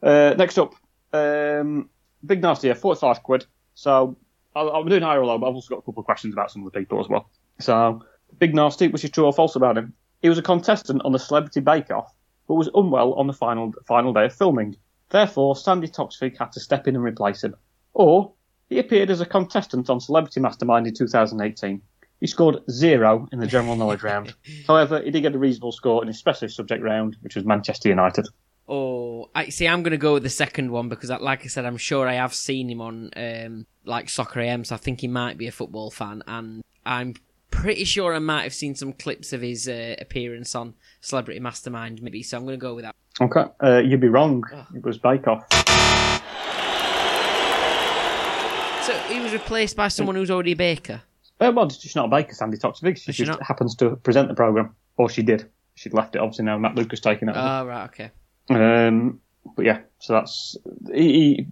Uh, 0.02 0.34
next 0.38 0.58
up, 0.58 0.74
um, 1.14 1.90
Big 2.26 2.42
Nasty, 2.42 2.74
45 2.74 3.22
quid. 3.24 3.46
So 3.76 4.16
I'm 4.58 4.88
doing 4.88 5.02
higher 5.02 5.22
or 5.22 5.26
low, 5.26 5.38
but 5.38 5.48
I've 5.48 5.56
also 5.56 5.70
got 5.70 5.80
a 5.80 5.82
couple 5.82 6.02
of 6.02 6.06
questions 6.06 6.34
about 6.34 6.52
some 6.52 6.66
of 6.66 6.72
the 6.72 6.80
people 6.80 7.00
as 7.00 7.08
well. 7.10 7.30
So, 7.60 8.04
Big 8.40 8.54
Nasty, 8.54 8.88
which 8.88 9.04
is 9.04 9.10
true 9.10 9.26
or 9.26 9.34
false 9.34 9.56
about 9.56 9.78
him? 9.78 9.94
He 10.22 10.30
was 10.30 10.38
a 10.38 10.44
contestant 10.44 11.02
on 11.06 11.12
the 11.12 11.20
Celebrity 11.20 11.60
Bake 11.60 11.92
Off, 11.92 12.14
but 12.48 12.56
was 12.56 12.70
unwell 12.74 13.14
on 13.14 13.28
the 13.28 13.34
final 13.34 13.74
final 13.86 14.14
day 14.14 14.26
of 14.26 14.34
filming. 14.34 14.76
Therefore, 15.10 15.56
Sandi 15.56 15.88
Toksvig 15.88 16.38
had 16.38 16.52
to 16.54 16.60
step 16.60 16.88
in 16.88 16.96
and 16.96 17.04
replace 17.04 17.44
him. 17.44 17.56
Or, 17.94 18.34
he 18.70 18.80
appeared 18.80 19.10
as 19.10 19.22
a 19.22 19.26
contestant 19.26 19.90
on 19.90 20.00
Celebrity 20.00 20.40
Mastermind 20.42 20.88
in 20.88 20.94
2018. 20.94 21.82
He 22.20 22.28
scored 22.28 22.58
zero 22.70 23.28
in 23.32 23.40
the 23.40 23.48
general 23.48 23.76
knowledge 23.76 24.04
round. 24.04 24.34
However, 24.68 25.02
he 25.02 25.12
did 25.12 25.22
get 25.22 25.36
a 25.36 25.40
reasonable 25.40 25.72
score 25.72 26.02
in 26.02 26.08
his 26.08 26.18
specialist 26.18 26.56
subject 26.56 26.84
round, 26.84 27.16
which 27.22 27.36
was 27.36 27.46
Manchester 27.46 27.90
United. 27.90 28.28
Oh, 28.70 29.30
I 29.34 29.50
see. 29.50 29.68
I'm 29.68 29.82
going 29.82 29.92
to 29.92 29.98
go 29.98 30.14
with 30.14 30.24
the 30.24 30.30
second 30.30 30.72
one 30.72 30.90
because, 30.90 31.10
like 31.10 31.44
I 31.44 31.48
said, 31.48 31.66
I'm 31.66 31.78
sure 31.78 32.08
I 32.08 32.16
have 32.16 32.34
seen 32.34 32.70
him 32.70 32.82
on 32.82 33.12
um, 33.16 33.66
like 33.86 34.10
Soccer 34.10 34.42
AM, 34.42 34.66
so 34.66 34.76
I 34.76 34.78
think 34.78 35.00
he 35.02 35.08
might 35.08 35.38
be 35.38 35.48
a 35.48 35.52
football 35.52 35.90
fan, 35.90 36.22
and 36.28 36.64
I'm 36.86 37.16
pretty 37.50 37.86
sure 37.86 38.14
I 38.14 38.20
might 38.20 38.44
have 38.44 38.54
seen 38.54 38.76
some 38.76 38.92
clips 38.92 39.32
of 39.32 39.42
his 39.42 39.70
uh, 39.70 39.96
appearance 40.00 40.54
on 40.54 40.74
Celebrity 41.00 41.40
Mastermind, 41.40 42.02
maybe. 42.02 42.22
So 42.24 42.38
I'm 42.38 42.44
going 42.44 42.60
to 42.60 42.62
go 42.62 42.76
with 42.76 42.84
that. 42.84 42.96
Okay, 43.22 43.46
uh, 43.64 43.78
you'd 43.78 44.02
be 44.02 44.10
wrong. 44.10 44.44
Oh. 44.54 44.68
It 44.76 44.84
was 44.84 44.98
Bake 44.98 45.28
Off. 45.28 45.46
So 48.84 48.94
he 49.10 49.20
was 49.20 49.34
replaced 49.34 49.76
by 49.76 49.88
someone 49.88 50.16
who's 50.16 50.32
already 50.32 50.52
a 50.52 50.56
baker. 50.56 51.02
Uh, 51.40 51.52
well, 51.56 51.70
she's 51.70 51.96
not 51.96 52.06
a 52.06 52.10
baker, 52.10 52.34
Sandi 52.34 52.58
Toksvig. 52.58 52.98
She 52.98 53.12
she 53.12 53.26
just 53.26 53.40
not? 53.40 53.48
happens 53.48 53.76
to 53.76 53.96
present 53.98 54.28
the 54.28 54.34
programme. 54.34 54.76
Or 54.98 55.10
she 55.10 55.24
did. 55.24 55.50
She'd 55.76 55.94
left 55.94 56.16
it, 56.16 56.20
obviously, 56.20 56.46
now 56.46 56.58
Matt 56.58 56.76
Lucas 56.76 57.00
taking 57.00 57.30
it. 57.30 57.36
Oh 57.36 57.66
right, 57.66 57.86
okay. 57.86 58.12
Um, 58.50 59.20
but 59.56 59.66
yeah, 59.66 59.82
so 60.00 60.14
that's. 60.14 60.56
He, 60.94 61.02
he, 61.14 61.48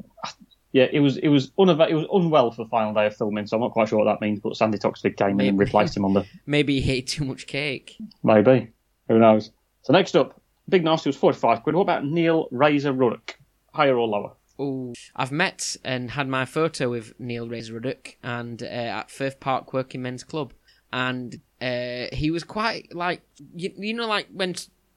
yeah, 0.71 0.87
it 0.91 0.99
was 0.99 1.17
it 1.17 1.29
was 1.29 1.51
unava- 1.51 1.89
it 1.89 1.95
was 1.95 2.05
unwell 2.11 2.51
for 2.51 2.65
the 2.65 2.69
final 2.69 2.93
day 2.93 3.05
of 3.07 3.15
filming, 3.15 3.47
so 3.47 3.55
I'm 3.55 3.61
not 3.61 3.71
quite 3.71 3.87
sure 3.87 3.97
what 3.99 4.05
that 4.11 4.19
means. 4.21 4.39
But 4.41 4.57
Sandi 4.57 4.77
Toksvig 4.77 5.15
came 5.17 5.39
in 5.39 5.47
and 5.47 5.57
Maybe. 5.57 5.65
replaced 5.65 5.95
him 5.95 6.03
on 6.05 6.13
the 6.13 6.25
Maybe 6.45 6.81
he 6.81 6.91
ate 6.93 7.07
too 7.07 7.23
much 7.25 7.47
cake. 7.47 7.97
maybe. 8.23 8.71
Who 9.07 9.19
knows? 9.19 9.51
So 9.83 9.93
next 9.93 10.15
up, 10.15 10.41
Big 10.67 10.83
Nasty 10.83 11.09
was 11.09 11.15
45 11.15 11.63
quid. 11.63 11.75
What 11.75 11.83
about 11.83 12.05
Neil 12.05 12.47
Razor 12.51 12.91
Ruddock? 12.91 13.37
Higher 13.73 13.95
or 13.97 14.07
lower? 14.07 14.31
Ooh. 14.59 14.93
I've 15.15 15.31
met 15.31 15.77
and 15.83 16.11
had 16.11 16.27
my 16.27 16.43
photo 16.45 16.89
with 16.89 17.13
Neil 17.19 17.47
Razor 17.47 17.73
Ruddock 17.75 18.17
and 18.23 18.61
uh, 18.63 18.65
at 18.65 19.11
Firth 19.11 19.39
Park 19.39 19.73
Working 19.73 20.01
Men's 20.01 20.23
Club, 20.23 20.53
and 20.91 21.39
uh, 21.61 22.05
he 22.13 22.31
was 22.31 22.43
quite 22.43 22.93
like 22.95 23.21
you, 23.55 23.71
you 23.77 23.93
know 23.93 24.07
like 24.07 24.27
when 24.33 24.55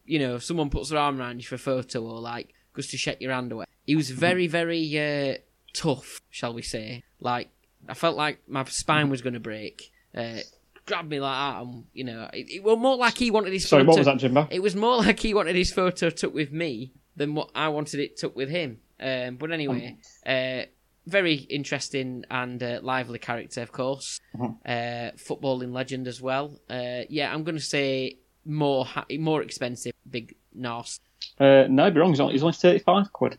you 0.08 0.18
know 0.18 0.38
someone 0.38 0.70
puts 0.70 0.88
their 0.90 0.98
arm 0.98 1.20
around 1.20 1.36
you 1.40 1.46
for 1.46 1.54
a 1.56 1.58
photo 1.58 2.00
or 2.02 2.20
like 2.20 2.54
goes 2.74 2.88
to 2.88 2.96
shake 2.96 3.20
your 3.20 3.32
hand 3.32 3.52
away. 3.52 3.66
He 3.84 3.94
was 3.96 4.10
very 4.10 4.46
very 4.46 4.82
uh, 4.98 5.38
tough, 5.72 6.20
shall 6.30 6.54
we 6.54 6.62
say? 6.62 7.04
Like 7.20 7.48
I 7.88 7.94
felt 7.94 8.16
like 8.16 8.40
my 8.48 8.64
spine 8.64 9.10
was 9.10 9.22
going 9.22 9.34
to 9.34 9.40
break. 9.40 9.92
Uh, 10.14 10.38
grabbed 10.86 11.10
me 11.10 11.20
like 11.20 11.36
that, 11.36 11.62
and 11.62 11.84
you 11.92 12.04
know 12.04 12.28
it, 12.32 12.50
it 12.50 12.62
was 12.62 12.78
more 12.78 12.96
like 12.96 13.18
he 13.18 13.30
wanted 13.30 13.52
his 13.52 13.68
Sorry, 13.68 13.82
photo. 13.82 13.90
what 13.90 13.98
was 13.98 14.06
that, 14.06 14.18
Jimbo? 14.18 14.48
It 14.50 14.60
was 14.62 14.74
more 14.74 14.96
like 14.96 15.20
he 15.20 15.34
wanted 15.34 15.54
his 15.54 15.72
photo 15.72 16.10
took 16.10 16.34
with 16.34 16.50
me 16.52 16.92
than 17.16 17.34
what 17.34 17.50
I 17.54 17.68
wanted 17.68 18.00
it 18.00 18.16
took 18.16 18.34
with 18.36 18.48
him. 18.48 18.78
Um, 19.00 19.36
but 19.36 19.52
anyway, 19.52 19.96
uh, 20.26 20.62
very 21.06 21.34
interesting 21.34 22.24
and 22.30 22.62
uh, 22.62 22.80
lively 22.82 23.18
character, 23.18 23.60
of 23.62 23.70
course. 23.72 24.20
Mhm. 24.36 24.56
Uh, 24.66 25.12
footballing 25.16 25.72
legend 25.72 26.06
as 26.08 26.20
well. 26.20 26.58
Uh, 26.68 27.02
yeah, 27.08 27.32
I'm 27.32 27.44
going 27.44 27.56
to 27.56 27.62
say 27.62 28.18
more 28.48 28.84
ha- 28.84 29.04
more 29.18 29.42
expensive. 29.42 29.92
Big 30.10 30.34
Norse. 30.54 31.00
Uh, 31.38 31.66
no, 31.68 31.90
be 31.90 32.00
wrong. 32.00 32.10
He's 32.10 32.20
only, 32.20 32.32
he's 32.32 32.42
only 32.42 32.54
35 32.54 33.12
quid. 33.12 33.38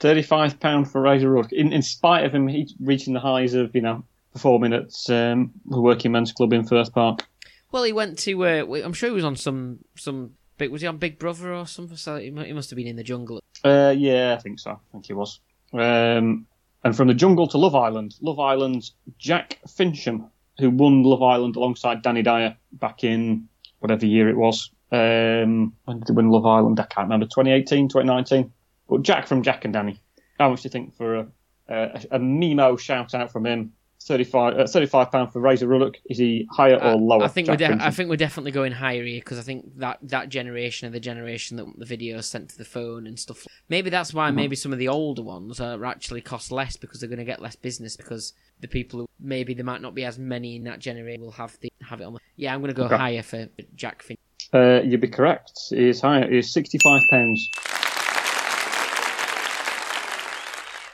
Thirty-five 0.00 0.60
pound 0.60 0.90
for 0.90 1.00
Razor 1.00 1.28
Ruddock. 1.30 1.52
In, 1.52 1.72
in 1.72 1.82
spite 1.82 2.24
of 2.24 2.32
him 2.32 2.46
he 2.46 2.68
reaching 2.78 3.14
the 3.14 3.20
highs 3.20 3.54
of 3.54 3.74
you 3.74 3.80
know 3.80 4.04
performing 4.32 4.72
at 4.72 4.94
um, 5.10 5.52
the 5.66 5.80
Working 5.80 6.12
Men's 6.12 6.30
Club 6.30 6.52
in 6.52 6.64
Firth 6.64 6.92
Park. 6.92 7.26
Well, 7.72 7.82
he 7.82 7.92
went 7.92 8.18
to. 8.20 8.44
Uh, 8.44 8.64
I'm 8.84 8.92
sure 8.92 9.08
he 9.08 9.14
was 9.14 9.24
on 9.24 9.34
some 9.34 9.80
some. 9.96 10.34
Big, 10.56 10.70
was 10.70 10.82
he 10.82 10.86
on 10.88 10.98
Big 10.98 11.18
Brother 11.18 11.52
or 11.52 11.66
something? 11.66 11.96
So 11.96 12.16
he 12.16 12.30
he 12.30 12.52
must 12.52 12.70
have 12.70 12.76
been 12.76 12.86
in 12.86 12.96
the 12.96 13.02
jungle. 13.02 13.40
Uh, 13.64 13.92
yeah, 13.96 14.36
I 14.38 14.40
think 14.40 14.60
so. 14.60 14.72
I 14.72 14.76
think 14.92 15.06
he 15.06 15.14
was. 15.14 15.40
Um, 15.72 16.46
and 16.84 16.96
from 16.96 17.08
the 17.08 17.14
jungle 17.14 17.48
to 17.48 17.58
Love 17.58 17.74
Island, 17.74 18.14
Love 18.20 18.38
Island's 18.38 18.92
Jack 19.18 19.58
Fincham, 19.66 20.28
who 20.58 20.70
won 20.70 21.02
Love 21.02 21.22
Island 21.22 21.56
alongside 21.56 22.02
Dani 22.02 22.24
Dyer 22.24 22.56
back 22.72 23.04
in 23.04 23.48
whatever 23.80 24.06
year 24.06 24.28
it 24.28 24.36
was. 24.36 24.70
Um, 24.90 25.74
when 25.84 25.98
did 25.98 26.08
they 26.08 26.14
win 26.14 26.30
Love 26.30 26.46
Island? 26.46 26.80
I 26.80 26.84
can't 26.84 27.06
remember. 27.06 27.26
2018, 27.26 27.88
2019. 27.88 28.52
But 28.88 29.02
Jack 29.02 29.26
from 29.26 29.42
Jack 29.42 29.64
and 29.64 29.74
Dani. 29.74 29.98
How 30.38 30.50
much 30.50 30.62
do 30.62 30.66
you 30.66 30.70
think 30.70 30.94
for 30.94 31.14
a, 31.16 31.26
a, 31.68 32.04
a 32.12 32.18
Nemo 32.18 32.76
shout 32.76 33.14
out 33.14 33.30
from 33.30 33.44
him? 33.44 33.72
35 34.00 34.58
uh, 34.58 34.66
35 34.66 35.10
pound 35.12 35.32
for 35.32 35.40
Razor 35.40 35.66
Ruddock. 35.66 35.96
Is 36.08 36.18
he 36.18 36.48
higher 36.50 36.76
or 36.76 36.94
lower? 36.94 37.24
I 37.24 37.28
think 37.28 37.46
Jack 37.48 37.60
we're 37.60 37.76
de- 37.76 37.84
I 37.84 37.90
think 37.90 38.08
we're 38.08 38.16
definitely 38.16 38.52
going 38.52 38.72
higher 38.72 39.04
here 39.04 39.20
because 39.20 39.38
I 39.38 39.42
think 39.42 39.76
that 39.78 39.98
that 40.02 40.28
generation 40.28 40.86
of 40.86 40.92
the 40.92 41.00
generation 41.00 41.56
that 41.58 41.66
the 41.78 41.84
videos 41.84 42.24
sent 42.24 42.48
to 42.50 42.58
the 42.58 42.64
phone 42.64 43.06
and 43.06 43.18
stuff. 43.18 43.46
Maybe 43.68 43.90
that's 43.90 44.10
Mm-hmm. 44.10 44.16
why 44.18 44.30
maybe 44.30 44.56
some 44.56 44.72
of 44.72 44.78
the 44.78 44.88
older 44.88 45.22
ones 45.22 45.60
are 45.60 45.84
actually 45.84 46.20
cost 46.22 46.50
less 46.52 46.76
because 46.76 47.00
they're 47.00 47.08
going 47.08 47.18
to 47.18 47.24
get 47.24 47.42
less 47.42 47.56
business 47.56 47.96
because 47.96 48.32
the 48.60 48.68
people 48.68 49.00
who 49.00 49.08
maybe 49.20 49.52
there 49.54 49.64
might 49.64 49.82
not 49.82 49.94
be 49.94 50.04
as 50.04 50.18
many 50.18 50.56
in 50.56 50.64
that 50.64 50.78
generation 50.78 51.20
will 51.22 51.32
have 51.32 51.58
the 51.60 51.70
have 51.82 52.00
it 52.00 52.04
on. 52.04 52.16
Yeah, 52.36 52.54
I'm 52.54 52.60
going 52.60 52.72
to 52.72 52.76
go 52.80 52.84
Okay. 52.84 52.96
higher 52.96 53.22
for 53.22 53.48
Jack 53.74 54.02
Finn. 54.02 54.16
Uh, 54.54 54.80
you'd 54.82 55.00
be 55.00 55.08
correct. 55.08 55.52
Is 55.72 56.00
higher. 56.00 56.24
Is 56.30 56.50
65 56.52 57.02
pounds. 57.10 57.50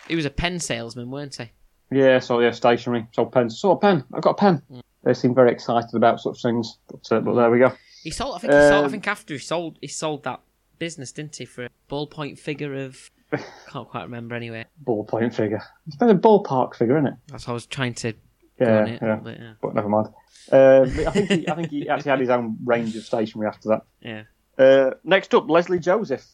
He 0.09 0.17
was 0.17 0.25
a 0.27 0.31
pen 0.31 0.59
salesman, 0.59 1.11
weren't 1.11 1.37
he? 1.37 1.51
Yeah, 1.91 2.19
so 2.19 2.41
yeah, 2.41 2.51
stationery. 2.51 3.07
Sold 3.13 3.33
pens. 3.33 3.59
Saw 3.59 3.73
a 3.73 3.79
pen. 3.79 4.05
I've 4.13 4.23
got 4.23 4.31
a 4.31 4.35
pen. 4.35 4.63
They 5.05 5.15
seem 5.15 5.35
very 5.35 5.53
excited 5.53 5.95
about 5.95 6.21
such 6.21 6.41
things. 6.43 6.79
But, 6.89 7.13
uh, 7.13 7.21
but 7.21 7.35
there 7.35 7.51
we 7.51 7.59
go. 7.59 7.73
He 8.03 8.11
sold. 8.11 8.37
I 8.37 8.39
think. 8.39 8.53
He 8.53 8.59
sold, 8.61 8.73
I 8.73 8.85
Um, 8.85 8.91
think 8.91 9.07
after 9.09 9.35
he 9.35 9.39
sold, 9.39 9.79
he 9.81 9.89
sold 9.89 10.25
that 10.25 10.41
business, 10.79 11.13
didn't 11.13 11.37
he, 11.37 11.45
for 11.45 11.65
a 11.67 11.69
ballpoint 11.91 12.39
figure 12.39 12.75
of. 12.75 13.11
Can't 13.69 13.89
quite 13.89 14.03
remember. 14.05 14.35
Anyway, 14.35 14.65
Ballpoint 14.85 15.35
figure. 15.35 15.63
It's 15.87 15.97
been 15.97 16.11
a 16.11 16.15
ballpark 16.15 16.75
figure, 16.77 16.97
isn't 16.97 17.09
it? 17.09 17.15
that's 17.29 17.47
what 17.47 17.53
I 17.53 17.55
was 17.55 17.67
trying 17.67 17.95
to 17.95 18.13
Yeah, 18.61 18.85
it. 18.87 18.99
yeah. 19.03 19.17
But, 19.23 19.39
yeah. 19.41 19.53
But 19.61 19.75
never 19.75 19.89
mind. 19.89 20.09
Uh, 20.53 20.83
I 20.83 21.11
think 21.11 21.31
he, 21.31 21.49
I 21.49 21.55
think 21.55 21.71
he 21.71 21.89
actually 21.89 22.11
had 22.11 22.21
his 22.21 22.29
own 22.31 22.57
range 22.65 22.95
of 22.97 23.05
stationery 23.05 23.49
after 23.49 23.69
that. 23.71 23.83
yeah. 24.01 24.23
Uh, 24.57 24.91
next 25.05 25.35
up, 25.35 25.49
Lesley 25.51 25.79
Joseph, 25.81 26.25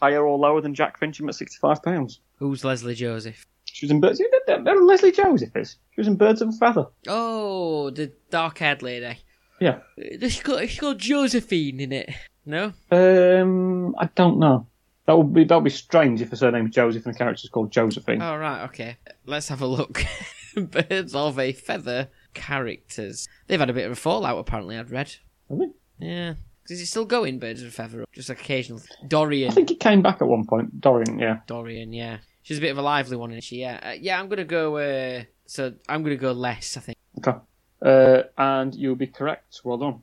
higher 0.00 0.24
or 0.26 0.38
lower 0.38 0.60
than 0.60 0.74
Jack 0.74 0.98
Fincham 1.00 1.28
at 1.28 1.34
sixty-five 1.34 1.82
pounds. 1.82 2.20
Who's 2.36 2.64
Lesley 2.64 2.94
Joseph? 2.94 3.44
She 3.72 3.86
was 3.86 3.90
in 3.90 4.00
Birds. 4.00 4.20
Who 4.46 4.86
Lesley 4.86 5.12
Joseph 5.12 5.56
is. 5.56 5.76
She 5.94 6.00
was 6.00 6.08
in 6.08 6.16
Birds 6.16 6.42
of 6.42 6.48
a 6.48 6.52
Feather. 6.52 6.86
Oh, 7.08 7.90
the 7.90 8.12
dark-haired 8.30 8.82
lady. 8.82 9.18
Yeah. 9.60 9.80
She's 9.98 10.42
got, 10.42 10.68
she's 10.68 10.80
got 10.80 10.98
Josephine 10.98 11.80
in 11.80 11.92
it. 11.92 12.10
No? 12.46 12.72
Um, 12.90 13.94
I 13.98 14.08
don't 14.14 14.38
know. 14.38 14.66
That 15.06 15.16
would 15.16 15.32
be 15.34 15.44
that 15.44 15.54
would 15.54 15.64
be 15.64 15.70
strange 15.70 16.20
if 16.22 16.30
her 16.30 16.36
surname's 16.36 16.74
Joseph 16.74 17.04
and 17.04 17.14
the 17.14 17.18
character 17.18 17.44
is 17.44 17.50
called 17.50 17.72
Josephine. 17.72 18.22
Oh, 18.22 18.36
right, 18.36 18.62
okay. 18.64 18.96
Let's 19.26 19.48
have 19.48 19.60
a 19.60 19.66
look. 19.66 20.04
Birds 20.56 21.14
of 21.14 21.38
a 21.38 21.52
Feather 21.52 22.08
characters. 22.34 23.26
They've 23.46 23.60
had 23.60 23.70
a 23.70 23.74
bit 23.74 23.86
of 23.86 23.92
a 23.92 23.96
fallout, 23.96 24.38
apparently, 24.38 24.78
I'd 24.78 24.90
read. 24.90 25.16
Have 25.48 25.58
they? 25.58 25.66
Yeah. 25.98 26.34
Is 26.68 26.80
it 26.80 26.86
still 26.86 27.04
going, 27.04 27.40
Birds 27.40 27.62
of 27.62 27.68
a 27.68 27.72
Feather? 27.72 28.04
Just 28.12 28.30
occasional. 28.30 28.80
Dorien. 29.06 29.48
I 29.48 29.50
think 29.50 29.70
it 29.72 29.80
came 29.80 30.02
back 30.02 30.22
at 30.22 30.28
one 30.28 30.46
point. 30.46 30.80
Dorien, 30.80 31.20
yeah. 31.20 31.38
Dorien, 31.48 31.94
yeah. 31.94 32.18
She's 32.50 32.58
a 32.58 32.62
bit 32.62 32.72
of 32.72 32.78
a 32.78 32.82
lively 32.82 33.16
one, 33.16 33.30
isn't 33.30 33.44
she? 33.44 33.60
Yeah. 33.60 33.78
Uh, 33.80 33.92
yeah, 33.92 34.18
I'm 34.18 34.26
going 34.26 34.38
to 34.38 34.44
go. 34.44 34.76
Uh, 34.76 35.22
so 35.46 35.72
I'm 35.88 36.02
to 36.02 36.16
go 36.16 36.32
less, 36.32 36.76
I 36.76 36.80
think. 36.80 36.98
Okay. 37.18 37.38
Uh, 37.80 38.22
and 38.36 38.74
you'll 38.74 38.96
be 38.96 39.06
correct. 39.06 39.60
Well 39.62 39.76
done. 39.76 40.02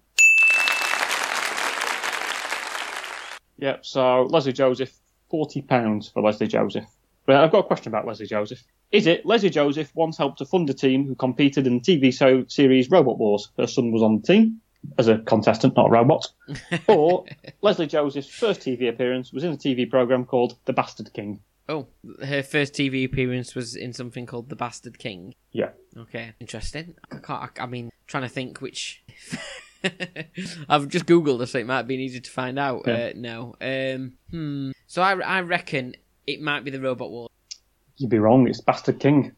Yep. 3.57 3.85
So 3.85 4.21
Lesley 4.29 4.53
Joseph, 4.53 4.97
forty 5.29 5.61
pounds 5.61 6.07
for 6.07 6.21
Lesley 6.21 6.47
Joseph. 6.47 6.85
But 7.25 7.35
I've 7.35 7.51
got 7.51 7.65
a 7.65 7.67
question 7.67 7.89
about 7.89 8.07
Lesley 8.07 8.27
Joseph. 8.27 8.63
Is 8.93 9.07
it 9.07 9.25
Lesley 9.25 9.49
Joseph 9.49 9.93
once 9.93 10.17
helped 10.17 10.37
to 10.37 10.45
fund 10.45 10.69
a 10.69 10.73
team 10.73 11.05
who 11.05 11.15
competed 11.15 11.67
in 11.67 11.79
the 11.79 11.81
TV 11.81 12.17
show 12.17 12.45
series 12.47 12.89
Robot 12.89 13.17
Wars? 13.17 13.49
Her 13.57 13.67
son 13.67 13.91
was 13.91 14.01
on 14.01 14.21
the 14.21 14.25
team 14.25 14.61
as 14.97 15.09
a 15.09 15.17
contestant, 15.17 15.75
not 15.75 15.87
a 15.87 15.91
robot. 15.91 16.27
or 16.87 17.25
Lesley 17.61 17.87
Joseph's 17.87 18.29
first 18.29 18.61
TV 18.61 18.87
appearance 18.87 19.33
was 19.33 19.43
in 19.43 19.51
a 19.51 19.57
TV 19.57 19.89
program 19.89 20.23
called 20.23 20.55
The 20.63 20.71
Bastard 20.71 21.11
King. 21.11 21.41
Oh, 21.70 21.88
her 22.24 22.43
first 22.43 22.74
TV 22.74 23.03
appearance 23.03 23.53
was 23.53 23.76
in 23.76 23.91
something 23.91 24.26
called 24.26 24.49
The 24.49 24.55
Bastard 24.55 24.97
King. 24.97 25.36
Yeah. 25.51 25.72
Okay, 25.97 26.34
interesting. 26.39 26.95
I 27.11 27.18
can't. 27.18 27.51
I, 27.59 27.63
I 27.63 27.65
mean, 27.65 27.91
trying 28.07 28.24
to 28.24 28.30
think 28.30 28.61
which. 28.61 29.03
I've 30.70 30.88
just 30.88 31.05
googled 31.05 31.41
it, 31.41 31.47
so 31.47 31.59
it 31.59 31.65
might 31.65 31.78
have 31.78 31.88
been 31.88 31.99
easy 31.99 32.22
to 32.22 32.32
find 32.32 32.57
out. 32.57 32.84
Yeah. 32.88 32.93
Uh, 32.93 33.11
no. 33.15 33.55
Um. 33.59 34.13
Hmm. 34.32 34.72
So 34.88 35.01
I, 35.01 35.20
I 35.20 35.41
reckon 35.41 35.95
it 36.26 36.41
might 36.41 36.63
be 36.63 36.72
the 36.72 36.80
Robot 36.80 37.09
War. 37.11 37.30
You'd 37.97 38.09
be 38.09 38.20
wrong. 38.20 38.47
It's 38.47 38.61
Bastard 38.61 38.99
King. 38.99 39.34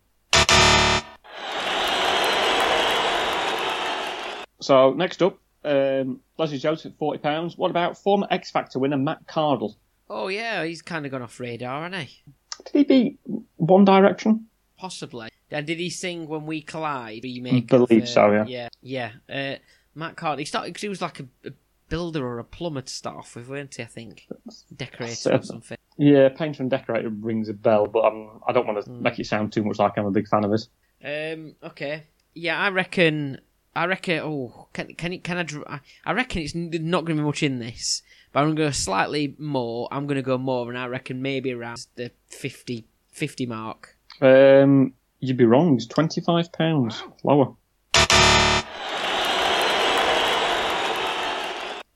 So 4.61 4.93
next 4.93 5.23
up, 5.23 5.39
um, 5.63 6.19
Lesley 6.37 6.59
Joseph, 6.59 6.93
forty 6.99 7.17
pounds. 7.17 7.57
What 7.57 7.71
about 7.71 7.97
former 7.97 8.27
X 8.29 8.51
Factor 8.51 8.77
winner 8.77 8.97
Matt 8.97 9.25
Cardle? 9.25 9.75
Oh 10.09 10.27
yeah, 10.27 10.63
he's 10.65 10.81
kind 10.81 11.05
of 11.05 11.11
gone 11.11 11.21
off 11.21 11.39
radar, 11.39 11.83
hasn't 11.89 12.07
he? 12.09 12.23
Did 12.65 12.73
he 12.73 12.83
beat 12.83 13.19
One 13.57 13.85
Direction? 13.85 14.47
Possibly. 14.77 15.29
And 15.51 15.65
did 15.67 15.77
he 15.79 15.89
sing 15.89 16.27
"When 16.27 16.45
We 16.45 16.61
Collide"? 16.61 17.23
Remake. 17.23 17.67
Believe 17.67 18.03
of, 18.03 18.03
uh, 18.03 18.05
so, 18.05 18.31
yeah. 18.31 18.45
Yeah. 18.47 18.69
Yeah. 18.81 19.11
Uh, 19.29 19.55
Matt 19.95 20.15
Cardle. 20.15 20.39
He 20.39 20.45
started 20.45 20.69
because 20.69 20.81
he 20.83 20.89
was 20.89 21.01
like 21.01 21.19
a, 21.19 21.25
a 21.45 21.51
builder 21.89 22.25
or 22.25 22.39
a 22.39 22.43
plumber 22.43 22.81
to 22.81 22.93
start 22.93 23.17
off 23.17 23.35
with, 23.35 23.49
weren't 23.49 23.75
he? 23.75 23.83
I 23.83 23.87
think 23.87 24.27
decorator 24.75 25.33
or 25.33 25.41
something. 25.43 25.77
Yeah, 25.97 26.29
painter 26.29 26.63
and 26.63 26.69
decorator 26.71 27.09
rings 27.09 27.49
a 27.49 27.53
bell, 27.53 27.85
but 27.87 28.05
um, 28.05 28.41
I 28.47 28.53
don't 28.53 28.65
want 28.67 28.83
to 28.83 28.89
Hmm. 28.89 29.01
make 29.03 29.19
it 29.19 29.25
sound 29.25 29.51
too 29.51 29.63
much 29.63 29.79
like 29.79 29.97
I'm 29.97 30.05
a 30.05 30.11
big 30.11 30.27
fan 30.27 30.43
of 30.45 30.51
his. 30.51 30.69
Um. 31.03 31.55
Okay. 31.63 32.03
Yeah, 32.33 32.57
I 32.59 32.69
reckon. 32.69 33.41
I 33.75 33.85
reckon. 33.85 34.19
Oh, 34.19 34.67
can 34.73 34.93
can 34.95 35.19
can 35.19 35.37
I? 35.67 35.75
I- 35.75 35.79
I 36.05 36.11
reckon 36.13 36.41
it's 36.41 36.55
not 36.55 37.05
going 37.05 37.17
to 37.17 37.23
be 37.23 37.27
much 37.27 37.43
in 37.43 37.59
this, 37.59 38.01
but 38.31 38.39
I'm 38.41 38.45
going 38.47 38.55
to 38.57 38.61
go 38.63 38.71
slightly 38.71 39.35
more. 39.37 39.87
I'm 39.91 40.05
going 40.07 40.17
to 40.17 40.21
go 40.21 40.37
more, 40.37 40.69
and 40.69 40.77
I 40.77 40.87
reckon 40.87 41.21
maybe 41.21 41.51
around 41.51 41.85
the 41.95 42.11
50, 42.27 42.85
50 43.11 43.45
mark. 43.45 43.95
Um, 44.21 44.93
you'd 45.19 45.37
be 45.37 45.45
wrong. 45.45 45.75
It's 45.75 45.85
twenty 45.87 46.21
five 46.21 46.51
pounds 46.51 47.01
lower. 47.23 47.53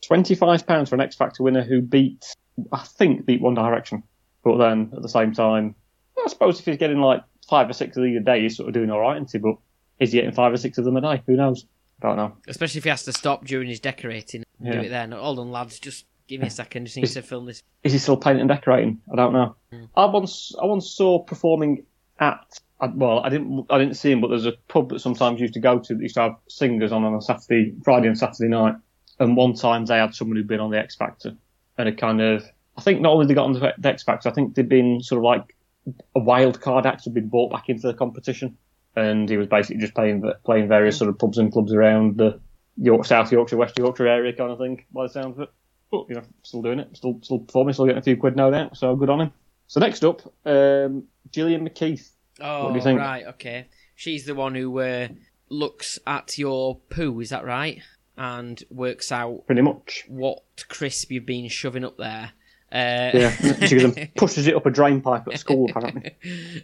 Twenty 0.01 0.35
five 0.35 0.67
pounds 0.67 0.89
for 0.89 0.95
an 0.95 1.01
X 1.01 1.15
Factor 1.15 1.43
winner 1.43 1.63
who 1.63 1.81
beat, 1.81 2.25
I 2.71 2.79
think, 2.79 3.25
beat 3.25 3.41
One 3.41 3.53
Direction, 3.55 4.03
but 4.43 4.57
then 4.57 4.91
at 4.95 5.01
the 5.01 5.09
same 5.09 5.33
time, 5.33 5.75
I 6.23 6.27
suppose 6.27 6.59
if 6.59 6.65
he's 6.65 6.77
getting 6.77 6.99
like 6.99 7.23
five 7.49 7.69
or 7.69 7.73
six 7.73 7.95
of 7.97 8.03
these 8.03 8.17
a 8.17 8.19
day, 8.19 8.41
he's 8.41 8.57
sort 8.57 8.67
of 8.67 8.73
doing 8.73 8.91
all 8.91 8.99
right, 8.99 9.15
isn't 9.15 9.31
he? 9.31 9.37
But 9.37 9.55
is 9.99 10.11
he 10.11 10.19
getting 10.19 10.33
five 10.33 10.51
or 10.53 10.57
six 10.57 10.77
of 10.77 10.83
them 10.85 10.97
a 10.97 11.01
day? 11.01 11.23
Who 11.25 11.35
knows? 11.35 11.65
I 12.01 12.07
don't 12.07 12.17
know. 12.17 12.33
Especially 12.47 12.79
if 12.79 12.83
he 12.83 12.89
has 12.89 13.03
to 13.03 13.13
stop 13.13 13.45
during 13.45 13.69
his 13.69 13.79
decorating. 13.79 14.43
and 14.59 14.71
Do 14.73 14.79
it 14.79 14.89
then. 14.89 15.13
Hold 15.13 15.39
on, 15.39 15.51
lads. 15.51 15.79
Just 15.79 16.05
give 16.27 16.41
me 16.41 16.47
a 16.47 16.51
second. 16.51 16.85
Just 16.85 16.97
need 16.97 17.07
to 17.07 17.21
film 17.21 17.45
this. 17.45 17.63
Is 17.83 17.93
he 17.93 17.99
still 17.99 18.17
painting 18.17 18.41
and 18.41 18.49
decorating? 18.49 19.01
I 19.11 19.15
don't 19.15 19.33
know. 19.33 19.55
Mm. 19.71 19.89
I 19.95 20.05
once 20.05 20.53
I 20.61 20.65
once 20.65 20.89
saw 20.89 21.19
performing 21.23 21.85
at 22.19 22.59
well, 22.95 23.19
I 23.19 23.29
didn't 23.29 23.65
I 23.69 23.77
didn't 23.77 23.95
see 23.95 24.11
him, 24.11 24.21
but 24.21 24.29
there's 24.29 24.45
a 24.45 24.53
pub 24.67 24.89
that 24.89 24.99
sometimes 24.99 25.39
used 25.39 25.53
to 25.53 25.59
go 25.59 25.79
to 25.79 25.95
that 25.95 26.01
used 26.01 26.15
to 26.15 26.21
have 26.21 26.35
singers 26.47 26.91
on 26.91 27.03
on 27.03 27.15
a 27.15 27.21
Saturday, 27.21 27.73
Friday 27.83 28.07
and 28.07 28.17
Saturday 28.17 28.49
night. 28.49 28.75
And 29.19 29.37
one 29.37 29.53
time 29.53 29.85
they 29.85 29.97
had 29.97 30.15
someone 30.15 30.37
who'd 30.37 30.47
been 30.47 30.59
on 30.59 30.71
the 30.71 30.79
X 30.79 30.95
Factor, 30.95 31.35
and 31.77 31.89
it 31.89 31.97
kind 31.97 32.21
of 32.21 32.43
I 32.77 32.81
think 32.81 33.01
not 33.01 33.13
only 33.13 33.27
they 33.27 33.33
got 33.33 33.45
on 33.45 33.53
the 33.53 33.73
the 33.77 33.89
X 33.89 34.03
Factor, 34.03 34.29
I 34.29 34.33
think 34.33 34.55
they'd 34.55 34.67
been 34.67 35.01
sort 35.01 35.19
of 35.19 35.23
like 35.23 35.55
a 36.15 36.19
wild 36.19 36.61
card 36.61 36.85
act 36.85 37.05
had 37.05 37.13
been 37.13 37.29
brought 37.29 37.51
back 37.51 37.69
into 37.69 37.87
the 37.87 37.93
competition, 37.93 38.57
and 38.95 39.29
he 39.29 39.37
was 39.37 39.47
basically 39.47 39.81
just 39.81 39.93
playing 39.93 40.23
playing 40.43 40.67
various 40.67 40.95
mm. 40.95 40.99
sort 40.99 41.09
of 41.09 41.19
pubs 41.19 41.37
and 41.37 41.51
clubs 41.51 41.73
around 41.73 42.17
the 42.17 42.39
York, 42.77 43.05
South 43.05 43.31
Yorkshire, 43.31 43.57
West 43.57 43.77
Yorkshire 43.77 44.07
area 44.07 44.33
kind 44.33 44.51
of 44.51 44.57
thing. 44.57 44.83
By 44.91 45.03
the 45.03 45.09
sound 45.09 45.35
of 45.35 45.41
it. 45.41 45.49
But 45.93 46.09
you 46.09 46.15
know, 46.15 46.23
still 46.41 46.63
doing 46.63 46.79
it, 46.79 46.97
still 46.97 47.19
still 47.21 47.37
performing, 47.37 47.73
still 47.73 47.85
getting 47.85 47.99
a 47.99 48.01
few 48.01 48.17
quid 48.17 48.35
no 48.35 48.49
doubt. 48.49 48.75
So 48.75 48.95
good 48.95 49.11
on 49.11 49.21
him. 49.21 49.31
So 49.67 49.79
next 49.79 50.03
up, 50.03 50.23
um, 50.43 51.03
Gillian 51.31 51.69
McKeith. 51.69 52.09
Oh, 52.41 52.63
what 52.63 52.69
do 52.71 52.79
you 52.79 52.83
think? 52.83 52.99
right. 52.99 53.27
Okay. 53.27 53.67
She's 53.93 54.25
the 54.25 54.33
one 54.33 54.55
who 54.55 54.79
uh, 54.79 55.09
looks 55.49 55.99
at 56.07 56.35
your 56.39 56.77
poo. 56.89 57.19
Is 57.19 57.29
that 57.29 57.45
right? 57.45 57.79
And 58.17 58.61
works 58.71 59.11
out 59.11 59.45
Pretty 59.45 59.61
much. 59.61 60.05
what 60.07 60.41
crisp 60.67 61.11
you've 61.11 61.27
been 61.27 61.47
shoving 61.47 61.85
up 61.85 61.97
there. 61.97 62.31
Uh, 62.71 63.11
Yeah. 63.13 63.29
she 63.67 63.77
goes 63.77 63.95
and 63.95 64.09
pushes 64.15 64.47
it 64.47 64.55
up 64.55 64.65
a 64.65 64.71
drain 64.71 64.99
pipe 64.99 65.27
at 65.31 65.37
school, 65.37 65.69
apparently. 65.69 66.15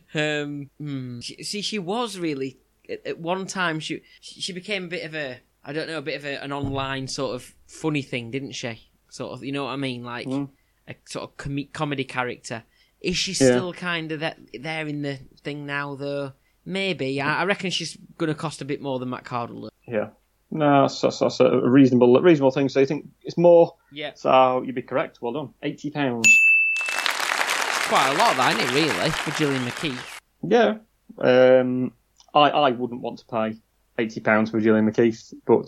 um, 0.15 0.71
hmm. 0.79 1.19
See, 1.19 1.61
she 1.61 1.77
was 1.77 2.17
really 2.17 2.57
at, 2.89 3.05
at 3.05 3.19
one 3.19 3.45
time. 3.45 3.79
She 3.79 4.01
she 4.21 4.53
became 4.53 4.85
a 4.85 4.87
bit 4.87 5.05
of 5.05 5.13
a 5.13 5.37
I 5.63 5.71
don't 5.71 5.87
know, 5.87 5.99
a 5.99 6.01
bit 6.01 6.15
of 6.15 6.25
a, 6.25 6.43
an 6.43 6.51
online 6.51 7.07
sort 7.07 7.35
of 7.35 7.53
funny 7.67 8.01
thing, 8.01 8.31
didn't 8.31 8.53
she? 8.53 8.88
Sort 9.09 9.33
of, 9.33 9.43
you 9.43 9.51
know 9.51 9.65
what 9.65 9.71
I 9.71 9.75
mean? 9.77 10.03
Like 10.03 10.27
Mm. 10.27 10.49
a 10.87 10.95
sort 11.05 11.23
of 11.29 11.37
com- 11.37 11.67
comedy 11.73 12.03
character. 12.03 12.63
Is 13.01 13.15
she 13.17 13.31
Yeah. 13.31 13.51
still 13.51 13.73
kind 13.73 14.11
of 14.11 14.19
that 14.19 14.37
there 14.59 14.85
in 14.87 15.01
the 15.01 15.17
thing 15.43 15.65
now, 15.65 15.95
though? 15.95 16.33
Maybe. 16.65 17.19
I, 17.21 17.41
I 17.41 17.45
reckon 17.45 17.71
she's 17.71 17.97
going 18.17 18.27
to 18.27 18.35
cost 18.35 18.61
a 18.61 18.65
bit 18.65 18.81
more 18.81 18.99
than 18.99 19.09
Matt 19.09 19.23
Cardle. 19.23 19.69
Yeah. 19.87 20.09
No, 20.51 20.81
that's, 20.81 20.99
that's, 21.01 21.19
that's 21.19 21.39
a 21.39 21.59
reasonable 21.61 22.19
reasonable 22.21 22.51
thing. 22.51 22.69
So 22.69 22.79
you 22.79 22.85
think 22.87 23.07
it's 23.23 23.37
more? 23.37 23.75
Yeah, 23.91 24.11
So 24.15 24.63
you'd 24.63 24.75
be 24.75 24.81
correct. 24.81 25.19
Well 25.21 25.31
done. 25.33 25.49
Eighty 25.63 25.89
pounds. 25.91 26.27
quite 27.87 28.11
a 28.13 28.17
lot, 28.17 28.35
that, 28.37 28.55
isn't 28.57 28.69
it? 28.69 28.73
Really, 28.73 29.09
for 29.11 29.31
Gillian 29.31 29.63
McKeith. 29.63 30.19
Yeah. 30.43 30.77
Um, 31.19 31.91
I 32.33 32.49
I 32.49 32.71
wouldn't 32.71 33.01
want 33.01 33.19
to 33.19 33.25
pay 33.25 33.57
eighty 33.97 34.19
pounds 34.21 34.49
for 34.51 34.59
Gillian 34.59 34.89
McKeith, 34.89 35.33
but 35.45 35.67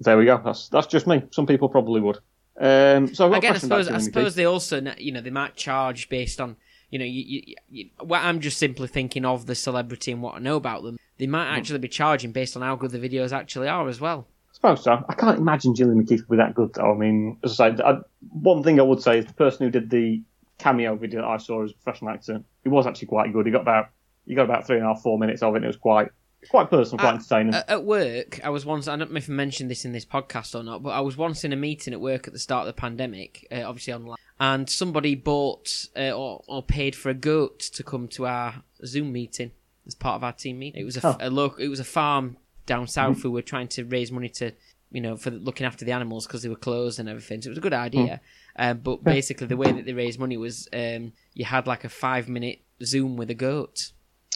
there 0.00 0.16
we 0.18 0.24
go. 0.24 0.40
That's 0.44 0.68
that's 0.68 0.86
just 0.86 1.06
me. 1.06 1.22
Some 1.30 1.46
people 1.46 1.68
probably 1.68 2.00
would. 2.00 2.18
Um, 2.60 3.14
so 3.14 3.32
Again, 3.32 3.54
I 3.54 3.58
suppose 3.58 3.88
I 3.88 3.98
suppose 3.98 4.34
they 4.34 4.44
also 4.44 4.80
you 4.98 5.12
know 5.12 5.20
they 5.20 5.30
might 5.30 5.56
charge 5.56 6.08
based 6.08 6.40
on 6.40 6.56
you 6.90 6.98
know 6.98 7.04
you, 7.04 7.22
you, 7.44 7.54
you 7.70 7.90
well, 8.02 8.20
I'm 8.22 8.40
just 8.40 8.58
simply 8.58 8.88
thinking 8.88 9.24
of 9.24 9.46
the 9.46 9.54
celebrity 9.54 10.12
and 10.12 10.22
what 10.22 10.34
I 10.36 10.38
know 10.38 10.56
about 10.56 10.82
them. 10.82 10.98
They 11.18 11.26
might 11.26 11.48
Hmm. 11.48 11.56
actually 11.56 11.78
be 11.78 11.88
charging 11.88 12.32
based 12.32 12.56
on 12.56 12.62
how 12.62 12.76
good 12.76 12.90
the 12.90 12.98
videos 12.98 13.32
actually 13.32 13.68
are 13.68 13.88
as 13.88 14.00
well. 14.00 14.26
I 14.50 14.54
suppose 14.54 14.84
so. 14.84 15.04
I 15.08 15.14
can't 15.14 15.38
imagine 15.38 15.74
Gillian 15.74 16.04
McKeith 16.04 16.28
would 16.28 16.36
be 16.36 16.36
that 16.36 16.54
good, 16.54 16.74
though. 16.74 16.92
I 16.92 16.94
mean, 16.96 17.38
as 17.42 17.58
I 17.58 17.74
say, 17.74 17.82
I, 17.82 17.98
one 18.32 18.62
thing 18.62 18.78
I 18.78 18.82
would 18.82 19.02
say 19.02 19.18
is 19.18 19.26
the 19.26 19.32
person 19.34 19.64
who 19.64 19.70
did 19.70 19.88
the 19.90 20.22
cameo 20.58 20.94
video 20.94 21.22
that 21.22 21.28
I 21.28 21.36
saw 21.38 21.64
as 21.64 21.70
a 21.70 21.74
professional 21.74 22.10
actor, 22.10 22.42
he 22.62 22.68
was 22.68 22.86
actually 22.86 23.08
quite 23.08 23.32
good. 23.32 23.46
He 23.46 23.52
got 23.52 23.62
about 23.62 23.88
he 24.26 24.34
got 24.34 24.44
about 24.44 24.66
three 24.66 24.76
and 24.76 24.84
a 24.84 24.88
half, 24.88 25.02
four 25.02 25.18
minutes 25.18 25.42
of 25.42 25.54
it, 25.54 25.56
and 25.56 25.64
it 25.64 25.68
was 25.68 25.76
quite 25.76 26.10
quite 26.50 26.70
personal, 26.70 26.98
quite 26.98 27.10
Uh, 27.10 27.14
entertaining. 27.14 27.54
At, 27.54 27.68
at 27.70 27.84
work, 27.84 28.40
I 28.44 28.50
was 28.50 28.64
once 28.66 28.88
I 28.88 28.96
don't 28.96 29.10
know 29.12 29.16
if 29.18 29.28
I 29.28 29.32
mentioned 29.32 29.70
this 29.70 29.84
in 29.84 29.92
this 29.92 30.04
podcast 30.04 30.54
or 30.58 30.62
not, 30.62 30.82
but 30.82 30.90
I 30.90 31.00
was 31.00 31.16
once 31.16 31.44
in 31.44 31.52
a 31.52 31.56
meeting 31.56 31.92
at 31.94 32.00
work 32.00 32.26
at 32.26 32.32
the 32.32 32.38
start 32.38 32.66
of 32.68 32.74
the 32.74 32.80
pandemic, 32.80 33.46
uh, 33.52 33.62
obviously 33.62 33.92
online, 33.94 34.16
and 34.40 34.68
somebody 34.68 35.14
bought 35.14 35.86
uh, 35.96 36.10
or, 36.10 36.42
or 36.48 36.62
paid 36.62 36.94
for 36.96 37.10
a 37.10 37.14
goat 37.14 37.60
to 37.60 37.82
come 37.82 38.08
to 38.08 38.26
our 38.26 38.62
Zoom 38.84 39.12
meeting 39.12 39.52
as 39.86 39.94
part 39.94 40.16
of 40.16 40.24
our 40.24 40.32
team 40.32 40.58
meeting. 40.58 40.80
It 40.80 40.84
was 40.84 40.96
a, 40.96 41.06
Oh. 41.06 41.16
a 41.20 41.30
local, 41.30 41.58
it 41.64 41.68
was 41.68 41.80
a 41.80 41.84
farm 41.84 42.36
down 42.66 42.86
south 42.86 43.22
who 43.22 43.30
were 43.30 43.42
trying 43.42 43.68
to 43.68 43.84
raise 43.84 44.12
money 44.12 44.28
to, 44.28 44.52
you 44.92 45.00
know, 45.00 45.16
for 45.16 45.30
looking 45.30 45.66
after 45.66 45.84
the 45.84 45.90
animals 45.92 46.26
because 46.26 46.42
they 46.42 46.48
were 46.48 46.54
closed 46.56 47.00
and 47.00 47.08
everything. 47.08 47.42
So 47.42 47.48
it 47.48 47.50
was 47.50 47.58
a 47.58 47.62
good 47.62 47.72
idea. 47.72 48.20
Uh, 48.56 48.74
but 48.74 49.02
basically, 49.02 49.46
the 49.48 49.56
way 49.56 49.72
that 49.72 49.84
they 49.86 49.92
raised 49.94 50.20
money 50.20 50.36
was 50.36 50.68
um, 50.72 51.12
you 51.34 51.44
had 51.44 51.66
like 51.66 51.82
a 51.84 51.88
five 51.88 52.28
minute 52.28 52.60
Zoom 52.84 53.16
with 53.16 53.30
a 53.30 53.34
goat. 53.34 53.90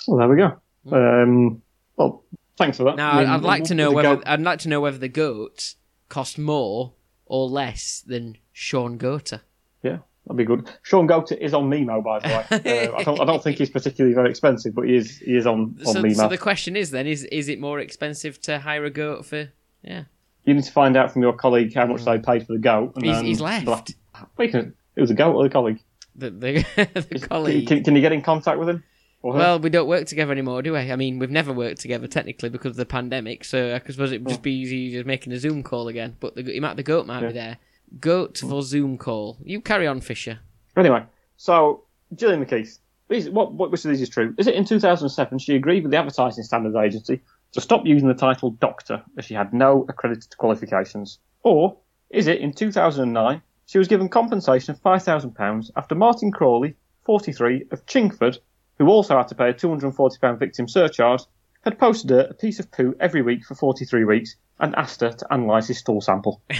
well, 0.09 0.19
there 0.19 0.29
we 0.29 0.37
go. 0.37 0.61
Um, 0.93 1.63
well, 1.97 2.23
Thanks 2.57 2.79
for 2.79 2.85
that. 2.85 2.97
Now, 2.97 3.11
I 3.13 3.21
mean, 3.21 3.29
I'd 3.29 3.43
like 3.43 3.65
to 3.65 3.75
know 3.75 3.93
whether 3.93 4.17
goat- 4.17 4.25
I'd 4.27 4.41
like 4.41 4.61
to 4.61 4.69
know 4.71 4.81
whether 4.81 4.97
the 4.97 5.09
goat 5.09 5.75
cost 6.09 6.39
more 6.39 6.95
or 7.27 7.49
less 7.51 8.01
than 8.07 8.39
Shaun 8.53 8.99
Goater. 8.99 9.43
Yeah, 9.83 9.99
that'd 10.27 10.39
be 10.39 10.45
good. 10.45 10.67
Shaun 10.83 11.07
Goater 11.07 11.37
is 11.37 11.53
on 11.53 11.69
Memmo, 11.69 12.03
by 12.03 12.19
the 12.21 12.29
way. 12.29 12.89
uh, 12.89 12.97
I, 12.97 13.03
don't, 13.03 13.21
I 13.21 13.25
don't 13.27 13.43
think 13.43 13.59
he's 13.59 13.69
particularly 13.69 14.15
very 14.15 14.31
expensive, 14.31 14.75
but 14.75 14.87
he 14.87 14.97
is 14.97 15.19
he 15.19 15.37
is 15.37 15.47
on, 15.47 15.77
on 15.87 15.93
So, 15.93 16.03
Memmo. 16.03 16.15
so 16.17 16.29
the 16.29 16.39
question 16.39 16.77
is 16.77 16.93
then: 16.93 17.07
is 17.07 17.25
is 17.25 17.51
it 17.51 17.61
more 17.61 17.79
expensive 17.79 18.41
to 18.43 18.61
hire 18.61 18.87
a 18.87 18.91
goat 18.91 19.27
for? 19.27 19.51
Yeah, 19.83 20.05
You 20.45 20.55
need 20.55 20.65
to 20.65 20.73
find 20.73 20.97
out 20.97 21.13
from 21.13 21.21
your 21.21 21.35
colleague 21.35 21.75
how 21.75 21.85
much 21.87 22.05
they 22.07 22.19
paid 22.19 22.47
for 22.47 22.55
the 22.55 22.59
goat. 22.59 22.95
And 22.97 23.05
he's, 23.05 23.21
he's 23.21 23.41
left. 23.43 23.89
to- 23.89 23.95
Wait, 24.39 24.55
it 24.55 24.73
was 24.97 25.11
a 25.11 25.15
goat 25.15 25.35
or 25.35 25.43
the 25.45 25.51
colleague? 25.51 25.81
The 26.15 26.31
the, 26.31 26.65
the 27.11 27.19
colleague. 27.29 27.69
Can, 27.69 27.85
can 27.85 27.95
you 27.95 28.01
get 28.01 28.13
in 28.13 28.23
contact 28.23 28.59
with 28.59 28.71
him? 28.71 28.83
Well, 29.35 29.59
we 29.59 29.71
don't 29.71 29.89
work 29.89 30.07
together 30.07 30.33
anymore, 30.33 30.63
do 30.63 30.73
we? 30.73 30.79
I 30.79 30.97
mean, 30.97 31.19
we've 31.19 31.31
never 31.31 31.53
worked 31.53 31.81
together 31.81 32.07
technically 32.07 32.49
because 32.49 32.71
of 32.71 32.77
the 32.77 32.87
pandemic. 32.87 33.45
So 33.45 33.75
I 33.75 33.79
suppose 33.91 34.13
it'd 34.13 34.27
just 34.27 34.43
be 34.43 34.53
easy 34.53 34.93
just 34.93 35.07
making 35.07 35.33
a 35.33 35.39
Zoom 35.39 35.63
call 35.63 35.89
again. 35.89 36.17
But 36.21 36.35
the 36.35 36.43
he 36.43 36.61
might, 36.61 36.77
the 36.77 36.83
goat 36.83 37.07
might 37.07 37.27
be 37.27 37.33
there. 37.33 37.59
Goat 38.01 38.39
for 38.39 38.63
Zoom 38.63 38.99
call. 38.99 39.39
You 39.43 39.61
carry 39.61 39.87
on, 39.87 40.01
Fisher. 40.01 40.41
Anyway, 40.77 41.05
so 41.37 41.85
Gillian 42.15 42.45
McKeith. 42.45 42.79
What, 43.31 43.53
what, 43.53 43.71
which 43.71 43.85
of 43.85 43.91
these 43.91 44.03
is 44.03 44.09
true? 44.09 44.35
Is 44.37 44.49
it 44.49 44.55
in 44.55 44.65
2007 44.65 45.39
she 45.39 45.55
agreed 45.55 45.85
with 45.85 45.93
the 45.93 45.99
Advertising 45.99 46.43
Standards 46.43 46.75
Agency 46.75 47.21
to 47.53 47.61
stop 47.61 47.87
using 47.87 48.09
the 48.09 48.15
title 48.15 48.51
Doctor 48.51 49.03
as 49.17 49.25
she 49.25 49.35
had 49.35 49.55
no 49.55 49.87
accredited 49.89 50.37
qualifications? 50.37 51.21
Or 51.45 51.77
is 52.11 52.27
it 52.27 52.41
in 52.41 52.53
2009 52.53 53.41
she 53.67 53.79
was 53.79 53.89
given 53.89 54.09
compensation 54.09 54.75
of 54.75 54.81
£5,000 54.81 55.71
after 55.77 55.95
Martin 55.95 56.31
Crawley, 56.31 56.77
43, 57.05 57.67
of 57.73 57.85
Chingford, 57.87 58.39
who 58.79 58.89
also 58.89 59.17
had 59.17 59.29
to 59.29 59.35
pay 59.35 59.51
a 59.51 59.55
£240 59.55 60.39
victim 60.39 60.69
surcharge, 60.69 61.23
had 61.63 61.79
posted 61.79 62.11
her 62.11 62.27
a 62.31 62.35
piece 62.35 62.61
of 62.61 62.71
poo 62.71 62.95
every 63.01 63.23
week 63.23 63.45
for 63.45 63.55
43 63.55 64.05
weeks 64.05 64.37
and 64.61 64.75
asked 64.77 65.01
her 65.01 65.13
to 65.13 65.35
analyse 65.35 65.69
his 65.69 65.79
stool 65.79 66.01
sample? 66.01 66.43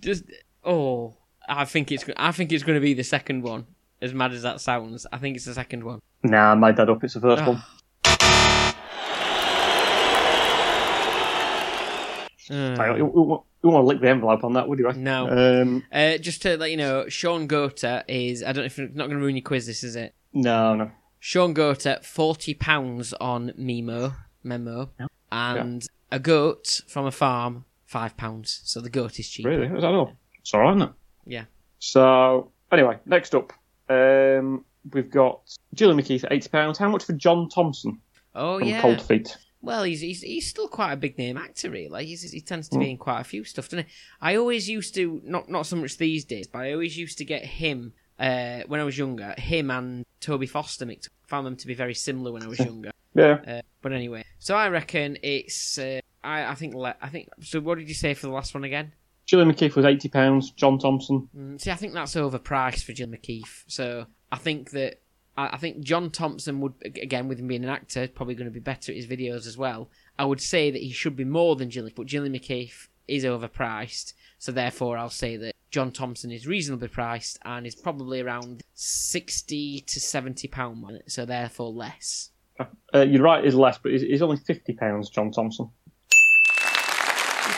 Just 0.00 0.24
oh, 0.64 1.16
I 1.48 1.64
think 1.64 1.92
it's 1.92 2.04
I 2.16 2.32
think 2.32 2.52
it's 2.52 2.64
going 2.64 2.76
to 2.76 2.80
be 2.80 2.94
the 2.94 3.04
second 3.04 3.42
one. 3.42 3.66
As 4.02 4.12
mad 4.12 4.32
as 4.32 4.42
that 4.42 4.60
sounds, 4.60 5.06
I 5.12 5.18
think 5.18 5.36
it's 5.36 5.46
the 5.46 5.54
second 5.54 5.84
one. 5.84 6.00
Nah, 6.22 6.52
I 6.52 6.54
made 6.54 6.76
that 6.76 6.90
up. 6.90 7.02
It's 7.04 7.14
the 7.14 7.20
first 7.20 7.42
ah. 7.42 7.48
one. 7.48 7.62
Uh, 12.50 12.76
Hang 12.76 12.80
on, 12.90 12.96
You, 12.98 13.04
you, 13.06 13.42
you 13.62 13.70
want 13.70 13.82
to 13.84 13.86
lick 13.86 14.00
the 14.00 14.08
envelope 14.08 14.44
on 14.44 14.52
that, 14.54 14.68
would 14.68 14.78
you? 14.78 14.88
eh? 14.88 14.92
No. 14.96 15.28
Um, 15.62 15.84
uh, 15.92 16.18
just 16.18 16.42
to 16.42 16.56
let 16.56 16.70
you 16.70 16.76
know, 16.76 17.08
Shaun 17.08 17.48
Goater 17.48 18.02
is 18.08 18.42
I 18.42 18.46
don't 18.52 18.62
know 18.62 18.66
if 18.66 18.78
it's 18.78 18.94
not 18.94 19.06
going 19.06 19.18
to 19.18 19.22
ruin 19.22 19.36
your 19.36 19.42
quiz. 19.42 19.66
This 19.66 19.82
is 19.84 19.96
it. 19.96 20.14
no, 20.32 20.74
no. 20.74 20.90
Shaun 21.20 21.54
Goater, 21.54 22.04
forty 22.04 22.52
pounds 22.52 23.14
on 23.14 23.52
Memmo 23.58 24.14
Memmo, 24.44 24.90
and 25.32 25.86
a 26.12 26.18
goat 26.18 26.82
from 26.86 27.06
a 27.06 27.10
farm, 27.10 27.64
five 27.86 28.14
pounds. 28.18 28.60
So 28.64 28.80
the 28.82 28.90
goat 28.90 29.18
is 29.18 29.28
cheap. 29.30 29.46
Really? 29.46 29.66
Is 29.66 29.80
that 29.82 29.84
all? 29.86 30.12
It's 30.40 30.52
all 30.52 30.60
right, 30.60 30.76
isn't 30.76 30.82
it? 30.90 30.94
Yeah. 31.26 31.44
So, 31.78 32.50
anyway, 32.70 32.98
next 33.06 33.34
up, 33.34 33.52
um, 33.88 34.64
we've 34.92 35.10
got 35.10 35.40
Gillian 35.74 35.98
McKeith, 35.98 36.24
£80. 36.30 36.76
How 36.76 36.90
much 36.90 37.04
for 37.04 37.14
John 37.14 37.48
Thomson 37.48 38.00
Oh 38.34 38.58
from 38.58 38.68
yeah. 38.68 38.82
Cold 38.82 39.00
Feet? 39.00 39.36
Well, 39.64 39.82
he's, 39.84 40.00
he's 40.00 40.20
he's 40.22 40.48
still 40.48 40.68
quite 40.68 40.92
a 40.92 40.96
big 40.96 41.16
name 41.18 41.36
actor, 41.36 41.70
really. 41.70 42.06
He's, 42.06 42.30
he 42.30 42.40
tends 42.40 42.68
Hmm. 42.68 42.74
to 42.76 42.78
be 42.80 42.90
in 42.90 42.98
quite 42.98 43.20
a 43.20 43.24
few 43.24 43.44
stuff, 43.44 43.68
doesn't 43.68 43.86
he? 43.86 43.92
I 44.20 44.36
always 44.36 44.68
used 44.68 44.94
to 44.96 45.20
not 45.24 45.48
not 45.48 45.66
so 45.66 45.76
much 45.76 45.96
these 45.98 46.24
days, 46.24 46.46
but 46.46 46.60
I 46.60 46.72
always 46.72 46.96
used 46.96 47.18
to 47.18 47.24
get 47.24 47.44
him 47.44 47.92
uh, 48.18 48.60
when 48.66 48.80
I 48.80 48.84
was 48.84 48.96
younger. 48.98 49.34
Him 49.38 49.70
and 49.70 50.04
Toby 50.20 50.46
Foster 50.46 50.86
mixed. 50.86 51.08
Found 51.28 51.46
them 51.46 51.56
to 51.56 51.66
be 51.66 51.74
very 51.74 51.94
similar 51.94 52.30
when 52.32 52.42
I 52.42 52.48
was 52.48 52.58
younger. 52.60 52.90
Yeah. 53.16 53.38
Uh, 53.46 53.62
but 53.80 53.92
anyway, 53.92 54.24
so 54.40 54.56
I 54.56 54.68
reckon 54.68 55.18
it's. 55.22 55.78
Uh, 55.78 56.00
I 56.24 56.46
I 56.46 56.54
think 56.56 56.74
le- 56.74 56.96
I 57.00 57.08
think. 57.08 57.28
So 57.42 57.60
what 57.60 57.78
did 57.78 57.86
you 57.88 57.94
say 57.94 58.12
for 58.12 58.26
the 58.26 58.32
last 58.32 58.54
one 58.54 58.64
again? 58.64 58.92
Gillian 59.26 59.52
McKeith 59.52 59.76
was 59.76 59.84
£80. 59.86 60.56
John 60.56 60.78
Thomson, 60.80 61.28
Mm, 61.34 61.60
see, 61.60 61.70
I 61.70 61.76
think 61.76 61.94
that's 61.94 62.14
overpriced 62.16 62.82
for 62.82 62.92
Jill 62.92 63.06
McKeith. 63.06 63.62
So 63.68 64.06
I 64.32 64.36
think 64.36 64.72
that 64.72 65.00
I, 65.36 65.50
I 65.54 65.56
think 65.56 65.80
John 65.80 66.10
Thomson 66.10 66.60
would 66.60 66.74
again, 66.84 67.28
with 67.28 67.38
him 67.38 67.48
being 67.48 67.64
an 67.64 67.70
actor, 67.70 68.08
probably 68.08 68.34
going 68.34 68.46
to 68.46 68.52
be 68.52 68.60
better 68.60 68.92
at 68.92 68.96
his 68.96 69.06
videos 69.06 69.46
as 69.46 69.56
well. 69.56 69.88
I 70.18 70.24
would 70.24 70.40
say 70.40 70.70
that 70.70 70.82
he 70.82 70.92
should 70.92 71.16
be 71.16 71.24
more 71.24 71.56
than 71.56 71.70
Gillian, 71.70 71.94
but 71.96 72.06
Gillian 72.06 72.34
McKeith 72.34 72.88
is 73.08 73.24
overpriced. 73.24 74.14
So 74.38 74.52
therefore, 74.52 74.96
I'll 74.96 75.10
say 75.10 75.36
that 75.36 75.54
John 75.70 75.90
Thomson 75.90 76.30
is 76.30 76.46
reasonably 76.46 76.88
priced 76.88 77.38
and 77.44 77.66
is 77.66 77.74
probably 77.74 78.20
around 78.20 78.62
sixty 78.74 79.80
to 79.86 80.00
seventy 80.00 80.48
pound. 80.48 81.02
So 81.06 81.24
therefore, 81.24 81.70
less. 81.70 82.30
uh, 82.94 83.00
you're 83.00 83.22
right, 83.22 83.44
is 83.44 83.54
less, 83.54 83.78
but 83.78 83.92
he's, 83.92 84.22
only 84.22 84.36
£50, 84.36 85.10
John 85.10 85.32
Thomson. 85.32 85.68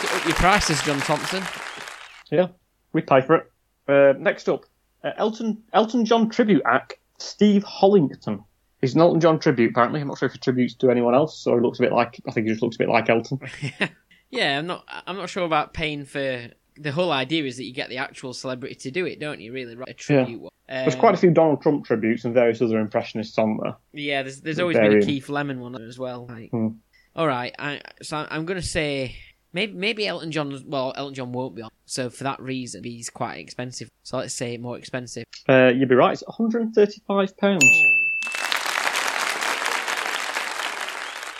You 0.02 0.08
up 0.08 0.24
your 0.24 0.34
prices, 0.34 0.80
John 0.82 0.98
Thomson. 1.00 1.42
Yeah, 2.30 2.48
we 2.92 3.02
pay 3.02 3.20
for 3.20 3.36
it. 3.36 3.52
Uh, 3.88 4.18
next 4.18 4.48
up, 4.48 4.64
uh, 5.04 5.10
Elton 5.16 5.62
Elton 5.72 6.04
John 6.04 6.28
tribute 6.28 6.62
act 6.64 6.94
Steve 7.18 7.64
Hollington. 7.64 8.44
He's 8.80 8.94
an 8.94 9.00
Elton 9.00 9.20
John 9.20 9.38
tribute, 9.38 9.70
apparently. 9.70 10.00
I'm 10.00 10.08
not 10.08 10.18
sure 10.18 10.26
if 10.26 10.32
he 10.34 10.38
tributes 10.38 10.74
to 10.74 10.90
anyone 10.90 11.14
else, 11.14 11.46
or 11.46 11.58
he 11.58 11.64
looks 11.64 11.78
a 11.78 11.82
bit 11.82 11.92
like. 11.92 12.20
I 12.28 12.32
think 12.32 12.46
he 12.46 12.52
just 12.52 12.62
looks 12.62 12.76
a 12.76 12.78
bit 12.78 12.88
like 12.88 13.08
Elton. 13.08 13.40
Yeah, 14.28 14.58
I'm 14.58 14.66
not. 14.66 14.84
I'm 15.06 15.16
not 15.16 15.30
sure 15.30 15.44
about 15.44 15.72
paying 15.72 16.04
for. 16.04 16.48
The 16.76 16.90
whole 16.90 17.12
idea 17.12 17.44
is 17.44 17.56
that 17.58 17.64
you 17.64 17.72
get 17.72 17.88
the 17.90 17.98
actual 17.98 18.34
celebrity 18.34 18.74
to 18.74 18.90
do 18.90 19.06
it, 19.06 19.20
don't 19.20 19.40
you? 19.40 19.52
Really, 19.52 19.76
right? 19.76 19.88
A 19.88 19.94
tribute. 19.94 20.42
There's 20.68 20.94
Um, 20.94 21.00
quite 21.00 21.14
a 21.14 21.16
few 21.16 21.30
Donald 21.30 21.62
Trump 21.62 21.86
tributes 21.86 22.24
and 22.24 22.34
various 22.34 22.60
other 22.60 22.80
impressionists 22.80 23.38
on 23.38 23.56
there. 23.62 23.76
Yeah, 23.92 24.22
there's 24.24 24.40
there's 24.40 24.58
always 24.58 24.76
been 24.76 24.98
a. 25.00 25.00
Keith 25.00 25.28
Lemon 25.28 25.60
one 25.60 25.80
as 25.80 25.96
well. 25.96 26.26
Like, 26.28 26.50
Hmm. 26.50 26.68
all 27.14 27.28
right, 27.28 27.54
I, 27.56 27.80
so 28.02 28.26
I'm 28.28 28.46
gonna 28.46 28.60
say 28.62 29.14
maybe 29.52 29.72
maybe 29.72 30.06
Elton 30.06 30.30
John. 30.32 30.62
Well, 30.66 30.92
Elton 30.96 31.14
John 31.14 31.32
won't 31.32 31.54
be 31.54 31.62
on, 31.62 31.70
so 31.84 32.10
for 32.10 32.24
that 32.24 32.40
reason, 32.40 32.84
he's 32.84 33.10
quite 33.10 33.38
expensive. 33.38 33.88
So 34.02 34.18
let's 34.18 34.34
say 34.34 34.56
more 34.56 34.76
expensive. 34.78 35.24
Uh, 35.48 35.72
you'd 35.74 35.88
be 35.88 35.94
right. 35.94 36.12
It's 36.12 36.24
135 36.26 37.36
pounds. 37.36 37.64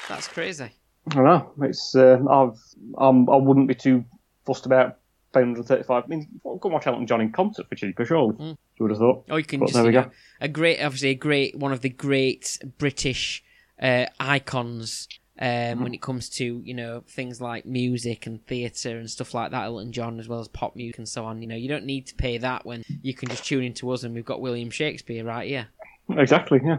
That's 0.09 0.29
crazy. 0.29 0.71
I 1.13 1.15
know. 1.21 1.53
It's 1.63 1.95
uh, 1.97 2.19
I've 2.31 2.59
um, 2.99 3.29
I 3.29 3.37
wouldn't 3.37 3.69
be 3.69 3.75
too 3.75 4.05
fussed 4.45 4.67
about 4.67 4.99
paying 5.35 5.49
135. 5.49 6.05
I 6.05 6.07
mean, 6.07 6.27
go 6.43 6.59
and 6.63 6.73
watch 6.73 6.87
Elton 6.87 7.07
John 7.07 7.21
in 7.21 7.33
concert 7.33 7.69
for 7.69 7.75
cheaper, 7.75 8.05
surely. 8.05 8.35
Hmm. 8.37 8.43
You 8.45 8.57
would 8.81 8.91
have 8.91 8.99
thought. 8.99 9.25
Oh, 9.31 9.37
you 9.37 9.45
can 9.45 9.61
But 9.61 9.67
just 9.67 9.75
there 9.75 9.85
we 9.85 9.93
go. 9.93 10.11
a 10.41 10.49
great, 10.49 10.81
obviously 10.81 11.11
a 11.11 11.15
great 11.15 11.57
one 11.57 11.73
of 11.73 11.81
the 11.81 11.89
great 11.89 12.59
British 12.79 13.43
uh, 13.81 14.07
icons 14.21 15.09
um, 15.39 15.47
Mm-hmm. 15.47 15.83
when 15.83 15.95
it 15.95 16.01
comes 16.03 16.29
to 16.31 16.63
you 16.65 16.73
know 16.75 17.03
things 17.09 17.41
like 17.41 17.67
music 17.67 18.27
and 18.27 18.45
theatre 18.47 18.99
and 18.99 19.11
stuff 19.11 19.35
like 19.35 19.51
that. 19.51 19.65
Elton 19.65 19.93
John 19.93 20.19
as 20.19 20.29
well 20.29 20.41
as 20.41 20.49
pop 20.49 20.75
music 20.77 20.99
and 20.99 21.09
so 21.09 21.25
on. 21.25 21.43
You 21.43 21.49
know, 21.49 21.57
you 21.57 21.69
don't 21.69 21.85
need 21.85 22.07
to 22.07 22.15
pay 22.15 22.39
that 22.39 22.65
when 22.65 22.83
you 23.03 23.13
can 23.15 23.29
just 23.29 23.45
tune 23.45 23.65
into 23.65 23.91
us 23.91 24.03
and 24.03 24.15
we've 24.15 24.25
got 24.25 24.41
William 24.41 24.71
Shakespeare 24.71 25.25
right 25.25 25.49
here. 25.49 25.69
Exactly. 26.11 26.61
Yeah. 26.65 26.79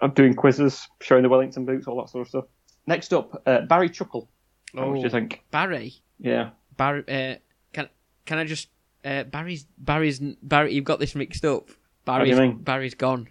I'm 0.00 0.12
doing 0.12 0.34
quizzes, 0.34 0.88
showing 1.00 1.22
the 1.22 1.28
Wellington 1.28 1.64
boots, 1.66 1.86
all 1.86 2.00
that 2.00 2.08
sort 2.08 2.22
of 2.22 2.28
stuff. 2.28 2.44
Next 2.86 3.12
up, 3.12 3.42
uh, 3.46 3.60
Barry 3.62 3.90
Chuckle. 3.90 4.28
How 4.74 4.86
much 4.86 4.96
do 4.98 5.02
you 5.04 5.10
think? 5.10 5.42
Barry, 5.50 5.94
Yeah. 6.18 6.50
Barry, 6.78 7.00
uh, 7.06 7.36
can 7.74 7.88
can 8.24 8.38
I 8.38 8.44
just 8.44 8.68
uh, 9.04 9.24
Barry's 9.24 9.66
Barry's 9.76 10.18
Barry? 10.18 10.72
You've 10.74 10.84
got 10.86 10.98
this 10.98 11.14
mixed 11.14 11.44
up. 11.44 11.66
do 11.68 11.74
Barry's? 12.06 12.54
Barry's 12.60 12.94
gone. 12.94 13.28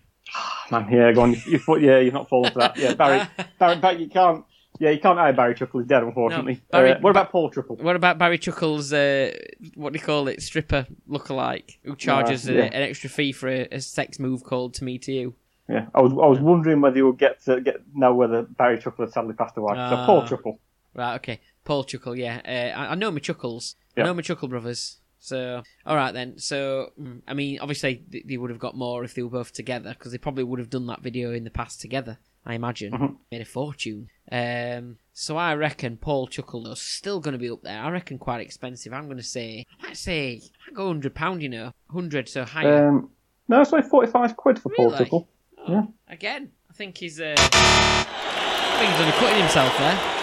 Man, 0.69 0.87
yeah, 0.91 1.11
go 1.11 1.21
on. 1.23 1.33
You, 1.33 1.39
you, 1.67 1.77
yeah, 1.79 1.99
you're 1.99 2.13
not 2.13 2.29
falling 2.29 2.51
for 2.53 2.59
that. 2.59 2.77
Yeah, 2.77 2.93
Barry, 2.93 3.27
Barry, 3.59 3.75
Barry, 3.77 4.03
you 4.03 4.09
can't. 4.09 4.45
Yeah, 4.81 4.89
you 4.89 4.99
can't 4.99 5.19
hire 5.19 5.31
Barry 5.31 5.53
Chuckle. 5.53 5.79
He's 5.81 5.87
dead, 5.89 6.01
unfortunately. 6.01 6.55
No, 6.55 6.79
Barry- 6.79 6.91
uh, 6.93 6.99
what 7.01 7.11
about 7.11 7.31
Paul 7.31 7.51
Chuckle? 7.51 7.75
What 7.75 7.95
about 7.95 8.17
Barry 8.17 8.39
Chuckle's 8.39 8.91
uh, 8.91 9.31
what 9.75 9.93
do 9.93 9.99
you 9.99 10.03
call 10.05 10.27
it? 10.27 10.41
Stripper 10.41 10.87
lookalike 11.07 11.77
who 11.83 11.95
charges 11.95 12.49
Uh, 12.49 12.53
a- 12.53 12.61
an 12.77 12.81
extra 12.89 13.09
fee 13.09 13.31
for 13.31 13.47
a, 13.47 13.67
a 13.71 13.79
sex 13.79 14.17
move 14.19 14.43
called 14.43 14.73
"To 14.75 14.83
Me 14.83 14.97
to 14.97 15.11
You." 15.11 15.35
Yeah, 15.69 15.85
I 15.93 16.01
was 16.01 16.11
I 16.13 16.25
was 16.25 16.39
wondering 16.39 16.81
whether 16.81 16.97
you 16.97 17.05
would 17.05 17.19
get 17.19 17.41
to 17.45 17.61
get 17.61 17.75
know 17.93 18.13
whether 18.15 18.41
Barry 18.41 18.79
Chuckle 18.79 19.05
had 19.05 19.13
sadly 19.13 19.33
passed 19.35 19.55
away. 19.55 19.75
so 19.75 19.79
Ah. 19.79 20.05
Paul 20.07 20.27
Chuckle. 20.27 20.59
Right, 20.95 21.15
okay. 21.15 21.39
Paul 21.63 21.83
Chuckle, 21.83 22.15
yeah. 22.15 22.41
Uh, 22.43 22.77
I, 22.79 22.91
I 22.91 22.95
know 22.95 23.11
my 23.11 23.19
Chuckles. 23.19 23.75
Yeah. 23.95 24.03
I 24.03 24.05
know 24.07 24.13
my 24.15 24.21
Chuckle 24.23 24.47
brothers. 24.47 24.97
So, 25.19 25.61
all 25.85 25.95
right 25.95 26.11
then. 26.11 26.39
So, 26.39 26.91
mm, 26.99 27.21
I 27.27 27.35
mean, 27.35 27.59
obviously 27.59 28.03
they, 28.09 28.23
they 28.25 28.37
would 28.37 28.49
have 28.49 28.57
got 28.59 28.75
more 28.75 29.03
if 29.03 29.13
they 29.13 29.21
were 29.21 29.29
both 29.29 29.53
together 29.53 29.91
because 29.95 30.11
they 30.11 30.17
probably 30.17 30.43
would 30.43 30.57
have 30.57 30.71
done 30.71 30.87
that 30.87 31.01
video 31.01 31.31
in 31.31 31.43
the 31.43 31.51
past 31.51 31.79
together. 31.79 32.17
I 32.43 32.55
imagine 32.55 32.91
Mhm. 32.91 33.17
made 33.31 33.41
a 33.41 33.45
fortune. 33.45 34.09
Um, 34.31 34.97
so 35.13 35.35
I 35.37 35.53
reckon 35.55 35.97
Paul 35.97 36.27
Chuckle 36.27 36.71
is 36.71 36.79
still 36.79 37.19
going 37.19 37.33
to 37.33 37.37
be 37.37 37.49
up 37.49 37.61
there. 37.63 37.81
I 37.81 37.89
reckon 37.91 38.17
quite 38.17 38.41
expensive. 38.41 38.93
I'm 38.93 39.05
going 39.05 39.17
to 39.17 39.23
say, 39.23 39.65
I 39.81 39.87
might 39.87 39.97
say, 39.97 40.41
I 40.43 40.69
might 40.69 40.75
go 40.75 40.87
hundred 40.87 41.13
pound. 41.13 41.43
You 41.43 41.49
know, 41.49 41.73
hundred 41.89 42.29
so 42.29 42.45
higher. 42.45 42.87
Um, 42.87 43.09
no, 43.47 43.61
it's 43.61 43.73
only 43.73 43.87
45 43.87 44.37
quid 44.37 44.59
for 44.59 44.69
Paul 44.69 44.97
Chuckle. 44.97 45.27
Oh, 45.57 45.71
yeah. 45.71 45.83
Again, 46.07 46.51
I 46.69 46.73
think 46.73 46.97
he's. 46.97 47.19
Uh, 47.19 47.35
I 47.37 48.77
think 48.79 48.91
he's 48.91 49.01
undercutting 49.01 49.39
himself 49.41 49.77
there. 49.77 50.21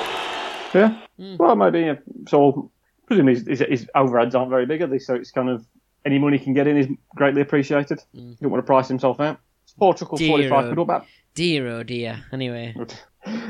Yeah. 0.74 1.00
Hmm. 1.18 1.36
Well, 1.36 1.56
maybe. 1.56 1.90
Uh, 1.90 1.96
so, 2.26 2.70
presumably 3.06 3.34
his, 3.34 3.46
his, 3.46 3.60
his 3.68 3.86
overheads 3.94 4.34
aren't 4.34 4.50
very 4.50 4.64
big, 4.66 4.80
are 4.82 4.86
they? 4.86 4.98
So 4.98 5.14
it's 5.14 5.30
kind 5.30 5.50
of 5.50 5.66
any 6.06 6.18
money 6.18 6.38
he 6.38 6.44
can 6.44 6.54
get 6.54 6.66
in 6.66 6.76
is 6.78 6.86
greatly 7.14 7.42
appreciated. 7.42 8.00
Hmm. 8.14 8.30
You 8.30 8.36
don't 8.40 8.50
want 8.50 8.64
to 8.64 8.66
price 8.66 8.88
himself 8.88 9.20
out. 9.20 9.38
Paul 9.78 9.94
Chuckle, 9.94 10.18
45 10.18 10.52
old- 10.52 10.64
quid. 10.74 10.78
About 10.78 11.06
Dear 11.34 11.68
oh 11.68 11.82
dear. 11.84 12.24
Anyway, 12.32 12.74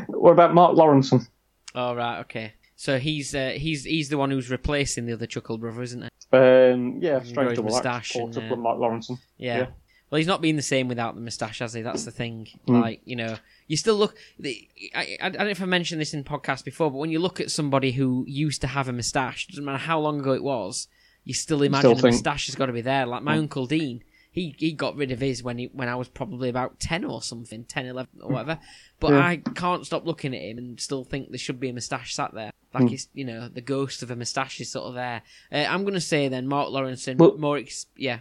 what 0.08 0.32
about 0.32 0.54
Mark 0.54 0.76
Lawrenson? 0.76 1.28
right, 1.74 2.20
okay. 2.20 2.52
So 2.76 2.98
he's 2.98 3.34
uh, 3.34 3.54
he's 3.56 3.84
he's 3.84 4.08
the 4.08 4.18
one 4.18 4.30
who's 4.30 4.50
replacing 4.50 5.06
the 5.06 5.12
other 5.12 5.26
Chuckle 5.26 5.58
brother, 5.58 5.82
isn't 5.82 6.02
it? 6.04 6.12
Um, 6.32 6.98
yeah, 7.00 7.20
strange 7.22 7.56
double 7.56 7.70
moustache 7.70 8.12
Paul 8.12 8.26
and, 8.36 8.52
uh, 8.52 8.56
Mark 8.56 8.78
Lawrenson. 8.78 9.18
Yeah. 9.36 9.58
Yeah. 9.58 9.66
Well, 10.10 10.16
he's 10.18 10.26
not 10.26 10.40
been 10.40 10.56
the 10.56 10.62
same 10.62 10.88
without 10.88 11.16
the 11.16 11.20
moustache, 11.20 11.58
has 11.58 11.74
he? 11.74 11.82
That's 11.82 12.04
the 12.04 12.10
thing. 12.10 12.48
Mm. 12.66 12.80
Like, 12.80 13.02
you 13.04 13.14
know, 13.16 13.36
you 13.66 13.76
still 13.76 13.96
look. 13.96 14.16
The, 14.38 14.66
I, 14.94 15.18
I, 15.20 15.26
I 15.26 15.28
don't 15.28 15.44
know 15.44 15.50
if 15.50 15.60
I 15.60 15.66
mentioned 15.66 16.00
this 16.00 16.14
in 16.14 16.24
podcast 16.24 16.64
before, 16.64 16.90
but 16.90 16.96
when 16.96 17.10
you 17.10 17.18
look 17.18 17.40
at 17.40 17.50
somebody 17.50 17.92
who 17.92 18.24
used 18.26 18.62
to 18.62 18.68
have 18.68 18.88
a 18.88 18.92
moustache, 18.92 19.48
doesn't 19.48 19.64
matter 19.64 19.76
how 19.78 19.98
long 20.00 20.20
ago 20.20 20.32
it 20.32 20.42
was, 20.42 20.88
you 21.24 21.34
still 21.34 21.62
imagine 21.62 21.90
Still 21.96 22.10
the 22.10 22.16
moustache 22.16 22.46
has 22.46 22.54
got 22.54 22.66
to 22.66 22.72
be 22.72 22.80
there. 22.80 23.04
Like 23.04 23.22
my 23.22 23.34
Mm. 23.36 23.40
uncle 23.40 23.66
Dean, 23.66 24.02
he, 24.38 24.54
he 24.58 24.72
got 24.72 24.96
rid 24.96 25.10
of 25.10 25.20
his 25.20 25.42
when 25.42 25.58
he 25.58 25.66
when 25.72 25.88
I 25.88 25.94
was 25.96 26.08
probably 26.08 26.48
about 26.48 26.78
ten 26.80 27.04
or 27.04 27.20
something, 27.22 27.64
10, 27.64 27.86
11 27.86 28.08
or 28.22 28.30
whatever. 28.30 28.58
But 29.00 29.12
Yeah. 29.12 29.26
I 29.26 29.36
can't 29.36 29.84
stop 29.86 30.06
looking 30.06 30.34
at 30.34 30.42
him 30.42 30.58
and 30.58 30.80
still 30.80 31.04
think 31.04 31.30
there 31.30 31.38
should 31.38 31.60
be 31.60 31.68
a 31.68 31.72
moustache 31.72 32.14
sat 32.14 32.32
there. 32.34 32.52
Like 32.74 32.84
Mm. 32.84 32.92
it's 32.92 33.08
you 33.14 33.24
know 33.24 33.48
the 33.48 33.60
ghost 33.62 34.02
of 34.02 34.10
a 34.10 34.16
moustache 34.16 34.60
is 34.60 34.70
sort 34.70 34.86
of 34.86 34.94
there. 34.94 35.22
Uh, 35.50 35.66
I'm 35.68 35.84
gonna 35.84 36.00
say 36.00 36.28
then 36.28 36.46
Mark 36.46 36.68
Lawrenson 36.68 37.16
Well- 37.16 37.36
more 37.38 37.56
ex- 37.58 37.86
yeah 37.96 38.20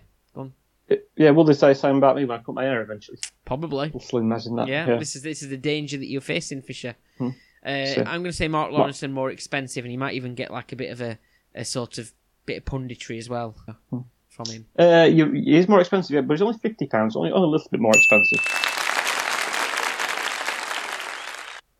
Yeah, 1.17 1.31
will 1.31 1.43
they 1.43 1.53
say 1.53 1.69
the 1.69 1.75
same 1.75 1.97
about 1.97 2.15
me 2.15 2.23
when 2.23 2.39
I 2.39 2.43
cut 2.43 2.55
my 2.55 2.63
hair 2.63 2.81
eventually? 2.81 3.17
probably. 3.43 3.91
I'll 3.93 3.99
still 3.99 4.19
imagine 4.19 4.55
that. 4.55 4.67
Yeah, 4.69 4.87
Yeah. 4.87 4.97
this 4.97 5.15
is 5.17 5.21
this 5.23 5.41
is 5.43 5.49
the 5.49 5.57
danger 5.57 5.97
that 5.97 6.05
you're 6.07 6.21
facing, 6.21 6.61
Fisher. 6.61 6.95
Hmm. 7.17 7.29
Uh, 7.65 7.85
So- 7.87 8.03
I'm 8.03 8.21
going 8.21 8.31
to 8.31 8.33
say 8.33 8.47
Mark 8.47 8.71
Lawrenson 8.71 9.11
more 9.11 9.29
expensive, 9.31 9.83
and 9.83 9.91
he 9.91 9.97
might 9.97 10.13
even 10.13 10.33
get 10.35 10.49
like 10.51 10.71
a 10.71 10.75
bit 10.77 10.91
of 10.91 11.01
a, 11.01 11.17
a 11.53 11.65
sort 11.65 11.97
of 11.97 12.13
bit 12.45 12.57
of 12.59 12.63
punditry 12.65 13.17
as 13.17 13.27
well 13.27 13.55
Hmm. 13.89 13.99
From 14.37 14.45
him. 14.49 14.65
Uh, 14.79 15.07
you, 15.11 15.31
he 15.31 15.57
is 15.57 15.67
more 15.67 15.79
expensive, 15.79 16.13
yeah, 16.13 16.21
but 16.21 16.35
he's 16.35 16.41
only 16.41 16.57
fifty 16.59 16.87
pounds, 16.87 17.15
only, 17.15 17.31
only 17.31 17.47
a 17.47 17.49
little 17.49 17.67
bit 17.69 17.81
more 17.81 17.93
expensive. 17.93 18.39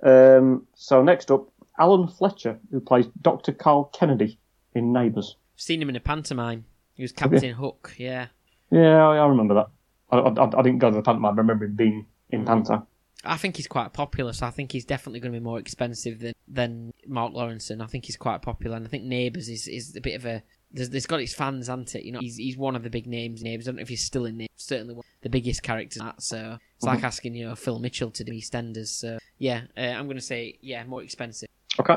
Um, 0.04 0.68
so 0.76 1.04
next 1.04 1.32
up, 1.32 1.50
Alan 1.80 2.08
Fletcher, 2.08 2.60
who 2.72 2.80
plays 2.80 3.08
Dr. 3.22 3.52
Carl 3.52 3.86
Kennedy 3.86 4.40
in 4.74 4.92
Neighbours. 4.92 5.36
I've 5.56 5.62
seen 5.62 5.82
him 5.82 5.90
in 5.90 5.96
a 5.96 6.02
pantomime. 6.02 6.66
He 6.94 7.04
was 7.04 7.12
Captain 7.12 7.54
Hook. 7.54 7.94
Yeah, 7.98 8.28
Yeah, 8.72 9.08
I, 9.08 9.18
I 9.18 9.28
remember 9.28 9.54
that. 9.54 9.68
I, 10.12 10.18
I, 10.18 10.60
I 10.60 10.62
didn't 10.64 10.80
go 10.80 10.90
to 10.90 10.96
the 10.96 11.02
pantomime. 11.02 11.38
I 11.38 11.42
remember 11.42 11.66
him 11.66 11.76
being 11.76 12.06
in 12.30 12.46
Panta. 12.46 12.84
I 13.24 13.38
think 13.38 13.58
he's 13.58 13.68
quite 13.68 13.94
popular, 13.94 14.32
so 14.34 14.46
I 14.46 14.52
think 14.52 14.72
he's 14.72 14.86
definitely 14.86 15.20
going 15.20 15.34
to 15.34 15.40
be 15.40 15.44
more 15.44 15.60
expensive 15.60 16.20
than 16.20 16.34
than 16.48 16.94
Mark 17.08 17.34
Lawrenson. 17.34 17.82
I 17.82 17.88
think 17.88 18.06
he's 18.06 18.18
quite 18.18 18.42
popular, 18.42 18.78
and 18.78 18.86
I 18.86 18.90
think 18.90 19.04
Neighbours 19.04 19.50
is, 19.50 19.68
is 19.68 19.96
a 19.96 20.02
bit 20.02 20.16
of 20.16 20.26
a. 20.26 20.44
There's, 20.72 20.90
there's 20.90 21.06
got 21.06 21.22
its 21.22 21.34
fans, 21.34 21.68
hasn't 21.68 21.96
it? 21.96 22.04
You 22.04 22.12
know, 22.12 22.20
he's 22.20 22.36
he's 22.36 22.58
one 22.58 22.76
of 22.76 22.84
the 22.84 22.90
big 22.90 23.08
names. 23.08 23.42
Neighbours. 23.42 23.68
I 23.68 23.72
don't 23.72 23.78
know 23.78 23.82
if 23.84 23.90
he's 23.90 24.04
still 24.04 24.26
in 24.26 24.38
Neighbours. 24.38 24.56
Certainly 24.58 24.96
one 24.96 25.00
of 25.00 25.22
the 25.22 25.30
biggest 25.30 25.64
characters. 25.64 26.02
in 26.02 26.06
That 26.06 26.22
so 26.22 26.58
it's 26.76 26.86
like 26.86 27.04
asking 27.04 27.36
you 27.36 27.48
know 27.48 27.56
Phil 27.56 27.80
Mitchell 27.80 28.12
to 28.12 28.24
do 28.24 28.34
EastEnders. 28.34 28.88
So 28.88 29.18
yeah, 29.38 29.62
uh, 29.78 29.82
I'm 29.82 30.06
going 30.06 30.18
to 30.18 30.22
say 30.22 30.58
yeah, 30.62 30.84
more 30.84 31.02
expensive. 31.04 31.50
Okay. 31.80 31.96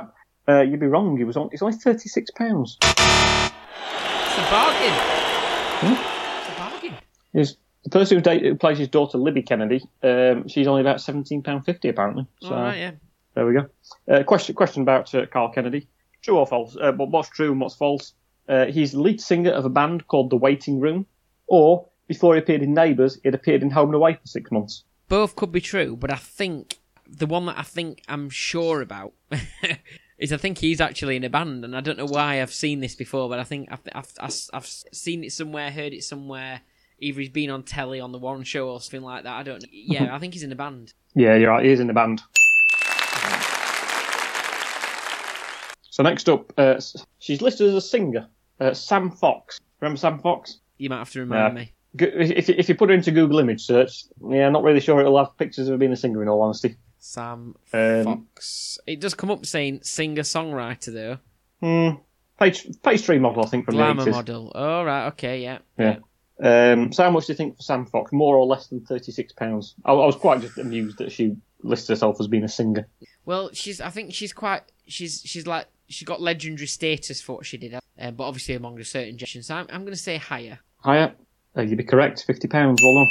Uh, 0.48 0.60
you'd 0.62 0.80
be 0.80 0.86
wrong. 0.86 1.16
He 1.16 1.24
was 1.24 1.36
on. 1.36 1.48
It's 1.52 1.62
only 1.62 1.76
thirty 1.76 2.08
six 2.08 2.30
pounds. 2.30 2.78
It's 2.80 2.90
a 4.38 4.50
bargain. 4.50 4.94
It's 5.82 6.48
a 6.48 6.58
bargain. 6.58 6.94
Is 7.34 7.56
the 7.84 7.90
person 7.90 8.18
who, 8.18 8.22
date, 8.22 8.42
who 8.42 8.54
plays 8.54 8.78
his 8.78 8.88
daughter 8.88 9.18
Libby 9.18 9.42
Kennedy? 9.42 9.82
Um, 10.02 10.48
she's 10.48 10.66
only 10.66 10.80
about 10.80 11.00
seventeen 11.00 11.42
pound 11.42 11.64
fifty 11.64 11.88
apparently. 11.88 12.26
So 12.40 12.48
All 12.54 12.62
right, 12.62 12.78
yeah. 12.78 12.90
there 13.34 13.46
we 13.46 13.54
go. 13.54 13.66
Uh, 14.08 14.22
question 14.22 14.54
question 14.54 14.82
about 14.82 15.14
uh, 15.14 15.26
Carl 15.26 15.50
Kennedy. 15.50 15.88
True 16.22 16.38
or 16.38 16.46
false? 16.46 16.76
Uh, 16.80 16.92
but 16.92 17.08
what's 17.08 17.28
true 17.30 17.50
and 17.52 17.60
what's 17.60 17.74
false? 17.74 18.12
Uh, 18.50 18.66
he's 18.66 18.90
the 18.92 19.00
lead 19.00 19.20
singer 19.20 19.52
of 19.52 19.64
a 19.64 19.68
band 19.68 20.08
called 20.08 20.28
The 20.28 20.36
Waiting 20.36 20.80
Room, 20.80 21.06
or 21.46 21.86
before 22.08 22.34
he 22.34 22.40
appeared 22.40 22.62
in 22.62 22.74
Neighbours, 22.74 23.16
he 23.22 23.28
appeared 23.28 23.62
in 23.62 23.70
Home 23.70 23.90
and 23.90 23.94
Away 23.94 24.14
for 24.14 24.26
six 24.26 24.50
months. 24.50 24.82
both 25.08 25.36
could 25.36 25.52
be 25.52 25.60
true, 25.60 25.94
but 25.96 26.10
I 26.12 26.16
think 26.16 26.78
the 27.08 27.26
one 27.26 27.46
that 27.46 27.56
I 27.58 27.62
think 27.62 28.02
I'm 28.08 28.28
sure 28.28 28.80
about 28.82 29.12
is 30.18 30.32
I 30.32 30.36
think 30.36 30.58
he's 30.58 30.80
actually 30.80 31.14
in 31.14 31.22
a 31.22 31.30
band, 31.30 31.64
and 31.64 31.76
I 31.76 31.80
don't 31.80 31.96
know 31.96 32.06
why 32.06 32.42
I've 32.42 32.52
seen 32.52 32.80
this 32.80 32.96
before, 32.96 33.28
but 33.28 33.38
I 33.38 33.44
think 33.44 33.68
I've, 33.70 33.80
I've, 33.92 34.12
I've, 34.18 34.36
I've 34.52 34.66
seen 34.66 35.22
it 35.22 35.32
somewhere, 35.32 35.70
heard 35.70 35.92
it 35.92 36.02
somewhere. 36.02 36.60
Either 36.98 37.20
he's 37.20 37.30
been 37.30 37.50
on 37.50 37.62
telly 37.62 38.00
on 38.00 38.10
the 38.12 38.18
one 38.18 38.42
show 38.42 38.68
or 38.68 38.80
something 38.80 39.02
like 39.02 39.22
that. 39.24 39.32
I 39.32 39.42
don't 39.44 39.62
know. 39.62 39.68
Yeah, 39.72 40.14
I 40.14 40.18
think 40.18 40.34
he's 40.34 40.42
in 40.42 40.52
a 40.52 40.56
band. 40.56 40.92
Yeah, 41.14 41.34
you're 41.34 41.50
right. 41.50 41.64
He 41.64 41.72
is 41.72 41.80
in 41.80 41.88
the 41.88 41.92
band. 41.92 42.22
So 45.90 46.04
next 46.04 46.28
up, 46.28 46.52
uh, 46.56 46.80
she's 47.18 47.42
listed 47.42 47.68
as 47.68 47.74
a 47.74 47.80
singer. 47.80 48.28
Uh, 48.60 48.74
Sam 48.74 49.10
Fox. 49.10 49.58
Remember 49.80 49.98
Sam 49.98 50.18
Fox? 50.20 50.58
You 50.78 50.90
might 50.90 50.98
have 50.98 51.10
to 51.12 51.20
remind 51.20 51.56
Yeah. 51.56 51.62
me. 51.64 51.72
If, 51.98 52.48
if 52.48 52.68
you 52.68 52.74
put 52.76 52.88
her 52.90 52.94
into 52.94 53.10
Google 53.10 53.40
image 53.40 53.64
search, 53.64 54.04
yeah, 54.28 54.46
I'm 54.46 54.52
not 54.52 54.62
really 54.62 54.78
sure 54.80 55.00
it'll 55.00 55.18
have 55.18 55.36
pictures 55.36 55.66
of 55.66 55.72
her 55.72 55.78
being 55.78 55.92
a 55.92 55.96
singer. 55.96 56.22
In 56.22 56.28
all 56.28 56.40
honesty, 56.42 56.76
Sam 56.98 57.56
Um, 57.72 58.04
Fox. 58.04 58.78
It 58.86 59.00
does 59.00 59.14
come 59.14 59.30
up 59.30 59.44
saying 59.44 59.80
singer 59.82 60.22
songwriter 60.22 60.92
though. 60.92 61.18
hmm. 61.60 61.96
page 62.38 62.66
page 62.82 63.00
three 63.02 63.18
model, 63.18 63.42
I 63.44 63.48
think, 63.48 63.64
from 63.64 63.74
Glamour 63.74 64.04
the 64.04 64.10
80s. 64.10 64.14
model. 64.14 64.52
Oh 64.54 64.84
right, 64.84 65.06
okay, 65.08 65.42
yeah. 65.42 65.58
Yeah. 65.78 65.96
Um, 66.42 66.92
so 66.92 67.02
how 67.04 67.10
much 67.10 67.26
do 67.26 67.32
you 67.32 67.36
think 67.36 67.56
for 67.56 67.62
Sam 67.62 67.86
Fox? 67.86 68.12
More 68.12 68.36
or 68.36 68.46
less 68.46 68.68
than 68.68 68.80
thirty 68.84 69.10
six 69.12 69.32
pounds? 69.32 69.74
I, 69.84 69.92
I 69.92 70.06
was 70.06 70.16
quite 70.16 70.40
just 70.42 70.58
amused 70.58 70.98
that 70.98 71.10
she 71.12 71.36
lists 71.62 71.88
herself 71.88 72.18
as 72.20 72.28
being 72.28 72.44
a 72.44 72.48
singer. 72.48 72.86
Well, 73.26 73.50
she's. 73.52 73.80
I 73.80 73.90
think 73.90 74.14
she's 74.14 74.32
quite. 74.32 74.62
She's. 74.86 75.22
She's 75.24 75.46
like. 75.46 75.66
She 75.90 76.04
got 76.04 76.20
legendary 76.22 76.66
status 76.68 77.20
for 77.20 77.36
what 77.36 77.44
she 77.46 77.58
did, 77.58 77.74
uh, 77.74 78.10
but 78.12 78.24
obviously 78.24 78.54
among 78.54 78.78
a 78.80 78.84
certain 78.84 79.18
generation. 79.18 79.42
So 79.42 79.56
I'm. 79.56 79.66
I'm 79.70 79.80
going 79.82 79.92
to 79.92 79.96
say 79.96 80.16
higher. 80.16 80.60
Higher? 80.78 81.14
Uh, 81.56 81.62
you'd 81.62 81.76
be 81.78 81.84
correct. 81.84 82.24
Fifty 82.26 82.46
pounds. 82.48 82.80
Well 82.82 82.94
done. 82.94 83.08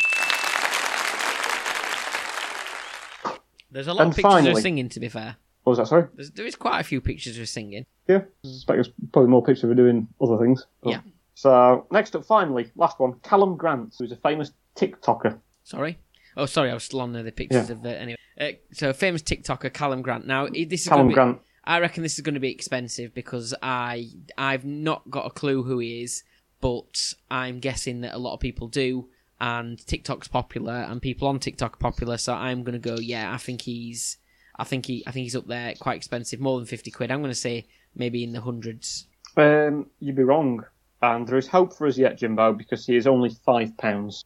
There's 3.71 3.87
a 3.87 3.93
lot 3.93 4.03
And 4.03 4.09
of 4.11 4.15
pictures 4.15 4.45
of 4.47 4.55
her 4.55 4.61
singing. 4.61 4.89
To 4.89 4.99
be 4.99 5.09
fair, 5.09 5.35
What 5.63 5.71
was 5.71 5.77
that? 5.77 5.87
Sorry. 5.87 6.07
There's, 6.15 6.31
there 6.31 6.45
is 6.45 6.55
quite 6.55 6.79
a 6.79 6.83
few 6.83 7.01
pictures 7.01 7.37
of 7.37 7.47
singing. 7.47 7.85
Yeah, 8.07 8.21
I 8.43 8.47
suspect 8.47 8.77
there's 8.77 8.89
probably 9.11 9.29
more 9.29 9.43
pictures 9.43 9.69
of 9.69 9.75
doing 9.77 10.07
other 10.21 10.37
things. 10.37 10.65
Yeah. 10.83 11.01
So 11.35 11.85
next 11.91 12.15
up, 12.15 12.25
finally, 12.25 12.71
last 12.75 12.99
one, 12.99 13.13
Callum 13.23 13.55
Grant, 13.57 13.93
who's 13.99 14.11
a 14.11 14.15
famous 14.15 14.51
TikToker. 14.75 15.37
Sorry. 15.63 15.99
Oh, 16.35 16.45
sorry. 16.47 16.71
I 16.71 16.73
was 16.73 16.83
still 16.83 17.01
on 17.01 17.13
the 17.13 17.31
pictures 17.31 17.69
Yeah. 17.69 17.75
of 17.75 17.85
uh, 17.85 17.89
anyway. 17.89 18.17
Uh, 18.39 18.47
so 18.73 18.91
famous 18.93 19.21
TikToker 19.21 19.71
Callum 19.73 20.01
Grant. 20.01 20.25
Now 20.25 20.47
this 20.47 20.81
is 20.81 20.87
Callum 20.87 21.09
be, 21.09 21.13
Grant. 21.13 21.39
I 21.69 21.79
reckon 21.81 22.01
this 22.01 22.15
is 22.15 22.21
going 22.21 22.33
to 22.33 22.39
be 22.39 22.49
expensive 22.49 23.13
because 23.13 23.53
I 23.61 24.09
I've 24.39 24.65
not 24.65 25.07
got 25.07 25.27
a 25.27 25.29
clue 25.29 25.61
who 25.61 25.77
he 25.77 26.01
is, 26.01 26.23
but 26.61 27.13
I'm 27.29 27.59
guessing 27.59 28.01
that 28.01 28.15
a 28.15 28.17
lot 28.17 28.33
of 28.33 28.39
people 28.39 28.67
do, 28.67 29.07
and 29.39 29.77
TikTok's 29.85 30.27
popular, 30.27 30.73
and 30.73 30.99
people 30.99 31.27
on 31.27 31.37
TikTok 31.37 31.75
are 31.75 31.77
popular. 31.77 32.17
So 32.17 32.33
I'm 32.33 32.63
going 32.63 32.73
to 32.73 32.79
go. 32.79 32.95
Yeah, 32.95 33.31
I 33.31 33.37
think 33.37 33.61
he's. 33.61 34.17
I 34.55 34.63
think 34.63 34.87
he. 34.87 35.03
I 35.05 35.11
think 35.11 35.25
he's 35.25 35.35
up 35.35 35.45
there, 35.45 35.75
quite 35.79 35.97
expensive, 35.97 36.39
more 36.39 36.57
than 36.57 36.65
fifty 36.65 36.89
quid. 36.89 37.11
I'm 37.11 37.19
going 37.19 37.29
to 37.29 37.35
say 37.35 37.67
maybe 37.95 38.23
in 38.23 38.33
the 38.33 38.41
hundreds. 38.41 39.05
Um, 39.37 39.91
you'd 39.99 40.15
be 40.15 40.23
wrong, 40.23 40.65
and 41.03 41.27
there 41.27 41.37
is 41.37 41.47
hope 41.47 41.77
for 41.77 41.85
us 41.85 41.99
yet, 41.99 42.17
Jimbo, 42.17 42.53
because 42.53 42.87
he 42.87 42.95
is 42.95 43.05
only 43.05 43.29
five 43.45 43.77
pounds. 43.77 44.25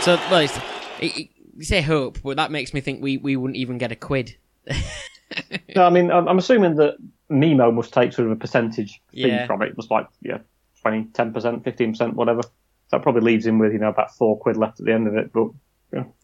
So 0.00 0.16
well, 0.30 0.40
it, 0.40 0.50
it, 1.00 1.28
you 1.56 1.64
say 1.64 1.80
hope, 1.80 2.18
but 2.22 2.36
that 2.36 2.50
makes 2.50 2.72
me 2.74 2.80
think 2.80 3.02
we, 3.02 3.16
we 3.18 3.36
wouldn't 3.36 3.56
even 3.56 3.78
get 3.78 3.92
a 3.92 3.96
quid. 3.96 4.36
No, 5.74 5.84
I 5.86 5.90
mean, 5.90 6.10
I'm, 6.10 6.28
I'm 6.28 6.38
assuming 6.38 6.74
that 6.76 6.96
Memmo 7.30 7.72
must 7.72 7.94
take 7.94 8.12
sort 8.12 8.26
of 8.26 8.32
a 8.32 8.36
percentage 8.36 9.00
fee 9.12 9.28
Yeah. 9.28 9.46
from 9.46 9.62
it. 9.62 9.68
It 9.70 9.76
must 9.78 9.90
like 9.90 10.06
yeah, 10.20 10.38
20, 10.82 11.04
10 11.14 11.32
percent, 11.32 11.64
fifteen 11.64 11.92
percent, 11.92 12.14
whatever. 12.14 12.42
That 12.90 13.00
probably 13.00 13.22
leaves 13.22 13.46
him 13.46 13.58
with 13.58 13.72
you 13.72 13.78
know 13.78 13.88
about 13.88 14.14
four 14.14 14.38
quid 14.38 14.58
left 14.58 14.78
at 14.80 14.84
the 14.84 14.92
end 14.92 15.08
of 15.08 15.14
it. 15.16 15.32
But 15.32 15.48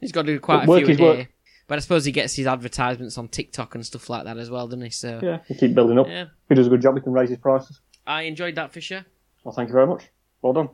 He's 0.01 0.13
got 0.13 0.27
to 0.27 0.33
do 0.35 0.41
quite 0.41 0.65
a 0.65 0.67
work 0.67 0.81
few 0.81 0.89
a 0.89 0.91
is 0.91 1.01
work. 1.01 1.29
But 1.69 1.77
I 1.77 1.81
suppose 1.81 2.05
he 2.05 2.13
gets 2.13 2.35
his 2.35 2.47
advertisements 2.47 3.17
on 3.17 3.29
TikTok 3.29 3.75
and 3.75 3.85
stuff 3.87 4.11
like 4.11 4.25
that 4.25 4.37
as 4.37 4.51
well, 4.51 4.67
doesn't 4.67 4.83
he? 4.83 4.91
So 4.91 5.21
yeah, 5.23 5.39
he 5.47 5.55
keep 5.55 5.75
building 5.75 5.99
up. 5.99 6.07
yeah. 6.09 6.23
If 6.25 6.29
he 6.51 6.55
does 6.57 6.67
a 6.67 6.71
good 6.71 6.83
job, 6.83 6.95
he 6.97 7.01
can 7.01 7.13
raise 7.13 7.31
his 7.31 7.39
prices. 7.39 7.81
I 8.07 8.23
enjoyed 8.23 8.57
that 8.57 8.73
Fisher. 8.73 9.07
Well, 9.43 9.55
thank 9.55 9.69
you 9.71 9.73
very 9.75 9.87
much. 9.87 10.05
Well 10.43 10.53
done. 10.53 10.69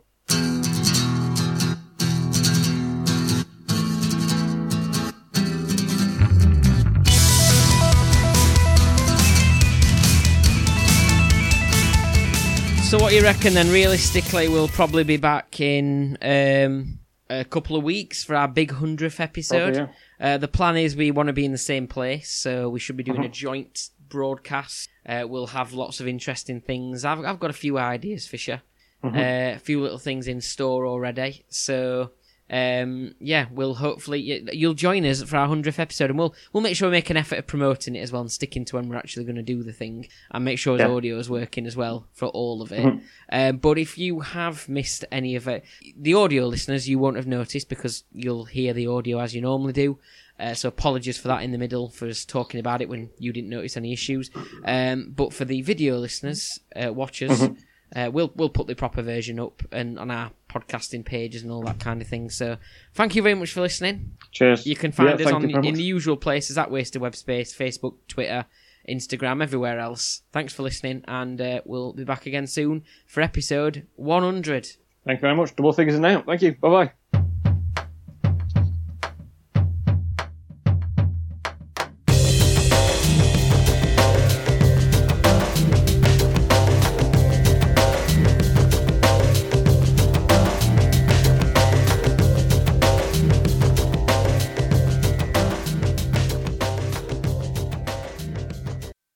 So 12.94 13.00
what 13.00 13.10
do 13.10 13.16
you 13.16 13.24
reckon 13.24 13.54
then? 13.54 13.72
Realistically, 13.72 14.46
we'll 14.46 14.68
probably 14.68 15.02
be 15.02 15.16
back 15.16 15.60
in 15.60 16.16
um, 16.22 17.00
a 17.28 17.44
couple 17.44 17.74
of 17.74 17.82
weeks 17.82 18.22
for 18.22 18.36
our 18.36 18.46
big 18.46 18.70
hundredth 18.70 19.18
episode. 19.18 19.74
Probably, 19.74 19.94
Uh, 20.20 20.38
the 20.38 20.46
plan 20.46 20.76
is 20.76 20.94
we 20.94 21.10
want 21.10 21.26
to 21.26 21.32
be 21.32 21.44
in 21.44 21.50
the 21.50 21.58
same 21.58 21.88
place, 21.88 22.30
so 22.30 22.68
we 22.68 22.78
should 22.78 22.96
be 22.96 23.02
doing 23.02 23.18
a 23.18 23.22
Uh-huh. 23.22 23.32
joint 23.32 23.88
broadcast. 24.08 24.90
Uh, 25.04 25.24
we'll 25.28 25.48
have 25.48 25.72
lots 25.72 25.98
of 25.98 26.06
interesting 26.06 26.60
things. 26.60 27.04
I've, 27.04 27.18
I've 27.24 27.40
got 27.40 27.50
a 27.50 27.54
few 27.54 27.78
ideas, 27.78 28.28
Fisher. 28.28 28.62
Mm-hmm. 29.02 29.16
Uh, 29.16 29.56
a 29.56 29.58
few 29.58 29.82
little 29.82 29.98
things 29.98 30.28
in 30.28 30.40
store 30.40 30.86
already. 30.86 31.44
So 31.48 32.12
um, 32.50 33.14
yeah, 33.20 33.46
we'll 33.50 33.74
hopefully 33.74 34.46
you'll 34.52 34.74
join 34.74 35.04
us 35.06 35.22
for 35.22 35.36
our 35.36 35.48
hundredth 35.48 35.78
episode, 35.78 36.10
and 36.10 36.18
we'll 36.18 36.34
we'll 36.52 36.62
make 36.62 36.76
sure 36.76 36.88
we 36.88 36.92
make 36.96 37.08
an 37.10 37.16
effort 37.16 37.38
of 37.38 37.46
promoting 37.46 37.96
it 37.96 38.00
as 38.00 38.12
well 38.12 38.20
and 38.20 38.30
sticking 38.30 38.64
to 38.66 38.76
when 38.76 38.88
we're 38.88 38.96
actually 38.96 39.24
going 39.24 39.36
to 39.36 39.42
do 39.42 39.62
the 39.62 39.72
thing, 39.72 40.06
and 40.30 40.44
make 40.44 40.58
sure 40.58 40.76
Yeah. 40.78 40.88
the 40.88 40.92
audio 40.94 41.18
is 41.18 41.30
working 41.30 41.66
as 41.66 41.76
well 41.76 42.06
for 42.12 42.26
all 42.28 42.60
of 42.62 42.70
it. 42.72 42.84
Mhm. 42.84 43.00
Um, 43.32 43.56
but 43.56 43.78
if 43.78 43.96
you 43.96 44.20
have 44.20 44.68
missed 44.68 45.04
any 45.10 45.36
of 45.36 45.48
it, 45.48 45.64
the 45.98 46.14
audio 46.14 46.46
listeners, 46.46 46.88
you 46.88 46.98
won't 46.98 47.16
have 47.16 47.26
noticed 47.26 47.68
because 47.68 48.04
you'll 48.12 48.44
hear 48.44 48.72
the 48.74 48.86
audio 48.86 49.18
as 49.20 49.34
you 49.34 49.40
normally 49.40 49.72
do. 49.72 49.98
Uh, 50.38 50.52
so 50.52 50.68
apologies 50.68 51.16
for 51.16 51.28
that 51.28 51.42
in 51.44 51.52
the 51.52 51.58
middle 51.58 51.88
for 51.88 52.08
us 52.08 52.24
talking 52.24 52.58
about 52.60 52.82
it 52.82 52.88
when 52.88 53.08
you 53.18 53.32
didn't 53.32 53.50
notice 53.50 53.76
any 53.76 53.92
issues. 53.92 54.30
Um, 54.64 55.12
but 55.16 55.32
for 55.32 55.44
the 55.44 55.62
video 55.62 55.96
listeners, 55.96 56.58
uh, 56.74 56.92
watchers, 56.92 57.40
Mhm. 57.40 57.56
Uh, 57.94 58.10
we'll 58.12 58.32
we'll 58.34 58.48
put 58.48 58.66
the 58.66 58.74
proper 58.74 59.02
version 59.02 59.38
up 59.40 59.62
and 59.72 59.98
on 59.98 60.10
our 60.10 60.30
podcasting 60.48 61.04
pages 61.04 61.42
and 61.42 61.50
all 61.50 61.62
that 61.62 61.80
kind 61.80 62.00
of 62.02 62.08
thing. 62.08 62.30
So 62.30 62.56
thank 62.94 63.14
you 63.14 63.22
very 63.22 63.34
much 63.34 63.52
for 63.52 63.60
listening. 63.60 64.12
Cheers. 64.32 64.66
You 64.66 64.76
can 64.76 64.92
find 64.92 65.18
Yeah, 65.18 65.26
us 65.26 65.32
on 65.32 65.48
in 65.64 65.74
the 65.74 65.82
usual 65.82 66.16
places 66.16 66.56
at 66.58 66.70
Wasted 66.70 67.00
Web 67.02 67.14
Space, 67.16 67.56
Facebook, 67.56 67.94
Twitter, 68.08 68.46
Instagram, 68.88 69.42
everywhere 69.42 69.78
else. 69.78 70.22
Thanks 70.32 70.52
for 70.52 70.62
listening, 70.62 71.04
and 71.08 71.40
uh, 71.40 71.60
we'll 71.64 71.92
be 71.92 72.04
back 72.04 72.26
again 72.26 72.46
soon 72.46 72.84
for 73.06 73.20
episode 73.20 73.86
100. 73.96 74.76
Thank 75.04 75.18
you 75.18 75.20
very 75.20 75.36
much. 75.36 75.54
Double 75.54 75.72
figures 75.72 75.96
in 75.96 76.02
now. 76.02 76.22
Thank 76.22 76.42
you. 76.42 76.54
Bye 76.54 76.68
bye. 76.68 76.92